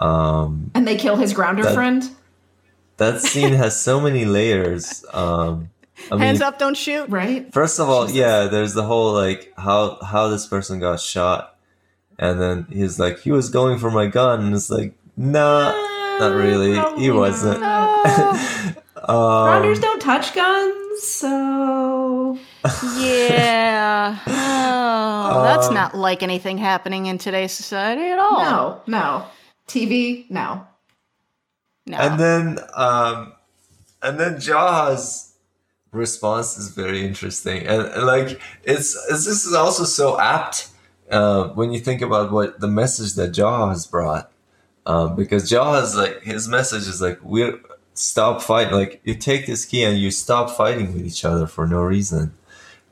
Um, 0.00 0.70
And 0.74 0.86
they 0.86 0.96
kill 0.96 1.16
his 1.16 1.32
grounder 1.32 1.62
That- 1.62 1.74
friend. 1.74 2.08
that 2.96 3.20
scene 3.20 3.52
has 3.54 3.80
so 3.80 4.00
many 4.00 4.24
layers. 4.38 5.04
Um, 5.12 5.70
I 6.10 6.14
mean, 6.14 6.20
hands 6.20 6.40
up, 6.40 6.58
don't 6.58 6.76
shoot. 6.76 7.08
Right? 7.08 7.52
First 7.52 7.78
of 7.78 7.88
all, 7.88 8.10
yeah, 8.10 8.46
there's 8.46 8.74
the 8.74 8.82
whole 8.84 9.12
like 9.12 9.52
how 9.56 9.98
how 10.02 10.28
this 10.28 10.46
person 10.46 10.80
got 10.80 11.00
shot, 11.00 11.56
and 12.18 12.40
then 12.40 12.66
he's 12.70 12.98
like 12.98 13.20
he 13.20 13.30
was 13.32 13.48
going 13.48 13.78
for 13.78 13.90
my 13.90 14.06
gun, 14.06 14.44
and 14.44 14.54
it's 14.54 14.70
like 14.70 14.94
nah, 15.16 15.70
not 16.18 16.34
really. 16.34 16.74
Probably 16.74 17.02
He 17.02 17.10
wasn't. 17.10 17.60
not. 17.60 18.76
Um, 19.06 19.16
Grounders 19.48 19.80
don't 19.80 20.00
touch 20.00 20.34
guns, 20.34 20.74
so 20.98 22.38
Yeah. 22.98 24.18
Oh, 24.26 25.42
that's 25.42 25.68
Um, 25.68 25.74
not 25.74 25.94
like 25.96 26.22
anything 26.22 26.58
happening 26.58 27.06
in 27.06 27.18
today's 27.18 27.52
society 27.52 28.02
at 28.10 28.18
all. 28.18 28.40
no, 28.44 28.80
no. 28.86 29.26
TV, 29.68 30.30
no. 30.30 30.66
No. 31.86 31.96
and 31.98 32.18
then 32.18 32.58
um, 32.74 33.32
and 34.02 34.18
then 34.18 34.36
Jaha's 34.36 35.34
response 35.92 36.56
is 36.56 36.68
very 36.70 37.04
interesting, 37.04 37.66
and, 37.66 37.82
and, 37.82 38.06
like 38.06 38.40
it's, 38.62 38.94
it's 39.10 39.26
this 39.26 39.44
is 39.44 39.52
also 39.54 39.84
so 39.84 40.18
apt 40.18 40.68
uh, 41.10 41.48
when 41.48 41.72
you 41.72 41.78
think 41.80 42.00
about 42.00 42.32
what 42.32 42.58
the 42.60 42.68
message 42.68 43.14
that 43.14 43.32
Jaha 43.32 43.68
has 43.70 43.86
brought. 43.86 44.30
Um, 44.86 45.14
because 45.16 45.50
Jaha's 45.50 45.94
like 45.96 46.22
his 46.22 46.46
message 46.48 46.86
is 46.88 47.00
like 47.02 47.18
we're 47.22 47.58
stop 47.94 48.42
fighting. 48.42 48.74
Like 48.74 49.00
you 49.04 49.14
take 49.14 49.46
this 49.46 49.64
key 49.64 49.84
and 49.84 49.98
you 49.98 50.10
stop 50.10 50.50
fighting 50.50 50.92
with 50.92 51.06
each 51.06 51.24
other 51.24 51.46
for 51.46 51.66
no 51.66 51.82
reason, 51.82 52.32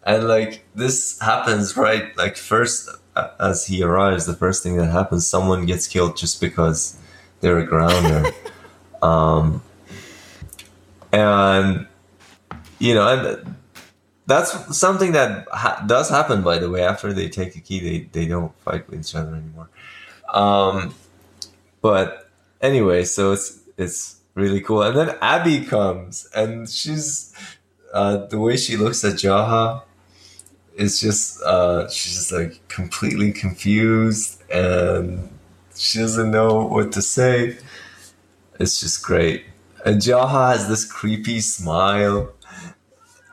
and 0.05 0.27
like 0.27 0.65
this 0.75 1.19
happens 1.21 1.77
right. 1.77 2.17
Like 2.17 2.37
first, 2.37 2.89
as 3.39 3.67
he 3.67 3.83
arrives, 3.83 4.27
the 4.27 4.35
first 4.35 4.63
thing 4.63 4.77
that 4.77 4.91
happens, 4.91 5.27
someone 5.27 5.67
gets 5.67 5.87
killed 5.87 6.17
just 6.17 6.41
because 6.41 6.97
they're 7.41 7.59
a 7.59 7.67
grounder. 7.67 8.31
um, 9.03 9.63
and 11.13 11.87
you 12.79 12.95
know, 12.95 13.09
and 13.09 13.57
that's 14.27 14.77
something 14.77 15.13
that 15.13 15.47
ha- 15.53 15.85
does 15.87 16.09
happen, 16.09 16.43
by 16.43 16.59
the 16.59 16.71
way. 16.71 16.83
After 16.83 17.13
they 17.13 17.29
take 17.29 17.53
the 17.55 17.61
key, 17.61 17.81
they 17.81 17.99
they 18.13 18.27
don't 18.27 18.57
fight 18.61 18.89
with 18.89 19.01
each 19.01 19.15
other 19.15 19.35
anymore. 19.35 19.69
Um, 20.33 20.95
but 21.81 22.31
anyway, 22.61 23.05
so 23.05 23.33
it's 23.33 23.61
it's 23.77 24.22
really 24.35 24.61
cool. 24.61 24.83
And 24.83 24.97
then 24.97 25.17
Abby 25.21 25.65
comes, 25.65 26.29
and 26.35 26.69
she's 26.69 27.35
uh, 27.93 28.27
the 28.27 28.39
way 28.39 28.57
she 28.57 28.77
looks 28.77 29.05
at 29.05 29.15
Jaha 29.15 29.83
is 30.77 31.01
just 31.01 31.43
uh, 31.43 31.89
she's 31.89 32.15
just 32.15 32.33
like 32.33 32.67
completely 32.69 33.33
confused, 33.33 34.43
and 34.51 35.29
she 35.75 35.99
doesn't 35.99 36.31
know 36.31 36.65
what 36.65 36.93
to 36.93 37.03
say. 37.03 37.59
It's 38.59 38.81
just 38.81 39.05
great. 39.05 39.45
And 39.85 40.01
Jaha 40.01 40.53
has 40.53 40.69
this 40.69 40.85
creepy 40.85 41.41
smile. 41.41 42.33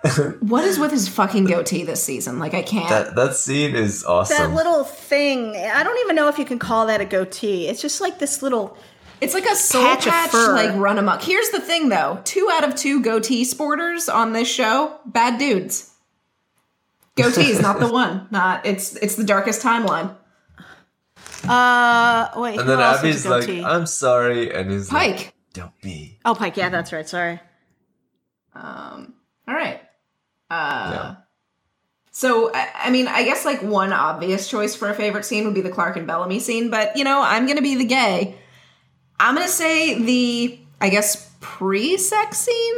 What 0.40 0.64
is 0.64 0.80
with 0.80 0.92
his 0.92 1.10
fucking 1.10 1.44
goatee 1.44 1.84
this 1.84 2.02
season? 2.02 2.40
Like 2.40 2.54
I 2.54 2.62
can't. 2.62 2.88
That 2.88 3.16
that 3.16 3.36
scene 3.36 3.76
is 3.76 4.06
awesome. 4.06 4.38
That 4.38 4.56
little 4.56 4.86
thing, 4.86 5.58
I 5.58 5.84
don't 5.84 6.00
even 6.06 6.16
know 6.16 6.30
if 6.30 6.40
you 6.40 6.46
can 6.46 6.58
call 6.58 6.86
that 6.88 7.02
a 7.02 7.06
goatee. 7.06 7.68
It's 7.68 7.82
just 7.82 8.00
like 8.00 8.18
this 8.18 8.42
little. 8.42 8.78
It's 9.22 9.34
like 9.34 9.46
a 9.46 9.56
soul 9.56 9.84
Patch 9.84 10.06
patch, 10.06 10.26
of 10.28 10.32
fur. 10.32 10.54
like 10.54 10.76
run 10.76 10.98
amok. 10.98 11.22
Here's 11.22 11.50
the 11.50 11.60
thing 11.60 11.90
though: 11.90 12.22
two 12.24 12.50
out 12.52 12.64
of 12.64 12.76
two 12.76 13.02
goatee 13.02 13.44
sporters 13.44 14.14
on 14.14 14.34
this 14.34 14.48
show, 14.48 15.00
bad 15.06 15.38
dudes. 15.38 15.94
Goatee 17.16 17.50
is 17.52 17.62
not 17.62 17.80
the 17.80 17.88
one. 17.92 18.28
Not 18.32 18.66
it's 18.66 18.96
it's 18.96 19.16
the 19.16 19.24
darkest 19.26 19.62
timeline. 19.62 20.16
Uh, 21.48 22.30
wait. 22.36 22.60
and 22.60 22.68
then 22.68 22.80
else 22.80 23.02
has 23.02 23.26
a 23.26 23.34
Abby's 23.34 23.48
like, 23.48 23.66
"I'm 23.66 23.86
sorry," 23.86 24.54
and 24.54 24.72
he's 24.72 24.92
like, 24.92 25.16
Pike. 25.18 25.34
"Don't 25.54 25.82
be." 25.82 26.20
oh, 26.26 26.36
Pike. 26.36 26.58
Yeah, 26.58 26.70
that's 26.70 26.94
right. 26.94 27.08
Sorry. 27.08 27.40
Um. 28.54 29.14
All 29.48 29.54
right. 29.56 29.82
Uh. 30.50 30.92
Yeah. 30.94 31.16
So 32.12 32.52
I, 32.54 32.70
I 32.76 32.90
mean, 32.90 33.08
I 33.08 33.24
guess 33.24 33.46
like 33.46 33.62
one 33.62 33.94
obvious 33.94 34.50
choice 34.50 34.76
for 34.76 34.90
a 34.90 34.94
favorite 34.94 35.24
scene 35.26 35.46
would 35.46 35.54
be 35.54 35.62
the 35.62 35.70
Clarke 35.70 35.98
and 35.98 36.08
Bellamy 36.08 36.40
scene, 36.40 36.70
but 36.70 36.96
you 36.98 37.04
know, 37.04 37.22
I'm 37.22 37.48
gonna 37.48 37.62
be 37.62 37.76
the 37.76 37.86
gay. 37.86 38.38
I'm 39.20 39.36
gonna 39.36 39.48
say 39.48 40.02
the 40.02 40.60
I 40.82 40.90
guess 40.90 41.32
pre-sex 41.40 42.38
scene. 42.38 42.76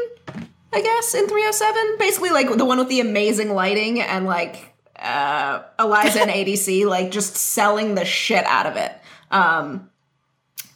I 0.73 0.81
guess 0.81 1.13
in 1.13 1.27
307, 1.27 1.97
basically 1.99 2.29
like 2.29 2.49
the 2.55 2.63
one 2.63 2.77
with 2.77 2.87
the 2.87 3.01
amazing 3.01 3.53
lighting 3.53 3.99
and 3.99 4.25
like 4.25 4.73
uh, 4.97 5.63
Eliza 5.77 6.21
and 6.21 6.31
ADC 6.31 6.85
like 6.85 7.11
just 7.11 7.35
selling 7.35 7.95
the 7.95 8.05
shit 8.05 8.45
out 8.45 8.65
of 8.65 8.77
it. 8.77 8.93
Um, 9.31 9.89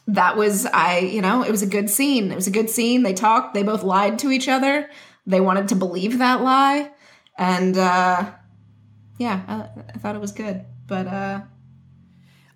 that 0.08 0.36
was 0.36 0.66
I, 0.66 0.98
you 0.98 1.22
know, 1.22 1.42
it 1.42 1.50
was 1.50 1.62
a 1.62 1.66
good 1.66 1.90
scene. 1.90 2.30
It 2.30 2.34
was 2.34 2.46
a 2.46 2.50
good 2.50 2.70
scene. 2.70 3.02
They 3.02 3.14
talked. 3.14 3.54
They 3.54 3.62
both 3.62 3.82
lied 3.82 4.18
to 4.20 4.30
each 4.30 4.48
other. 4.48 4.88
They 5.26 5.40
wanted 5.40 5.68
to 5.68 5.74
believe 5.74 6.18
that 6.18 6.42
lie, 6.42 6.90
and 7.36 7.76
uh, 7.76 8.30
yeah, 9.18 9.42
I, 9.48 9.82
I 9.94 9.98
thought 9.98 10.14
it 10.14 10.20
was 10.20 10.32
good. 10.32 10.64
But 10.86 11.08
uh, 11.08 11.40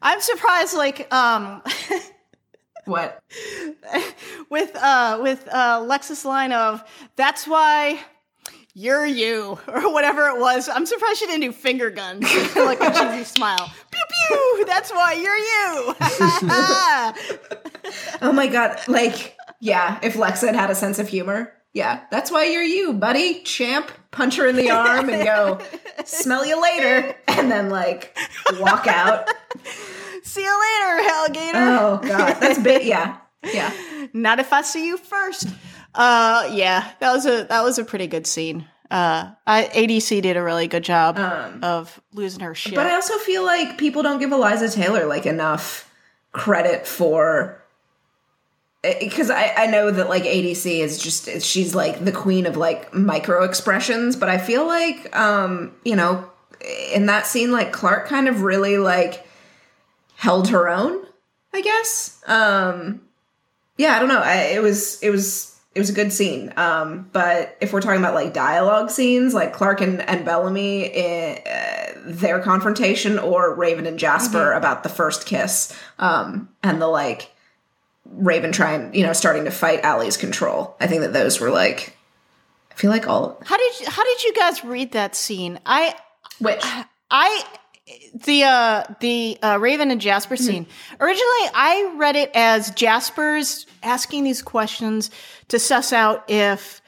I'm 0.00 0.20
surprised. 0.20 0.76
Like, 0.76 1.12
um, 1.12 1.62
what? 2.91 3.22
with 4.51 4.76
uh, 4.76 5.18
with 5.22 5.49
uh, 5.51 5.80
Lexa's 5.80 6.24
line 6.24 6.53
of 6.53 6.84
"That's 7.16 7.47
why." 7.47 8.01
You're 8.72 9.05
you, 9.05 9.59
or 9.68 9.93
whatever 9.93 10.28
it 10.28 10.38
was. 10.38 10.68
I'm 10.68 10.86
surprised 10.86 11.18
she 11.18 11.26
didn't 11.26 11.41
do 11.41 11.51
finger 11.51 11.91
guns, 11.91 12.22
like 12.57 12.80
a 12.80 12.93
cheesy 12.93 13.24
smile. 13.24 13.72
Pew 13.91 14.01
pew. 14.28 14.64
That's 14.64 14.93
why 14.93 15.14
you're 15.14 15.36
you. 15.36 15.95
Oh 18.22 18.32
my 18.32 18.47
god! 18.47 18.78
Like, 18.86 19.36
yeah, 19.61 19.99
if 20.05 20.14
Lexa 20.14 20.47
had 20.47 20.55
had 20.55 20.70
a 20.70 20.76
sense 20.76 21.01
of 21.01 21.09
humor, 21.09 21.53
yeah, 21.72 22.03
that's 22.11 22.30
why 22.30 22.45
you're 22.47 22.62
you, 22.62 22.93
buddy, 22.93 23.43
champ. 23.43 23.91
Punch 24.12 24.36
her 24.36 24.47
in 24.47 24.57
the 24.57 24.70
arm 24.70 25.09
and 25.09 25.24
go, 25.24 25.61
smell 26.05 26.45
you 26.45 26.61
later, 26.61 27.16
and 27.28 27.51
then 27.51 27.70
like 27.70 28.16
walk 28.59 28.86
out. 28.86 29.28
See 30.31 30.43
you 30.45 30.61
later, 30.61 31.09
alligator. 31.11 31.59
Oh 31.59 32.01
god, 32.03 32.35
that's 32.41 32.59
bit. 32.61 32.85
Yeah, 32.91 33.16
yeah. 33.53 33.72
Not 34.12 34.39
if 34.39 34.53
I 34.53 34.62
see 34.62 34.87
you 34.87 34.97
first. 34.97 35.49
Uh, 35.93 36.49
yeah, 36.53 36.93
that 37.01 37.12
was 37.12 37.26
a 37.26 37.45
that 37.49 37.64
was 37.64 37.78
a 37.81 37.85
pretty 37.85 38.07
good 38.07 38.28
scene. 38.28 38.64
Uh, 38.93 39.33
I, 39.45 39.64
ADC 39.72 40.22
did 40.22 40.37
a 40.37 40.43
really 40.43 40.68
good 40.68 40.85
job 40.85 41.18
of 41.62 42.01
losing 42.12 42.41
her 42.41 42.55
shit. 42.55 42.76
But 42.76 42.87
I 42.87 42.95
also 42.95 43.18
feel 43.18 43.45
like 43.45 43.76
people 43.76 44.03
don't 44.05 44.20
give 44.20 44.31
Eliza 44.31 44.68
Taylor 44.70 45.07
like 45.07 45.26
enough 45.26 45.93
credit 46.31 46.87
for 46.87 47.61
because 48.83 49.31
I, 49.31 49.53
I 49.57 49.66
know 49.66 49.91
that 49.91 50.09
like 50.09 50.22
ADC 50.22 50.78
is 50.78 51.03
just 51.03 51.43
she's 51.43 51.74
like 51.74 52.05
the 52.05 52.12
queen 52.12 52.47
of 52.47 52.57
like 52.57 52.95
micro 52.95 53.43
expressions, 53.43 54.14
but 54.14 54.28
I 54.28 54.39
feel 54.39 54.64
like 54.64 55.14
um 55.16 55.72
you 55.85 55.97
know 55.97 56.31
in 56.93 57.07
that 57.07 57.26
scene 57.26 57.51
like 57.51 57.72
Clarke 57.72 58.07
kind 58.07 58.28
of 58.28 58.43
really 58.43 58.78
like 58.78 59.26
held 60.21 60.49
her 60.49 60.68
own, 60.68 61.03
I 61.55 61.62
guess. 61.62 62.23
Um 62.27 63.01
yeah, 63.79 63.97
I 63.97 63.99
don't 63.99 64.09
know. 64.09 64.21
I, 64.21 64.53
it 64.55 64.62
was 64.62 65.03
it 65.03 65.09
was 65.09 65.59
it 65.75 65.79
was 65.79 65.89
a 65.89 65.95
good 65.95 66.12
scene. 66.12 66.53
Um 66.59 67.09
but 67.11 67.57
if 67.62 67.73
we're 67.73 67.81
talking 67.81 68.01
about 68.01 68.12
like 68.12 68.35
dialogue 68.35 68.91
scenes, 68.91 69.33
like 69.33 69.55
Clarke 69.55 69.81
and, 69.81 70.03
and 70.03 70.27
Bellamy 70.27 70.85
in, 70.85 71.39
uh, 71.47 71.93
their 72.05 72.39
confrontation 72.41 73.18
or 73.18 73.55
Raven 73.55 73.87
and 73.87 73.99
Jasper 73.99 74.53
about 74.53 74.83
the 74.83 74.91
first 74.91 75.25
kiss 75.25 75.75
um 75.99 76.51
and 76.62 76.83
the 76.83 76.87
like 76.87 77.31
Raven 78.05 78.53
trying, 78.53 78.95
you 78.95 79.07
know, 79.07 79.14
starting 79.14 79.47
to 79.47 79.51
fight 79.51 79.81
Allie's 79.85 80.18
control. 80.18 80.77
I 80.81 80.87
think 80.87 81.01
that 81.01 81.14
those 81.14 81.41
were 81.41 81.51
like 81.51 81.97
I 82.71 82.75
feel 82.75 82.91
like 82.91 83.09
all 83.09 83.41
how 83.47 83.57
did 83.57 83.81
you, 83.81 83.87
how 83.89 84.05
did 84.05 84.23
you 84.25 84.35
guys 84.35 84.64
read 84.64 84.93
that 84.93 85.16
scene? 85.16 85.59
I 85.64 85.95
which 86.41 86.61
I 87.11 87.45
the 88.14 88.45
uh 88.45 88.85
the 89.01 89.39
uh, 89.43 89.59
Raven 89.61 89.91
and 89.91 90.01
Jasper 90.01 90.37
scene. 90.37 90.66
Originally, 91.01 91.51
I 91.55 91.95
read 91.97 92.16
it 92.16 92.31
as 92.35 92.70
Jasper's 92.72 93.66
asking 93.83 94.24
these 94.24 94.43
questions 94.43 95.11
to 95.49 95.59
suss 95.59 95.93
out 95.93 96.31
if 96.31 96.81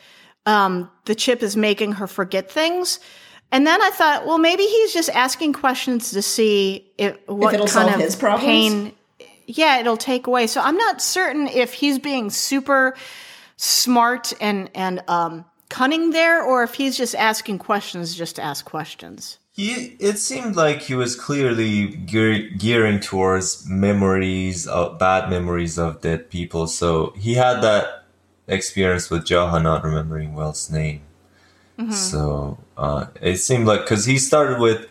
um, 0.47 0.91
the 1.05 1.15
chip 1.15 1.43
is 1.43 1.57
making 1.57 1.93
her 1.93 2.07
forget 2.07 2.51
things. 2.51 3.01
And 3.51 3.67
then 3.67 3.83
I 3.83 3.91
thought, 3.91 4.27
well, 4.27 4.39
maybe 4.39 4.63
he's 4.63 4.95
just 4.95 5.11
asking 5.11 5.53
questions 5.53 6.11
to 6.13 6.23
see 6.23 6.91
if 6.97 7.19
what 7.27 7.53
it'll 7.53 7.67
kind 7.67 7.89
solve 7.91 7.95
of 7.95 8.01
his 8.01 8.17
problems? 8.17 8.45
pain. 8.45 8.93
Yeah, 9.47 9.79
it'll 9.79 9.99
take 9.99 10.27
away. 10.27 10.47
So 10.47 10.61
I'm 10.61 10.77
not 10.77 11.03
certain 11.03 11.49
if 11.49 11.75
he's 11.75 11.99
being 11.99 12.31
super 12.31 12.95
smart 13.57 14.33
and 14.41 14.71
and 14.75 15.03
um, 15.09 15.45
cunning 15.69 16.11
there, 16.11 16.43
or 16.43 16.63
if 16.63 16.75
he's 16.75 16.97
just 16.97 17.15
asking 17.15 17.59
questions 17.59 18.15
just 18.15 18.37
to 18.37 18.43
ask 18.43 18.65
questions. 18.65 19.39
He, 19.55 19.97
it 19.99 20.19
seemed 20.19 20.57
like 20.57 20.83
he 20.83 20.95
was 20.95 21.15
clearly 21.15 21.89
gear, 21.89 22.49
gearing 22.57 23.01
towards 23.01 23.69
memories 23.69 24.67
of 24.67 24.99
bad 24.99 25.29
memories 25.29 25.79
of 25.79 26.01
dead 26.01 26.31
people. 26.31 26.67
So 26.67 27.13
he 27.19 27.35
had 27.35 27.61
that 27.63 28.05
experience 28.49 29.11
with 29.11 29.25
Jaha 29.25 29.63
not 29.63 29.85
remembering 29.85 30.35
Wells' 30.35 30.71
name. 30.71 31.03
So 31.93 32.59
uh, 32.79 33.07
it 33.21 33.37
seemed 33.37 33.67
like 33.67 33.83
because 33.83 34.07
he 34.07 34.19
started 34.19 34.59
with, 34.59 34.87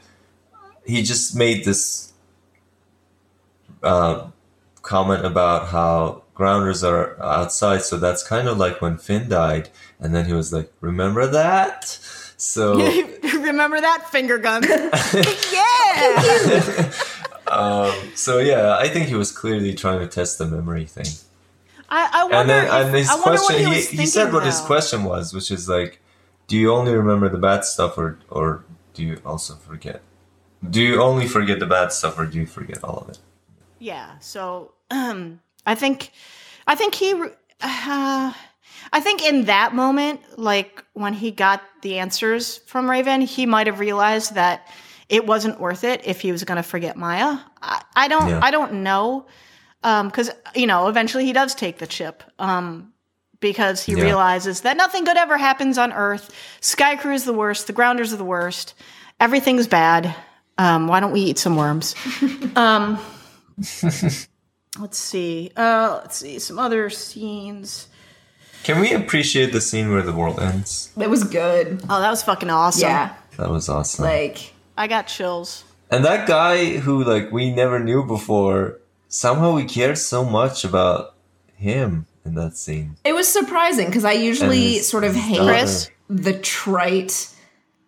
he 0.86 1.02
just 1.02 1.36
made 1.36 1.66
this 1.66 2.14
uh, 3.82 4.28
comment 4.82 5.26
about 5.26 5.70
how 5.70 6.24
grounders 6.36 6.84
are 6.84 7.22
outside. 7.22 7.82
So 7.82 7.98
that's 7.98 8.28
kind 8.28 8.48
of 8.48 8.58
like 8.58 8.82
when 8.82 8.98
Finn 8.98 9.30
died, 9.30 9.70
and 10.00 10.14
then 10.14 10.26
he 10.26 10.34
was 10.34 10.52
like, 10.54 10.72
"Remember 10.82 11.28
that." 11.28 12.00
So. 12.42 12.74
Remember 13.24 13.80
that 13.80 14.10
finger 14.10 14.40
gun? 14.40 14.64
yeah. 15.54 16.92
Um, 17.46 17.94
so 18.16 18.40
yeah, 18.40 18.78
I 18.78 18.88
think 18.88 19.10
he 19.10 19.16
was 19.16 19.32
clearly 19.32 19.76
trying 19.76 20.00
to 20.00 20.08
test 20.08 20.40
the 20.40 20.48
memory 20.48 20.86
thing. 20.86 21.06
I, 21.88 22.10
I 22.12 22.24
wonder. 22.24 22.38
And 22.38 22.50
then 22.50 22.66
if, 22.66 22.72
and 22.72 22.96
his 22.96 23.10
I 23.10 23.20
question, 23.20 23.58
he, 23.60 23.82
he, 23.82 23.98
he, 23.98 24.06
said 24.08 24.34
what 24.34 24.44
his 24.44 24.60
question 24.62 25.04
was, 25.04 25.36
which 25.36 25.52
is 25.52 25.70
like, 25.70 26.02
do 26.48 26.58
you 26.58 26.74
only 26.74 26.94
remember 26.94 27.30
the 27.30 27.38
bad 27.38 27.64
stuff, 27.64 27.96
or 27.96 28.18
or 28.30 28.64
do 28.96 29.04
you 29.04 29.22
also 29.24 29.54
forget? 29.54 30.02
Do 30.68 30.82
you 30.82 31.00
only 31.00 31.28
forget 31.28 31.60
the 31.60 31.68
bad 31.68 31.92
stuff, 31.92 32.18
or 32.18 32.26
do 32.26 32.40
you 32.40 32.48
forget 32.48 32.84
all 32.84 32.98
of 32.98 33.10
it? 33.10 33.20
Yeah. 33.78 34.18
So 34.20 34.72
um, 34.90 35.42
I 35.68 35.76
think, 35.76 36.12
I 36.66 36.74
think 36.74 36.96
he, 36.96 37.14
uh, 37.62 38.34
I 38.94 39.00
think 39.00 39.24
in 39.24 39.46
that 39.46 39.74
moment, 39.74 40.20
like 40.38 40.84
when 40.94 41.14
he 41.14 41.32
got 41.32 41.62
the 41.82 42.00
answers 42.00 42.58
from 42.68 42.90
Raven, 42.90 43.22
he 43.22 43.46
might 43.46 43.68
have 43.68 43.80
realized 43.80 44.36
that 44.36 44.68
it 45.08 45.26
wasn't 45.26 45.60
worth 45.60 45.84
it 45.84 46.02
if 46.06 46.22
he 46.22 46.32
was 46.32 46.44
going 46.44 46.58
to 46.58 46.64
forget 46.64 46.98
Maya. 46.98 47.38
I, 47.62 47.82
I 47.96 48.08
don't, 48.08 48.30
Yeah. 48.30 48.40
I 48.44 48.52
don't 48.52 48.84
know, 48.84 49.26
because 49.82 50.30
you 50.56 50.68
know, 50.68 50.88
eventually 50.90 51.26
he 51.26 51.34
does 51.34 51.56
take 51.56 51.78
the 51.78 51.88
chip. 51.88 52.24
Um, 52.40 52.94
because 53.40 53.82
he 53.84 53.96
Yeah. 53.96 54.04
realizes 54.04 54.62
that 54.62 54.78
nothing 54.78 55.04
good 55.04 55.18
ever 55.18 55.36
happens 55.38 55.78
on 55.80 55.92
Earth. 55.92 56.30
Sky 56.60 56.96
Crew 56.96 57.14
is 57.14 57.24
the 57.24 57.34
worst. 57.34 57.66
The 57.68 57.74
Grounders 57.74 58.14
are 58.14 58.18
the 58.18 58.24
worst. 58.24 58.76
Everything's 59.20 59.68
bad. 59.68 60.14
Um, 60.60 60.88
why 60.88 61.00
don't 61.00 61.12
we 61.12 61.22
eat 61.22 61.40
some 61.40 61.56
worms? 61.56 61.96
um, 62.56 63.00
let's 64.80 64.98
see. 64.98 65.52
Uh, 65.58 66.00
let's 66.04 66.18
see 66.18 66.38
some 66.40 66.60
other 66.60 66.90
scenes. 66.92 67.88
Can 68.64 68.80
we 68.80 68.94
appreciate 68.94 69.52
the 69.54 69.62
scene 69.62 69.92
where 69.92 70.02
the 70.04 70.14
world 70.14 70.40
ends? 70.40 70.92
It 71.00 71.10
was 71.10 71.24
good. 71.24 71.82
Oh, 71.90 72.00
that 72.00 72.10
was 72.10 72.24
fucking 72.24 72.50
awesome. 72.50 72.88
Yeah. 72.90 73.14
That 73.38 73.50
was 73.50 73.70
awesome. 73.70 74.06
Like 74.06 74.54
I 74.78 74.88
got 74.88 75.08
chills. 75.08 75.64
and 75.90 76.06
that 76.06 76.28
guy 76.28 76.78
who 76.78 77.04
like 77.04 77.32
we 77.32 77.52
never 77.54 77.80
knew 77.80 78.04
before, 78.06 78.78
somehow 79.08 79.56
we 79.56 79.66
cared 79.66 79.98
so 79.98 80.24
much 80.24 80.64
about 80.64 81.16
him 81.56 82.06
in 82.26 82.36
that 82.36 82.56
scene. 82.56 82.98
it 83.04 83.14
was 83.14 83.28
surprising 83.28 83.88
because 83.88 84.06
I 84.06 84.12
usually 84.14 84.74
his- 84.76 84.88
sort 84.88 85.04
of 85.04 85.16
hate 85.16 85.38
daughter. 85.38 85.68
The 86.10 86.34
trite 86.40 87.30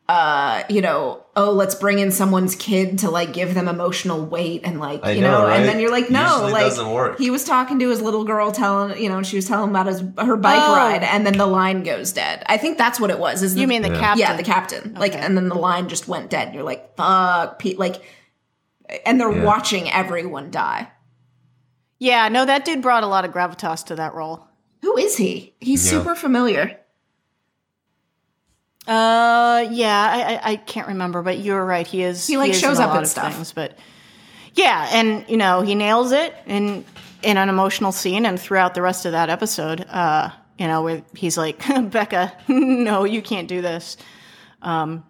uh 0.09 0.63
you 0.69 0.81
know 0.81 1.23
oh 1.37 1.51
let's 1.51 1.75
bring 1.75 1.97
in 1.99 2.11
someone's 2.11 2.55
kid 2.57 2.99
to 2.99 3.09
like 3.09 3.31
give 3.31 3.53
them 3.53 3.69
emotional 3.69 4.25
weight 4.25 4.59
and 4.65 4.77
like 4.79 4.99
I 5.03 5.11
you 5.11 5.21
know, 5.21 5.39
know, 5.39 5.47
right? 5.47 5.59
and 5.61 5.65
then 5.69 5.79
you're 5.79 5.91
like 5.91 6.09
no 6.09 6.21
Usually 6.23 6.51
like 6.51 6.63
doesn't 6.63 6.89
work. 6.91 7.17
he 7.19 7.29
was 7.29 7.45
talking 7.45 7.79
to 7.79 7.89
his 7.89 8.01
little 8.01 8.25
girl 8.25 8.51
telling 8.51 9.01
you 9.01 9.07
know 9.07 9.23
she 9.23 9.37
was 9.37 9.47
telling 9.47 9.63
him 9.65 9.69
about 9.69 9.85
his 9.87 10.01
her 10.17 10.35
bike 10.35 10.59
Oh. 10.61 10.75
ride 10.75 11.03
and 11.03 11.25
then 11.25 11.37
the 11.37 11.45
line 11.45 11.83
goes 11.83 12.11
dead 12.11 12.43
i 12.47 12.57
think 12.57 12.77
that's 12.77 12.99
what 12.99 13.11
it 13.11 13.19
was 13.19 13.41
is 13.43 13.55
You 13.55 13.61
the- 13.61 13.67
mean 13.67 13.81
the 13.81 13.89
Yeah. 13.91 13.99
captain? 13.99 14.19
yeah 14.19 14.35
the 14.35 14.43
captain 14.43 14.93
like 14.95 15.15
and 15.15 15.37
then 15.37 15.47
the 15.47 15.55
line 15.55 15.87
just 15.87 16.05
went 16.09 16.29
dead 16.29 16.47
and 16.47 16.55
you're 16.55 16.65
like 16.65 16.97
fuck 16.97 17.57
Pete 17.59 17.79
like 17.79 18.01
and 19.05 19.19
they're 19.21 19.31
Yeah. 19.31 19.43
watching 19.45 19.89
everyone 19.89 20.51
die 20.51 20.89
Yeah, 21.99 22.27
no, 22.27 22.43
that 22.45 22.65
dude 22.65 22.81
brought 22.81 23.03
a 23.03 23.07
lot 23.07 23.23
of 23.23 23.31
gravitas 23.31 23.85
to 23.85 23.95
that 23.95 24.13
role. 24.13 24.47
who 24.81 24.97
is 24.97 25.15
he 25.15 25.55
he's 25.61 25.85
Yeah. 25.85 25.99
super 25.99 26.13
familiar 26.15 26.77
Uh, 28.87 29.65
yeah, 29.71 30.11
I, 30.11 30.33
I, 30.33 30.51
I 30.51 30.55
can't 30.57 30.89
remember, 30.89 31.21
but 31.21 31.39
you're 31.39 31.65
right. 31.65 31.87
He 31.87 32.03
is. 32.03 32.27
He, 32.27 32.37
like, 32.37 32.51
is 32.51 32.59
shows 32.59 32.79
up 32.79 32.93
of 32.93 33.07
stuff. 33.07 33.33
Things, 33.33 33.53
but 33.53 33.77
yeah, 34.55 34.89
and 34.91 35.25
you 35.29 35.37
know 35.37 35.61
he 35.61 35.73
nails 35.73 36.11
it 36.11 36.33
in 36.45 36.83
in 37.21 37.37
an 37.37 37.47
emotional 37.49 37.91
scene, 37.93 38.25
and 38.25 38.39
throughout 38.39 38.73
the 38.73 38.81
rest 38.81 39.05
of 39.05 39.13
that 39.13 39.29
episode, 39.29 39.85
uh, 39.89 40.31
you 40.59 40.67
know, 40.67 40.81
where 40.83 41.01
he's 41.15 41.37
like, 41.37 41.63
Becca, 41.91 42.33
no, 42.49 43.05
you 43.05 43.21
can't 43.21 43.47
do 43.47 43.61
this. 43.61 43.95
Um, 44.61 45.05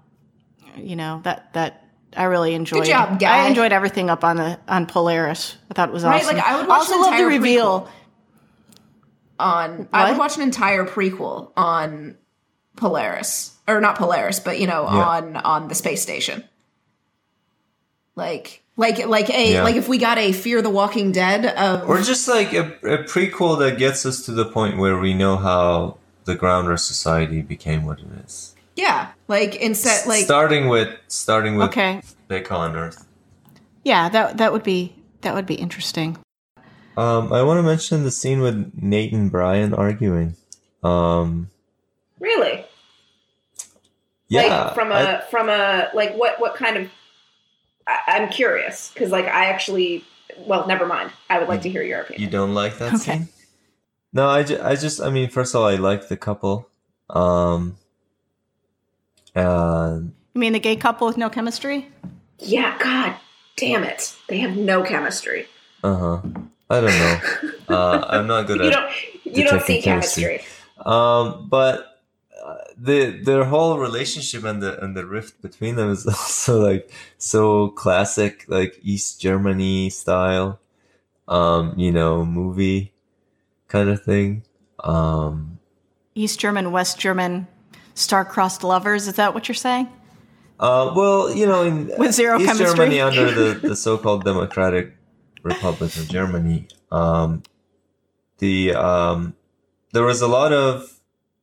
you 0.78 0.96
know 0.96 1.22
that 1.24 1.52
that 1.54 1.84
I 2.16 2.26
really 2.26 2.54
enjoyed. 2.54 2.86
job, 2.86 3.20
guy. 3.20 3.46
I 3.46 3.48
enjoyed 3.48 3.72
everything 3.72 4.10
up 4.10 4.24
on 4.24 4.38
the 4.38 4.60
on 4.68 4.86
Polaris. 4.86 5.58
I 5.72 5.74
thought 5.74 5.90
it 5.90 5.94
was 5.94 6.04
Right, 6.04 6.22
awesome. 6.24 6.38
like, 6.38 6.46
I 6.46 6.58
would 6.58 6.68
watch 6.68 6.80
also 6.82 7.00
love 7.00 7.18
the 7.18 7.26
reveal. 7.26 7.90
on 9.40 9.88
I 9.92 10.12
would 10.12 10.20
watch 10.20 10.36
an 10.38 10.44
entire 10.44 10.86
prequel 10.86 11.52
on 11.58 12.18
Polaris 12.76 13.53
or 13.68 13.80
not 13.82 13.98
Polaris, 13.98 14.40
but 14.40 14.60
you 14.60 14.68
know, 14.68 14.84
Yeah. 14.84 14.90
on 15.08 15.36
on 15.38 15.68
the 15.68 15.76
space 15.76 16.02
station. 16.02 16.44
Like 18.16 18.62
like 18.78 19.06
like 19.08 19.30
a 19.30 19.54
Yeah. 19.54 19.64
like 19.64 19.76
if 19.76 19.88
we 19.88 19.98
got 19.98 20.18
a 20.18 20.32
Fear 20.32 20.62
the 20.62 20.70
Walking 20.70 21.12
Dead 21.12 21.46
of 21.46 21.88
Or 21.90 22.02
just 22.02 22.28
like 22.28 22.54
a, 22.54 22.68
a 22.84 22.98
prequel 23.04 23.58
that 23.60 23.78
gets 23.78 24.06
us 24.06 24.24
to 24.26 24.32
the 24.32 24.46
point 24.46 24.78
where 24.78 24.98
we 24.98 25.14
know 25.14 25.38
how 25.38 25.98
the 26.26 26.36
Grounder 26.36 26.78
Society 26.78 27.42
became 27.42 27.86
what 27.86 28.00
it 28.00 28.08
is. 28.26 28.56
yeah, 28.76 29.10
like 29.28 29.56
instead 29.56 30.08
like 30.08 30.24
starting 30.26 30.68
with 30.70 30.90
starting 31.08 31.56
with 31.58 31.70
Okay, 31.70 32.02
Becca 32.28 32.54
on 32.56 32.76
Earth. 32.76 33.06
yeah, 33.84 34.10
that 34.10 34.38
that 34.38 34.52
would 34.54 34.64
be 34.64 34.96
that 35.22 35.34
would 35.34 35.46
be 35.46 35.56
interesting. 35.56 36.18
Um, 36.96 37.34
I 37.34 37.42
want 37.42 37.58
to 37.58 37.64
mention 37.64 38.04
the 38.04 38.12
scene 38.12 38.40
with 38.42 38.72
Nate 38.80 39.12
and 39.14 39.32
Bryan 39.32 39.74
arguing. 39.74 40.36
Um, 40.84 41.50
really 42.20 42.66
yeah, 44.34 44.64
like 44.66 44.74
from 44.76 44.92
a 44.92 44.96
I- 44.96 45.22
from 45.30 45.50
a 45.50 45.90
like 45.94 46.16
what 46.16 46.40
what 46.40 46.56
kind 46.56 46.78
of 46.78 46.90
I, 47.88 47.98
I'm 48.08 48.30
curious 48.30 48.92
because 48.94 49.12
like 49.12 49.26
I 49.26 49.46
actually 49.46 50.04
well 50.48 50.66
never 50.68 50.86
mind 50.86 51.12
I 51.30 51.40
would 51.40 51.48
like 51.48 51.62
to 51.64 51.70
hear 51.70 51.84
your 51.84 52.02
opinion. 52.02 52.22
you 52.24 52.30
don't 52.30 52.54
like 52.54 52.78
that 52.80 52.94
Okay. 52.96 52.98
scene? 53.20 53.28
No, 54.16 54.30
I, 54.30 54.44
ju- 54.44 54.60
I 54.62 54.76
just, 54.76 55.02
I 55.02 55.10
mean, 55.10 55.28
first 55.30 55.56
of 55.56 55.62
all, 55.62 55.68
I 55.68 55.74
like 55.76 56.08
the 56.08 56.16
couple. 56.16 56.70
Um, 57.10 57.78
and 59.36 60.14
You 60.34 60.40
mean 60.40 60.54
the 60.54 60.60
gay 60.60 60.76
couple 60.76 61.08
with 61.08 61.18
no 61.18 61.30
chemistry? 61.30 61.90
Yeah, 62.40 62.78
God 62.80 63.16
damn 63.56 63.84
it. 63.84 64.16
They 64.28 64.38
have 64.40 64.56
no 64.56 64.84
chemistry. 64.84 65.48
uh 65.84 65.96
huh. 65.96 66.22
I 66.70 66.80
don't 66.82 66.90
know. 66.98 67.20
uh, 67.76 68.06
I'm 68.10 68.28
not 68.28 68.48
good 68.48 68.60
You 68.60 68.68
at 68.68 68.72
don't 68.74 68.92
you 69.36 69.44
don't 69.44 69.54
detecting 69.54 69.76
see 69.78 69.82
chemistry. 69.82 70.42
Um, 70.86 71.48
but 71.50 71.80
uh, 71.80 71.84
the 72.78 73.22
their 73.24 73.46
whole 73.46 73.78
relationship 73.80 74.44
and 74.44 74.62
the 74.62 74.82
and 74.84 74.96
the 74.96 75.06
rift 75.06 75.42
between 75.42 75.76
them 75.76 75.90
is 75.90 76.06
also 76.16 76.60
like 76.62 76.92
so 77.18 77.70
classic, 77.70 78.46
like 78.48 78.80
East 78.84 79.22
Germany 79.22 79.90
style, 79.90 80.60
um, 81.28 81.74
you 81.78 81.92
know, 81.92 82.26
movie 82.26 82.94
kind 83.68 83.90
of 83.90 84.04
thing. 84.04 84.44
Um, 84.84 85.60
East 86.16 86.40
German, 86.40 86.72
West 86.72 87.00
German, 87.00 87.48
star-crossed 87.96 88.64
lovers. 88.64 89.08
Is 89.08 89.16
that 89.16 89.34
what 89.34 89.48
you're 89.48 89.56
saying? 89.56 89.88
uh, 90.60 90.94
well, 90.96 91.34
you 91.34 91.46
know, 91.46 91.64
in 91.64 91.92
With 91.98 92.14
zero 92.14 92.38
East 92.40 92.46
chemistry? 92.48 92.76
Germany 92.78 93.02
under 93.02 93.32
the 93.32 93.60
the 93.70 93.76
so-called 93.76 94.24
Democratic 94.24 94.96
Republic 95.44 95.96
of 95.98 96.08
Germany, 96.08 96.68
um, 96.92 97.44
the 98.38 98.74
um, 98.74 99.36
there 99.92 100.04
was 100.04 100.22
a 100.22 100.28
lot 100.28 100.54
of 100.54 100.93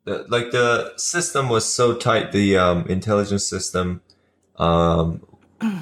the, 0.05 0.27
like 0.29 0.51
the 0.51 0.93
system 0.97 1.49
was 1.49 1.65
so 1.65 1.95
tight. 1.95 2.33
The 2.33 2.57
um, 2.57 2.87
intelligence 2.87 3.47
system 3.47 4.01
um, 4.57 5.27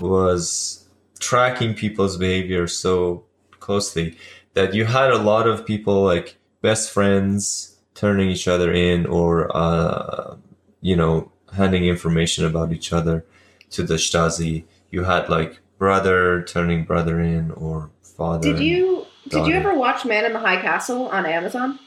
was 0.00 0.86
tracking 1.18 1.74
people's 1.74 2.16
behavior 2.16 2.66
so 2.66 3.24
closely 3.60 4.16
that 4.54 4.74
you 4.74 4.84
had 4.84 5.10
a 5.10 5.18
lot 5.18 5.46
of 5.46 5.66
people 5.66 6.02
like 6.02 6.36
best 6.62 6.90
friends 6.90 7.76
turning 7.94 8.30
each 8.30 8.48
other 8.48 8.72
in 8.72 9.06
or 9.06 9.54
uh, 9.56 10.36
you 10.80 10.96
know 10.96 11.30
handing 11.54 11.84
information 11.84 12.44
about 12.44 12.72
each 12.72 12.92
other 12.92 13.24
to 13.70 13.82
the 13.82 13.94
Stasi. 13.94 14.64
You 14.90 15.04
had 15.04 15.28
like 15.28 15.60
brother 15.78 16.42
turning 16.42 16.84
brother 16.84 17.20
in 17.20 17.50
or 17.52 17.90
father. 18.02 18.52
Did 18.52 18.60
you 18.60 19.06
did 19.28 19.46
you 19.46 19.54
ever 19.54 19.74
watch 19.74 20.04
Man 20.04 20.24
in 20.24 20.32
the 20.32 20.40
High 20.40 20.60
Castle 20.60 21.08
on 21.08 21.26
Amazon? 21.26 21.78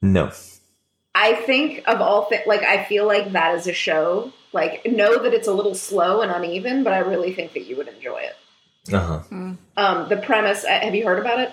No. 0.00 0.30
I 1.14 1.34
think 1.34 1.82
of 1.88 2.00
all 2.00 2.24
things, 2.26 2.42
like 2.46 2.62
I 2.62 2.84
feel 2.84 3.06
like 3.06 3.32
that 3.32 3.54
is 3.56 3.66
a 3.66 3.72
show. 3.72 4.32
Like 4.52 4.84
know 4.86 5.22
that 5.22 5.32
it's 5.34 5.48
a 5.48 5.52
little 5.52 5.74
slow 5.74 6.22
and 6.22 6.30
uneven, 6.30 6.82
but 6.84 6.92
I 6.92 6.98
really 6.98 7.32
think 7.34 7.52
that 7.54 7.66
you 7.66 7.76
would 7.76 7.88
enjoy 7.88 8.18
it. 8.22 8.92
Uh 8.92 8.98
huh. 9.28 9.52
Um, 9.76 10.08
the 10.08 10.16
premise. 10.16 10.64
uh, 10.64 10.68
Have 10.80 10.94
you 10.94 11.04
heard 11.04 11.18
about 11.18 11.38
it? 11.40 11.52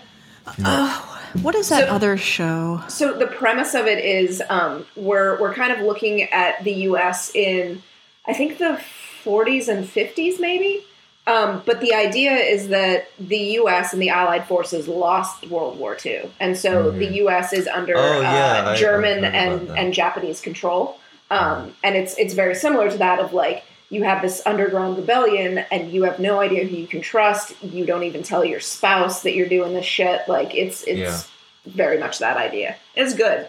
Oh, 0.63 1.21
what 1.41 1.55
is 1.55 1.69
that 1.69 1.87
So- 1.87 1.93
other 1.93 2.17
show? 2.17 2.81
So 2.87 3.17
the 3.17 3.27
premise 3.27 3.73
of 3.75 3.85
it 3.85 4.03
is 4.03 4.41
um, 4.49 4.85
we're 4.95 5.39
we're 5.41 5.53
kind 5.53 5.71
of 5.73 5.79
looking 5.81 6.23
at 6.23 6.63
the 6.63 6.73
U.S. 6.89 7.31
in 7.35 7.81
I 8.25 8.33
think 8.33 8.57
the 8.57 8.79
40s 9.23 9.67
and 9.67 9.85
50s 9.85 10.39
maybe. 10.39 10.83
Um, 11.27 11.61
but 11.65 11.81
the 11.81 11.93
idea 11.93 12.31
is 12.31 12.69
that 12.69 13.09
the 13.19 13.37
U.S. 13.61 13.91
and 13.93 14.01
the 14.01 14.09
Allied 14.09 14.47
forces 14.47 14.87
lost 14.87 15.47
World 15.49 15.77
War 15.77 15.97
II, 16.03 16.31
and 16.39 16.57
so 16.57 16.91
Mhm. 16.91 16.99
the 16.99 17.05
U.S. 17.23 17.51
is 17.53 17.67
under 17.67 17.95
Oh, 17.97 18.21
yeah, 18.21 18.63
uh, 18.65 18.71
I- 18.71 18.75
German 18.75 19.25
I've 19.25 19.33
and 19.35 19.77
and 19.77 19.93
Japanese 19.93 20.39
control. 20.41 20.97
Um, 21.29 21.75
and 21.83 21.95
it's 21.97 22.17
it's 22.17 22.33
very 22.33 22.55
similar 22.55 22.89
to 22.89 22.97
that 22.99 23.19
of 23.19 23.33
like 23.33 23.63
you 23.89 24.03
have 24.03 24.21
this 24.21 24.41
underground 24.45 24.97
rebellion 24.97 25.65
and 25.71 25.91
you 25.91 26.03
have 26.03 26.17
no 26.19 26.39
idea 26.39 26.65
who 26.65 26.75
you 26.77 26.87
can 26.87 27.01
trust. 27.01 27.53
You 27.61 27.85
don't 27.85 28.03
even 28.03 28.23
tell 28.23 28.43
your 28.45 28.59
spouse 28.61 29.21
that 29.23 29.33
you're 29.35 29.49
doing 29.49 29.73
this 29.73 29.85
shit. 29.85 30.21
Like 30.29 30.55
it's 30.55 30.83
it's 30.83 30.99
Yeah. 30.99 31.19
very 31.65 31.97
much 31.97 32.19
that 32.19 32.37
idea. 32.37 32.77
It's 32.95 33.13
good. 33.13 33.47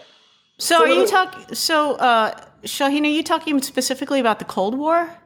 So 0.57 0.75
So 0.79 0.83
are 0.83 0.87
you 0.89 0.99
what- 1.01 1.09
talking? 1.09 1.55
So, 1.55 1.93
uh, 1.95 2.31
Shahin, 2.65 3.05
are 3.05 3.09
you 3.09 3.23
talking 3.23 3.61
specifically 3.61 4.19
about 4.19 4.39
the 4.39 4.45
Cold 4.45 4.77
War? 4.77 5.17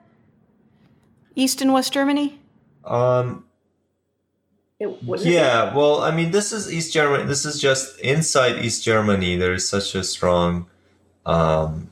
East 1.36 1.60
and 1.64 1.74
West 1.74 1.92
Germany? 1.92 2.40
Um. 2.86 3.46
It 4.80 5.04
wouldn't 5.04 5.28
it? 5.28 5.32
Yeah. 5.34 5.74
Well, 5.74 6.02
I 6.02 6.12
mean, 6.12 6.32
this 6.32 6.52
is 6.52 6.72
East 6.74 6.94
Germany. 6.94 7.24
This 7.26 7.46
is 7.46 7.60
just 7.62 8.00
inside 8.00 8.64
East 8.66 8.84
Germany. 8.84 9.38
There 9.38 9.54
is 9.54 9.68
such 9.68 9.96
a 9.96 10.04
strong 10.04 10.66
um, 11.26 11.90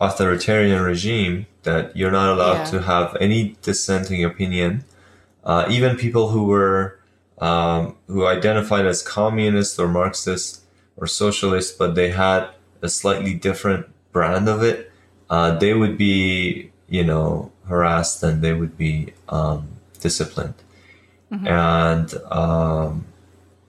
authoritarian 0.00 0.80
regime 0.82 1.46
that 1.64 1.94
you're 1.96 2.10
not 2.10 2.30
allowed 2.30 2.58
Yeah. 2.64 2.70
to 2.70 2.82
have 2.82 3.16
any 3.20 3.56
dissenting 3.62 4.24
opinion. 4.24 4.84
Uh, 5.44 5.66
even 5.68 5.96
people 5.96 6.28
who 6.30 6.44
were 6.44 6.98
um, 7.38 7.96
who 8.06 8.24
identified 8.26 8.86
as 8.86 9.02
communist 9.02 9.78
or 9.78 9.88
Marxist 9.88 10.62
or 10.96 11.06
socialist, 11.08 11.76
but 11.76 11.94
they 11.96 12.10
had 12.10 12.48
a 12.80 12.88
slightly 12.88 13.34
different 13.34 13.86
brand 14.12 14.48
of 14.48 14.62
it, 14.62 14.90
uh, 15.28 15.50
they 15.58 15.74
would 15.74 15.98
be, 15.98 16.70
you 16.88 17.02
know, 17.04 17.50
harassed 17.66 18.22
and 18.22 18.42
they 18.42 18.52
would 18.52 18.78
be 18.78 19.12
um, 19.28 19.68
disciplined. 20.02 20.54
And 21.46 22.14
um, 22.30 23.06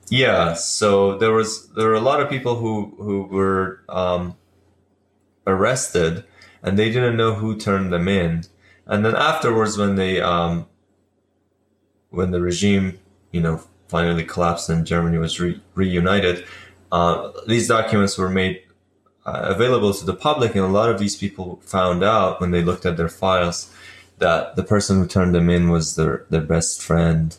yeah, 0.09 0.53
so 0.53 1.17
there 1.17 1.31
was 1.31 1.69
there 1.69 1.87
were 1.87 1.95
a 1.95 2.01
lot 2.01 2.21
of 2.21 2.29
people 2.29 2.55
who 2.55 2.93
who 2.97 3.23
were 3.23 3.83
um, 3.87 4.35
arrested, 5.47 6.25
and 6.61 6.77
they 6.77 6.91
didn't 6.91 7.15
know 7.15 7.35
who 7.35 7.57
turned 7.57 7.93
them 7.93 8.07
in. 8.07 8.43
And 8.85 9.05
then 9.05 9.15
afterwards, 9.15 9.77
when 9.77 9.95
they 9.95 10.19
um, 10.19 10.67
when 12.09 12.31
the 12.31 12.41
regime, 12.41 12.99
you 13.31 13.41
know, 13.41 13.63
finally 13.87 14.25
collapsed 14.25 14.69
and 14.69 14.85
Germany 14.85 15.17
was 15.17 15.39
re- 15.39 15.61
reunited, 15.73 16.45
uh, 16.91 17.31
these 17.47 17.67
documents 17.67 18.17
were 18.17 18.29
made 18.29 18.61
uh, 19.25 19.41
available 19.55 19.93
to 19.93 20.05
the 20.05 20.13
public, 20.13 20.53
and 20.53 20.65
a 20.65 20.67
lot 20.67 20.89
of 20.89 20.99
these 20.99 21.15
people 21.15 21.61
found 21.63 22.03
out 22.03 22.41
when 22.41 22.51
they 22.51 22.61
looked 22.61 22.85
at 22.85 22.97
their 22.97 23.09
files 23.09 23.73
that 24.23 24.55
the 24.55 24.63
person 24.63 24.99
who 24.99 25.07
turned 25.07 25.35
them 25.35 25.49
in 25.49 25.69
was 25.69 25.95
their 25.95 26.25
their 26.29 26.41
best 26.41 26.81
friend 26.81 27.37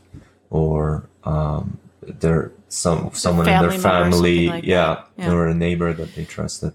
or 0.51 1.09
um, 1.25 1.79
their 2.03 2.53
some 2.69 3.11
someone 3.15 3.49
in 3.49 3.63
their 3.63 3.79
family, 3.79 4.49
like 4.49 4.65
yeah. 4.65 5.05
Yeah. 5.17 5.33
or 5.33 5.49
a 5.49 5.55
neighbor 5.55 5.93
that 5.93 6.15
they 6.15 6.25
trusted. 6.25 6.73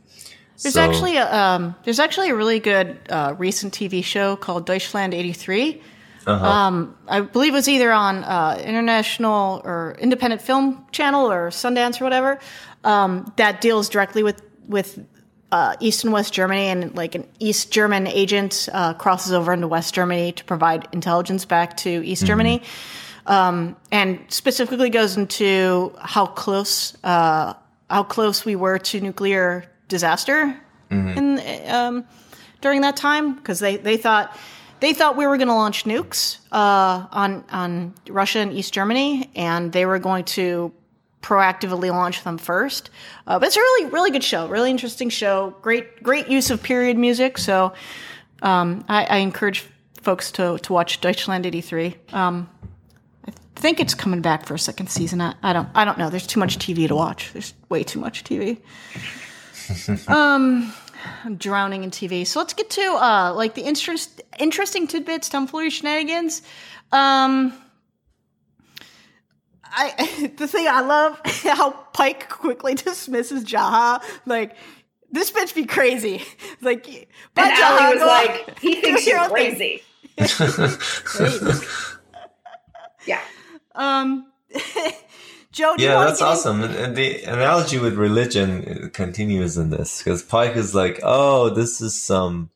There's 0.62 0.74
So- 0.74 0.82
actually 0.82 1.18
a 1.18 1.28
um, 1.34 1.76
there's 1.84 2.00
actually 2.00 2.30
a 2.30 2.36
really 2.36 2.60
good 2.60 2.98
uh, 3.10 3.36
recent 3.38 3.74
TV 3.74 4.04
show 4.04 4.36
called 4.36 4.66
Deutschland 4.66 5.14
'83. 5.14 5.82
Uh-huh. 6.28 6.46
Um, 6.46 6.96
I 7.08 7.22
believe 7.22 7.54
it 7.54 7.58
was 7.58 7.70
either 7.70 7.92
on 7.92 8.24
uh, 8.24 8.62
international 8.64 9.62
or 9.64 9.96
independent 10.00 10.42
film 10.42 10.86
channel 10.92 11.32
or 11.32 11.50
Sundance 11.50 12.02
or 12.02 12.04
whatever 12.04 12.40
um, 12.84 13.32
that 13.38 13.62
deals 13.62 13.90
directly 13.90 14.24
with 14.24 14.42
with 14.68 15.00
uh, 15.52 15.76
East 15.80 16.04
and 16.04 16.14
West 16.14 16.34
Germany 16.34 16.68
and 16.68 16.96
like 16.96 17.16
an 17.16 17.28
East 17.40 17.72
German 17.72 18.08
agent 18.08 18.70
uh, 18.72 18.94
crosses 18.94 19.32
over 19.34 19.54
into 19.54 19.68
West 19.68 19.94
Germany 19.94 20.32
to 20.34 20.44
provide 20.44 20.88
intelligence 20.92 21.46
back 21.46 21.78
to 21.78 21.90
East 21.90 22.26
Germany, 22.26 22.62
um, 23.26 23.76
and 23.92 24.20
specifically 24.30 24.90
goes 24.90 25.18
into 25.18 25.94
how 26.00 26.26
close 26.26 26.96
uh, 27.04 27.54
how 27.90 28.04
close 28.04 28.46
we 28.46 28.56
were 28.56 28.78
to 28.78 29.02
nuclear 29.02 29.66
disaster 29.88 30.60
in 31.18 31.68
um, 31.68 32.06
during 32.62 32.82
that 32.82 32.96
time 32.96 33.34
because 33.34 33.60
they, 33.60 33.78
they 33.78 33.98
thought 33.98 34.38
they 34.80 34.94
thought 34.94 35.18
we 35.18 35.28
were 35.28 35.38
going 35.38 35.48
to 35.48 35.54
launch 35.54 35.84
nukes 35.84 36.38
uh, 36.52 37.06
on 37.12 37.44
on 37.52 37.94
Russia 38.08 38.40
and 38.40 38.54
East 38.54 38.74
Germany, 38.74 39.30
and 39.36 39.72
they 39.72 39.86
were 39.86 40.00
going 40.00 40.26
to 40.26 40.72
proactively 41.22 41.90
launch 41.90 42.24
them 42.24 42.38
first. 42.38 42.90
Uh, 43.28 43.40
but 43.40 43.48
it's 43.48 43.58
a 43.58 43.60
really 43.60 43.90
really 43.90 44.12
good 44.12 44.24
show, 44.24 44.48
really 44.48 44.72
interesting 44.72 45.10
show. 45.10 45.56
Great 45.62 46.02
great 46.04 46.28
use 46.28 46.50
of 46.50 46.62
period 46.64 46.98
music. 46.98 47.38
So 47.38 47.74
um, 48.42 48.86
I, 48.88 49.06
I 49.06 49.18
encourage 49.18 49.66
folks 50.02 50.32
to 50.34 50.58
to 50.60 50.74
watch 50.74 51.02
Deutschland 51.02 51.46
'83. 51.46 51.96
Um, 52.14 52.50
I 53.28 53.32
think 53.56 53.80
it's 53.80 53.94
coming 53.94 54.22
back 54.22 54.46
for 54.46 54.54
a 54.54 54.60
second 54.60 54.90
season. 54.90 55.22
I, 55.22 55.36
I 55.44 55.54
don't 55.54 55.68
I 55.76 55.86
don't 55.86 55.98
know. 55.98 56.10
There's 56.10 56.28
too 56.28 56.40
much 56.40 56.58
TV 56.58 56.88
to 56.88 56.96
watch. 56.96 57.32
There's 57.34 57.54
way 57.70 57.84
too 57.84 58.00
much 58.00 58.24
TV. 58.24 58.60
um, 60.08 60.74
I'm 61.26 61.36
drowning 61.36 61.84
in 61.84 61.92
TV. 61.92 62.26
So 62.26 62.40
let's 62.40 62.54
get 62.54 62.70
to 62.72 62.82
uh 62.82 63.34
like 63.36 63.56
the 63.56 63.64
interest 63.64 64.22
interesting 64.40 64.88
tidbits, 64.88 65.30
tomfoolery 65.30 65.70
shenanigans. 65.70 66.42
Um 66.92 67.54
I 69.72 70.32
the 70.38 70.48
thing 70.48 70.68
I 70.68 70.82
love 70.82 71.20
how 71.44 71.72
Pike 71.94 72.30
quickly 72.30 72.74
dismisses 72.76 73.44
Jaha 73.46 74.02
like 74.26 74.56
this 75.12 75.32
bitch 75.32 75.56
be 75.56 75.66
crazy. 75.66 76.22
Like 76.62 77.10
but 77.36 77.46
And 77.46 77.54
Allie 77.54 77.94
was 77.96 78.04
go- 78.04 78.08
like, 78.08 78.60
he 78.60 78.76
thinks 78.82 79.04
do 79.06 79.10
your 79.12 79.20
you're 79.20 79.26
own 79.26 79.32
crazy. 79.32 79.84
Yeah. 83.08 83.22
Um 83.76 84.26
Jo, 85.52 85.76
do 85.76 85.84
Yeah, 85.84 85.96
wanna 85.96 86.08
that's 86.08 86.20
get 86.20 86.26
in- 86.26 86.32
awesome. 86.32 86.62
And, 86.64 86.76
and 86.76 86.96
the 86.96 87.24
analogy 87.24 87.80
with 87.80 87.96
religion 87.96 88.92
continues 88.94 89.58
in 89.58 89.72
this 89.72 89.98
because 90.00 90.22
Pike 90.22 90.56
is 90.56 90.76
like, 90.76 91.00
"Oh, 91.04 91.50
this 91.50 91.82
is 91.82 92.00
some 92.00 92.52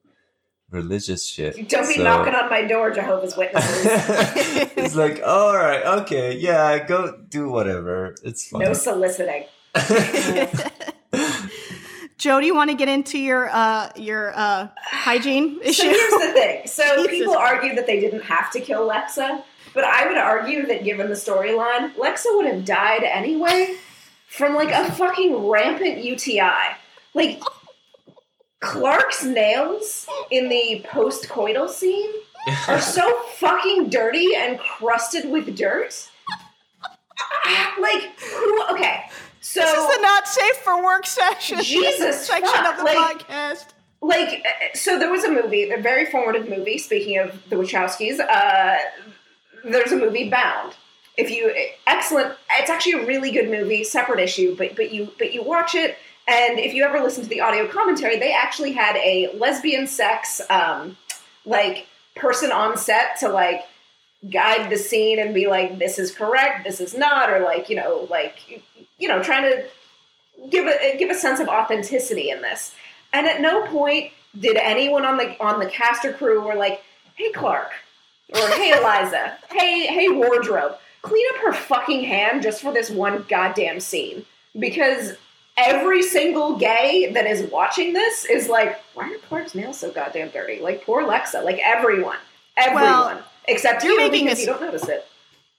religious 0.73 1.25
shit." 1.25 1.69
Don't 1.69 1.87
be 1.87 1.95
So- 1.95 2.03
knocking 2.03 2.35
on 2.35 2.49
my 2.49 2.63
door, 2.63 2.91
Jehovah's 2.91 3.37
Witnesses. 3.37 3.85
it's 4.75 4.95
like, 4.95 5.21
all 5.25 5.55
right, 5.55 5.85
okay, 6.01 6.35
yeah, 6.37 6.85
go 6.85 7.15
do 7.29 7.49
whatever. 7.49 8.15
It's 8.23 8.49
fine. 8.49 8.63
no 8.63 8.73
soliciting. 8.73 9.45
Jo, 12.17 12.39
do 12.39 12.45
you 12.45 12.55
want 12.55 12.69
to 12.69 12.75
get 12.77 12.87
into 12.87 13.19
your 13.19 13.49
uh 13.51 13.89
your 13.97 14.31
uh 14.37 14.69
hygiene 14.77 15.59
issue? 15.61 15.81
So 15.83 15.89
here's 15.89 16.11
the 16.11 16.31
thing. 16.33 16.61
So 16.67 16.83
Jesus 16.95 17.07
people 17.07 17.35
argue 17.35 17.75
that 17.75 17.85
they 17.85 17.99
didn't 17.99 18.21
have 18.21 18.49
to 18.51 18.61
kill 18.61 18.87
Lexa, 18.87 19.43
but 19.73 19.83
I 19.83 20.07
would 20.07 20.17
argue 20.17 20.65
that 20.67 20.85
given 20.85 21.09
the 21.09 21.15
storyline, 21.15 21.93
Lexa 21.95 22.27
would 22.37 22.45
have 22.45 22.63
died 22.63 23.03
anyway 23.03 23.75
from 24.27 24.55
like 24.55 24.69
a 24.71 24.89
fucking 24.93 25.47
rampant 25.49 26.01
UTI. 26.03 26.77
Like 27.13 27.41
Clarke's 28.63 29.23
nails 29.23 30.07
in 30.31 30.49
the 30.49 30.83
post-coital 30.89 31.69
scene 31.69 32.11
are 32.67 32.79
so 32.97 33.19
fucking 33.37 33.89
dirty 33.89 34.35
and 34.35 34.59
crusted 34.59 35.29
with 35.29 35.55
dirt. 35.55 36.09
Like 37.79 38.19
who? 38.19 38.63
Okay, 38.71 39.01
so 39.41 39.61
This 39.61 39.69
is 39.73 39.95
the 39.95 40.01
not 40.01 40.27
safe 40.27 40.55
for 40.57 40.83
work 40.83 41.05
section. 41.21 41.61
Jesus 41.61 42.25
section 42.25 42.47
fuck, 42.47 42.71
of 42.73 42.77
the 42.77 42.83
like- 42.85 43.27
podcast. 43.27 43.65
like 44.01 44.29
uh, 44.45 44.75
so 44.77 44.97
there 44.99 45.11
was 45.11 45.23
a 45.23 45.31
movie 45.31 45.69
a 45.69 45.77
very 45.77 46.05
formative 46.05 46.49
movie 46.49 46.77
speaking 46.77 47.17
of 47.17 47.41
the 47.49 47.55
wachowskis 47.55 48.19
uh, 48.19 48.77
there's 49.63 49.91
a 49.93 49.95
movie 49.97 50.29
bound 50.29 50.73
if 51.17 51.29
you 51.31 51.53
excellent 51.87 52.33
it's 52.59 52.69
actually 52.69 52.91
a 52.93 53.05
really 53.05 53.31
good 53.31 53.49
movie 53.49 53.81
separate 53.83 54.19
issue 54.19 54.55
but 54.57 54.75
but 54.75 54.91
you 54.91 55.09
but 55.17 55.33
you 55.33 55.41
watch 55.41 55.73
it 55.73 55.95
and 56.27 56.59
if 56.59 56.73
you 56.73 56.83
ever 56.83 56.99
listen 56.99 57.23
to 57.23 57.29
the 57.29 57.41
audio 57.41 57.67
commentary 57.67 58.17
they 58.17 58.33
actually 58.33 58.71
had 58.71 58.95
a 58.97 59.29
lesbian 59.37 59.87
sex 59.87 60.41
um, 60.49 60.97
like 61.45 61.87
person 62.15 62.51
on 62.51 62.77
set 62.77 63.17
to 63.19 63.29
like 63.29 63.61
guide 64.31 64.69
the 64.69 64.77
scene 64.77 65.19
and 65.19 65.33
be 65.33 65.47
like 65.47 65.79
this 65.79 65.99
is 65.99 66.11
correct 66.13 66.63
this 66.63 66.79
is 66.79 66.95
not 66.95 67.29
or 67.29 67.39
like 67.39 67.69
you 67.69 67.75
know 67.75 68.07
like 68.09 68.63
you 68.97 69.07
know 69.07 69.21
trying 69.21 69.43
to 69.43 69.65
give 70.49 70.65
a 70.65 70.97
give 70.97 71.09
a 71.09 71.15
sense 71.15 71.39
of 71.39 71.47
authenticity 71.47 72.29
in 72.29 72.41
this 72.41 72.73
and 73.13 73.27
at 73.27 73.41
no 73.41 73.65
point 73.67 74.11
did 74.37 74.57
anyone 74.57 75.05
on 75.05 75.17
the 75.17 75.41
on 75.41 75.59
the 75.59 75.67
cast 75.67 76.03
or 76.03 76.13
crew 76.13 76.41
were 76.41 76.55
like, 76.55 76.83
"Hey 77.15 77.31
Clarke," 77.31 77.73
or 78.33 78.47
"Hey 78.49 78.71
Eliza," 78.77 79.37
"Hey 79.51 79.85
hey 79.85 80.09
wardrobe, 80.09 80.75
clean 81.01 81.25
up 81.33 81.41
her 81.41 81.53
fucking 81.53 82.03
hand 82.03 82.41
just 82.41 82.61
for 82.61 82.73
this 82.73 82.89
one 82.89 83.25
goddamn 83.29 83.79
scene." 83.79 84.25
Because 84.57 85.13
every 85.57 86.01
single 86.03 86.57
gay 86.57 87.11
that 87.13 87.25
is 87.25 87.49
watching 87.51 87.93
this 87.93 88.25
is 88.25 88.47
like, 88.49 88.79
"Why 88.93 89.11
are 89.11 89.17
Clarke's 89.29 89.55
nails 89.55 89.79
so 89.79 89.91
goddamn 89.91 90.29
dirty?" 90.29 90.59
Like 90.59 90.83
poor 90.85 91.03
Lexa, 91.03 91.43
like 91.43 91.59
everyone, 91.63 92.17
everyone, 92.57 92.83
Well, 92.83 93.23
except 93.47 93.83
you're 93.83 93.93
you 93.93 93.97
making 93.99 94.25
because 94.25 94.39
a- 94.39 94.41
you 94.41 94.47
don't 94.47 94.61
notice 94.61 94.87
it. 94.87 95.05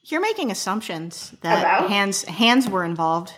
You're 0.06 0.20
making 0.20 0.50
assumptions 0.50 1.34
that 1.40 1.60
About? 1.60 1.88
hands 1.90 2.24
hands 2.24 2.68
were 2.68 2.84
involved. 2.84 3.32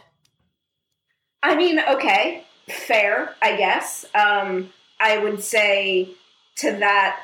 I 1.42 1.54
mean, 1.54 1.78
okay, 1.78 2.44
fair, 2.68 3.34
I 3.40 3.56
guess. 3.56 4.04
Um, 4.14 4.72
I 4.98 5.18
would 5.18 5.42
say 5.44 6.08
to 6.56 6.72
that, 6.72 7.20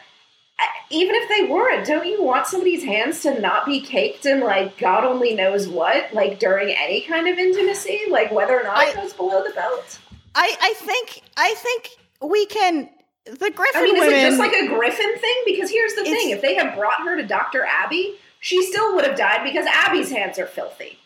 even 0.91 1.15
if 1.15 1.29
they 1.29 1.53
weren't, 1.53 1.87
don't 1.87 2.07
you 2.07 2.23
want 2.23 2.47
somebody's 2.47 2.85
hands 2.85 3.21
to 3.23 3.41
not 3.41 3.67
be 3.67 3.81
caked 3.81 4.27
in 4.27 4.41
like 4.41 4.77
God 4.79 5.05
only 5.05 5.35
knows 5.35 5.69
what, 5.69 6.13
like 6.13 6.39
during 6.39 6.71
any 6.75 7.01
kind 7.03 7.29
of 7.29 7.39
intimacy, 7.39 8.03
like 8.11 8.31
whether 8.33 8.59
or 8.59 8.65
not 8.65 8.83
it 8.87 8.97
I- 8.97 9.01
goes 9.01 9.13
below 9.13 9.43
the 9.43 9.55
belt? 9.55 9.99
I 10.35 10.57
I 10.61 10.75
think 10.77 11.23
I 11.37 11.55
think 11.59 11.91
we 12.23 12.47
can. 12.47 12.89
The 13.25 13.51
Griffin 13.55 13.81
I 13.81 13.83
mean, 13.85 13.97
is 13.97 14.09
it 14.13 14.21
just 14.23 14.39
like 14.41 14.53
a 14.53 14.67
Griffin 14.67 15.17
thing? 15.19 15.37
Because 15.45 15.71
here's 15.71 15.95
the 15.95 16.03
thing: 16.03 16.31
if 16.31 16.43
they 16.43 16.55
had 16.55 16.75
brought 16.77 17.01
her 17.05 17.17
to 17.17 17.23
Doctor 17.27 17.65
Abby, 17.65 18.17
she 18.41 18.65
still 18.65 18.95
would 18.97 19.07
have 19.07 19.17
died 19.17 19.45
because 19.45 19.65
Abby's 19.67 20.11
hands 20.11 20.39
are 20.41 20.47
filthy. 20.47 20.99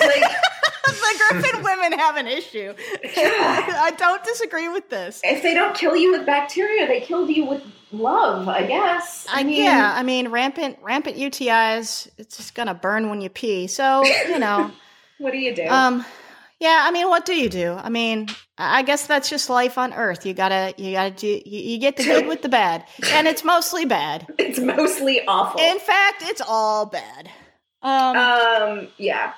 Like, 0.00 0.22
the 0.92 1.24
Griffin 1.30 1.62
women 1.62 1.98
have 1.98 2.16
an 2.16 2.26
issue. 2.26 2.74
I 3.04 3.92
don't 3.96 4.22
disagree 4.24 4.68
with 4.68 4.88
this. 4.88 5.20
if 5.24 5.42
they 5.42 5.54
don't 5.54 5.74
kill 5.76 5.96
you 5.96 6.12
with 6.12 6.26
bacteria, 6.26 6.86
they 6.86 7.00
killed 7.00 7.30
you 7.30 7.44
with 7.46 7.62
love. 7.92 8.48
I 8.48 8.66
guess. 8.66 9.26
I, 9.32 9.40
yeah, 9.42 9.92
I 9.94 10.02
mean, 10.02 10.28
rampant 10.28 10.78
rampant 10.82 11.16
UTIs. 11.16 12.08
It's 12.18 12.36
just 12.36 12.54
gonna 12.54 12.74
burn 12.74 13.08
when 13.10 13.20
you 13.20 13.28
pee. 13.28 13.66
So 13.66 14.04
you 14.04 14.38
know, 14.38 14.70
What 15.18 15.32
do 15.32 15.38
you 15.38 15.54
do? 15.54 15.66
um, 15.66 16.04
yeah. 16.60 16.82
I 16.84 16.90
mean, 16.90 17.08
what 17.08 17.24
do 17.24 17.34
you 17.34 17.48
do? 17.48 17.72
I 17.72 17.88
mean, 17.88 18.28
I 18.58 18.78
I 18.78 18.82
guess 18.82 19.06
that's 19.06 19.28
just 19.30 19.48
life 19.50 19.78
on 19.78 19.92
Earth. 19.92 20.24
You 20.26 20.34
gotta 20.34 20.74
you 20.76 20.92
gotta 20.92 21.10
do. 21.10 21.26
You, 21.26 21.40
you 21.44 21.78
get 21.78 21.96
the 21.96 22.04
good 22.04 22.26
with 22.26 22.42
the 22.42 22.48
bad, 22.48 22.84
and 23.12 23.26
it's 23.26 23.44
mostly 23.44 23.84
bad. 23.84 24.26
it's 24.38 24.58
mostly 24.58 25.22
awful. 25.26 25.60
In 25.60 25.78
fact, 25.78 26.22
it's 26.26 26.42
all 26.46 26.86
bad. 26.86 27.30
Um, 27.82 28.16
Um, 28.16 28.88
yeah. 28.96 29.32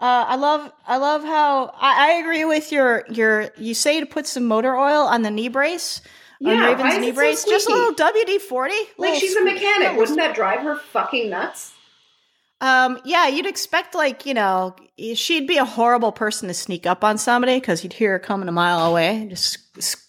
Uh, 0.00 0.24
I 0.28 0.36
love 0.36 0.72
I 0.86 0.96
love 0.96 1.22
how 1.22 1.74
I, 1.78 2.08
I 2.08 2.12
agree 2.20 2.46
with 2.46 2.72
your 2.72 3.04
your 3.10 3.50
you 3.58 3.74
say 3.74 4.00
to 4.00 4.06
put 4.06 4.26
some 4.26 4.46
motor 4.46 4.74
oil 4.74 5.02
on 5.02 5.20
the 5.20 5.30
knee 5.30 5.48
brace 5.48 6.00
on 6.42 6.52
Yeah, 6.52 6.64
Raven's 6.68 6.98
knee 6.98 7.08
it 7.08 7.14
so 7.14 7.20
brace. 7.20 7.44
Just 7.44 7.68
a 7.68 7.72
little 7.72 7.94
WD 7.94 8.40
forty. 8.40 8.80
Like 8.96 9.20
she's 9.20 9.36
a 9.36 9.44
mechanic. 9.44 9.98
Wouldn't 9.98 10.16
that 10.16 10.34
drive 10.34 10.60
her 10.60 10.76
fucking 10.76 11.28
nuts? 11.28 11.74
Um, 12.62 12.98
yeah, 13.04 13.26
you'd 13.28 13.44
expect 13.44 13.94
like 13.94 14.24
you 14.24 14.32
know 14.32 14.74
she'd 15.14 15.46
be 15.46 15.58
a 15.58 15.66
horrible 15.66 16.12
person 16.12 16.48
to 16.48 16.54
sneak 16.54 16.86
up 16.86 17.04
on 17.04 17.18
somebody 17.18 17.60
because 17.60 17.82
you'd 17.82 17.92
hear 17.92 18.12
her 18.12 18.18
coming 18.18 18.48
a 18.48 18.52
mile 18.52 18.90
away, 18.90 19.26
just 19.28 19.58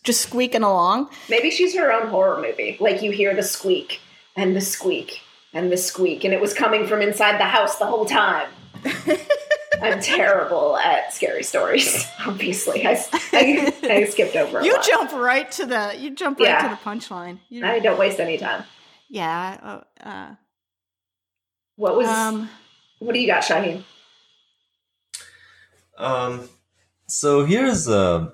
just 0.03 0.21
squeaking 0.21 0.63
along. 0.63 1.09
Maybe 1.29 1.51
she's 1.51 1.75
her 1.75 1.91
own 1.91 2.07
horror 2.07 2.41
movie. 2.41 2.77
Like 2.79 3.01
you 3.01 3.11
hear 3.11 3.35
the 3.35 3.43
squeak 3.43 3.99
and 4.37 4.55
the 4.55 4.61
squeak 4.61 5.19
and 5.53 5.69
the 5.69 5.75
squeak, 5.75 6.23
and 6.23 6.33
it 6.33 6.39
was 6.39 6.53
coming 6.53 6.87
from 6.87 7.01
inside 7.01 7.41
the 7.41 7.45
house 7.45 7.77
the 7.77 7.85
whole 7.85 8.05
time. 8.05 8.49
I'm 9.81 9.99
terrible 10.01 10.75
at 10.77 11.13
scary 11.13 11.43
stories. 11.43 12.05
Obviously, 12.25 12.85
I, 12.85 13.03
I, 13.33 13.73
I 13.83 14.03
skipped 14.05 14.35
over. 14.35 14.59
A 14.59 14.65
You 14.65 14.73
lot. 14.73 14.83
jump 14.85 15.11
right 15.13 15.49
to 15.53 15.65
the 15.65 15.95
you 15.97 16.13
jump 16.15 16.39
right 16.39 16.49
Yeah. 16.49 16.61
to 16.63 16.69
the 16.69 16.81
punchline. 16.89 17.39
You, 17.49 17.65
I 17.65 17.79
don't 17.79 17.97
waste 17.99 18.19
any 18.19 18.37
time. 18.37 18.63
yeah. 19.09 19.57
Uh, 20.03 20.05
uh, 20.07 20.35
What 21.77 21.95
was? 21.95 22.07
um. 22.07 22.49
what 22.99 23.13
do 23.13 23.19
you 23.19 23.27
got, 23.27 23.43
Shahin? 23.43 23.83
Um, 25.97 26.49
so 27.07 27.45
here's 27.45 27.87
a 27.87 28.33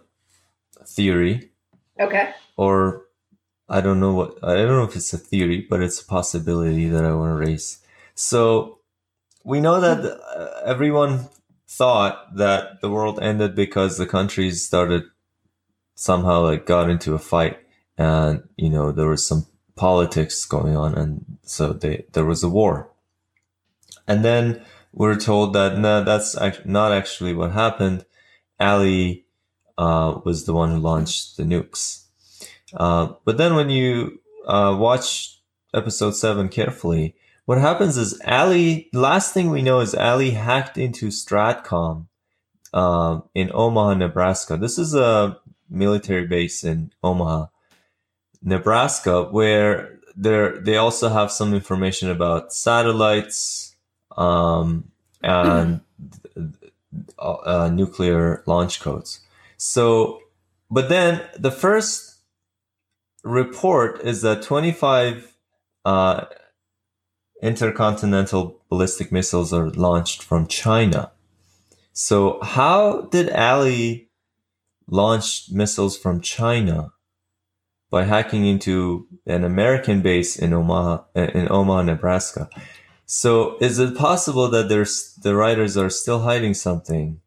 theory, 0.85 1.51
Okay. 1.99 2.31
or 2.55 3.05
I 3.67 3.81
don't 3.81 3.99
know 3.99 4.13
what 4.13 4.37
I 4.43 4.55
don't 4.55 4.69
know 4.77 4.83
if 4.85 4.95
it's 4.95 5.13
a 5.13 5.17
theory, 5.17 5.65
but 5.69 5.81
it's 5.81 6.01
a 6.01 6.05
possibility 6.05 6.87
that 6.87 7.03
I 7.03 7.13
want 7.13 7.31
to 7.31 7.45
raise. 7.45 7.79
So 8.15 8.76
we 9.47 9.61
know 9.61 9.79
that 9.79 10.03
uh, 10.03 10.61
everyone 10.65 11.29
thought 11.69 12.35
that 12.35 12.81
the 12.81 12.89
world 12.89 13.17
ended 13.21 13.55
because 13.55 13.97
the 13.97 14.05
countries 14.05 14.65
started 14.65 15.03
somehow 15.95 16.41
like 16.41 16.65
got 16.65 16.89
into 16.89 17.13
a 17.13 17.19
fight, 17.19 17.57
and 17.97 18.43
you 18.57 18.69
know 18.69 18.91
there 18.91 19.07
was 19.07 19.25
some 19.25 19.47
politics 19.77 20.43
going 20.43 20.75
on, 20.75 20.93
and 20.95 21.37
so 21.43 21.71
they 21.71 22.03
there 22.11 22.25
was 22.25 22.43
a 22.43 22.49
war. 22.49 22.91
And 24.05 24.23
then 24.23 24.65
we're 24.91 25.15
told 25.15 25.53
that 25.53 25.79
no, 25.79 26.03
that's 26.03 26.35
act- 26.37 26.65
not 26.65 26.91
actually 26.91 27.33
what 27.33 27.53
happened. 27.53 28.05
Ali 28.59 29.25
uh, 29.77 30.19
was 30.25 30.45
the 30.45 30.53
one 30.53 30.71
who 30.71 30.79
launched 30.79 31.37
the 31.37 31.43
nukes. 31.43 32.03
Uh, 32.73 33.13
but 33.23 33.37
then 33.37 33.55
when 33.55 33.69
you 33.69 34.19
uh, 34.45 34.75
watch 34.77 35.39
episode 35.73 36.15
seven 36.15 36.49
carefully, 36.49 37.15
what 37.47 37.59
happens 37.59 37.95
is 37.95 38.19
Ali. 38.27 38.89
Last 38.91 39.33
thing 39.33 39.49
we 39.49 39.61
know 39.61 39.79
is 39.79 39.95
Ali 39.95 40.31
hacked 40.31 40.77
into 40.77 41.07
Stratcom 41.07 42.07
um, 42.73 43.23
in 43.33 43.49
Omaha, 43.53 43.93
Nebraska. 43.93 44.57
This 44.57 44.77
is 44.77 44.93
a 44.93 45.39
military 45.69 46.27
base 46.27 46.65
in 46.65 46.91
Omaha, 47.01 47.45
Nebraska, 48.43 49.23
where 49.23 49.97
there 50.13 50.59
they 50.59 50.75
also 50.75 51.07
have 51.07 51.31
some 51.31 51.53
information 51.53 52.09
about 52.09 52.51
satellites 52.51 53.77
um, 54.17 54.91
and 55.23 55.79
uh, 57.17 57.31
uh, 57.31 57.69
nuclear 57.73 58.43
launch 58.45 58.81
codes. 58.81 59.21
So, 59.55 60.19
but 60.69 60.89
then 60.89 61.21
the 61.39 61.51
first 61.51 62.17
report 63.23 64.01
is 64.03 64.21
that 64.23 64.41
25 64.41 65.33
uh, 65.85 66.25
intercontinental 67.41 68.59
ballistic 68.69 69.11
missiles 69.11 69.53
are 69.53 69.69
launched 69.69 70.23
from 70.23 70.47
China. 70.47 71.11
So, 71.93 72.39
how 72.41 73.01
did 73.01 73.29
Ali 73.31 74.09
launch 74.87 75.49
missiles 75.51 75.97
from 75.97 76.21
China 76.21 76.91
by 77.89 78.03
hacking 78.03 78.45
into 78.45 79.07
an 79.25 79.43
American 79.43 80.01
base 80.01 80.37
in 80.37 80.53
Omaha, 80.53 81.03
in 81.15 81.47
Omaha, 81.51 81.83
Nebraska? 81.83 82.49
So, 83.05 83.57
is 83.59 83.79
it 83.79 83.95
possible 83.97 84.49
that 84.49 84.69
there's 84.69 85.13
the 85.15 85.35
writers 85.35 85.77
are 85.77 85.89
still 85.89 86.21
hiding 86.21 86.53
something? 86.53 87.21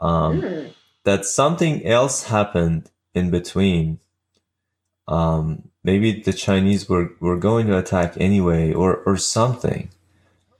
Um, 0.00 0.40
Hmm. 0.40 0.66
that 1.04 1.24
something 1.24 1.84
else 1.86 2.24
happened 2.24 2.90
in 3.14 3.30
between. 3.30 3.98
Um, 5.08 5.70
maybe 5.84 6.20
the 6.20 6.32
Chinese 6.32 6.88
were, 6.88 7.10
were 7.20 7.36
going 7.36 7.66
to 7.66 7.78
attack 7.78 8.14
anyway, 8.18 8.72
or 8.72 8.96
or 9.06 9.16
something. 9.16 9.88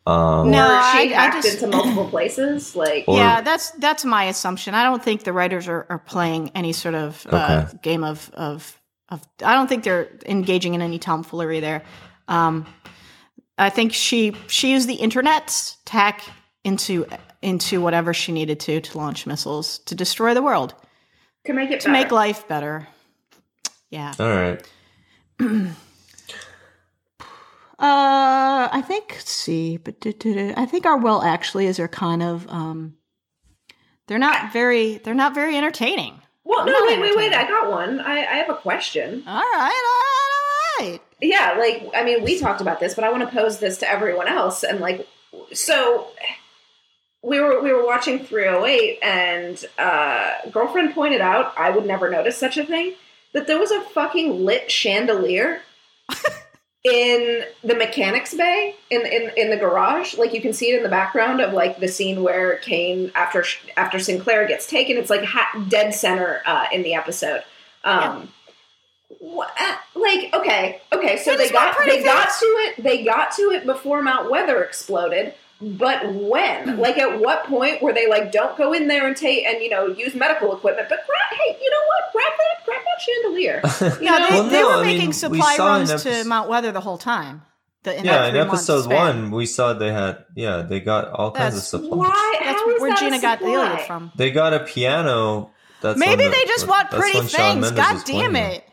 Um, 0.05 0.51
No, 0.51 0.67
she 0.93 1.15
I- 1.15 1.29
I 1.29 1.31
just- 1.41 1.63
into 1.63 1.77
multiple 1.77 2.09
places. 2.09 2.75
Like, 2.75 3.05
Or- 3.07 3.17
yeah, 3.17 3.41
that's 3.41 3.71
that's 3.73 4.05
my 4.05 4.25
assumption. 4.25 4.75
I 4.75 4.83
don't 4.85 5.03
think 5.03 5.23
the 5.23 5.33
writers 5.33 5.69
are, 5.69 5.87
are 5.89 5.99
playing 6.01 6.51
any 6.55 6.73
sort 6.73 6.95
of 6.97 7.25
uh, 7.31 7.67
game 7.83 8.03
of, 8.05 8.31
of 8.35 8.79
of. 9.11 9.23
I 9.45 9.55
don't 9.55 9.69
think 9.69 9.85
they're 9.85 10.09
engaging 10.27 10.75
in 10.75 10.83
any 10.83 10.99
tomfoolery 10.99 11.61
there. 11.61 11.83
Um, 12.29 12.67
I 13.59 13.71
think 13.71 13.93
she 13.93 14.35
she 14.49 14.73
used 14.73 14.89
the 14.89 14.95
internet 14.95 15.77
to 15.85 15.93
hack 15.93 16.23
into 16.65 17.07
into 17.43 17.81
whatever 17.81 18.13
she 18.15 18.33
needed 18.33 18.59
to 18.61 18.81
to 18.81 18.99
launch 18.99 19.27
missiles 19.27 19.79
to 19.81 19.95
destroy 19.95 20.33
the 20.35 20.43
world 20.43 20.75
to 21.45 21.53
make 21.53 21.71
it 21.71 21.81
to 21.81 21.91
make 21.91 22.11
life 22.11 22.49
better. 22.49 22.89
Yeah. 23.91 24.15
all 24.19 24.27
right. 24.29 24.67
Uh, 27.83 28.69
I 28.71 28.81
think. 28.81 29.17
See, 29.25 29.77
but 29.77 29.97
I 30.07 30.67
think 30.67 30.87
our 30.87 30.97
well 30.97 31.21
actually 31.21 31.67
is 31.67 31.81
are 31.81 31.89
kind 31.89 32.23
of 32.23 32.49
um, 32.49 32.95
they're 34.07 34.21
not 34.21 34.53
very 34.53 34.99
they're 34.99 35.15
not 35.15 35.35
very 35.35 35.57
entertaining. 35.57 36.21
Well, 36.45 36.65
no, 36.65 36.75
wait, 36.87 37.01
wait, 37.01 37.17
wait. 37.17 37.33
I 37.33 37.43
got 37.49 37.71
one. 37.71 37.99
I, 37.99 38.19
I 38.19 38.35
have 38.37 38.51
a 38.51 38.55
question. 38.55 39.25
All 39.27 39.35
right, 39.35 39.51
all 39.51 39.67
right, 39.67 40.81
all 40.81 40.93
right. 40.93 41.01
Yeah, 41.21 41.57
like 41.59 41.91
I 41.93 42.05
mean, 42.05 42.23
we 42.23 42.39
talked 42.39 42.61
about 42.61 42.79
this, 42.79 42.95
but 42.95 43.03
I 43.03 43.11
want 43.11 43.29
to 43.29 43.35
pose 43.35 43.59
this 43.59 43.79
to 43.79 43.91
everyone 43.91 44.29
else. 44.29 44.63
And 44.63 44.79
like, 44.79 45.09
so 45.53 46.07
we 47.21 47.41
were 47.41 47.61
we 47.61 47.73
were 47.73 47.85
watching 47.85 48.25
308, 48.25 49.01
and 49.03 49.65
uh, 49.77 50.35
girlfriend 50.53 50.95
pointed 50.95 51.21
out 51.21 51.53
I 51.59 51.71
would 51.71 51.87
never 51.87 52.09
notice 52.09 52.37
such 52.37 52.59
a 52.59 52.65
thing 52.65 52.95
that 53.33 53.47
there 53.47 53.59
was 53.59 53.71
a 53.71 53.81
fucking 53.81 54.45
lit 54.45 54.71
chandelier 54.71 55.61
in 56.85 57.45
the 57.63 57.75
mechanics 57.75 58.35
bay 58.35 58.75
in 58.91 59.03
in 59.03 59.31
in 59.37 59.51
the 59.51 59.57
garage. 59.57 60.17
Like 60.17 60.33
you 60.33 60.41
can 60.41 60.53
see 60.53 60.73
it 60.73 60.77
in 60.79 60.83
the 60.83 60.89
background 60.89 61.41
of 61.41 61.53
like 61.53 61.79
the 61.79 61.89
scene 61.89 62.23
where 62.23 62.57
Kane 62.59 63.13
after 63.15 63.45
after 63.77 63.99
Sinclair 63.99 64.47
gets 64.47 64.67
taken. 64.67 64.97
It's 64.97 65.11
like 65.11 65.25
ha- 65.25 65.65
dead 65.69 65.95
center 65.95 66.43
uh, 66.47 66.67
in 66.73 66.83
the 66.83 66.95
episode. 66.95 67.43
Um, 67.85 68.33
what, 69.19 69.53
uh, 69.61 69.77
like 69.95 70.35
okay, 70.35 70.81
okay, 70.93 71.17
so 71.19 71.37
They 71.37 71.47
they 71.47 71.53
got 71.53 71.77
they 71.85 72.03
got 72.03 72.29
to 72.29 72.47
it. 72.47 72.83
They 72.83 73.05
got 73.05 73.33
to 73.33 73.43
it 73.53 73.65
before 73.67 74.03
Mount 74.03 74.31
Weather 74.31 74.63
exploded. 74.63 75.35
But 75.63 76.13
when, 76.15 76.77
like, 76.79 76.99
at 76.99 77.21
what 77.21 77.45
point 77.45 77.81
were 77.83 77.93
they 77.93 78.09
like, 78.09 78.33
don't 78.33 78.57
go 78.59 78.73
in 78.73 78.89
there 78.89 79.07
and 79.07 79.17
take 79.17 79.45
and 79.45 79.63
you 79.63 79.69
know 79.71 79.87
use 79.87 80.15
medical 80.15 80.55
equipment, 80.55 80.89
but 80.89 80.99
grab, 81.07 81.39
hey, 81.41 81.57
you 81.63 81.71
know 81.71 81.77
what, 81.87 82.13
grab 82.13 82.33
that, 82.39 82.65
grab 82.67 82.81
that 82.85 83.01
chandelier. 83.01 84.01
You 84.03 84.11
No, 84.11 84.19
know, 84.19 84.29
they, 84.29 84.35
Well, 84.35 84.45
they 84.49 84.61
no, 84.63 84.69
were 84.69 84.75
I 84.75 84.83
making 84.85 85.07
we 85.09 85.13
supply 85.13 85.55
saw 85.57 85.77
in 85.81 85.87
runs 85.87 86.03
to 86.03 86.25
Mount 86.25 86.49
Weather 86.49 86.73
the 86.73 86.81
whole 86.81 86.99
time. 86.99 87.43
The, 87.85 87.99
in 87.99 88.05
yeah, 88.05 88.27
in 88.29 88.37
episode 88.37 88.87
one, 88.93 89.31
we 89.33 89.45
saw 89.47 89.73
they 89.73 89.93
had 89.93 90.25
yeah 90.37 90.63
they 90.63 90.79
got 90.81 91.11
all 91.11 91.33
kinds 91.33 91.57
of 91.57 91.63
supplies. 91.63 91.99
why? 91.99 92.37
That's 92.41 92.61
How 92.61 92.71
is 92.71 92.81
where 92.81 92.91
that 92.91 92.99
Gina 93.01 93.17
a 93.17 93.21
got 93.21 93.39
the 93.41 93.45
supply? 93.47 93.67
Iliad 93.73 93.87
from. 93.89 94.13
They 94.17 94.31
got 94.31 94.55
a 94.55 94.61
piano. 94.61 95.51
That's 95.81 95.99
Maybe 95.99 96.23
the- 96.25 96.31
they 96.31 96.45
just 96.45 96.69
want 96.69 96.91
pretty 96.91 97.21
things. 97.23 97.71
God 97.73 98.05
damn 98.05 98.37
it. 98.37 98.65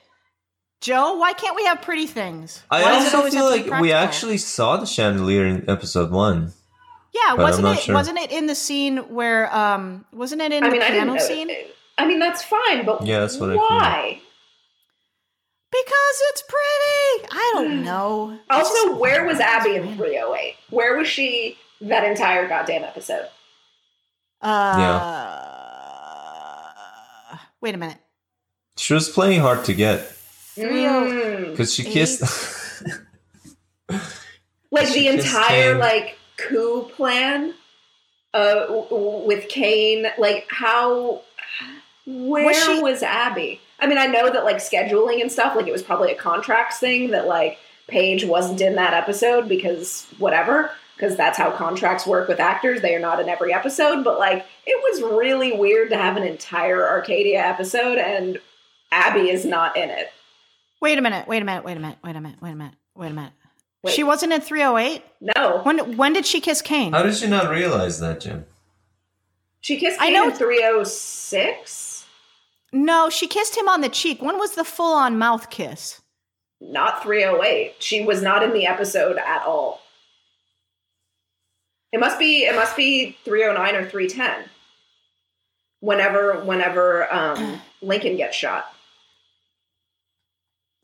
Jo, 0.81 1.15
why 1.17 1.33
can't 1.33 1.55
we 1.55 1.65
have 1.65 1.81
pretty 1.81 2.05
things? 2.05 2.63
I 2.71 2.83
Why 2.83 2.91
does 2.91 3.07
it 3.07 3.15
also 3.15 3.29
feel 3.31 3.49
have 3.49 3.63
to 3.65 3.69
like 3.71 3.81
we 3.81 3.91
actually 3.91 4.37
saw 4.37 4.77
the 4.77 4.85
chandelier 4.85 5.45
in 5.45 5.69
episode 5.69 6.11
one. 6.11 6.53
Yeah, 7.13 7.21
but 7.35 7.39
I'm 7.39 7.43
wasn't 7.43 7.67
it 7.69 7.79
sure. 7.79 7.95
wasn't 7.95 8.19
it 8.19 8.31
in 8.31 8.45
the 8.47 8.55
scene 8.55 8.97
where 9.13 9.53
um 9.55 10.05
wasn't 10.13 10.41
it 10.41 10.51
in 10.51 10.63
I 10.63 10.67
the 10.67 10.73
mean, 10.73 10.81
I 10.83 10.89
piano 10.91 11.13
know. 11.13 11.19
scene? 11.19 11.49
I 11.97 12.05
mean, 12.05 12.19
that's 12.19 12.43
fine, 12.43 12.85
but 12.85 13.05
Yeah, 13.05 13.19
that's 13.21 13.37
what 13.37 13.49
I 13.49 13.53
feel. 13.53 13.61
why? 13.61 14.21
Because 15.71 16.21
it's 16.29 16.41
pretty. 16.43 17.27
I 17.31 17.51
don't 17.55 17.83
know. 17.89 18.37
Also, 18.49 18.73
just- 18.89 18.99
where 18.99 19.25
was 19.25 19.39
Abby 19.39 19.75
in 19.75 19.95
308? 19.97 20.55
Where 20.69 20.97
was 20.97 21.07
she 21.07 21.57
that 21.81 22.03
entire 22.03 22.47
goddamn 22.47 22.83
episode? 22.83 23.27
Uh, 26.49 27.37
Wait 27.61 27.75
a 27.75 27.77
minute. 27.77 27.97
She 28.77 28.93
was 28.93 29.09
playing 29.09 29.41
hard 29.41 29.65
to 29.65 29.73
get 29.73 29.99
Three 30.55 30.85
oh- 30.87 31.03
Mm. 31.05 31.51
because 31.51 31.73
she 31.73 31.83
kissed. 31.83 32.21
like 34.71 34.87
She 34.87 35.01
the 35.01 35.07
entire 35.19 35.71
came- 35.73 35.79
like 35.79 36.17
coup 36.47 36.83
plan 36.95 37.53
uh 38.33 38.65
with 39.25 39.49
Kane 39.49 40.07
like 40.17 40.47
how 40.49 41.21
where 42.05 42.45
Was 42.45 42.81
was, 42.81 43.03
Abby 43.03 43.59
I 43.79 43.87
mean 43.87 43.97
I 43.97 44.07
know 44.07 44.29
that 44.29 44.43
like 44.43 44.57
scheduling 44.57 45.21
and 45.21 45.31
stuff 45.31 45.55
like 45.55 45.67
it 45.67 45.71
was 45.71 45.83
probably 45.83 46.11
a 46.11 46.15
contracts 46.15 46.79
thing 46.79 47.11
that 47.11 47.27
like 47.27 47.57
Paige 47.87 48.25
wasn't 48.25 48.61
in 48.61 48.75
that 48.75 48.93
episode 48.93 49.49
because 49.49 50.07
whatever 50.17 50.71
because 50.95 51.15
that's 51.15 51.37
how 51.37 51.51
contracts 51.51 52.05
work 52.05 52.27
with 52.27 52.39
actors 52.39 52.81
they 52.81 52.95
are 52.95 52.99
not 52.99 53.19
in 53.19 53.29
every 53.29 53.53
episode 53.53 54.03
but 54.03 54.19
like 54.19 54.45
it 54.65 54.79
was 54.83 55.13
really 55.17 55.51
weird 55.51 55.89
to 55.89 55.97
have 55.97 56.17
an 56.17 56.23
entire 56.23 56.81
Arkadia 56.81 57.37
episode 57.37 57.97
and 57.97 58.39
Abby 58.91 59.29
is 59.29 59.45
not 59.45 59.75
in 59.75 59.89
it 59.89 60.11
Wait 60.81 60.97
a 60.97 61.01
minute. 61.01 61.27
Wait 61.27 61.41
a 61.41 61.45
minute. 61.45 61.65
Wait 61.65 61.75
a 61.75 61.79
minute. 61.79 61.97
Wait 62.03 62.15
a 62.15 62.21
minute. 62.21 62.37
Wait 62.41 62.51
a 62.51 62.55
minute. 62.55 62.75
Wait 62.95 63.11
a 63.11 63.13
minute. 63.13 63.33
Wait. 63.83 63.93
She 63.93 64.03
wasn't 64.03 64.33
in 64.33 64.41
308. 64.41 65.03
no 65.21 65.61
When 65.63 65.95
when 65.97 66.13
did 66.13 66.25
she 66.25 66.41
kiss 66.41 66.61
Kane? 66.61 66.91
How 66.93 67.03
did 67.03 67.15
she 67.15 67.27
not 67.27 67.49
realize 67.49 67.99
that, 67.99 68.19
Jim? 68.21 68.45
she 69.61 69.77
kissed 69.77 70.01
I 70.01 70.09
know- 70.09 70.29
in 70.29 70.35
306 70.35 72.05
No, 72.71 73.09
she 73.09 73.27
kissed 73.27 73.57
him 73.57 73.67
on 73.69 73.81
the 73.81 73.89
cheek. 73.89 74.21
When 74.21 74.37
was 74.37 74.55
the 74.55 74.63
full 74.63 74.93
on 74.93 75.17
mouth 75.17 75.49
kiss? 75.49 76.01
not 76.61 77.01
308. 77.03 77.75
She 77.79 78.03
was 78.03 78.21
not 78.21 78.43
in 78.43 78.51
the 78.51 78.65
episode 78.65 79.17
at 79.17 79.45
all. 79.45 79.81
It 81.93 81.99
must 82.01 82.19
be 82.19 82.43
it 82.43 82.53
must 82.55 82.75
be 82.75 83.17
309 83.23 83.75
or 83.75 83.89
310. 83.89 84.49
Whenever 85.79 86.43
whenever 86.43 87.11
um, 87.13 87.61
Lincoln 87.81 88.17
gets 88.17 88.35
shot. 88.35 88.65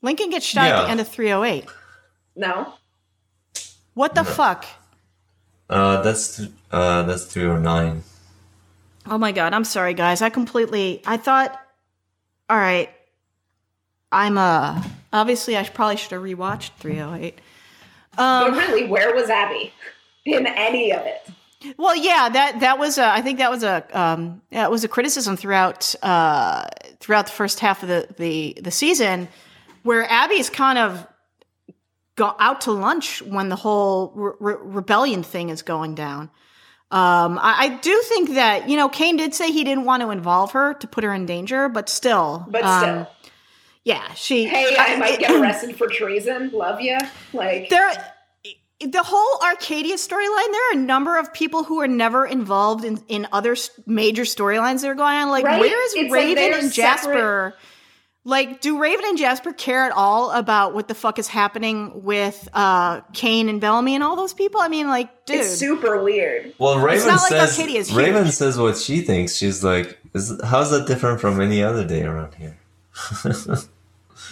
Lincoln 0.02 0.30
gets 0.30 0.46
shot 0.46 0.66
at 0.68 0.82
the 0.84 0.90
end 0.90 1.00
of 1.00 1.08
308. 1.08 1.66
No? 2.36 2.72
What 3.96 4.14
the 4.14 4.22
No. 4.24 4.30
fuck? 4.30 4.66
Uh, 5.70 6.02
that's 6.02 6.36
th- 6.36 6.50
uh, 6.70 7.02
that's 7.04 7.24
three 7.24 7.46
or 7.46 7.58
nine. 7.58 8.02
Oh 9.06 9.16
my 9.18 9.32
god, 9.32 9.54
I'm 9.54 9.64
sorry 9.64 9.94
guys. 9.94 10.20
I 10.20 10.28
completely 10.28 11.00
I 11.06 11.16
thought 11.16 11.58
all 12.50 12.58
right. 12.58 12.90
I'm 14.12 14.36
uh 14.38 14.82
obviously 15.12 15.56
I 15.56 15.64
probably 15.64 15.96
should 15.96 16.12
have 16.12 16.22
rewatched 16.22 16.72
308. 16.78 17.40
But 18.16 18.22
Um 18.22 18.54
really, 18.58 18.86
where 18.86 19.14
was 19.14 19.30
Abby 19.30 19.72
in 20.26 20.46
any 20.46 20.92
of 20.92 21.02
it? 21.06 21.26
well 21.78 21.96
yeah, 21.96 22.28
that 22.28 22.60
that 22.60 22.78
was 22.78 22.98
a 22.98 23.06
I 23.08 23.22
think 23.22 23.38
that 23.38 23.50
was 23.50 23.62
a 23.64 23.82
um 23.98 24.42
yeah, 24.50 24.64
it 24.66 24.70
was 24.70 24.84
a 24.84 24.88
criticism 24.88 25.36
throughout 25.38 25.94
uh 26.02 26.66
throughout 27.00 27.26
the 27.26 27.32
first 27.32 27.60
half 27.60 27.82
of 27.82 27.88
the 27.88 28.06
the 28.18 28.58
the 28.60 28.70
season 28.70 29.28
where 29.84 30.04
Abby's 30.10 30.50
kind 30.50 30.78
of 30.78 31.06
go 32.16 32.34
out 32.38 32.62
to 32.62 32.72
lunch 32.72 33.22
when 33.22 33.48
the 33.48 33.56
whole 33.56 34.12
re- 34.14 34.32
re- 34.40 34.56
rebellion 34.60 35.22
thing 35.22 35.50
is 35.50 35.62
going 35.62 35.94
down. 35.94 36.30
Um, 36.90 37.38
I, 37.38 37.54
I 37.58 37.68
do 37.82 38.00
think 38.02 38.34
that 38.34 38.68
you 38.68 38.76
know 38.76 38.88
Kane 38.88 39.16
did 39.16 39.34
say 39.34 39.50
he 39.52 39.64
didn't 39.64 39.84
want 39.84 40.02
to 40.02 40.10
involve 40.10 40.52
her 40.52 40.74
to 40.74 40.86
put 40.86 41.04
her 41.04 41.12
in 41.12 41.26
danger, 41.26 41.68
but 41.68 41.88
still, 41.88 42.46
But 42.48 42.62
um, 42.64 42.80
still, 42.82 43.08
yeah, 43.84 44.12
she. 44.14 44.46
hey, 44.46 44.74
I 44.78 44.96
might 44.96 45.18
get 45.18 45.30
arrested 45.40 45.76
for 45.76 45.88
treason. 45.88 46.50
Love 46.52 46.80
you. 46.80 46.96
Like, 47.32 47.68
There, 47.70 47.90
the 48.80 49.02
whole 49.02 49.38
Arkadia 49.40 49.94
storyline. 49.94 50.52
There 50.52 50.70
are 50.70 50.74
a 50.74 50.80
number 50.80 51.18
of 51.18 51.32
people 51.34 51.64
who 51.64 51.80
are 51.80 51.88
never 51.88 52.24
involved 52.24 52.84
in 52.84 52.98
in 53.08 53.26
other 53.32 53.56
major 53.86 54.22
storylines 54.22 54.82
that 54.82 54.88
are 54.90 54.94
going 54.94 55.16
on. 55.16 55.28
Like, 55.30 55.44
Right? 55.44 55.58
where 55.60 55.86
is 55.86 55.94
It's 55.94 56.12
Raven 56.12 56.34
they're 56.36 56.58
and 56.60 56.72
Jasper? 56.72 57.54
Like, 58.26 58.60
do 58.60 58.80
Raven 58.80 59.04
and 59.06 59.16
Jasper 59.16 59.52
care 59.52 59.84
at 59.84 59.92
all 59.92 60.32
about 60.32 60.74
what 60.74 60.88
the 60.88 60.96
fuck 60.96 61.20
is 61.20 61.28
happening 61.28 62.02
with 62.02 62.48
uh 62.52 63.02
Kane 63.12 63.48
and 63.48 63.60
Bellamy 63.60 63.94
and 63.94 64.02
all 64.02 64.16
those 64.16 64.34
people? 64.34 64.60
I 64.60 64.66
mean, 64.66 64.88
like, 64.88 65.26
dude, 65.26 65.36
it's 65.42 65.54
super 65.54 66.02
weird. 66.02 66.52
Well, 66.58 66.80
Raven 66.80 67.06
not 67.06 67.20
like 67.20 67.28
says 67.28 67.56
Arkadia 67.56 67.76
is 67.76 67.94
Raven 67.94 68.24
huge. 68.24 68.34
says 68.34 68.58
what 68.58 68.76
she 68.78 69.02
thinks. 69.02 69.36
She's 69.36 69.62
like, 69.62 69.96
is, 70.12 70.38
"How's 70.42 70.72
that 70.72 70.88
different 70.88 71.20
from 71.20 71.40
any 71.40 71.62
other 71.62 71.86
day 71.86 72.02
around 72.02 72.34
here?" 72.34 72.58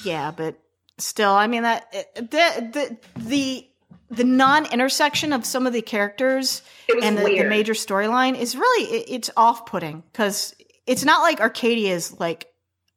Yeah, 0.05 0.33
but 0.37 0.59
still, 0.99 1.33
I 1.33 1.47
mean 1.47 1.62
that 1.62 1.91
the 2.16 2.19
the 2.27 2.97
the 3.16 3.69
the 4.11 4.25
non-intersection 4.25 5.33
of 5.33 5.45
some 5.47 5.66
of 5.66 5.73
the 5.73 5.83
characters 5.83 6.62
and 7.03 7.16
the, 7.16 7.25
the 7.25 7.45
major 7.45 7.75
storyline 7.75 8.37
is 8.37 8.57
really 8.57 8.85
it, 8.91 9.05
it's 9.09 9.31
off-putting 9.37 10.03
because 10.12 10.55
it's 10.87 11.05
not 11.05 11.23
like 11.23 11.39
Arkadia 11.39 11.91
is 11.91 12.19
like 12.19 12.49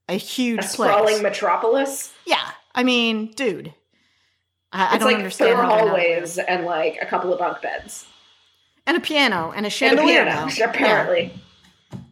a 0.09 0.13
huge 0.13 0.63
A 0.63 0.67
sprawling 0.67 1.21
metropolis. 1.23 2.13
yeah, 2.25 2.51
I 2.75 2.83
mean, 2.83 3.31
dude, 3.33 3.73
I, 4.71 4.83
I 4.83 4.95
It's 4.95 4.99
don't 4.99 5.07
like 5.07 5.17
understand 5.17 5.55
four 5.55 5.63
hallways 5.63 6.37
and 6.37 6.65
like 6.65 6.97
a 7.01 7.05
couple 7.05 7.31
of 7.33 7.39
bunk 7.39 7.61
beds. 7.61 8.05
and 8.85 8.95
a 8.97 8.99
piano 8.99 9.51
and 9.55 9.65
a 9.65 9.85
And 9.85 9.99
a 9.99 10.03
piano, 10.03 10.49
apparently. 10.63 11.33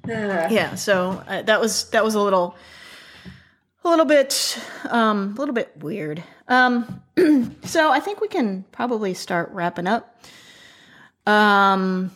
Yeah. 0.08 0.50
yeah. 0.50 0.76
So 0.76 1.24
uh, 1.28 1.42
that 1.44 1.60
was 1.60 1.90
that 1.90 2.04
was 2.04 2.16
a 2.16 2.20
little, 2.22 2.56
a 3.84 3.90
little 3.90 4.06
bit, 4.06 4.60
um, 4.90 5.34
a 5.36 5.40
little 5.40 5.56
bit 5.56 5.72
weird. 5.78 6.24
Um, 6.48 7.02
so 7.64 7.92
I 7.92 8.00
think 8.00 8.22
we 8.22 8.28
can 8.28 8.66
probably 8.72 9.14
start 9.14 9.50
wrapping 9.52 9.88
up. 9.88 10.22
Um, 11.26 12.12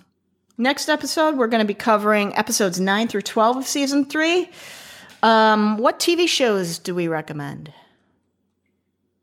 next 0.57 0.87
episode 0.89 1.35
we're 1.37 1.47
going 1.47 1.61
to 1.61 1.67
be 1.67 1.73
covering 1.73 2.35
episodes 2.35 2.79
nine 2.79 3.07
through 3.07 3.21
twelve 3.23 3.57
of 3.57 3.65
season 3.65 4.05
three. 4.05 4.49
Um, 5.21 5.77
what 5.77 5.99
TV 5.99 6.27
shows 6.27 6.77
do 6.79 6.95
we 6.95 7.07
recommend? 7.07 7.73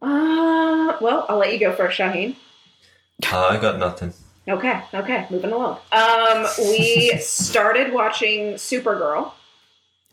Uh, 0.02 0.96
well, 1.00 1.26
I'll 1.28 1.38
let 1.38 1.52
you 1.52 1.58
go 1.58 1.72
first, 1.72 1.96
Shahin. 1.96 2.36
Uh, 3.32 3.46
I 3.48 3.56
got 3.56 3.78
nothing. 3.78 4.12
Okay, 4.48 4.80
okay, 4.94 5.26
moving 5.30 5.52
along. 5.52 5.78
Um, 5.90 6.46
we 6.58 7.16
started 7.20 7.92
watching 7.92 8.54
Supergirl, 8.54 9.32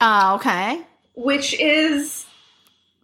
Ah, 0.02 0.36
okay, 0.36 0.82
which 1.16 1.54
is 1.60 2.26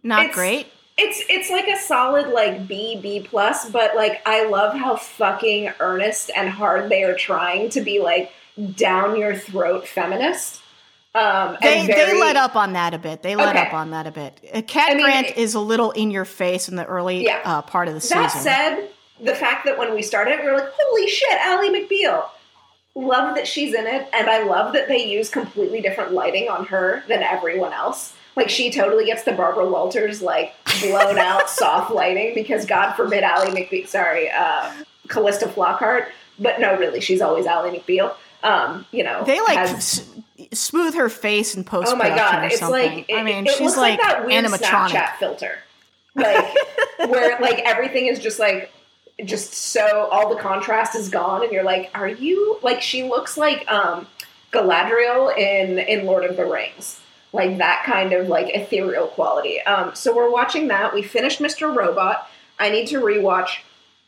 not 0.02 0.20
It's- 0.22 0.34
great. 0.34 0.66
it's 0.98 1.22
it's 1.28 1.50
like 1.50 1.68
a 1.68 1.76
solid 1.78 2.28
like 2.28 2.66
B 2.66 2.98
B 3.00 3.20
plus, 3.20 3.70
but 3.70 3.94
like 3.94 4.22
I 4.26 4.46
love 4.46 4.74
how 4.74 4.96
fucking 4.96 5.72
earnest 5.78 6.30
and 6.36 6.48
hard 6.50 6.88
they 6.90 7.04
are 7.04 7.14
trying 7.14 7.68
to 7.70 7.80
be 7.80 8.00
like 8.00 8.32
down 8.74 9.16
your 9.16 9.36
throat 9.36 9.86
feminist. 9.86 10.59
Um, 11.14 11.56
They 11.60 11.86
very, 11.86 12.12
they 12.12 12.20
let 12.20 12.36
up 12.36 12.54
on 12.54 12.74
that 12.74 12.94
a 12.94 12.98
bit. 12.98 13.22
They 13.22 13.34
let 13.34 13.56
Okay. 13.56 13.66
up 13.66 13.74
on 13.74 13.90
that 13.90 14.06
a 14.06 14.12
bit. 14.12 14.40
Cat 14.68 14.90
I 14.90 14.94
mean, 14.94 15.04
Grant 15.04 15.26
it- 15.28 15.36
is 15.38 15.54
a 15.54 15.60
little 15.60 15.90
in 15.90 16.10
your 16.10 16.24
face 16.24 16.68
in 16.68 16.76
the 16.76 16.84
early 16.84 17.24
Yeah. 17.24 17.40
uh, 17.44 17.62
part 17.62 17.88
of 17.88 17.94
the 17.94 18.00
season. 18.00 18.18
That 18.22 18.30
said, 18.30 18.88
the 19.20 19.34
fact 19.34 19.64
that 19.66 19.76
when 19.76 19.92
we 19.92 20.02
started, 20.02 20.38
we 20.40 20.46
were 20.46 20.58
like, 20.58 20.70
"Holy 20.80 21.08
shit, 21.08 21.32
Ally 21.44 21.68
McBeal!" 21.68 22.24
Love 22.94 23.34
that 23.34 23.46
she's 23.48 23.74
in 23.74 23.86
it, 23.86 24.08
and 24.12 24.28
I 24.30 24.42
love 24.44 24.72
that 24.72 24.88
they 24.88 25.04
use 25.04 25.30
completely 25.30 25.80
different 25.80 26.12
lighting 26.12 26.48
on 26.48 26.66
her 26.66 27.02
than 27.08 27.22
everyone 27.22 27.72
else. 27.72 28.12
Like 28.36 28.48
she 28.48 28.70
totally 28.70 29.04
gets 29.04 29.24
the 29.24 29.32
Barbara 29.32 29.66
Walters 29.66 30.22
like 30.22 30.54
blown 30.80 31.18
out 31.18 31.50
soft 31.50 31.90
lighting 31.90 32.34
because 32.34 32.64
God 32.66 32.92
forbid 32.94 33.24
Ally 33.24 33.46
McBeal. 33.50 33.86
Sorry, 33.88 34.30
uh, 34.30 34.70
Calista 35.08 35.46
Flockhart, 35.46 36.06
but 36.38 36.60
no, 36.60 36.76
really, 36.76 37.00
she's 37.00 37.20
always 37.20 37.46
Ally 37.46 37.70
McBeal. 37.76 38.12
Um, 38.42 38.86
you 38.90 39.04
know, 39.04 39.22
They 39.24 39.40
like 39.40 39.58
has- 39.58 39.74
s- 39.74 40.10
smooth 40.52 40.94
her 40.94 41.08
face 41.08 41.54
in 41.54 41.64
post 41.64 41.92
oh 41.92 41.96
my 41.96 42.08
god, 42.08 42.44
it's 42.50 42.62
like 42.62 43.06
it, 43.08 43.14
I 43.16 43.22
mean, 43.22 43.46
it 43.46 43.50
she's 43.52 43.60
looks 43.60 43.76
like, 43.76 43.98
like, 43.98 44.08
that 44.08 44.26
weird 44.26 44.44
animatronic. 44.44 44.90
Snapchat 44.90 45.16
filter, 45.16 45.58
like 46.14 46.54
where 47.08 47.38
like 47.40 47.58
everything 47.60 48.06
is 48.06 48.18
just 48.18 48.38
like 48.38 48.72
just 49.24 49.52
so 49.52 50.08
all 50.10 50.34
the 50.34 50.40
contrast 50.40 50.94
is 50.94 51.08
gone, 51.10 51.42
and 51.42 51.52
you're 51.52 51.62
like, 51.64 51.90
are 51.94 52.08
you 52.08 52.58
like 52.62 52.80
she 52.80 53.02
looks 53.02 53.36
like 53.36 53.70
um 53.70 54.06
Galadriel 54.52 55.36
in 55.36 55.78
in 55.78 56.06
Lord 56.06 56.24
of 56.24 56.36
the 56.36 56.44
Rings, 56.46 57.00
like 57.32 57.58
that 57.58 57.84
kind 57.84 58.12
of 58.12 58.26
like 58.28 58.54
ethereal 58.54 59.06
quality. 59.08 59.60
Um, 59.62 59.94
so 59.94 60.14
we're 60.16 60.30
watching 60.30 60.68
that. 60.68 60.94
We 60.94 61.02
finished 61.02 61.40
Mr. 61.40 61.74
Robot. 61.74 62.28
I 62.58 62.70
need 62.70 62.88
to 62.88 63.00
rewatch 63.00 63.58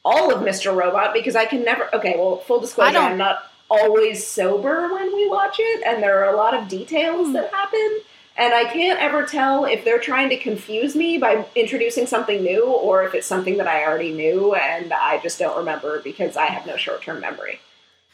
all 0.04 0.34
of 0.34 0.42
Mr. 0.42 0.74
Robot 0.74 1.14
because 1.14 1.36
I 1.36 1.44
can 1.44 1.64
never. 1.64 1.94
Okay, 1.94 2.14
well, 2.16 2.38
full 2.38 2.58
disclosure, 2.60 2.98
I'm 2.98 3.16
not 3.18 3.51
always 3.80 4.26
sober 4.26 4.92
when 4.92 5.14
we 5.14 5.28
watch 5.28 5.56
it, 5.58 5.82
and 5.86 6.02
there 6.02 6.24
are 6.24 6.32
a 6.32 6.36
lot 6.36 6.54
of 6.54 6.68
details 6.68 7.28
Hmm. 7.28 7.32
that 7.34 7.52
happen. 7.52 8.00
And 8.36 8.54
I 8.54 8.64
can't 8.64 8.98
ever 8.98 9.24
tell 9.24 9.66
if 9.66 9.84
they're 9.84 9.98
trying 9.98 10.30
to 10.30 10.38
confuse 10.38 10.96
me 10.96 11.18
by 11.18 11.44
introducing 11.54 12.06
something 12.06 12.42
new 12.42 12.64
or 12.64 13.04
if 13.04 13.14
it's 13.14 13.26
something 13.26 13.58
that 13.58 13.66
I 13.66 13.84
already 13.84 14.10
knew 14.12 14.54
and 14.54 14.90
I 14.90 15.18
just 15.18 15.38
don't 15.38 15.56
remember 15.58 16.00
because 16.00 16.34
I 16.36 16.46
have 16.46 16.66
no 16.66 16.76
short 16.78 17.02
term 17.02 17.20
memory. 17.20 17.60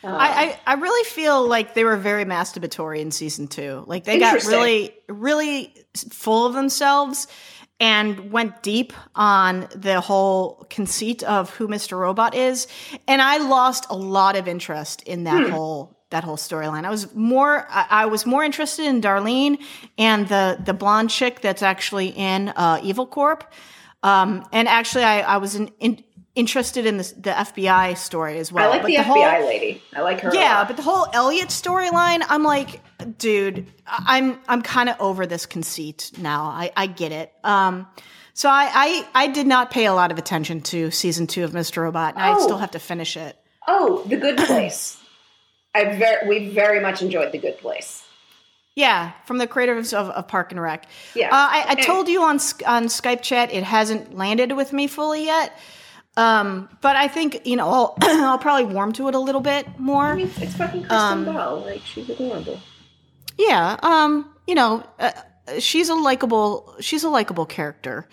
Um, 0.02 0.14
I, 0.14 0.58
I, 0.66 0.72
I 0.72 0.74
really 0.74 1.04
feel 1.08 1.46
like 1.46 1.74
they 1.74 1.84
were 1.84 1.96
very 1.96 2.24
masturbatory 2.24 2.98
in 2.98 3.12
season 3.12 3.46
two. 3.46 3.84
Like 3.86 4.04
they 4.04 4.18
got 4.18 4.44
really, 4.44 4.92
really 5.08 5.72
full 6.10 6.46
of 6.46 6.52
themselves 6.54 7.28
and 7.80 8.32
went 8.32 8.62
deep 8.62 8.92
on 9.14 9.68
the 9.74 10.00
whole 10.00 10.66
conceit 10.68 11.22
of 11.22 11.50
who 11.50 11.68
Mr. 11.68 11.98
Robot 11.98 12.34
is. 12.34 12.66
And 13.06 13.22
I 13.22 13.38
lost 13.38 13.86
a 13.90 13.96
lot 13.96 14.36
of 14.36 14.48
interest 14.48 15.02
in 15.02 15.24
that 15.24 15.44
Hmm. 15.44 15.50
whole 15.50 15.94
that 16.10 16.24
whole 16.24 16.38
storyline. 16.38 16.86
I 16.86 16.90
was 16.90 17.14
more 17.14 17.66
I, 17.70 18.06
was 18.06 18.24
more 18.24 18.42
interested 18.42 18.86
in 18.86 19.02
Darlene 19.02 19.58
and 19.98 20.26
the 20.28 20.58
the 20.64 20.72
blonde 20.72 21.10
chick 21.10 21.42
that's 21.42 21.62
actually 21.62 22.08
in 22.08 22.48
uh, 22.48 22.80
Evil 22.82 23.06
Corp. 23.06 23.44
Um, 24.02 24.46
and 24.52 24.68
actually, 24.68 25.04
I, 25.04 25.20
I 25.20 25.36
was 25.38 25.54
in, 25.56 25.70
in, 25.80 26.02
interested 26.38 26.86
in 26.86 26.96
this, 26.98 27.12
the 27.12 27.30
FBI 27.30 27.96
story 27.98 28.38
as 28.38 28.50
well. 28.52 28.64
I 28.66 28.68
like 28.68 28.82
But 28.82 28.88
the, 28.88 29.02
whole- 29.02 29.16
FBI 29.16 29.46
lady. 29.46 29.82
I 29.94 30.00
like 30.02 30.20
her. 30.20 30.30
yeah, 30.34 30.64
but 30.64 30.76
the 30.76 30.82
whole 30.82 31.06
Elliot 31.12 31.48
storyline, 31.48 32.24
I'm 32.28 32.44
like, 32.44 32.80
dude, 33.18 33.66
I- 33.86 34.16
I'm 34.16 34.38
I'm 34.48 34.62
kind 34.62 34.88
of 34.88 34.96
over 35.00 35.26
this 35.26 35.44
conceit 35.46 36.12
now. 36.18 36.44
I, 36.44 36.70
I 36.76 36.86
get 36.86 37.12
it. 37.12 37.32
Um, 37.44 37.86
so 38.34 38.48
I, 38.48 38.70
I 39.14 39.24
I 39.24 39.26
did 39.28 39.46
not 39.46 39.70
pay 39.70 39.86
a 39.86 39.94
lot 39.94 40.12
of 40.12 40.18
attention 40.18 40.60
to 40.62 40.90
season 40.92 41.26
two 41.26 41.42
of 41.44 41.50
Mr. 41.50 41.82
Robot, 41.82 42.14
and 42.14 42.22
I 42.22 42.34
Oh. 42.34 42.42
still 42.44 42.58
have 42.58 42.70
to 42.72 42.78
finish 42.78 43.16
it. 43.16 43.36
Oh, 43.66 44.04
The 44.06 44.16
Good 44.16 44.36
Place. 44.46 44.96
I 45.74 45.96
very 45.96 46.28
we 46.28 46.48
very 46.50 46.80
much 46.80 47.02
enjoyed 47.02 47.32
The 47.32 47.38
Good 47.38 47.58
Place. 47.58 48.04
Yeah, 48.74 49.10
from 49.26 49.38
the 49.38 49.48
creators 49.48 49.92
of, 49.92 50.08
of 50.10 50.28
Park 50.28 50.52
and 50.52 50.62
Rec. 50.62 50.86
Yeah. 51.16 51.26
Uh, 51.26 51.30
I, 51.34 51.64
I 51.70 51.74
told 51.74 52.06
you 52.08 52.22
on 52.22 52.36
on 52.64 52.84
Skype 52.86 53.22
chat 53.22 53.52
it 53.52 53.64
hasn't 53.64 54.16
landed 54.16 54.52
with 54.52 54.72
me 54.72 54.86
fully 54.86 55.24
yet. 55.26 55.52
Um, 56.18 56.68
but 56.80 56.96
I 56.96 57.06
think 57.08 57.46
you 57.46 57.56
know 57.56 57.68
I'll 57.70 57.96
I'll 58.02 58.38
probably 58.38 58.72
warm 58.74 58.92
to 58.94 59.08
it 59.08 59.14
a 59.14 59.18
little 59.20 59.40
bit 59.40 59.66
more. 59.78 60.06
I 60.06 60.14
mean, 60.16 60.30
it's 60.38 60.54
fucking 60.56 60.82
Kristen 60.84 60.98
Um, 60.98 61.24
Bell. 61.24 61.60
Like 61.60 61.82
she's 61.82 62.08
adorable. 62.10 62.60
Yeah, 63.38 63.76
um, 63.82 64.28
you 64.46 64.54
know, 64.56 64.82
uh, 64.98 65.12
she's 65.60 65.88
a 65.88 65.94
likable 65.94 66.74
she's 66.80 67.04
a 67.04 67.08
likable 67.08 67.46
character. 67.46 68.08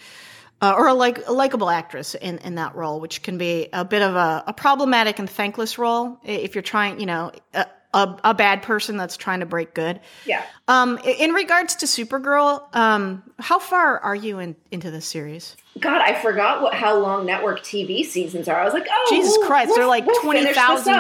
uh, 0.61 0.73
or 0.77 0.87
a 0.87 0.93
like 0.93 1.25
a 1.27 1.31
likable 1.33 1.69
actress 1.69 2.15
in 2.15 2.37
in 2.39 2.55
that 2.55 2.75
role, 2.75 2.99
which 3.01 3.21
can 3.23 3.37
be 3.37 3.67
a 3.73 3.83
bit 3.83 4.01
of 4.01 4.15
a, 4.15 4.43
a 4.47 4.53
problematic 4.53 5.19
and 5.19 5.29
thankless 5.29 5.77
role 5.77 6.17
if 6.23 6.55
you're 6.55 6.61
trying, 6.61 6.99
you 6.99 7.05
know, 7.07 7.31
a, 7.53 7.65
a, 7.95 8.19
a 8.25 8.33
bad 8.35 8.61
person 8.61 8.97
that's 8.97 9.17
trying 9.17 9.39
to 9.39 9.45
break 9.47 9.73
good. 9.73 9.99
Yeah. 10.25 10.43
Um, 10.67 10.99
in 10.99 11.31
regards 11.31 11.75
to 11.77 11.85
Supergirl, 11.87 12.63
um, 12.75 13.23
how 13.39 13.57
far 13.57 13.99
are 13.99 14.13
you 14.15 14.37
in, 14.39 14.55
into 14.69 14.91
this 14.91 15.05
series? 15.07 15.55
God, 15.79 16.01
I 16.01 16.13
forgot 16.21 16.61
what 16.61 16.73
how 16.75 16.99
long 16.99 17.25
network 17.25 17.61
TV 17.61 18.03
seasons 18.05 18.47
are. 18.47 18.59
I 18.59 18.65
was 18.65 18.73
like, 18.73 18.87
oh, 18.91 19.07
Jesus 19.09 19.33
we'll- 19.37 19.47
Christ, 19.47 19.69
we'll- 19.69 19.77
they're 19.77 19.87
like 19.87 20.05
we'll 20.05 20.21
20,000. 20.21 20.93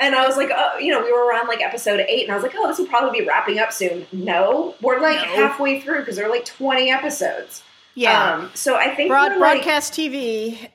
And 0.00 0.14
I 0.14 0.26
was 0.28 0.36
like, 0.36 0.50
oh, 0.54 0.78
you 0.78 0.92
know, 0.92 1.02
we 1.02 1.12
were 1.12 1.26
around 1.28 1.48
like 1.48 1.60
episode 1.60 1.98
eight, 2.08 2.22
and 2.22 2.30
I 2.30 2.36
was 2.36 2.44
like, 2.44 2.52
oh, 2.56 2.68
this 2.68 2.78
will 2.78 2.86
probably 2.86 3.20
be 3.20 3.26
wrapping 3.26 3.58
up 3.58 3.72
soon. 3.72 4.06
No, 4.12 4.76
we're 4.80 5.00
like 5.00 5.16
No. 5.16 5.34
halfway 5.34 5.80
through 5.80 6.00
because 6.00 6.14
there 6.16 6.24
are 6.26 6.30
like 6.30 6.44
twenty 6.44 6.88
episodes. 6.90 7.64
Yeah, 7.94 8.34
Um, 8.34 8.50
so 8.54 8.76
I 8.76 8.94
think 8.94 9.08
Broad, 9.08 9.32
like, 9.32 9.38
broadcast 9.40 9.92
TV, 9.94 10.68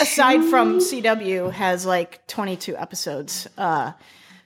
aside 0.00 0.44
from 0.44 0.78
CW, 0.78 1.50
has 1.52 1.84
like 1.84 2.24
22 2.28 2.76
episodes. 2.76 3.48
Uh, 3.58 3.90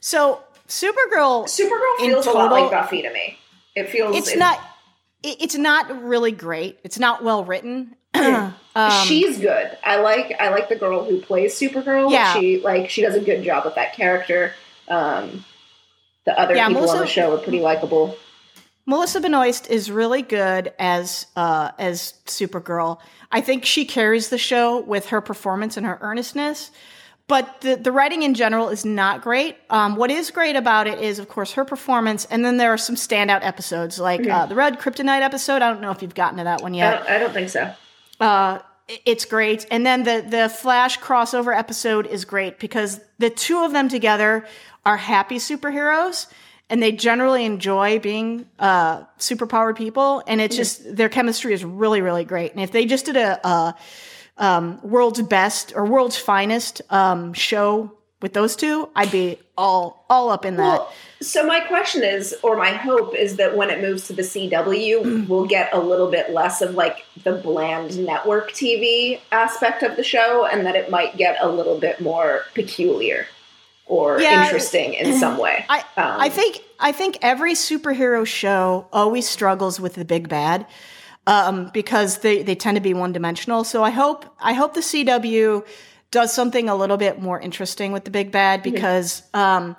so 0.01 0.43
Supergirl, 0.69 1.45
Supergirl 1.47 1.99
feels 1.99 2.27
a 2.27 2.33
lot 2.33 2.51
like 2.53 2.71
Buffy 2.71 3.03
to 3.03 3.13
me. 3.13 3.39
It 3.75 3.89
feels 3.89 4.17
it's 4.17 4.33
it- 4.33 4.39
not. 4.39 4.59
it- 5.23 5.37
It's 5.41 5.57
not 5.57 6.03
really 6.05 6.33
great. 6.33 6.79
It's 6.85 6.99
not 6.99 7.25
well 7.25 7.45
written. 7.45 7.95
um, 8.15 8.55
she's 9.05 9.39
good. 9.39 9.77
I 9.85 9.97
like 10.01 10.35
I 10.41 10.49
like 10.51 10.69
the 10.69 10.77
girl 10.77 11.05
who 11.05 11.21
plays 11.21 11.55
Supergirl. 11.59 12.11
Yeah. 12.11 12.35
She 12.39 12.61
like 12.61 12.89
she 12.91 13.03
does 13.03 13.15
a 13.15 13.21
good 13.21 13.43
job 13.45 13.65
with 13.65 13.75
that 13.77 13.95
character. 13.95 14.53
Um, 14.89 15.45
the 16.25 16.39
other 16.39 16.55
Yeah, 16.57 16.69
people 16.69 16.89
on 16.91 16.99
the 16.99 17.07
show 17.07 17.35
are 17.35 17.39
pretty 17.39 17.61
likable. 17.61 18.17
Melissa 18.87 19.21
Benoist 19.21 19.69
is 19.71 19.91
really 19.91 20.23
good 20.23 20.73
as 20.79 21.27
uh, 21.37 21.73
as 21.79 22.15
Supergirl. 22.27 22.99
I 23.31 23.43
think 23.43 23.65
she 23.67 23.85
carries 23.85 24.31
the 24.31 24.39
show 24.39 24.81
with 24.81 25.07
her 25.09 25.21
performance 25.21 25.77
and 25.77 25.85
her 25.87 25.99
earnestness. 26.01 26.71
But 27.29 27.61
the, 27.61 27.77
the 27.77 27.93
writing 27.93 28.23
in 28.23 28.33
general 28.33 28.71
is 28.71 28.87
not 28.87 29.21
great. 29.23 29.57
Um, 29.69 29.97
what 29.97 30.11
is 30.11 30.31
great 30.31 30.57
about 30.57 30.87
it 30.87 30.99
is, 30.99 31.19
of 31.19 31.29
course, 31.29 31.53
her 31.53 31.65
performance, 31.65 32.25
and 32.25 32.43
then 32.43 32.57
there 32.57 32.73
are 32.73 32.79
some 32.79 32.97
standout 32.97 33.45
episodes, 33.45 33.99
like 33.99 34.27
uh, 34.27 34.47
the 34.47 34.55
Red 34.55 34.81
Kryptonite 34.81 35.21
episode. 35.21 35.61
I 35.61 35.71
don't 35.71 35.83
know 35.83 35.91
if 35.91 36.01
you've 36.01 36.15
gotten 36.15 36.39
to 36.39 36.45
that 36.45 36.63
one 36.63 36.73
I 36.75 36.79
yet. 36.79 36.99
don't, 36.99 37.11
I 37.11 37.19
don't 37.19 37.33
think 37.35 37.51
so. 37.51 37.71
Uh, 38.19 38.61
it's 39.05 39.27
great. 39.27 39.67
And 39.71 39.85
then 39.85 40.05
the 40.05 40.25
the 40.27 40.49
Flash 40.49 40.99
crossover 40.99 41.57
episode 41.57 42.07
is 42.07 42.25
great 42.25 42.59
because 42.59 43.01
the 43.19 43.31
two 43.31 43.63
of 43.63 43.73
them 43.73 43.89
together 43.89 44.47
are 44.87 44.97
happy 44.97 45.37
superheroes 45.37 46.27
and 46.71 46.83
they 46.83 46.93
generally 46.93 47.45
enjoy 47.45 47.99
being 47.99 48.47
uh, 48.59 49.05
superpowered 49.19 49.77
people. 49.77 50.23
And 50.27 50.41
it's 50.41 50.57
just 50.57 50.97
their 50.97 51.09
chemistry 51.11 51.53
is 51.53 51.65
really 51.65 52.01
really 52.01 52.25
great. 52.25 52.53
And 52.53 52.61
if 52.63 52.73
they 52.73 52.87
just 52.87 53.05
did 53.05 53.17
a, 53.17 53.47
a 53.47 53.75
um, 54.39 54.81
world's 54.83 55.23
best 55.23 55.73
or 55.75 55.85
world's 55.85 56.17
finest 56.17 56.81
um, 56.91 57.33
show 57.33 57.93
with 58.21 58.33
those 58.33 58.57
two, 58.57 58.89
I'd 58.97 59.13
be 59.13 59.39
all 59.57 60.05
all 60.11 60.31
up 60.31 60.45
in 60.45 60.57
that. 60.57 60.63
Well, 60.63 60.93
so 61.21 61.47
my 61.47 61.61
question 61.61 62.03
is, 62.03 62.35
or 62.43 62.57
my 62.57 62.71
hope 62.71 63.15
is 63.15 63.37
that 63.37 63.57
when 63.57 63.71
it 63.71 63.81
moves 63.81 64.07
to 64.09 64.13
the 64.13 64.23
CW, 64.23 65.29
we'll 65.29 65.47
get 65.47 65.73
a 65.73 65.79
little 65.79 66.11
bit 66.11 66.31
less 66.31 66.61
of 66.61 66.75
like 66.75 67.05
the 67.23 67.33
bland 67.33 68.05
network 68.05 68.53
TV 68.53 69.21
aspect 69.31 69.83
of 69.83 69.97
the 69.97 70.03
show, 70.03 70.47
and 70.47 70.67
that 70.67 70.75
it 70.75 70.91
might 70.91 71.17
get 71.17 71.37
a 71.41 71.49
little 71.49 71.79
bit 71.79 72.01
more 72.01 72.43
peculiar 72.55 73.27
or 73.87 74.21
Yeah. 74.21 74.45
interesting 74.45 74.95
in 74.95 75.19
some 75.19 75.39
way. 75.39 75.65
I 75.69 75.79
Um, 75.97 76.21
I 76.21 76.29
think 76.29 76.61
I 76.81 76.93
think 76.93 77.19
every 77.23 77.55
superhero 77.55 78.27
show 78.27 78.87
always 78.93 79.29
struggles 79.29 79.81
with 79.81 79.95
the 79.95 80.05
big 80.05 80.29
bad 80.29 80.67
um, 81.29 81.71
because 81.75 82.19
they, 82.19 82.43
they 82.43 82.55
tend 82.55 82.77
to 82.77 82.81
be 82.81 82.95
one 82.95 83.13
dimensional. 83.13 83.63
So 83.63 83.85
I 83.85 83.91
hope 83.91 84.25
I 84.41 84.55
hope 84.55 84.73
the 84.73 84.81
CW 84.81 85.65
does 86.11 86.33
something 86.33 86.71
a 86.71 86.75
little 86.75 86.97
bit 86.97 87.21
more 87.21 87.39
interesting 87.39 87.93
with 87.93 88.05
the 88.07 88.11
big 88.11 88.33
bad 88.33 88.63
because 88.63 89.23
um, 89.35 89.77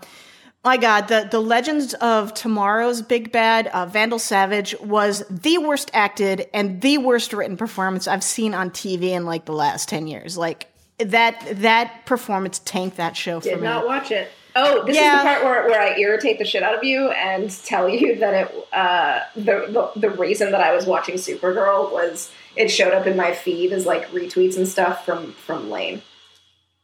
my 0.63 0.77
God, 0.77 1.07
the 1.07 1.27
the 1.30 1.39
Legends 1.39 1.95
of 1.95 2.35
Tomorrow's 2.35 3.01
big 3.01 3.31
bad, 3.31 3.65
uh, 3.67 3.88
Vandal 3.88 4.19
Savage, 4.19 4.80
was 4.80 5.23
the 5.27 5.57
worst 5.57 5.89
acted 5.91 6.47
and 6.53 6.81
the 6.81 6.99
worst 6.99 7.34
written 7.34 7.57
performance 7.57 8.07
I've 8.07 8.23
seen 8.23 8.53
on 8.53 8.69
TV 8.69 9.09
in 9.09 9.26
like 9.26 9.45
the 9.45 9.53
last 9.53 9.89
ten 9.89 10.05
years. 10.05 10.38
Like 10.38 10.67
that 10.99 11.43
that 11.61 12.05
performance 12.05 12.59
tanked 12.59 12.97
that 12.97 13.17
show 13.17 13.39
for 13.39 13.49
did 13.49 13.57
me. 13.57 13.63
not 13.63 13.88
watch 13.88 14.11
it. 14.11 14.30
Oh, 14.55 14.84
this 14.85 14.95
Yeah. 14.95 15.17
is 15.17 15.23
the 15.23 15.27
part 15.30 15.43
where, 15.43 15.67
where 15.67 15.81
I 15.81 15.97
irritate 15.99 16.39
the 16.39 16.45
shit 16.45 16.63
out 16.63 16.76
of 16.76 16.84
you 16.84 17.09
and 17.11 17.49
tell 17.65 17.88
you 17.88 18.15
that 18.19 18.34
it 18.34 18.67
uh, 18.73 19.21
the, 19.35 19.91
the 19.95 19.99
the 19.99 20.09
reason 20.09 20.51
that 20.51 20.61
I 20.61 20.73
was 20.76 20.85
watching 20.85 21.15
Supergirl 21.15 21.91
was 21.91 22.31
it 22.55 22.69
showed 22.69 22.93
up 22.93 23.05
in 23.07 23.15
my 23.15 23.34
feed 23.34 23.71
as 23.71 23.85
like 23.85 24.09
retweets 24.11 24.57
and 24.57 24.67
stuff 24.67 25.05
from 25.05 25.34
from 25.34 25.69
Lane. 25.69 26.01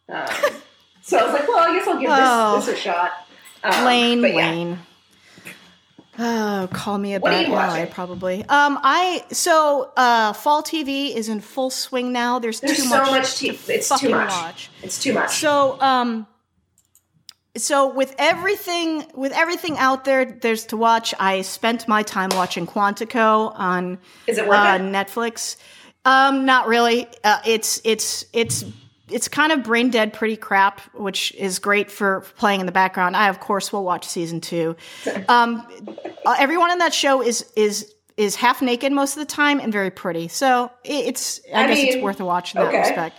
Um, 0.07 0.27
so 1.01 1.17
I 1.17 1.23
was 1.23 1.33
like, 1.33 1.47
well, 1.47 1.57
I 1.59 1.77
guess 1.77 1.87
I'll 1.87 1.99
give 1.99 2.09
Oh. 2.13 2.55
this, 2.57 2.65
this 2.67 2.75
a 2.77 2.81
shot. 2.81 3.11
Um, 3.63 3.85
Lane, 3.85 4.21
yeah. 4.21 4.29
Lane. 4.35 4.79
Oh, 6.17 6.69
call 6.71 6.97
me 6.97 7.13
a 7.15 7.19
What 7.19 7.31
bad 7.31 7.47
ally, 7.49 7.85
probably. 7.85 8.39
Um, 8.47 8.79
I 8.83 9.25
so 9.31 9.91
uh, 9.97 10.31
fall 10.31 10.63
TV 10.63 11.13
is 11.13 11.27
in 11.27 11.41
full 11.41 11.69
swing 11.69 12.13
now. 12.13 12.39
There's, 12.39 12.61
There's 12.61 12.77
too 12.77 12.83
so 12.83 12.97
much, 12.99 13.11
much 13.11 13.35
to 13.39 13.51
t- 13.51 13.73
it's 13.73 13.99
too 13.99 14.09
much. 14.09 14.29
watch. 14.29 14.69
It's 14.81 15.01
too 15.03 15.11
much. 15.13 15.35
So, 15.39 15.77
um, 15.81 16.25
so 17.57 17.87
with 17.87 18.13
everything 18.17 19.05
with 19.13 19.31
everything 19.31 19.77
out 19.77 20.05
there, 20.05 20.25
there's 20.25 20.65
to 20.67 20.77
watch. 20.77 21.13
I 21.19 21.41
spent 21.41 21.87
my 21.87 22.03
time 22.03 22.29
watching 22.33 22.67
Quantico 22.67 23.53
on 23.55 23.97
Is 24.27 24.37
it 24.37 24.47
uh. 24.47 24.79
Netflix. 24.79 25.57
Um, 26.03 26.45
not 26.45 26.67
really. 26.67 27.07
Uh, 27.23 27.39
it's 27.45 27.81
it's 27.83 28.25
it's 28.33 28.63
it's 29.09 29.27
kind 29.27 29.51
of 29.51 29.63
brain 29.63 29.89
dead, 29.89 30.13
pretty 30.13 30.35
crap, 30.35 30.81
which 30.93 31.33
is 31.35 31.59
great 31.59 31.91
for 31.91 32.21
playing 32.37 32.59
in 32.59 32.65
the 32.65 32.71
background. 32.71 33.15
I 33.15 33.29
of 33.29 33.39
course 33.39 33.71
will 33.71 33.83
watch 33.83 34.05
season 34.05 34.41
two. 34.41 34.75
Um, 35.27 35.65
uh, 36.25 36.35
everyone 36.37 36.71
in 36.71 36.79
that 36.79 36.93
show 36.93 37.21
is 37.21 37.45
is 37.55 37.93
is 38.17 38.35
half 38.35 38.61
naked 38.61 38.91
most 38.91 39.15
of 39.15 39.19
the 39.19 39.33
time 39.33 39.59
and 39.59 39.71
very 39.71 39.91
pretty. 39.91 40.27
So 40.27 40.71
it's 40.83 41.39
I, 41.53 41.63
I 41.63 41.67
guess 41.67 41.79
it's 41.79 42.03
worth 42.03 42.19
a 42.19 42.25
watch 42.25 42.53
in 42.53 42.61
that 42.61 42.67
okay. 42.67 42.79
respect. 42.79 43.17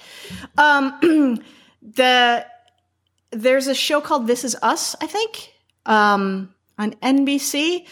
Um, 0.56 1.42
the 1.82 2.46
there's 3.42 3.66
a 3.66 3.74
show 3.74 4.00
called 4.00 4.26
This 4.26 4.44
Is 4.44 4.56
Us, 4.62 4.96
I 5.00 5.06
think, 5.06 5.52
um, 5.84 6.54
on 6.78 6.92
NBC. 6.94 7.86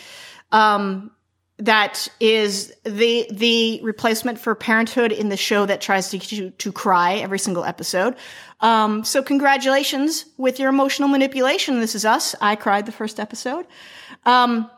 Um, 0.52 1.10
that 1.58 2.08
is 2.18 2.72
the 2.82 3.28
the 3.30 3.80
replacement 3.82 4.40
for 4.40 4.56
Parenthood 4.56 5.12
in 5.12 5.28
the 5.28 5.36
show 5.36 5.64
that 5.66 5.80
tries 5.80 6.10
to 6.10 6.16
you 6.34 6.50
to 6.50 6.72
cry 6.72 7.14
every 7.14 7.38
single 7.38 7.64
episode. 7.64 8.16
Um, 8.60 9.04
so 9.04 9.22
congratulations 9.22 10.24
with 10.36 10.58
your 10.58 10.68
emotional 10.68 11.08
manipulation. 11.08 11.78
This 11.78 11.94
is 11.94 12.04
us. 12.04 12.34
I 12.40 12.56
cried 12.56 12.86
the 12.86 12.92
first 12.92 13.20
episode. 13.20 13.66
Um, 14.24 14.68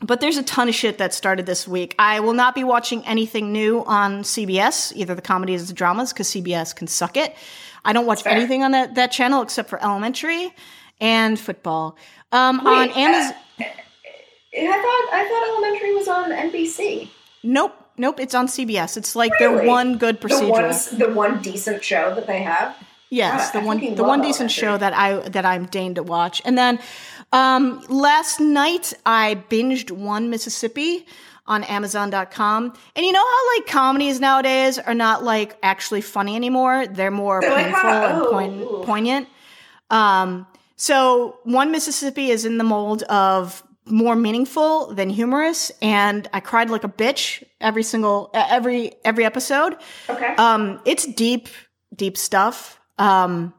but 0.00 0.20
there's 0.20 0.36
a 0.36 0.42
ton 0.42 0.68
of 0.68 0.74
shit 0.74 0.98
that 0.98 1.14
started 1.14 1.46
this 1.46 1.68
week. 1.68 1.94
I 1.98 2.18
will 2.18 2.32
not 2.32 2.56
be 2.56 2.64
watching 2.64 3.06
anything 3.06 3.52
new 3.52 3.84
on 3.84 4.24
CBS, 4.24 4.92
either 4.96 5.14
the 5.14 5.22
comedies 5.22 5.62
or 5.62 5.66
the 5.66 5.72
dramas, 5.72 6.12
because 6.12 6.28
CBS 6.28 6.74
can 6.74 6.88
suck 6.88 7.16
it. 7.16 7.36
I 7.84 7.92
don't 7.92 8.06
watch 8.06 8.24
anything 8.26 8.62
on 8.62 8.70
that, 8.72 8.94
that 8.94 9.12
channel 9.12 9.42
except 9.42 9.68
for 9.68 9.82
Elementary 9.82 10.52
and 11.00 11.38
football. 11.38 11.96
Um, 12.30 12.60
on 12.66 12.90
Amazon. 12.90 13.34
uh, 13.60 13.64
I 14.54 14.78
thought 14.82 15.08
I 15.12 15.28
thought 15.28 15.48
Elementary 15.48 15.94
was 15.94 16.08
on 16.08 16.30
NBC. 16.30 17.08
Nope, 17.42 17.74
nope. 17.96 18.20
It's 18.20 18.34
on 18.34 18.46
CBS. 18.46 18.96
It's 18.96 19.16
like 19.16 19.32
Really? 19.40 19.56
their 19.56 19.66
one 19.66 19.98
good 19.98 20.20
The 20.20 20.28
procedural. 20.28 20.50
one, 20.92 20.98
the 20.98 21.14
one 21.14 21.42
decent 21.42 21.82
show 21.84 22.14
that 22.14 22.26
they 22.26 22.42
have. 22.42 22.76
yes, 23.10 23.50
the 23.50 23.58
I 23.60 23.64
one 23.64 23.78
the 23.94 24.04
one 24.04 24.20
decent 24.22 24.50
Elementary. 24.50 24.60
show 24.60 24.76
that 24.78 24.92
I 24.94 25.28
that 25.30 25.44
I'm 25.44 25.66
deigned 25.66 25.96
to 25.96 26.02
watch. 26.02 26.40
And 26.44 26.56
then 26.56 26.78
um, 27.32 27.82
last 27.88 28.40
night 28.40 28.92
I 29.06 29.42
binged 29.50 29.90
One 29.90 30.30
Mississippi 30.30 31.06
on 31.46 31.64
Amazon.com. 31.64 32.72
And 32.96 33.06
you 33.06 33.12
know 33.12 33.24
how 33.24 33.56
like 33.56 33.66
comedies 33.66 34.20
nowadays 34.20 34.78
are 34.78 34.94
not 34.94 35.24
like 35.24 35.56
actually 35.62 36.00
funny 36.00 36.36
anymore. 36.36 36.86
They're 36.86 37.10
more 37.10 37.40
painful 37.42 37.90
and 37.90 38.22
poign- 38.26 38.84
poignant. 38.84 39.28
Um, 39.90 40.46
so 40.76 41.38
One 41.44 41.70
Mississippi 41.70 42.30
is 42.30 42.44
in 42.44 42.58
the 42.58 42.64
mold 42.64 43.02
of 43.04 43.62
more 43.84 44.14
meaningful 44.14 44.94
than 44.94 45.10
humorous, 45.10 45.72
and 45.82 46.28
I 46.32 46.40
cried 46.40 46.70
like 46.70 46.84
a 46.84 46.88
bitch 46.88 47.42
every 47.60 47.82
single 47.82 48.30
every 48.32 48.92
every 49.04 49.24
episode. 49.24 49.76
Okay. 50.08 50.34
Um, 50.36 50.80
it's 50.84 51.04
deep, 51.04 51.48
deep 51.94 52.16
stuff. 52.16 52.80
Um, 52.98 53.52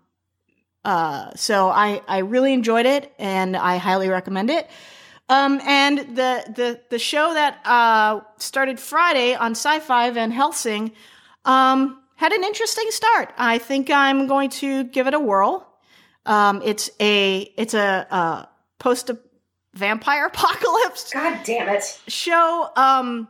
uh, 0.85 1.31
so 1.35 1.69
I 1.69 2.01
I 2.07 2.19
really 2.19 2.53
enjoyed 2.53 2.85
it, 2.85 3.14
and 3.19 3.55
I 3.55 3.77
highly 3.77 4.07
recommend 4.10 4.49
it. 4.49 4.69
Um, 5.29 5.61
and 5.65 5.99
the 5.99 6.43
the 6.53 6.81
the 6.89 6.99
show 6.99 7.33
that 7.33 7.59
uh 7.65 8.21
started 8.37 8.79
Friday 8.79 9.35
on 9.35 9.51
Sci-Fi 9.51 10.09
Van 10.11 10.31
Helsing 10.31 10.91
um 11.45 11.99
had 12.15 12.31
an 12.31 12.43
interesting 12.43 12.85
start. 12.89 13.33
I 13.37 13.57
think 13.57 13.89
I'm 13.89 14.27
going 14.27 14.49
to 14.51 14.83
give 14.85 15.07
it 15.07 15.13
a 15.13 15.19
whirl. 15.19 15.67
Um, 16.25 16.61
it's 16.63 16.89
a 16.99 17.51
it's 17.57 17.73
a 17.73 18.07
uh, 18.09 18.45
post 18.79 19.11
vampire 19.73 20.25
apocalypse 20.33 21.11
God 21.11 21.39
damn 21.43 21.69
it. 21.69 21.99
show. 22.07 22.69
Um, 22.75 23.27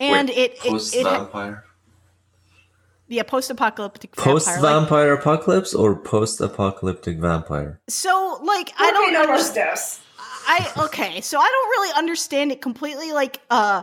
and 0.00 0.28
Wait, 0.28 0.36
it, 0.38 0.52
it, 0.52 0.58
post 0.60 0.94
vampire. 1.02 1.64
Yeah, 3.06 3.22
post 3.22 3.50
apocalyptic. 3.50 4.16
Post 4.16 4.48
vampire. 4.60 5.10
like- 5.10 5.20
apocalypse 5.20 5.74
or 5.74 5.94
post 5.94 6.40
apocalyptic 6.40 7.18
vampire? 7.18 7.80
so, 7.88 8.40
like, 8.42 8.72
I 8.78 8.90
don't 8.90 9.12
know 9.12 9.22
understand. 9.22 9.78
I 10.46 10.84
okay, 10.84 11.20
so 11.20 11.38
I 11.38 11.48
don't 11.48 11.70
really 11.70 11.98
understand 11.98 12.52
it 12.52 12.60
completely. 12.60 13.12
Like, 13.12 13.40
uh, 13.50 13.82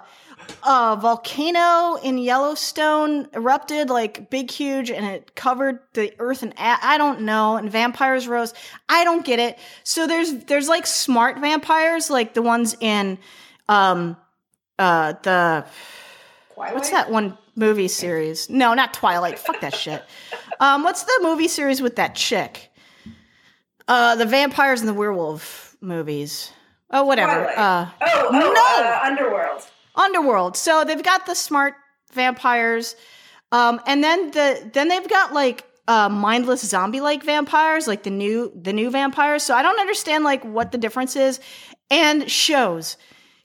a 0.63 0.95
volcano 0.99 1.95
in 1.95 2.17
Yellowstone 2.17 3.27
erupted, 3.33 3.89
like 3.89 4.29
big, 4.29 4.51
huge, 4.51 4.91
and 4.91 5.05
it 5.05 5.35
covered 5.35 5.79
the 5.93 6.13
earth. 6.19 6.43
And 6.43 6.53
a- 6.53 6.79
I 6.85 6.97
don't 6.97 7.21
know. 7.21 7.57
And 7.57 7.69
vampires 7.71 8.27
rose. 8.27 8.53
I 8.89 9.03
don't 9.03 9.25
get 9.25 9.39
it. 9.39 9.57
So 9.83 10.07
there's 10.07 10.33
there's 10.45 10.67
like 10.67 10.85
smart 10.85 11.39
vampires, 11.39 12.09
like 12.09 12.33
the 12.33 12.41
ones 12.41 12.75
in, 12.79 13.17
um, 13.69 14.17
uh, 14.77 15.13
the 15.23 15.65
Twilight? 16.53 16.75
what's 16.75 16.89
that 16.91 17.09
one 17.09 17.37
movie 17.55 17.87
series? 17.87 18.49
No, 18.49 18.73
not 18.73 18.93
Twilight. 18.93 19.39
Fuck 19.39 19.61
that 19.61 19.75
shit. 19.75 20.03
Um, 20.59 20.83
what's 20.83 21.03
the 21.03 21.19
movie 21.21 21.47
series 21.47 21.81
with 21.81 21.95
that 21.95 22.15
chick? 22.15 22.71
Uh, 23.87 24.15
the 24.15 24.25
vampires 24.25 24.79
and 24.81 24.87
the 24.87 24.93
werewolf 24.93 25.70
movies. 25.81 26.51
Oh, 26.89 27.05
whatever. 27.05 27.47
Uh, 27.55 27.89
Oh, 28.01 28.27
oh, 28.29 28.31
No! 28.31 28.89
uh, 28.89 28.99
Underworld. 29.03 29.61
Underworld. 29.95 30.57
So 30.57 30.83
they've 30.83 31.03
got 31.03 31.25
the 31.25 31.35
smart 31.35 31.73
vampires, 32.13 32.95
um, 33.51 33.81
and 33.87 34.03
then 34.03 34.31
the 34.31 34.69
then 34.73 34.87
they've 34.87 35.07
got 35.09 35.33
like 35.33 35.65
uh, 35.87 36.07
mindless 36.09 36.61
zombie 36.67 37.01
like 37.01 37.23
vampires, 37.23 37.87
like 37.87 38.03
the 38.03 38.09
new 38.09 38.51
the 38.55 38.71
new 38.73 38.89
vampires. 38.89 39.43
So 39.43 39.53
I 39.55 39.61
don't 39.61 39.79
understand 39.79 40.23
like 40.23 40.43
what 40.43 40.71
the 40.71 40.77
difference 40.77 41.15
is. 41.15 41.39
And 41.89 42.29
shows. 42.31 42.95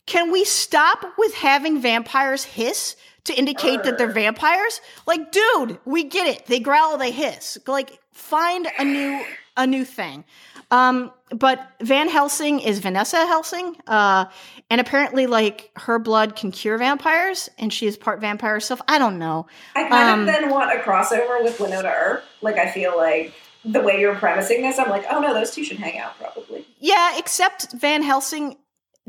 Can 0.06 0.30
we 0.30 0.44
stop 0.44 1.04
with 1.18 1.34
having 1.34 1.80
vampires 1.80 2.44
hiss 2.44 2.94
to 3.24 3.34
indicate 3.34 3.82
that 3.82 3.98
they're 3.98 4.12
vampires? 4.12 4.80
Like, 5.04 5.32
dude, 5.32 5.80
we 5.84 6.04
get 6.04 6.28
it. 6.28 6.46
They 6.46 6.60
growl, 6.60 6.96
they 6.96 7.10
hiss. 7.10 7.58
Like, 7.66 7.98
find 8.12 8.68
a 8.78 8.84
new 8.84 9.24
a 9.56 9.66
new 9.66 9.84
thing. 9.84 10.24
Um, 10.70 11.12
but 11.30 11.60
Van 11.80 12.08
Helsing 12.08 12.60
is 12.60 12.78
Vanessa 12.78 13.18
Helsing, 13.26 13.76
uh, 13.86 14.26
and 14.70 14.80
apparently, 14.80 15.26
like 15.26 15.70
her 15.76 15.98
blood 15.98 16.36
can 16.36 16.50
cure 16.52 16.76
vampires, 16.78 17.48
and 17.58 17.72
she 17.72 17.86
is 17.86 17.96
part 17.96 18.20
vampire 18.20 18.52
herself. 18.54 18.80
I 18.88 18.98
don't 18.98 19.18
know. 19.18 19.46
I 19.74 19.88
kind 19.88 20.10
Um, 20.10 20.20
of 20.20 20.26
then 20.26 20.50
want 20.50 20.72
a 20.72 20.82
crossover 20.82 21.42
with 21.42 21.58
Wynonna 21.58 21.92
Earp. 21.92 22.24
Like, 22.42 22.56
I 22.56 22.70
feel 22.70 22.96
like 22.96 23.32
the 23.64 23.80
way 23.80 24.00
you're 24.00 24.14
premising 24.14 24.62
this, 24.62 24.78
I'm 24.78 24.88
like, 24.90 25.04
oh 25.10 25.20
no, 25.20 25.34
those 25.34 25.50
two 25.52 25.64
should 25.64 25.78
hang 25.78 25.98
out 25.98 26.16
probably. 26.18 26.66
Yeah, 26.78 27.16
except 27.18 27.72
Van 27.72 28.02
Helsing 28.02 28.56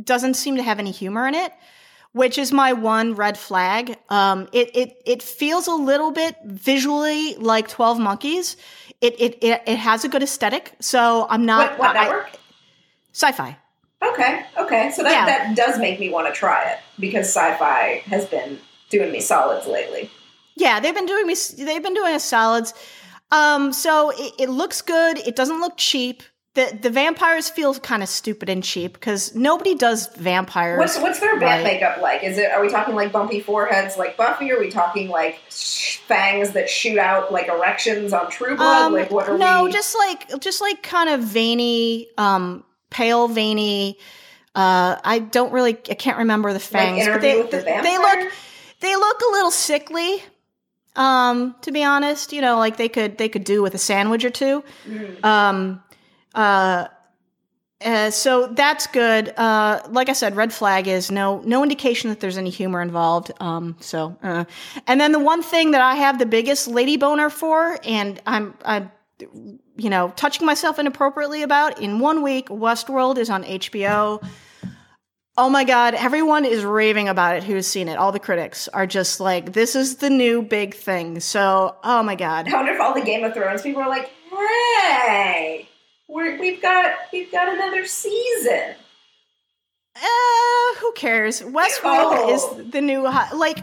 doesn't 0.04 0.36
seem 0.36 0.56
to 0.58 0.64
have 0.64 0.80
any 0.80 0.92
humor 0.92 1.28
in 1.28 1.36
it, 1.36 1.54
which 2.14 2.38
is 2.40 2.52
my 2.52 2.74
one 2.74 3.14
red 3.16 3.38
flag. 3.38 3.96
Um, 4.10 4.48
it 4.54 4.76
it 4.76 5.02
it 5.06 5.24
feels 5.24 5.68
a 5.68 5.74
little 5.76 6.12
bit 6.12 6.36
visually 6.46 7.36
like 7.36 7.68
Twelve 7.68 8.00
Monkeys. 8.00 8.58
It 9.02 9.20
it 9.20 9.38
it, 9.44 9.62
it 9.68 9.78
has 9.78 10.04
a 10.04 10.10
good 10.10 10.24
aesthetic, 10.24 10.76
so 10.80 11.28
I'm 11.30 11.46
not 11.46 11.72
What, 11.72 11.80
what 11.80 11.94
network? 11.94 12.32
sci-fi. 13.14 13.58
Okay, 14.04 14.46
okay. 14.58 14.92
So 14.96 15.04
that, 15.04 15.12
Yeah. 15.12 15.26
that 15.26 15.56
does 15.56 15.80
make 15.80 16.00
me 16.00 16.10
want 16.10 16.28
to 16.28 16.34
try 16.34 16.64
it 16.72 16.80
because 17.00 17.26
sci-fi 17.28 18.04
has 18.06 18.26
been 18.26 18.60
doing 18.90 19.12
me 19.12 19.20
solids 19.22 19.66
lately. 19.68 20.10
Yeah, 20.56 20.80
they've 20.80 20.94
been 20.96 21.06
doing 21.08 21.26
me. 21.28 21.36
They've 21.58 21.82
been 21.84 21.94
doing 21.96 22.14
us 22.16 22.24
solids. 22.24 22.74
Um, 23.32 23.74
so 23.74 24.12
it, 24.16 24.34
it 24.40 24.50
looks 24.50 24.82
good. 24.82 25.18
It 25.20 25.36
doesn't 25.36 25.60
look 25.60 25.78
cheap. 25.78 26.24
The 26.58 26.76
the 26.82 26.90
vampires 26.90 27.52
feel 27.52 27.76
kind 27.76 28.02
of 28.02 28.10
stupid 28.10 28.50
and 28.50 28.64
cheap 28.64 28.94
because 28.94 29.36
nobody 29.36 29.76
does 29.76 30.08
vampires. 30.16 30.80
What's 30.80 30.98
what's 30.98 31.20
their 31.20 31.38
vamp 31.38 31.64
right. 31.64 31.64
makeup 31.64 32.02
like? 32.02 32.24
Is 32.24 32.40
it 32.40 32.50
are 32.50 32.60
we 32.60 32.70
talking 32.70 32.96
like 32.96 33.12
bumpy 33.12 33.42
foreheads 33.42 33.96
like 33.96 34.18
Buffy? 34.18 34.52
Are 34.52 34.60
we 34.60 34.72
talking 34.72 35.08
like 35.08 35.38
fangs 35.52 36.54
that 36.54 36.68
shoot 36.68 36.98
out 36.98 37.32
like 37.32 37.48
erections 37.48 38.12
on 38.12 38.32
True 38.32 38.58
Blood? 38.58 38.88
Um, 38.88 38.94
like 38.94 39.12
what 39.12 39.30
are 39.30 39.38
no, 39.38 39.66
we? 39.66 39.72
just 39.72 39.96
like 39.96 40.40
just 40.40 40.60
like 40.60 40.82
kind 40.82 41.12
of 41.12 41.22
veiny, 41.22 42.08
um, 42.18 42.64
pale 42.90 43.28
veiny. 43.28 44.00
Uh, 44.56 44.98
I 45.04 45.20
don't 45.20 45.54
really, 45.54 45.78
I 45.92 45.94
can't 45.94 46.18
remember 46.18 46.54
the 46.54 46.60
fangs, 46.60 47.06
but 47.06 47.22
they 47.22 47.40
the 47.40 47.62
they 47.84 48.00
look 48.00 48.34
they 48.80 48.96
look 48.96 49.22
a 49.22 49.32
little 49.32 49.52
sickly. 49.52 50.24
Um, 50.96 51.54
to 51.62 51.72
be 51.72 51.84
honest, 51.84 52.34
you 52.34 52.42
know, 52.42 52.58
like 52.58 52.78
they 52.78 52.90
could 52.90 53.20
they 53.20 53.30
could 53.30 53.44
do 53.44 53.62
with 53.62 53.76
a 53.76 53.78
sandwich 53.78 54.26
or 54.26 54.32
two. 54.32 54.64
Mm. 54.88 55.24
Um, 55.24 55.84
uh, 56.38 56.88
uh, 57.84 58.10
so 58.10 58.48
that's 58.48 58.88
good. 58.88 59.34
Uh, 59.38 59.82
like 59.90 60.10
I 60.10 60.14
said, 60.14 60.36
red 60.36 60.52
flag 60.52 60.88
is 60.88 61.12
no 61.12 61.42
no 61.42 61.62
indication 61.62 62.10
that 62.10 62.20
there's 62.20 62.38
any 62.38 62.50
humor 62.50 62.82
involved. 62.82 63.32
Um, 63.40 63.76
so, 63.80 64.18
uh. 64.24 64.46
and 64.88 65.00
then 65.00 65.12
the 65.12 65.20
one 65.20 65.44
thing 65.44 65.72
that 65.72 65.82
I 65.82 65.96
have 65.96 66.18
the 66.18 66.26
biggest 66.26 66.68
lady 66.68 66.98
boner 66.98 67.30
for, 67.30 67.80
and 67.84 68.22
I'm 68.26 68.56
I'm 68.66 68.92
you 69.20 69.90
know 69.90 70.12
touching 70.16 70.46
myself 70.46 70.80
inappropriately 70.80 71.44
about 71.44 71.80
in 71.80 72.00
one 72.00 72.24
week. 72.24 72.50
Westworld 72.50 73.18
is 73.18 73.30
on 73.30 73.44
HBO. 73.44 74.24
Oh 75.40 75.50
my 75.50 75.64
god, 75.64 75.94
everyone 75.94 76.46
is 76.46 76.64
raving 76.64 77.10
about 77.10 77.36
it 77.36 77.44
who's 77.44 77.68
seen 77.68 77.88
it. 77.90 77.98
All 77.98 78.12
the 78.12 78.20
critics 78.20 78.68
are 78.70 78.88
just 78.88 79.20
like, 79.20 79.54
this 79.54 79.76
is 79.76 79.98
the 79.98 80.10
new 80.10 80.42
big 80.42 80.74
thing. 80.74 81.20
So, 81.20 81.76
oh 81.84 82.02
my 82.02 82.16
god. 82.16 82.48
I 82.48 82.54
wonder 82.54 82.74
if 82.74 82.82
all 82.82 82.96
the 82.96 83.02
Game 83.02 83.24
of 83.24 83.36
Thrones 83.36 83.62
people 83.62 83.84
are 83.84 83.90
like, 83.90 84.10
hey, 84.32 85.70
we're, 86.08 86.40
we've 86.40 86.62
got 86.62 86.94
we've 87.12 87.32
got 87.32 87.48
another 87.54 87.86
season. 87.86 88.76
Uh, 89.96 90.76
who 90.80 90.92
cares? 90.94 91.42
Westworld 91.42 92.14
Oh. 92.18 92.34
is 92.64 92.72
the 92.72 92.82
new 92.82 93.02
like. 93.04 93.58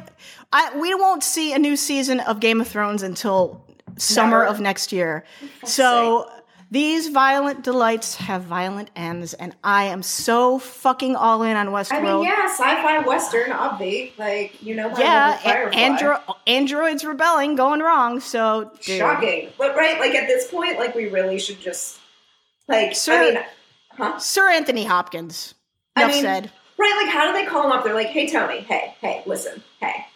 I 0.52 0.76
we 0.78 0.94
won't 0.94 1.22
see 1.22 1.52
a 1.52 1.58
new 1.58 1.76
season 1.76 2.20
of 2.20 2.40
Game 2.40 2.60
of 2.60 2.68
Thrones 2.68 3.02
until 3.02 3.64
summer 3.96 4.40
Never. 4.40 4.44
of 4.46 4.60
next 4.60 4.92
year. 4.92 5.24
So 5.64 6.28
these 6.70 7.08
violent 7.08 7.62
delights 7.62 8.16
have 8.16 8.42
violent 8.42 8.90
ends, 8.96 9.34
and 9.34 9.54
I 9.62 9.84
am 9.84 10.02
so 10.02 10.58
fucking 10.58 11.14
all 11.14 11.42
in 11.44 11.56
on 11.56 11.68
Westworld. 11.68 11.92
I 11.92 12.02
mean, 12.14 12.22
yeah, 12.24 12.46
sci-fi 12.46 12.98
western, 13.00 13.50
obvi. 13.50 14.16
Like 14.18 14.60
you 14.62 14.74
know, 14.74 14.92
Yeah, 14.98 15.38
a- 15.44 15.70
andro- 15.70 16.22
androids 16.48 17.04
rebelling, 17.04 17.54
going 17.54 17.80
wrong. 17.80 18.18
So 18.20 18.72
dude. 18.82 18.98
shocking. 18.98 19.50
But 19.56 19.76
right, 19.76 19.98
like 20.00 20.14
at 20.14 20.26
this 20.26 20.50
point, 20.50 20.78
like 20.78 20.94
we 20.96 21.06
really 21.06 21.38
should 21.38 21.60
just 21.60 21.98
like. 22.68 22.94
Sir- 22.94 23.12
I 23.12 23.30
mean, 23.34 23.44
huh? 23.92 24.18
Sir 24.18 24.48
Anthony 24.50 24.84
Hopkins. 24.84 25.54
I 25.96 26.08
mean, 26.08 26.22
said. 26.22 26.50
Right, 26.78 27.02
like 27.04 27.12
how 27.14 27.26
do 27.26 27.32
they 27.32 27.46
call 27.46 27.64
him 27.66 27.72
up? 27.72 27.84
They're 27.84 27.94
like, 27.94 28.08
"Hey, 28.08 28.28
Tony. 28.28 28.60
Hey, 28.60 28.94
hey, 29.00 29.22
listen. 29.26 29.62
Hey, 29.80 30.06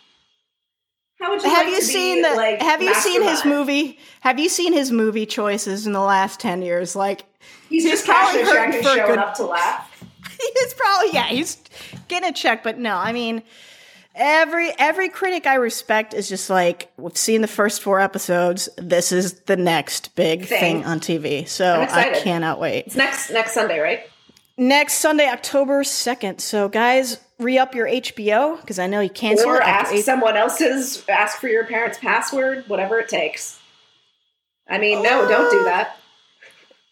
how 1.20 1.31
would 1.31 1.43
you 1.43 1.49
Have 1.51 1.66
like 1.66 1.75
you 1.75 1.81
to 1.81 1.87
be, 1.87 1.93
seen 1.93 2.23
the? 2.23 2.31
like, 2.35 2.61
have 2.61 2.83
you 2.83 2.95
seen 2.95 3.23
his 3.23 3.45
movie? 3.45 3.99
Have 4.20 4.39
you 4.41 4.49
seen 4.49 4.73
his 4.73 4.91
movie 4.91 5.27
choices 5.27 5.87
in 5.87 5.93
the 5.93 6.01
last 6.01 6.41
ten 6.41 6.62
years? 6.62 6.97
Like 6.97 7.25
He's, 7.69 7.85
he's 7.85 7.93
just 7.93 8.07
probably 8.07 8.43
cashing 8.43 8.51
a 8.51 8.55
check 8.55 8.75
and 8.75 8.85
for 8.85 8.95
showing 8.97 9.07
good- 9.07 9.19
up 9.19 9.35
to 9.35 9.45
laugh. 9.45 10.05
he's 10.55 10.75
probably 10.75 11.12
yeah 11.12 11.27
he's 11.27 11.59
getting 12.09 12.29
a 12.29 12.33
check 12.33 12.62
but 12.62 12.79
no 12.79 12.97
i 12.97 13.12
mean 13.12 13.43
every 14.19 14.70
every 14.78 15.09
critic 15.09 15.47
i 15.47 15.55
respect 15.55 16.12
is 16.12 16.28
just 16.28 16.51
like 16.51 16.90
we've 16.97 17.16
seen 17.16 17.40
the 17.40 17.47
first 17.49 17.81
four 17.81 18.01
episodes 18.01 18.69
this 18.77 19.12
is 19.12 19.35
the 19.43 19.57
next 19.57 20.15
big 20.16 20.45
Thing. 20.45 20.61
thing 20.82 20.85
on 20.85 20.99
tv 21.01 21.47
so 21.49 21.81
i 21.89 22.20
cannot 22.23 22.59
wait 22.59 22.86
It's 22.86 22.97
next 22.97 23.31
next 23.31 23.53
Sunday, 23.55 23.78
right? 23.78 24.01
next 24.57 24.95
sunday 24.95 25.28
october 25.28 25.85
2nd 25.85 26.40
so 26.40 26.69
guys 26.69 27.20
re-up 27.39 27.77
your 27.77 27.86
hbo 27.86 28.61
because 28.61 28.81
i 28.81 28.89
know 28.89 28.99
you 29.01 29.09
can't 29.11 29.39
Or 29.47 29.62
ask 29.62 29.93
eight- 29.93 30.05
someone 30.05 30.36
else's. 30.36 31.05
Ask 31.09 31.39
for 31.39 31.47
your 31.49 31.65
parents' 31.65 31.99
password, 31.99 32.65
whatever 32.66 32.99
it 32.99 33.09
takes. 33.09 33.61
I 34.69 34.78
mean, 34.78 35.03
no, 35.05 35.28
don't 35.28 35.51
do 35.51 35.65
that. 35.65 35.97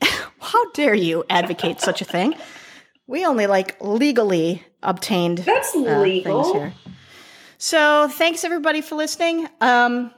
how 0.40 0.70
dare 0.70 0.94
you 0.94 1.24
advocate 1.28 1.80
such 1.80 2.00
a 2.00 2.04
thing 2.04 2.34
we 3.08 3.24
only 3.26 3.46
like 3.48 3.76
legally 3.80 4.64
obtained 4.84 5.38
That's 5.38 5.70
uh, 5.70 5.82
things 5.82 5.98
legal. 6.02 6.52
here. 6.54 6.72
So 7.66 8.06
thanks 8.08 8.44
everybody 8.44 8.80
for 8.80 8.94
listening. 8.94 9.48
Um, 9.60 10.12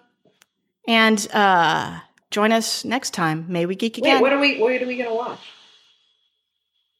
and 0.86 1.26
uh, 1.32 1.98
join 2.30 2.52
us 2.52 2.84
next 2.84 3.14
time. 3.14 3.46
May 3.48 3.64
we 3.64 3.74
geek 3.74 3.94
Wait, 3.94 4.00
again. 4.02 4.20
what 4.20 4.34
are 4.34 4.38
we? 4.38 4.60
What 4.60 4.82
are 4.82 4.86
we 4.86 4.98
gonna 4.98 5.14
watch? 5.14 5.40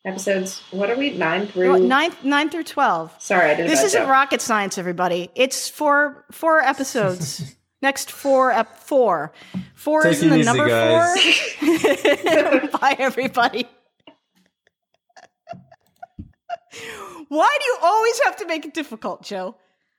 Episodes. 0.06 0.62
What 0.70 0.88
are 0.88 0.96
we? 0.96 1.10
Nine 1.10 1.48
through. 1.48 1.86
nine, 1.86 2.12
nine 2.22 2.48
through 2.48 2.64
twelve. 2.64 3.14
Sorry, 3.18 3.50
I 3.50 3.54
did. 3.56 3.66
a 3.66 3.68
This 3.68 3.82
isn't 3.82 4.00
joke. 4.00 4.08
rocket 4.08 4.40
science, 4.40 4.78
everybody. 4.78 5.28
It's 5.34 5.68
four 5.68 6.24
four 6.32 6.60
episodes. 6.60 7.54
Next 7.82 8.10
four 8.10 8.50
ep 8.50 8.78
four. 8.78 9.34
Four 9.74 10.04
Take 10.04 10.12
is 10.12 10.22
in 10.22 10.30
the 10.30 10.36
easy, 10.36 10.46
number 10.46 10.66
guys. 10.66 11.36
four. 11.60 12.68
Bye 12.80 12.96
everybody. 12.98 13.68
Why 17.28 17.54
do 17.60 17.64
you 17.66 17.76
always 17.82 18.18
have 18.24 18.36
to 18.36 18.46
make 18.46 18.64
it 18.64 18.72
difficult, 18.72 19.24
Jo? 19.24 19.56